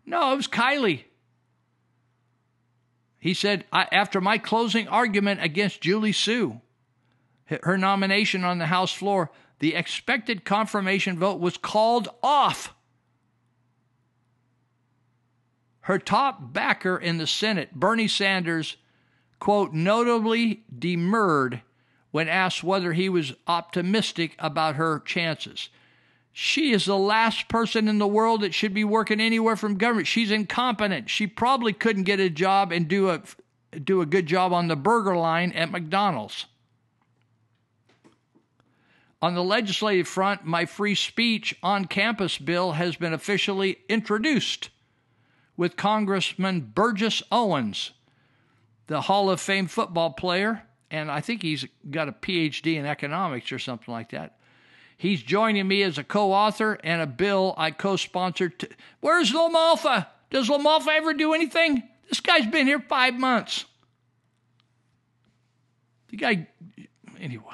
No, 0.05 0.33
it 0.33 0.37
was 0.37 0.49
Kiley. 0.49 1.05
He 3.19 3.35
said, 3.35 3.67
after 3.73 4.21
my 4.21 4.37
closing 4.37 4.89
argument 4.89 5.45
against 5.45 5.81
Julie 5.81 6.13
Su, 6.13 6.61
her 7.63 7.79
nomination 7.79 8.43
on 8.43 8.59
the 8.59 8.67
House 8.67 8.93
floor, 8.93 9.31
the 9.61 9.77
expected 9.77 10.45
confirmation 10.45 11.21
vote 11.21 11.39
was 11.39 11.57
called 11.57 12.09
off. 12.21 12.75
Her 15.83 15.99
top 15.99 16.53
backer 16.53 16.97
in 16.97 17.19
the 17.19 17.27
Senate, 17.27 17.75
Bernie 17.75 18.09
Sanders, 18.09 18.77
quote, 19.41 19.73
notably 19.73 20.63
demurred 20.77 21.63
when 22.13 22.29
asked 22.29 22.63
whether 22.63 22.93
he 22.93 23.09
was 23.09 23.35
optimistic 23.49 24.37
about 24.39 24.77
her 24.77 25.01
chances. 25.01 25.71
She 26.33 26.73
is 26.73 26.85
the 26.85 26.97
last 26.97 27.49
person 27.49 27.89
in 27.89 27.99
the 27.99 28.07
world 28.07 28.43
that 28.43 28.55
should 28.55 28.73
be 28.73 28.85
working 28.85 29.21
anywhere 29.21 29.57
from 29.57 29.77
government. 29.77 30.07
She's 30.07 30.31
incompetent. 30.31 31.11
She 31.11 31.27
probably 31.27 31.73
couldn't 31.73 32.05
get 32.05 32.21
a 32.21 32.31
job 32.31 32.73
and 32.73 32.89
do 32.89 33.11
a 33.11 33.23
do 33.79 34.03
a 34.03 34.07
good 34.07 34.27
job 34.27 34.53
on 34.53 34.69
the 34.69 34.77
burger 34.77 35.17
line 35.17 35.51
at 35.53 35.71
McDonald's. 35.71 36.45
On 39.23 39.35
the 39.35 39.43
legislative 39.43 40.07
front, 40.07 40.45
my 40.45 40.67
free 40.67 40.95
speech 40.95 41.57
on 41.63 41.87
campus 41.87 42.37
bill 42.37 42.73
has 42.73 42.97
been 42.97 43.15
officially 43.15 43.79
introduced 43.89 44.69
with 45.57 45.77
Congressman 45.77 46.73
Burgess 46.75 47.23
Owens, 47.31 47.93
the 48.87 49.03
Hall 49.03 49.31
of 49.31 49.41
Fame 49.41 49.67
football 49.67 50.11
player, 50.11 50.63
and 50.91 51.11
I 51.11 51.21
think 51.21 51.43
he's 51.43 51.67
got 51.91 52.09
a 52.09 52.13
PhD 52.13 52.77
in 52.77 52.87
economics 52.87 53.53
or 53.53 53.59
something 53.59 53.93
like 53.93 54.11
that. 54.11 54.37
He's 54.97 55.23
joining 55.23 55.67
me 55.67 55.83
as 55.83 55.99
a 55.99 56.05
co 56.05 56.33
author 56.33 56.79
and 56.85 57.03
a 57.03 57.07
bill 57.07 57.55
I 57.57 57.71
co 57.73 57.97
sponsored. 57.97 58.59
To... 58.61 58.69
Where's 59.01 59.33
LaMalfa? 59.33 60.07
Does 60.31 60.49
LaMalfa 60.49 60.89
ever 60.89 61.13
do 61.15 61.35
anything? 61.35 61.83
This 62.09 62.21
guy's 62.21 62.47
been 62.47 62.67
here 62.67 62.79
five 62.79 63.15
months. 63.15 63.65
The 66.11 66.19
guy, 66.19 66.47
anyway. 67.19 67.45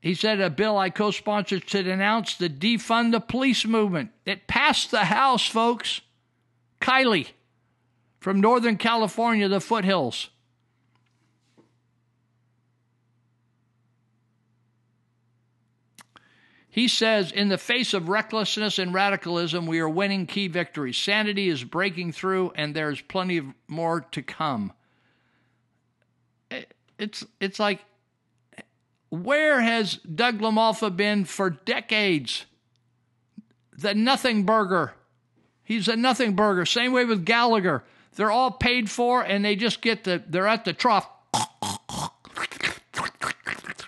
He 0.00 0.14
said 0.14 0.40
a 0.40 0.50
bill 0.50 0.78
I 0.78 0.90
co 0.90 1.10
sponsored 1.10 1.68
should 1.68 1.86
announce 1.86 2.36
the 2.36 2.48
defund 2.48 3.12
the 3.12 3.20
police 3.20 3.64
movement. 3.66 4.10
It 4.24 4.46
passed 4.46 4.90
the 4.90 5.04
House, 5.04 5.46
folks. 5.46 6.00
Kiley 6.80 7.28
from 8.20 8.40
Northern 8.40 8.76
California, 8.76 9.48
the 9.48 9.60
foothills. 9.60 10.30
He 16.76 16.88
says, 16.88 17.32
in 17.32 17.48
the 17.48 17.56
face 17.56 17.94
of 17.94 18.10
recklessness 18.10 18.78
and 18.78 18.92
radicalism, 18.92 19.66
we 19.66 19.78
are 19.78 19.88
winning 19.88 20.26
key 20.26 20.46
victories. 20.46 20.98
Sanity 20.98 21.48
is 21.48 21.64
breaking 21.64 22.12
through, 22.12 22.52
and 22.54 22.76
there's 22.76 23.00
plenty 23.00 23.40
more 23.66 24.02
to 24.10 24.20
come. 24.20 24.74
it's 26.98 27.24
it's 27.40 27.58
like 27.58 27.80
where 29.08 29.62
has 29.62 29.94
Doug 29.96 30.40
LaMalfa 30.40 30.94
been 30.94 31.24
for 31.24 31.48
decades? 31.48 32.44
The 33.72 33.94
nothing 33.94 34.44
burger. 34.44 34.92
He's 35.66 35.88
a 35.88 35.96
nothing 35.96 36.34
burger. 36.34 36.64
Same 36.64 36.92
way 36.92 37.04
with 37.04 37.26
Gallagher. 37.26 37.84
They're 38.14 38.30
all 38.30 38.52
paid 38.52 38.88
for 38.88 39.22
and 39.22 39.44
they 39.44 39.56
just 39.56 39.82
get 39.82 40.04
the 40.04 40.22
they're 40.26 40.46
at 40.46 40.64
the 40.64 40.72
trough 40.72 41.06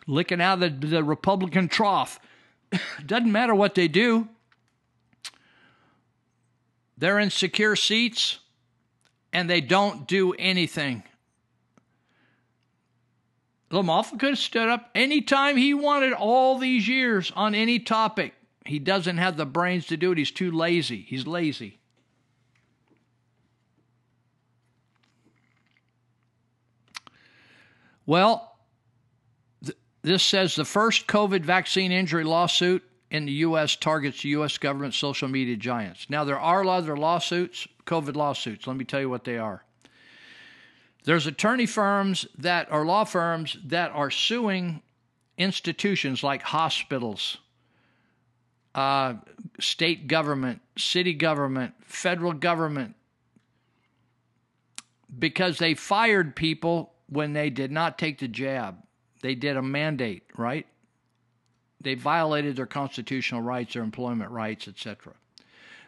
licking 0.08 0.40
out 0.40 0.58
the, 0.58 0.70
the 0.70 1.04
Republican 1.04 1.68
trough. 1.68 2.18
Doesn't 3.06 3.30
matter 3.30 3.54
what 3.54 3.74
they 3.74 3.86
do. 3.86 4.28
They're 6.96 7.20
in 7.20 7.30
secure 7.30 7.76
seats 7.76 8.40
and 9.32 9.48
they 9.48 9.60
don't 9.60 10.08
do 10.08 10.32
anything. 10.32 11.04
LaMalfa 13.70 14.18
could 14.18 14.30
have 14.30 14.38
stood 14.38 14.68
up 14.68 14.90
anytime 14.94 15.56
he 15.56 15.74
wanted 15.74 16.14
all 16.14 16.58
these 16.58 16.88
years 16.88 17.30
on 17.36 17.54
any 17.54 17.78
topic. 17.78 18.34
He 18.68 18.78
doesn't 18.78 19.16
have 19.16 19.38
the 19.38 19.46
brains 19.46 19.86
to 19.86 19.96
do 19.96 20.12
it. 20.12 20.18
He's 20.18 20.30
too 20.30 20.50
lazy. 20.50 21.06
He's 21.08 21.26
lazy. 21.26 21.78
Well, 28.04 28.58
th- 29.64 29.76
this 30.02 30.22
says 30.22 30.54
the 30.54 30.66
first 30.66 31.06
COVID 31.06 31.46
vaccine 31.46 31.92
injury 31.92 32.24
lawsuit 32.24 32.84
in 33.10 33.24
the 33.24 33.32
U.S. 33.32 33.74
targets 33.74 34.22
U.S. 34.24 34.58
government 34.58 34.92
social 34.92 35.28
media 35.28 35.56
giants. 35.56 36.10
Now, 36.10 36.24
there 36.24 36.38
are 36.38 36.62
other 36.66 36.94
lawsuits, 36.94 37.66
COVID 37.86 38.16
lawsuits. 38.16 38.66
Let 38.66 38.76
me 38.76 38.84
tell 38.84 39.00
you 39.00 39.08
what 39.08 39.24
they 39.24 39.38
are. 39.38 39.64
There's 41.04 41.26
attorney 41.26 41.64
firms 41.64 42.26
that 42.36 42.70
are 42.70 42.84
law 42.84 43.04
firms 43.04 43.56
that 43.64 43.92
are 43.92 44.10
suing 44.10 44.82
institutions 45.38 46.22
like 46.22 46.42
hospitals, 46.42 47.38
uh, 48.78 49.14
state 49.58 50.06
government, 50.06 50.60
city 50.76 51.12
government, 51.12 51.74
federal 51.80 52.32
government, 52.32 52.94
because 55.18 55.58
they 55.58 55.74
fired 55.74 56.36
people 56.36 56.92
when 57.08 57.32
they 57.32 57.50
did 57.50 57.72
not 57.72 57.98
take 57.98 58.20
the 58.20 58.28
jab. 58.28 58.76
They 59.20 59.34
did 59.34 59.56
a 59.56 59.62
mandate, 59.62 60.22
right? 60.36 60.64
They 61.80 61.96
violated 61.96 62.54
their 62.54 62.66
constitutional 62.66 63.42
rights, 63.42 63.74
their 63.74 63.82
employment 63.82 64.30
rights, 64.30 64.68
etc. 64.68 65.14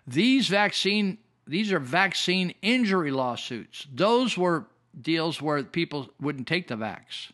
These 0.05 0.49
vaccine 0.49 1.19
these 1.47 1.71
are 1.73 1.79
vaccine 1.79 2.55
injury 2.61 3.13
lawsuits. 3.13 3.87
Those 3.93 4.37
were 4.37 4.67
deals 5.01 5.41
where 5.41 5.63
people 5.63 6.09
wouldn't 6.21 6.49
take 6.49 6.67
the 6.67 6.75
vax. 6.75 7.31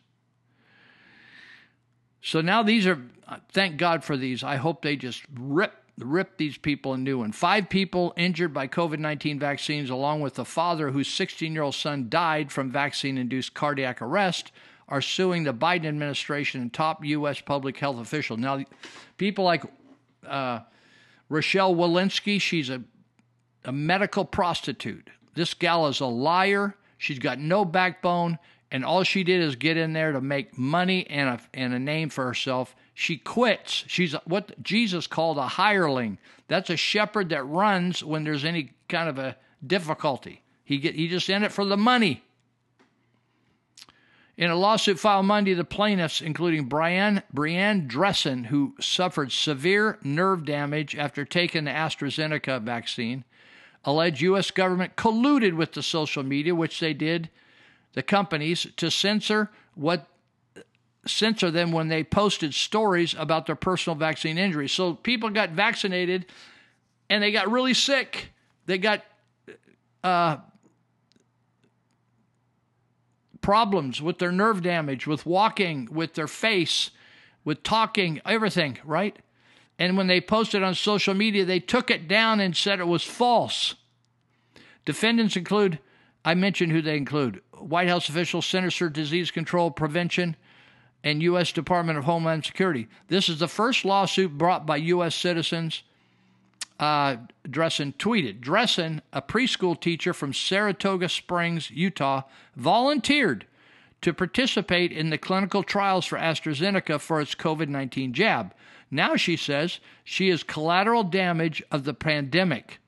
So 2.21 2.41
now 2.41 2.61
these 2.61 2.85
are 2.85 3.01
thank 3.51 3.77
God 3.77 4.03
for 4.03 4.17
these. 4.17 4.43
I 4.43 4.55
hope 4.55 4.81
they 4.81 4.95
just 4.95 5.23
rip 5.33 5.73
rip 5.99 6.37
these 6.37 6.57
people 6.57 6.93
a 6.93 6.97
new 6.97 7.19
one. 7.19 7.31
Five 7.31 7.69
people 7.69 8.13
injured 8.15 8.53
by 8.53 8.67
COVID 8.67 8.99
19 8.99 9.39
vaccines, 9.39 9.89
along 9.89 10.21
with 10.21 10.35
the 10.35 10.45
father 10.45 10.91
whose 10.91 11.07
16 11.07 11.53
year 11.53 11.63
old 11.63 11.75
son 11.75 12.07
died 12.09 12.51
from 12.51 12.71
vaccine 12.71 13.17
induced 13.17 13.53
cardiac 13.53 14.01
arrest, 14.01 14.51
are 14.87 15.01
suing 15.01 15.43
the 15.43 15.53
Biden 15.53 15.85
administration 15.85 16.61
and 16.61 16.71
top 16.71 17.03
U.S. 17.03 17.41
public 17.41 17.77
health 17.77 17.99
officials. 17.99 18.39
Now, 18.39 18.63
people 19.17 19.43
like 19.43 19.63
uh, 20.25 20.59
Rochelle 21.29 21.75
Walensky, 21.75 22.39
she's 22.39 22.69
a, 22.69 22.81
a 23.65 23.71
medical 23.71 24.23
prostitute. 24.23 25.09
This 25.33 25.53
gal 25.53 25.87
is 25.87 25.99
a 25.99 26.05
liar. 26.05 26.75
She's 26.97 27.19
got 27.19 27.37
no 27.37 27.65
backbone, 27.65 28.39
and 28.71 28.85
all 28.85 29.03
she 29.03 29.23
did 29.23 29.41
is 29.41 29.55
get 29.55 29.77
in 29.77 29.93
there 29.93 30.13
to 30.13 30.21
make 30.21 30.57
money 30.57 31.05
and 31.09 31.29
a, 31.29 31.39
and 31.53 31.73
a 31.73 31.79
name 31.79 32.09
for 32.09 32.25
herself. 32.25 32.75
She 32.99 33.17
quits. 33.17 33.83
She's 33.85 34.13
what 34.25 34.63
Jesus 34.63 35.05
called 35.05 35.37
a 35.37 35.47
hireling. 35.47 36.17
That's 36.47 36.71
a 36.71 36.75
shepherd 36.75 37.29
that 37.29 37.43
runs 37.43 38.03
when 38.03 38.23
there's 38.23 38.43
any 38.43 38.71
kind 38.89 39.07
of 39.07 39.19
a 39.19 39.37
difficulty. 39.65 40.41
He 40.63 40.79
get 40.79 40.95
he 40.95 41.07
just 41.07 41.29
in 41.29 41.43
it 41.43 41.51
for 41.51 41.63
the 41.63 41.77
money. 41.77 42.23
In 44.35 44.49
a 44.49 44.55
lawsuit 44.55 44.97
filed 44.97 45.27
Monday, 45.27 45.53
the 45.53 45.63
plaintiffs, 45.63 46.21
including 46.21 46.65
Brian 46.65 47.21
Brianne 47.31 47.87
Dressen, 47.87 48.47
who 48.47 48.73
suffered 48.81 49.31
severe 49.31 49.99
nerve 50.01 50.43
damage 50.43 50.95
after 50.95 51.23
taking 51.23 51.65
the 51.65 51.71
AstraZeneca 51.71 52.63
vaccine, 52.63 53.25
allege 53.85 54.23
U.S. 54.23 54.49
government 54.49 54.95
colluded 54.95 55.53
with 55.53 55.73
the 55.73 55.83
social 55.83 56.23
media, 56.23 56.55
which 56.55 56.79
they 56.79 56.95
did, 56.95 57.29
the 57.93 58.01
companies, 58.01 58.65
to 58.77 58.89
censor 58.89 59.51
what 59.75 60.07
censor 61.07 61.51
them 61.51 61.71
when 61.71 61.87
they 61.87 62.03
posted 62.03 62.53
stories 62.53 63.15
about 63.17 63.45
their 63.45 63.55
personal 63.55 63.95
vaccine 63.95 64.37
injuries. 64.37 64.71
So 64.71 64.93
people 64.93 65.29
got 65.29 65.51
vaccinated 65.51 66.25
and 67.09 67.23
they 67.23 67.31
got 67.31 67.49
really 67.51 67.73
sick. 67.73 68.31
They 68.65 68.77
got 68.77 69.03
uh, 70.03 70.37
problems 73.41 74.01
with 74.01 74.19
their 74.19 74.31
nerve 74.31 74.61
damage, 74.61 75.07
with 75.07 75.25
walking, 75.25 75.87
with 75.91 76.15
their 76.15 76.27
face, 76.27 76.91
with 77.45 77.63
talking, 77.63 78.19
everything, 78.25 78.77
right? 78.83 79.17
And 79.79 79.95
when 79.95 80.07
they 80.07 80.19
posted 80.19 80.63
on 80.63 80.75
social 80.75 81.13
media, 81.13 81.45
they 81.45 81.59
took 81.59 81.91
it 81.91 82.07
down 82.07 82.39
and 82.39 82.55
said 82.55 82.79
it 82.79 82.87
was 82.87 83.03
false. 83.03 83.75
Defendants 84.85 85.35
include, 85.35 85.79
I 86.25 86.33
mentioned 86.33 86.71
who 86.71 86.81
they 86.81 86.97
include 86.97 87.41
White 87.53 87.87
House 87.87 88.09
officials, 88.09 88.45
Centers 88.45 88.75
for 88.75 88.89
Disease 88.89 89.31
Control 89.31 89.71
Prevention, 89.71 90.35
and 91.07 91.23
U.S. 91.23 91.53
Department 91.53 91.97
of 91.97 92.03
Homeland 92.03 92.43
Security. 92.43 92.89
This 93.07 93.29
is 93.29 93.39
the 93.39 93.47
first 93.47 93.85
lawsuit 93.85 94.37
brought 94.37 94.65
by 94.65 94.75
U.S. 94.75 95.15
citizens. 95.15 95.83
Uh, 96.81 97.15
Dressen 97.47 97.95
tweeted 97.95 98.41
Dressen, 98.41 98.99
a 99.13 99.21
preschool 99.21 99.79
teacher 99.79 100.13
from 100.13 100.33
Saratoga 100.33 101.07
Springs, 101.07 101.71
Utah, 101.71 102.23
volunteered 102.57 103.45
to 104.01 104.13
participate 104.13 104.91
in 104.91 105.09
the 105.09 105.17
clinical 105.17 105.63
trials 105.63 106.05
for 106.05 106.17
AstraZeneca 106.19 106.99
for 106.99 107.21
its 107.21 107.35
COVID 107.35 107.69
19 107.69 108.11
jab. 108.11 108.53
Now 108.91 109.15
she 109.15 109.37
says 109.37 109.79
she 110.03 110.29
is 110.29 110.43
collateral 110.43 111.03
damage 111.03 111.63
of 111.71 111.85
the 111.85 111.93
pandemic. 111.93 112.79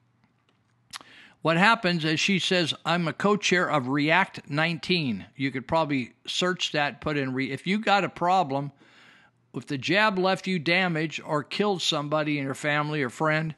What 1.42 1.56
happens 1.56 2.04
is 2.04 2.20
she 2.20 2.38
says, 2.38 2.74
I'm 2.86 3.08
a 3.08 3.14
co 3.14 3.38
chair 3.38 3.70
of 3.70 3.88
React 3.88 4.50
19. 4.50 5.26
You 5.36 5.52
could 5.52 5.68
probably 5.68 6.14
search 6.28 6.74
that, 6.74 7.00
put 7.00 7.18
in, 7.18 7.34
re- 7.34 7.52
if 7.52 7.66
you 7.66 7.80
got 7.80 8.04
a 8.04 8.10
problem, 8.10 8.72
if 9.54 9.66
the 9.66 9.78
jab 9.78 10.20
left 10.20 10.48
you 10.48 10.60
damaged 10.60 11.22
or 11.26 11.44
killed 11.44 11.82
somebody 11.82 12.38
in 12.38 12.44
your 12.44 12.54
family 12.54 13.02
or 13.02 13.10
friend, 13.10 13.56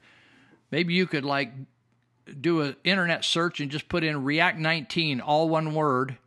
maybe 0.70 0.94
you 0.94 1.08
could 1.08 1.26
like 1.26 1.52
do 2.40 2.62
an 2.62 2.76
internet 2.84 3.26
search 3.26 3.60
and 3.60 3.72
just 3.72 3.90
put 3.90 4.04
in 4.04 4.24
React 4.24 4.60
19, 4.60 5.20
all 5.20 5.50
one 5.50 5.74
word, 5.74 6.18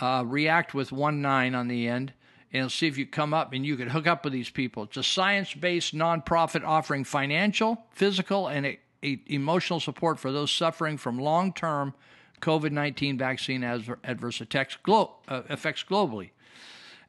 uh, 0.00 0.24
React 0.26 0.74
with 0.74 0.92
one 0.92 1.20
nine 1.20 1.54
on 1.54 1.68
the 1.68 1.88
end, 1.88 2.14
and 2.52 2.72
see 2.72 2.86
if 2.86 2.96
you 2.96 3.06
come 3.06 3.34
up 3.34 3.52
and 3.52 3.66
you 3.66 3.76
could 3.76 3.90
hook 3.90 4.06
up 4.06 4.24
with 4.24 4.32
these 4.32 4.50
people. 4.50 4.84
It's 4.84 4.96
a 4.96 5.02
science 5.02 5.52
based 5.52 5.94
nonprofit 5.94 6.64
offering 6.64 7.04
financial, 7.04 7.84
physical, 7.90 8.48
and 8.48 8.78
a 9.06 9.20
emotional 9.26 9.80
support 9.80 10.18
for 10.18 10.32
those 10.32 10.50
suffering 10.50 10.96
from 10.96 11.18
long 11.18 11.52
term 11.52 11.94
COVID 12.40 12.72
19 12.72 13.18
vaccine 13.18 13.64
adverse 13.64 14.40
effects, 14.40 14.76
glo- 14.82 15.16
uh, 15.28 15.42
effects 15.48 15.84
globally. 15.88 16.30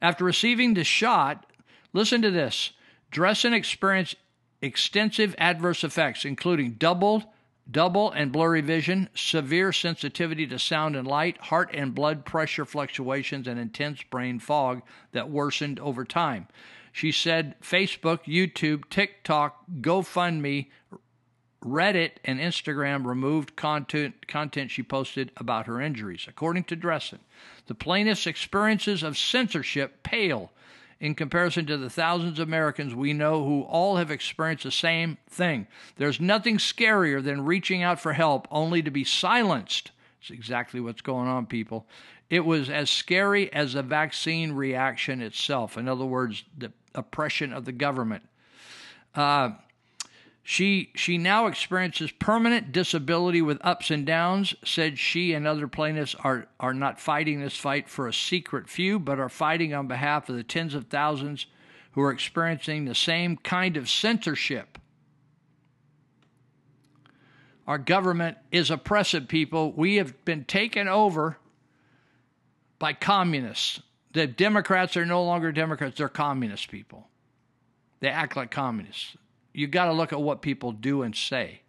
After 0.01 0.23
receiving 0.23 0.73
the 0.73 0.83
shot, 0.83 1.45
listen 1.93 2.21
to 2.21 2.31
this 2.31 2.71
Dressen 3.11 3.53
experienced 3.53 4.15
extensive 4.61 5.35
adverse 5.37 5.83
effects, 5.83 6.25
including 6.25 6.73
doubled, 6.73 7.25
double 7.69 8.11
and 8.11 8.31
blurry 8.31 8.61
vision, 8.61 9.09
severe 9.13 9.73
sensitivity 9.73 10.47
to 10.47 10.59
sound 10.59 10.95
and 10.95 11.07
light, 11.07 11.37
heart 11.37 11.69
and 11.73 11.93
blood 11.93 12.25
pressure 12.25 12.65
fluctuations, 12.65 13.47
and 13.47 13.59
intense 13.59 14.03
brain 14.03 14.39
fog 14.39 14.81
that 15.11 15.29
worsened 15.29 15.79
over 15.79 16.05
time. 16.05 16.47
She 16.91 17.11
said 17.11 17.55
Facebook, 17.61 18.23
YouTube, 18.25 18.89
TikTok, 18.89 19.65
GoFundMe, 19.81 20.67
Reddit, 21.63 22.11
and 22.23 22.39
Instagram 22.39 23.05
removed 23.05 23.55
content, 23.55 24.27
content 24.27 24.71
she 24.71 24.83
posted 24.83 25.31
about 25.37 25.65
her 25.65 25.81
injuries. 25.81 26.25
According 26.27 26.65
to 26.65 26.77
Dressen, 26.77 27.19
the 27.65 27.75
plaintiff's 27.75 28.27
experiences 28.27 29.01
of 29.03 29.17
censorship 29.17 30.03
pale 30.03 30.51
in 30.99 31.15
comparison 31.15 31.65
to 31.67 31.77
the 31.77 31.89
thousands 31.89 32.39
of 32.39 32.47
Americans 32.47 32.93
we 32.93 33.13
know 33.13 33.43
who 33.43 33.61
all 33.61 33.97
have 33.97 34.11
experienced 34.11 34.63
the 34.63 34.71
same 34.71 35.17
thing. 35.29 35.67
There's 35.97 36.19
nothing 36.19 36.57
scarier 36.57 37.23
than 37.23 37.45
reaching 37.45 37.83
out 37.83 37.99
for 37.99 38.13
help 38.13 38.47
only 38.51 38.81
to 38.81 38.91
be 38.91 39.03
silenced. 39.03 39.91
It's 40.21 40.31
exactly 40.31 40.79
what's 40.79 41.01
going 41.01 41.27
on, 41.27 41.45
people. 41.45 41.85
It 42.29 42.45
was 42.45 42.69
as 42.69 42.89
scary 42.89 43.51
as 43.53 43.73
the 43.73 43.83
vaccine 43.83 44.51
reaction 44.51 45.21
itself. 45.21 45.77
In 45.77 45.87
other 45.87 46.05
words, 46.05 46.43
the 46.57 46.71
oppression 46.93 47.53
of 47.53 47.65
the 47.65 47.71
government. 47.71 48.27
Uh, 49.15 49.51
She 50.49 50.91
she 50.95 51.17
now 51.17 51.47
experiences 51.47 52.09
permanent 52.09 52.71
disability 52.71 53.41
with 53.41 53.57
ups 53.59 53.91
and 53.91 54.05
downs. 54.05 54.55
Said 54.63 54.97
she 54.97 55.33
and 55.33 55.45
other 55.45 55.67
plaintiffs 55.67 56.15
are 56.23 56.47
are 56.57 56.73
not 56.73 57.01
fighting 57.01 57.41
this 57.41 57.57
fight 57.57 57.89
for 57.89 58.07
a 58.07 58.13
secret 58.13 58.69
few, 58.69 58.97
but 58.97 59.19
are 59.19 59.27
fighting 59.27 59.73
on 59.73 59.89
behalf 59.89 60.29
of 60.29 60.37
the 60.37 60.43
tens 60.43 60.73
of 60.73 60.87
thousands 60.87 61.47
who 61.91 62.01
are 62.01 62.13
experiencing 62.13 62.85
the 62.85 62.95
same 62.95 63.35
kind 63.35 63.75
of 63.75 63.89
censorship. 63.89 64.77
Our 67.67 67.77
government 67.77 68.37
is 68.49 68.71
oppressive 68.71 69.27
people. 69.27 69.73
We 69.73 69.97
have 69.97 70.23
been 70.23 70.45
taken 70.45 70.87
over 70.87 71.39
by 72.79 72.93
communists. 72.93 73.81
The 74.13 74.27
Democrats 74.27 74.95
are 74.95 75.05
no 75.05 75.25
longer 75.25 75.51
Democrats, 75.51 75.97
they're 75.97 76.07
communist 76.07 76.71
people. 76.71 77.09
They 77.99 78.07
act 78.07 78.37
like 78.37 78.49
communists. 78.49 79.17
You 79.57 79.65
got 79.65 79.85
to 79.85 79.91
look 79.91 80.13
at 80.13 80.21
what 80.21 80.43
people 80.43 80.71
do 80.71 81.01
and 81.01 81.15
say. 81.15 81.61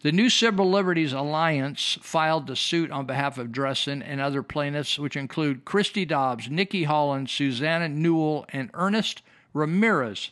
The 0.00 0.10
New 0.10 0.30
Civil 0.30 0.70
Liberties 0.70 1.12
Alliance 1.12 1.98
filed 2.00 2.46
the 2.46 2.56
suit 2.56 2.90
on 2.90 3.04
behalf 3.04 3.36
of 3.36 3.48
Dressen 3.48 4.02
and 4.02 4.22
other 4.22 4.42
plaintiffs, 4.42 4.98
which 4.98 5.14
include 5.14 5.66
Kristi 5.66 6.08
Dobbs, 6.08 6.48
Nikki 6.48 6.84
Holland, 6.84 7.28
Suzanna 7.28 7.90
Newell, 7.90 8.46
and 8.54 8.70
Ernest 8.72 9.20
Ramirez. 9.52 10.30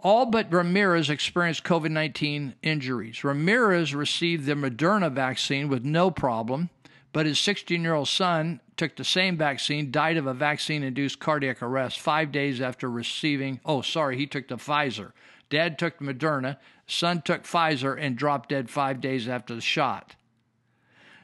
All 0.00 0.26
but 0.26 0.52
Ramirez 0.52 1.08
experienced 1.08 1.62
COVID 1.62 1.92
19 1.92 2.56
injuries. 2.64 3.22
Ramirez 3.22 3.94
received 3.94 4.44
the 4.44 4.54
Moderna 4.54 5.12
vaccine 5.12 5.68
with 5.68 5.84
no 5.84 6.10
problem, 6.10 6.68
but 7.12 7.26
his 7.26 7.38
16 7.38 7.80
year 7.80 7.94
old 7.94 8.08
son 8.08 8.60
took 8.76 8.96
the 8.96 9.04
same 9.04 9.36
vaccine, 9.36 9.90
died 9.90 10.16
of 10.16 10.26
a 10.26 10.34
vaccine 10.34 10.82
induced 10.82 11.18
cardiac 11.18 11.62
arrest 11.62 11.98
five 11.98 12.30
days 12.30 12.60
after 12.60 12.90
receiving. 12.90 13.60
Oh, 13.64 13.82
sorry, 13.82 14.16
he 14.16 14.26
took 14.26 14.48
the 14.48 14.56
Pfizer. 14.56 15.12
Dad 15.48 15.78
took 15.78 15.98
Moderna, 15.98 16.58
son 16.86 17.22
took 17.22 17.44
Pfizer, 17.44 17.96
and 17.98 18.16
dropped 18.16 18.48
dead 18.48 18.68
five 18.68 19.00
days 19.00 19.28
after 19.28 19.54
the 19.54 19.60
shot. 19.60 20.16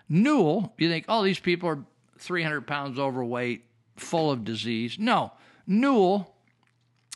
Newell, 0.09 0.75
you 0.79 0.89
think, 0.89 1.05
oh, 1.09 1.23
these 1.23 1.41
people 1.41 1.69
are 1.69 1.85
300 2.19 2.67
pounds 2.67 2.99
overweight, 2.99 3.65
full 3.97 4.31
of 4.31 4.45
disease. 4.45 4.97
No, 4.99 5.33
Newell, 5.67 6.35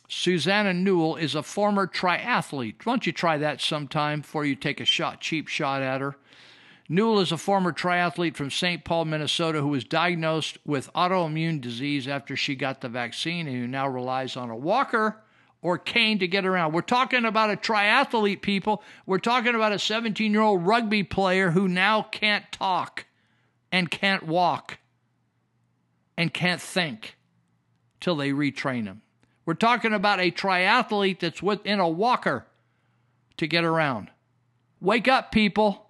Suzanna 0.09 0.75
Newell, 0.75 1.17
is 1.17 1.35
a 1.35 1.43
former 1.43 1.87
triathlete. 1.87 2.85
Why 2.85 2.93
don't 2.93 3.07
you 3.07 3.13
try 3.13 3.39
that 3.39 3.61
sometime 3.61 4.21
before 4.21 4.45
you 4.45 4.55
take 4.55 4.81
a 4.81 4.85
shot, 4.85 5.21
cheap 5.21 5.49
shot 5.49 5.83
at 5.83 6.01
her? 6.01 6.17
Newell 6.89 7.21
is 7.21 7.33
a 7.33 7.37
former 7.37 7.73
triathlete 7.73 8.37
from 8.37 8.51
St. 8.51 8.85
Paul, 8.85 9.07
Minnesota, 9.07 9.61
who 9.61 9.69
was 9.69 9.85
diagnosed 9.85 10.59
with 10.65 10.93
autoimmune 10.93 11.61
disease 11.61 12.07
after 12.07 12.37
she 12.37 12.55
got 12.55 12.81
the 12.81 12.89
vaccine 12.89 13.49
and 13.49 13.57
who 13.57 13.67
now 13.67 13.89
relies 13.89 14.37
on 14.37 14.51
a 14.51 14.57
walker 14.57 15.21
or 15.63 15.79
cane 15.79 16.21
to 16.21 16.29
get 16.29 16.47
around. 16.47 16.73
We're 16.73 16.83
talking 16.83 17.25
about 17.25 17.51
a 17.51 17.57
triathlete, 17.57 18.41
people. 18.41 18.85
We're 19.05 19.19
talking 19.19 19.57
about 19.57 19.73
a 19.73 19.81
17 19.81 20.31
year 20.31 20.43
old 20.43 20.65
rugby 20.65 21.03
player 21.03 21.51
who 21.51 21.67
now 21.67 22.03
can't 22.03 22.45
talk 22.53 23.07
and 23.73 23.91
can't 23.91 24.23
walk 24.25 24.79
and 26.17 26.33
can't 26.33 26.61
think 26.61 27.17
till 28.01 28.15
they 28.15 28.31
retrain 28.31 28.85
him. 28.85 29.03
We're 29.45 29.55
talking 29.55 29.93
about 29.93 30.21
a 30.21 30.31
triathlete 30.31 31.19
that's 31.19 31.43
within 31.43 31.81
a 31.81 31.89
walker 31.89 32.47
to 33.39 33.47
get 33.47 33.65
around. 33.65 34.11
Wake 34.81 35.09
up, 35.09 35.33
people. 35.33 35.86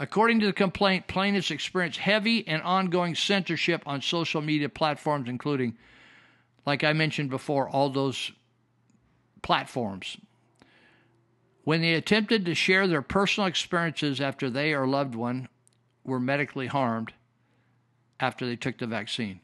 According 0.00 0.40
to 0.40 0.46
the 0.46 0.54
complaint, 0.54 1.08
plaintiffs 1.08 1.50
experienced 1.50 1.98
heavy 1.98 2.48
and 2.48 2.62
ongoing 2.62 3.14
censorship 3.14 3.82
on 3.84 4.00
social 4.00 4.40
media 4.40 4.70
platforms, 4.70 5.28
including, 5.28 5.76
like 6.64 6.82
I 6.82 6.94
mentioned 6.94 7.28
before, 7.28 7.68
all 7.68 7.90
those 7.90 8.32
platforms. 9.42 10.16
When 11.64 11.82
they 11.82 11.92
attempted 11.92 12.46
to 12.46 12.54
share 12.54 12.88
their 12.88 13.02
personal 13.02 13.46
experiences 13.46 14.22
after 14.22 14.48
they 14.48 14.72
or 14.72 14.86
loved 14.86 15.14
one 15.14 15.48
were 16.02 16.18
medically 16.18 16.68
harmed 16.68 17.12
after 18.18 18.46
they 18.46 18.56
took 18.56 18.78
the 18.78 18.86
vaccine. 18.86 19.40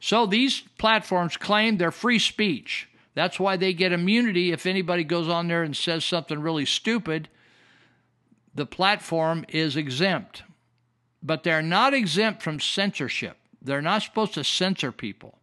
So 0.00 0.26
these 0.26 0.64
platforms 0.78 1.36
claim 1.36 1.76
they're 1.76 1.92
free 1.92 2.18
speech. 2.18 2.88
That's 3.14 3.38
why 3.38 3.56
they 3.56 3.72
get 3.74 3.92
immunity 3.92 4.50
if 4.50 4.66
anybody 4.66 5.04
goes 5.04 5.28
on 5.28 5.46
there 5.46 5.62
and 5.62 5.76
says 5.76 6.04
something 6.04 6.40
really 6.40 6.66
stupid 6.66 7.28
the 8.58 8.66
platform 8.66 9.44
is 9.48 9.76
exempt, 9.76 10.42
but 11.22 11.44
they're 11.44 11.62
not 11.62 11.94
exempt 11.94 12.42
from 12.42 12.58
censorship. 12.58 13.36
They're 13.62 13.80
not 13.80 14.02
supposed 14.02 14.34
to 14.34 14.42
censor 14.42 14.90
people. 14.90 15.38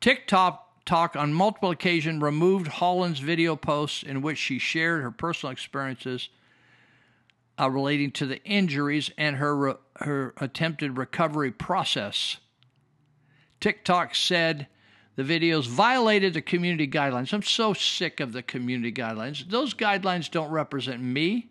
TikTok 0.00 0.84
talk 0.86 1.16
on 1.16 1.34
multiple 1.34 1.70
occasions 1.70 2.22
removed 2.22 2.68
Holland's 2.68 3.18
video 3.18 3.56
posts 3.56 4.02
in 4.02 4.22
which 4.22 4.38
she 4.38 4.58
shared 4.58 5.02
her 5.02 5.10
personal 5.10 5.52
experiences 5.52 6.28
uh, 7.60 7.68
relating 7.68 8.12
to 8.12 8.26
the 8.26 8.42
injuries 8.44 9.10
and 9.18 9.36
her 9.36 9.56
re- 9.56 9.74
her 9.96 10.34
attempted 10.38 10.96
recovery 10.96 11.50
process. 11.50 12.38
TikTok 13.60 14.14
said 14.14 14.68
the 15.20 15.38
videos 15.38 15.66
violated 15.66 16.32
the 16.32 16.40
community 16.40 16.88
guidelines. 16.88 17.34
I'm 17.34 17.42
so 17.42 17.74
sick 17.74 18.20
of 18.20 18.32
the 18.32 18.42
community 18.42 18.90
guidelines. 18.90 19.46
Those 19.46 19.74
guidelines 19.74 20.30
don't 20.30 20.50
represent 20.50 21.02
me. 21.02 21.50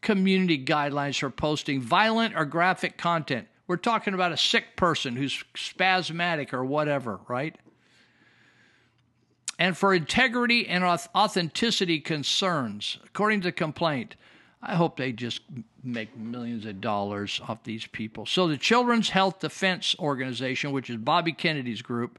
Community 0.00 0.64
guidelines 0.64 1.20
for 1.20 1.30
posting 1.30 1.80
violent 1.80 2.34
or 2.34 2.44
graphic 2.44 2.98
content. 2.98 3.46
We're 3.68 3.76
talking 3.76 4.14
about 4.14 4.32
a 4.32 4.36
sick 4.36 4.74
person 4.74 5.14
who's 5.14 5.44
spasmatic 5.54 6.52
or 6.52 6.64
whatever, 6.64 7.20
right? 7.28 7.54
And 9.56 9.76
for 9.76 9.94
integrity 9.94 10.66
and 10.66 10.82
authenticity 10.82 12.00
concerns, 12.00 12.98
according 13.04 13.42
to 13.42 13.48
the 13.48 13.52
complaint, 13.52 14.16
I 14.62 14.74
hope 14.74 14.96
they 14.96 15.12
just 15.12 15.42
make 15.82 16.14
millions 16.16 16.66
of 16.66 16.82
dollars 16.82 17.40
off 17.48 17.64
these 17.64 17.86
people. 17.86 18.26
So 18.26 18.46
the 18.46 18.58
Children's 18.58 19.08
Health 19.08 19.40
Defense 19.40 19.96
Organization, 19.98 20.72
which 20.72 20.90
is 20.90 20.98
Bobby 20.98 21.32
Kennedy's 21.32 21.80
group, 21.80 22.18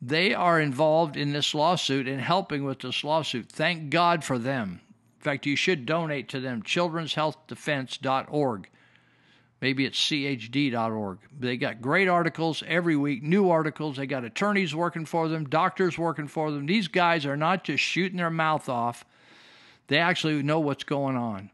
they 0.00 0.32
are 0.32 0.60
involved 0.60 1.16
in 1.16 1.32
this 1.32 1.52
lawsuit 1.54 2.06
and 2.06 2.20
helping 2.20 2.62
with 2.64 2.78
this 2.80 3.02
lawsuit. 3.02 3.50
Thank 3.50 3.90
God 3.90 4.22
for 4.22 4.38
them. 4.38 4.80
In 5.18 5.22
fact, 5.22 5.46
you 5.46 5.56
should 5.56 5.86
donate 5.86 6.28
to 6.28 6.38
them. 6.38 6.62
children'shealthdefense.org. 6.62 8.68
Maybe 9.60 9.84
it's 9.86 9.98
chd.org. 9.98 11.18
They 11.36 11.56
got 11.56 11.80
great 11.80 12.08
articles 12.08 12.62
every 12.66 12.94
week, 12.94 13.22
new 13.22 13.48
articles. 13.48 13.96
They 13.96 14.06
got 14.06 14.22
attorneys 14.22 14.74
working 14.74 15.06
for 15.06 15.28
them, 15.28 15.48
doctors 15.48 15.98
working 15.98 16.28
for 16.28 16.52
them. 16.52 16.66
These 16.66 16.88
guys 16.88 17.24
are 17.24 17.38
not 17.38 17.64
just 17.64 17.82
shooting 17.82 18.18
their 18.18 18.28
mouth 18.30 18.68
off, 18.68 19.06
they 19.88 19.98
actually 19.98 20.42
know 20.42 20.60
what's 20.60 20.84
going 20.84 21.16
on. 21.16 21.50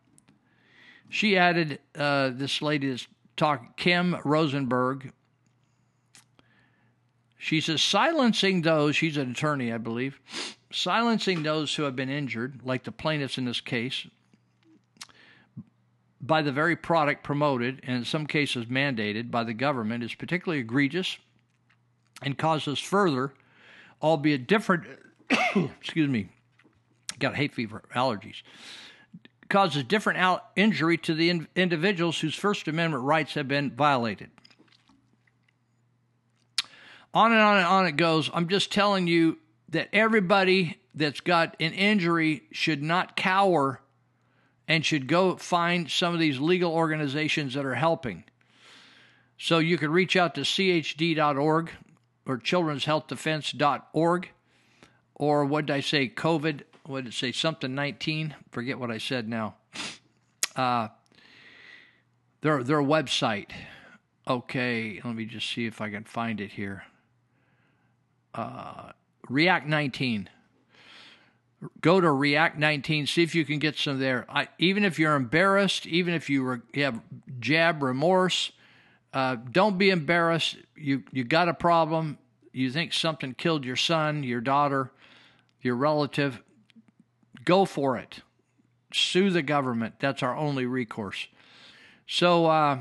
She 1.13 1.37
added, 1.37 1.79
uh, 1.95 2.31
this 2.33 2.63
lady 2.63 2.89
is 2.89 3.07
talk, 3.37 3.77
Kim 3.77 4.17
Rosenberg. 4.25 5.13
She 7.37 7.61
says, 7.61 7.83
silencing 7.83 8.63
those, 8.63 8.97
she's 8.97 9.19
an 9.19 9.33
attorney, 9.33 9.71
I 9.71 9.77
believe, 9.77 10.19
silencing 10.73 11.43
those 11.43 11.75
who 11.75 11.83
have 11.83 11.95
been 11.95 12.09
injured, 12.09 12.61
like 12.65 12.85
the 12.85 12.93
plaintiffs 12.93 13.37
in 13.37 13.45
this 13.45 13.61
case, 13.61 14.07
by 16.19 16.41
the 16.41 16.51
very 16.51 16.77
product 16.77 17.23
promoted 17.23 17.83
and 17.83 17.99
in 17.99 18.05
some 18.07 18.27
cases 18.27 18.65
mandated 18.65 19.31
by 19.31 19.45
the 19.45 19.53
government 19.53 20.03
is 20.03 20.15
particularly 20.15 20.61
egregious 20.61 21.19
and 22.23 22.39
causes 22.39 22.79
further, 22.79 23.35
albeit 24.01 24.47
different, 24.47 24.85
excuse 25.79 26.09
me, 26.09 26.31
got 27.19 27.37
hay 27.37 27.49
fever 27.49 27.83
allergies, 27.95 28.41
causes 29.53 29.85
different 29.85 30.19
out- 30.19 30.47
injury 30.57 30.97
to 30.97 31.15
the 31.15 31.29
in- 31.31 31.47
individuals 31.55 32.19
whose 32.19 32.35
First 32.35 32.67
Amendment 32.67 33.05
rights 33.05 33.35
have 33.35 33.47
been 33.47 33.71
violated. 33.71 34.31
On 37.15 37.31
and 37.31 37.41
on 37.41 37.59
and 37.59 37.67
on 37.67 37.87
it 37.87 37.93
goes. 37.93 38.31
I'm 38.33 38.49
just 38.49 38.73
telling 38.73 39.07
you 39.07 39.39
that 39.69 39.91
everybody 39.93 40.79
that's 40.95 41.21
got 41.21 41.55
an 41.61 41.75
injury 41.75 42.45
should 42.51 42.83
not 42.83 43.15
cower 43.15 43.81
and 44.67 44.85
should 44.85 45.07
go 45.07 45.37
find 45.37 45.91
some 45.91 46.15
of 46.15 46.21
these 46.21 46.41
legal 46.41 46.73
organizations 46.73 47.53
that 47.53 47.67
are 47.67 47.75
helping. 47.75 48.25
So 49.37 49.59
you 49.59 49.77
can 49.77 49.91
reach 49.91 50.17
out 50.17 50.35
to 50.37 50.41
chd.org 50.43 51.71
or 52.25 52.39
children'shealthdefense.org 52.39 54.31
or 55.15 55.45
what 55.45 55.67
did 55.67 55.75
I 55.75 55.81
say, 55.81 56.09
COVID 56.09 56.63
what 56.93 57.05
did 57.05 57.15
it 57.15 57.17
say? 57.17 57.33
Something 57.33 57.75
19. 57.75 58.35
Forget 58.51 58.79
what 58.79 58.91
I 58.91 58.99
said 58.99 59.27
now. 59.27 59.55
Uh, 60.55 60.89
their 62.43 62.63
their 62.63 62.83
website. 62.83 63.51
Okay, 64.29 65.01
let 65.03 65.15
me 65.17 65.25
just 65.25 65.51
see 65.51 65.67
if 65.67 65.81
I 65.81 65.91
can 65.91 66.05
find 66.05 66.41
it 66.41 66.53
here. 66.53 66.85
Uh, 68.35 68.93
React 69.29 69.67
19. 69.69 70.29
Go 71.81 72.01
to 72.01 72.11
React 72.13 72.59
19. 72.59 73.07
See 73.07 73.23
if 73.23 73.35
you 73.35 73.45
can 73.45 73.59
get 73.59 73.77
some 73.77 73.99
there. 73.99 74.27
I, 74.29 74.49
even 74.59 74.85
if 74.85 74.99
you're 74.99 75.15
embarrassed, 75.15 75.87
even 75.87 76.13
if 76.13 76.29
you, 76.29 76.43
re, 76.45 76.59
you 76.75 76.85
have 76.85 77.01
jab 77.41 77.83
remorse, 77.83 78.53
uh, 79.15 79.37
don't 79.51 79.79
be 79.79 79.91
embarrassed. 79.91 80.57
You 80.77 81.05
you 81.11 81.25
got 81.25 81.49
a 81.49 81.55
problem. 81.55 82.19
you 82.53 82.71
think 82.71 82.93
something 82.93 83.35
killed 83.35 83.65
your 83.65 83.77
son, 83.77 84.25
your 84.25 84.43
daughter, 84.43 84.93
your 85.63 85.77
relative, 85.77 86.43
go 87.45 87.65
for 87.65 87.97
it. 87.99 88.21
Sue 88.93 89.31
the 89.31 89.43
government. 89.43 89.95
That's 89.99 90.23
our 90.23 90.37
only 90.37 90.67
recourse. 90.67 91.29
So, 92.07 92.47
uh, 92.47 92.79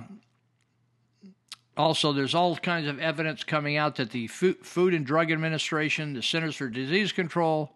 also, 1.77 2.11
there's 2.11 2.35
all 2.35 2.55
kinds 2.57 2.87
of 2.87 2.99
evidence 2.99 3.43
coming 3.43 3.77
out 3.77 3.95
that 3.95 4.11
the 4.11 4.27
Food 4.27 4.93
and 4.93 5.05
Drug 5.05 5.31
Administration, 5.31 6.13
the 6.13 6.21
Centers 6.21 6.55
for 6.55 6.67
Disease 6.67 7.11
Control, 7.11 7.71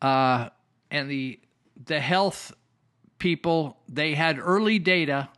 uh, 0.00 0.48
and 0.90 1.10
the 1.10 1.40
the 1.86 2.00
health 2.00 2.54
people, 3.18 3.78
they 3.88 4.14
had 4.14 4.38
early 4.38 4.78
data, 4.78 5.28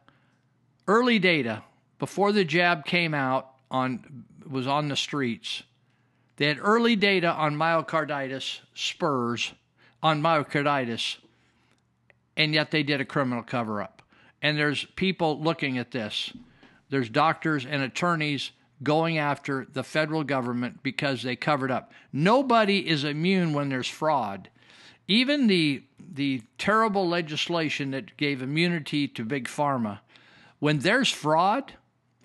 early 0.86 1.18
data 1.18 1.62
before 1.98 2.32
the 2.32 2.44
jab 2.44 2.84
came 2.84 3.14
out 3.14 3.52
on 3.70 4.24
was 4.46 4.66
on 4.66 4.88
the 4.88 4.96
streets. 4.96 5.62
They 6.36 6.48
had 6.48 6.58
early 6.60 6.96
data 6.96 7.30
on 7.32 7.56
myocarditis, 7.56 8.60
spurs, 8.74 9.52
on 10.04 10.20
myocarditis, 10.22 11.16
and 12.36 12.52
yet 12.52 12.70
they 12.70 12.82
did 12.82 13.00
a 13.00 13.04
criminal 13.06 13.42
cover 13.42 13.80
up. 13.80 14.02
And 14.42 14.58
there's 14.58 14.84
people 14.96 15.40
looking 15.40 15.78
at 15.78 15.90
this. 15.90 16.30
There's 16.90 17.08
doctors 17.08 17.64
and 17.64 17.82
attorneys 17.82 18.52
going 18.82 19.16
after 19.16 19.66
the 19.72 19.82
federal 19.82 20.22
government 20.22 20.82
because 20.82 21.22
they 21.22 21.36
covered 21.36 21.70
up. 21.70 21.90
Nobody 22.12 22.86
is 22.86 23.02
immune 23.02 23.54
when 23.54 23.70
there's 23.70 23.88
fraud. 23.88 24.50
Even 25.08 25.46
the 25.46 25.82
the 26.12 26.42
terrible 26.58 27.08
legislation 27.08 27.90
that 27.92 28.16
gave 28.18 28.42
immunity 28.42 29.08
to 29.08 29.24
big 29.24 29.48
pharma, 29.48 30.00
when 30.58 30.78
there's 30.80 31.10
fraud, 31.10 31.72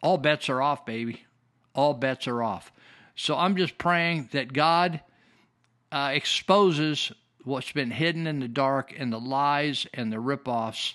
all 0.03 0.17
bets 0.17 0.49
are 0.49 0.61
off, 0.61 0.85
baby. 0.85 1.23
All 1.73 1.93
bets 1.93 2.27
are 2.27 2.43
off. 2.43 2.73
So 3.15 3.37
I'm 3.37 3.55
just 3.55 3.77
praying 3.77 4.29
that 4.33 4.51
God 4.51 4.99
uh, 5.91 6.11
exposes 6.13 7.11
what's 7.49 7.71
been 7.71 7.91
hidden 7.91 8.27
in 8.27 8.39
the 8.39 8.47
dark 8.47 8.93
and 8.97 9.11
the 9.11 9.19
lies 9.19 9.87
and 9.93 10.13
the 10.13 10.17
ripoffs. 10.17 10.93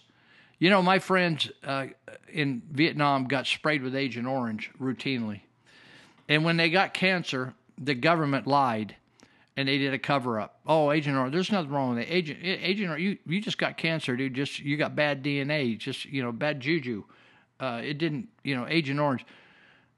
You 0.58 0.70
know, 0.70 0.80
my 0.80 1.00
friends 1.00 1.50
uh, 1.64 1.88
in 2.32 2.62
Vietnam 2.70 3.24
got 3.24 3.46
sprayed 3.46 3.82
with 3.82 3.94
Agent 3.94 4.26
Orange 4.26 4.70
routinely. 4.80 5.40
And 6.28 6.44
when 6.44 6.56
they 6.56 6.70
got 6.70 6.94
cancer, 6.94 7.54
the 7.76 7.94
government 7.94 8.46
lied 8.46 8.96
and 9.56 9.68
they 9.68 9.78
did 9.78 9.92
a 9.92 9.98
cover 9.98 10.40
up. 10.40 10.60
Oh, 10.66 10.90
Agent 10.90 11.16
Orange, 11.16 11.32
there's 11.32 11.52
nothing 11.52 11.70
wrong 11.70 11.90
with 11.90 11.98
it. 11.98 12.08
Agent 12.10 12.38
Agent 12.42 12.88
Orange, 12.88 13.02
you 13.02 13.18
you 13.26 13.40
just 13.40 13.58
got 13.58 13.76
cancer, 13.76 14.16
dude. 14.16 14.34
Just 14.34 14.60
you 14.60 14.76
got 14.76 14.96
bad 14.96 15.22
DNA, 15.22 15.76
just 15.76 16.04
you 16.06 16.22
know, 16.22 16.32
bad 16.32 16.60
juju. 16.60 17.04
Uh, 17.60 17.80
it 17.84 17.98
didn't, 17.98 18.28
you 18.42 18.56
know, 18.56 18.66
Agent 18.68 18.98
Orange. 18.98 19.24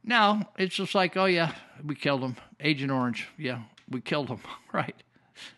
Now 0.05 0.51
it's 0.59 0.75
just 0.75 0.95
like, 0.95 1.17
oh 1.17 1.27
yeah, 1.27 1.53
we 1.85 1.95
killed 1.95 2.23
him. 2.23 2.37
Agent 2.61 2.91
Orange, 2.91 3.29
yeah, 3.39 3.63
we 3.89 4.01
killed 4.01 4.29
him. 4.29 4.41
right. 4.73 4.97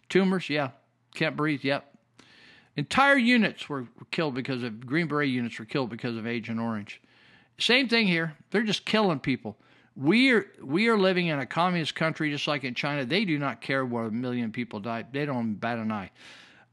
Tumors, 0.08 0.48
yeah. 0.48 0.70
Can't 1.18 1.36
breathe, 1.36 1.64
yep. 1.64 1.92
Entire 2.76 3.16
units 3.16 3.68
were 3.68 3.88
killed 4.12 4.36
because 4.36 4.62
of 4.62 4.86
Green 4.86 5.08
Beret 5.08 5.28
units 5.28 5.58
were 5.58 5.64
killed 5.64 5.90
because 5.90 6.16
of 6.16 6.28
Agent 6.28 6.60
Orange. 6.60 7.02
Same 7.58 7.88
thing 7.88 8.06
here. 8.06 8.36
They're 8.52 8.62
just 8.62 8.86
killing 8.86 9.18
people. 9.18 9.56
We 9.96 10.30
are 10.30 10.46
we 10.62 10.86
are 10.86 10.96
living 10.96 11.26
in 11.26 11.40
a 11.40 11.44
communist 11.44 11.96
country, 11.96 12.30
just 12.30 12.46
like 12.46 12.62
in 12.62 12.74
China. 12.74 13.04
They 13.04 13.24
do 13.24 13.36
not 13.36 13.60
care 13.60 13.84
where 13.84 14.04
a 14.04 14.12
million 14.12 14.52
people 14.52 14.78
die. 14.78 15.06
They 15.10 15.26
don't 15.26 15.54
bat 15.54 15.78
an 15.78 15.90
eye. 15.90 16.12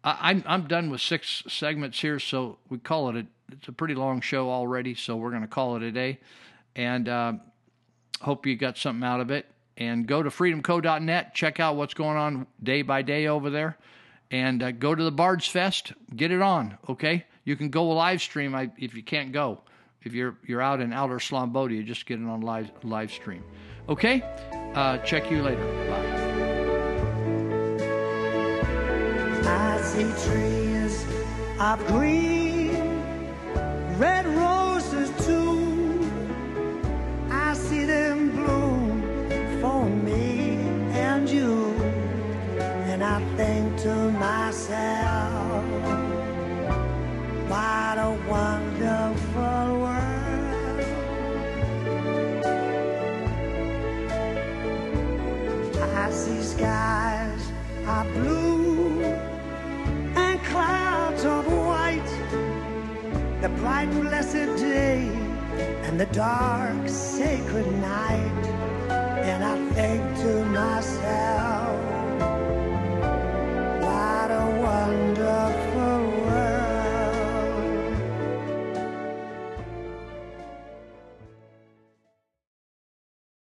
I, 0.03 0.29
I'm 0.29 0.43
I'm 0.45 0.67
done 0.67 0.91
with 0.91 1.01
six 1.01 1.41
segments 1.47 1.99
here, 1.99 2.19
so 2.19 2.59
we 2.69 2.77
call 2.77 3.09
it 3.09 3.15
a. 3.15 3.25
It's 3.51 3.67
a 3.67 3.71
pretty 3.71 3.95
long 3.95 4.21
show 4.21 4.51
already, 4.51 4.93
so 4.93 5.15
we're 5.15 5.31
going 5.31 5.41
to 5.41 5.47
call 5.47 5.75
it 5.75 5.81
a 5.81 5.91
day. 5.91 6.19
And 6.75 7.09
uh, 7.09 7.33
hope 8.21 8.45
you 8.45 8.55
got 8.55 8.77
something 8.77 9.03
out 9.03 9.21
of 9.21 9.31
it. 9.31 9.47
And 9.75 10.05
go 10.05 10.21
to 10.21 10.29
freedomco.net. 10.29 11.33
Check 11.33 11.59
out 11.59 11.77
what's 11.77 11.95
going 11.95 12.17
on 12.17 12.45
day 12.61 12.83
by 12.83 13.01
day 13.01 13.25
over 13.25 13.49
there. 13.49 13.77
And 14.31 14.61
uh, 14.61 14.71
go 14.71 14.95
to 14.95 15.03
the 15.03 15.11
Bards 15.11 15.47
Fest. 15.47 15.93
Get 16.15 16.31
it 16.31 16.41
on, 16.41 16.77
okay? 16.89 17.25
You 17.43 17.55
can 17.55 17.69
go 17.69 17.85
live 17.89 18.21
stream 18.21 18.55
if 18.77 18.95
you 18.95 19.03
can't 19.03 19.31
go 19.31 19.61
if 20.05 20.13
you're 20.13 20.37
you're 20.45 20.61
out 20.61 20.79
in 20.79 20.93
outer 20.93 21.17
Slombodia, 21.17 21.83
just 21.83 22.05
get 22.05 22.19
it 22.19 22.25
on 22.25 22.41
live 22.41 22.71
live 22.83 23.11
stream. 23.11 23.43
Okay, 23.89 24.21
uh, 24.75 24.99
check 24.99 25.29
you 25.29 25.41
later. 25.41 25.63
Bye. 25.89 26.21
I 29.47 29.81
see 29.81 30.29
trees 30.29 31.05
of 31.59 31.85
green, 31.87 33.01
red 33.97 34.27
roses 34.27 35.09
too. 35.25 36.09
I 37.31 37.53
see 37.55 37.85
them 37.85 38.31
bloom 38.31 39.01
for 39.61 39.89
me 39.89 40.57
and 40.91 41.27
you, 41.27 41.73
and 42.59 43.03
I 43.03 43.19
think 43.35 43.64
What 47.95 48.07
a 48.07 48.11
wonderful 48.29 49.79
world. 49.79 50.79
I 55.95 56.11
see 56.11 56.41
skies 56.41 57.51
are 57.87 58.03
blue 58.03 59.01
and 59.01 60.43
clouds 60.43 61.23
of 61.23 61.47
white. 61.47 62.11
The 63.39 63.47
bright 63.59 63.89
blessed 63.91 64.57
day 64.59 65.07
and 65.83 65.97
the 65.97 66.07
dark 66.07 66.89
sacred 66.89 67.65
night. 67.79 68.45
And 69.23 69.41
I 69.41 69.55
think 69.73 70.03
to 70.17 70.43
myself, 70.47 71.79
what 73.79 74.31
a 74.31 74.45
wonderful 74.61 75.74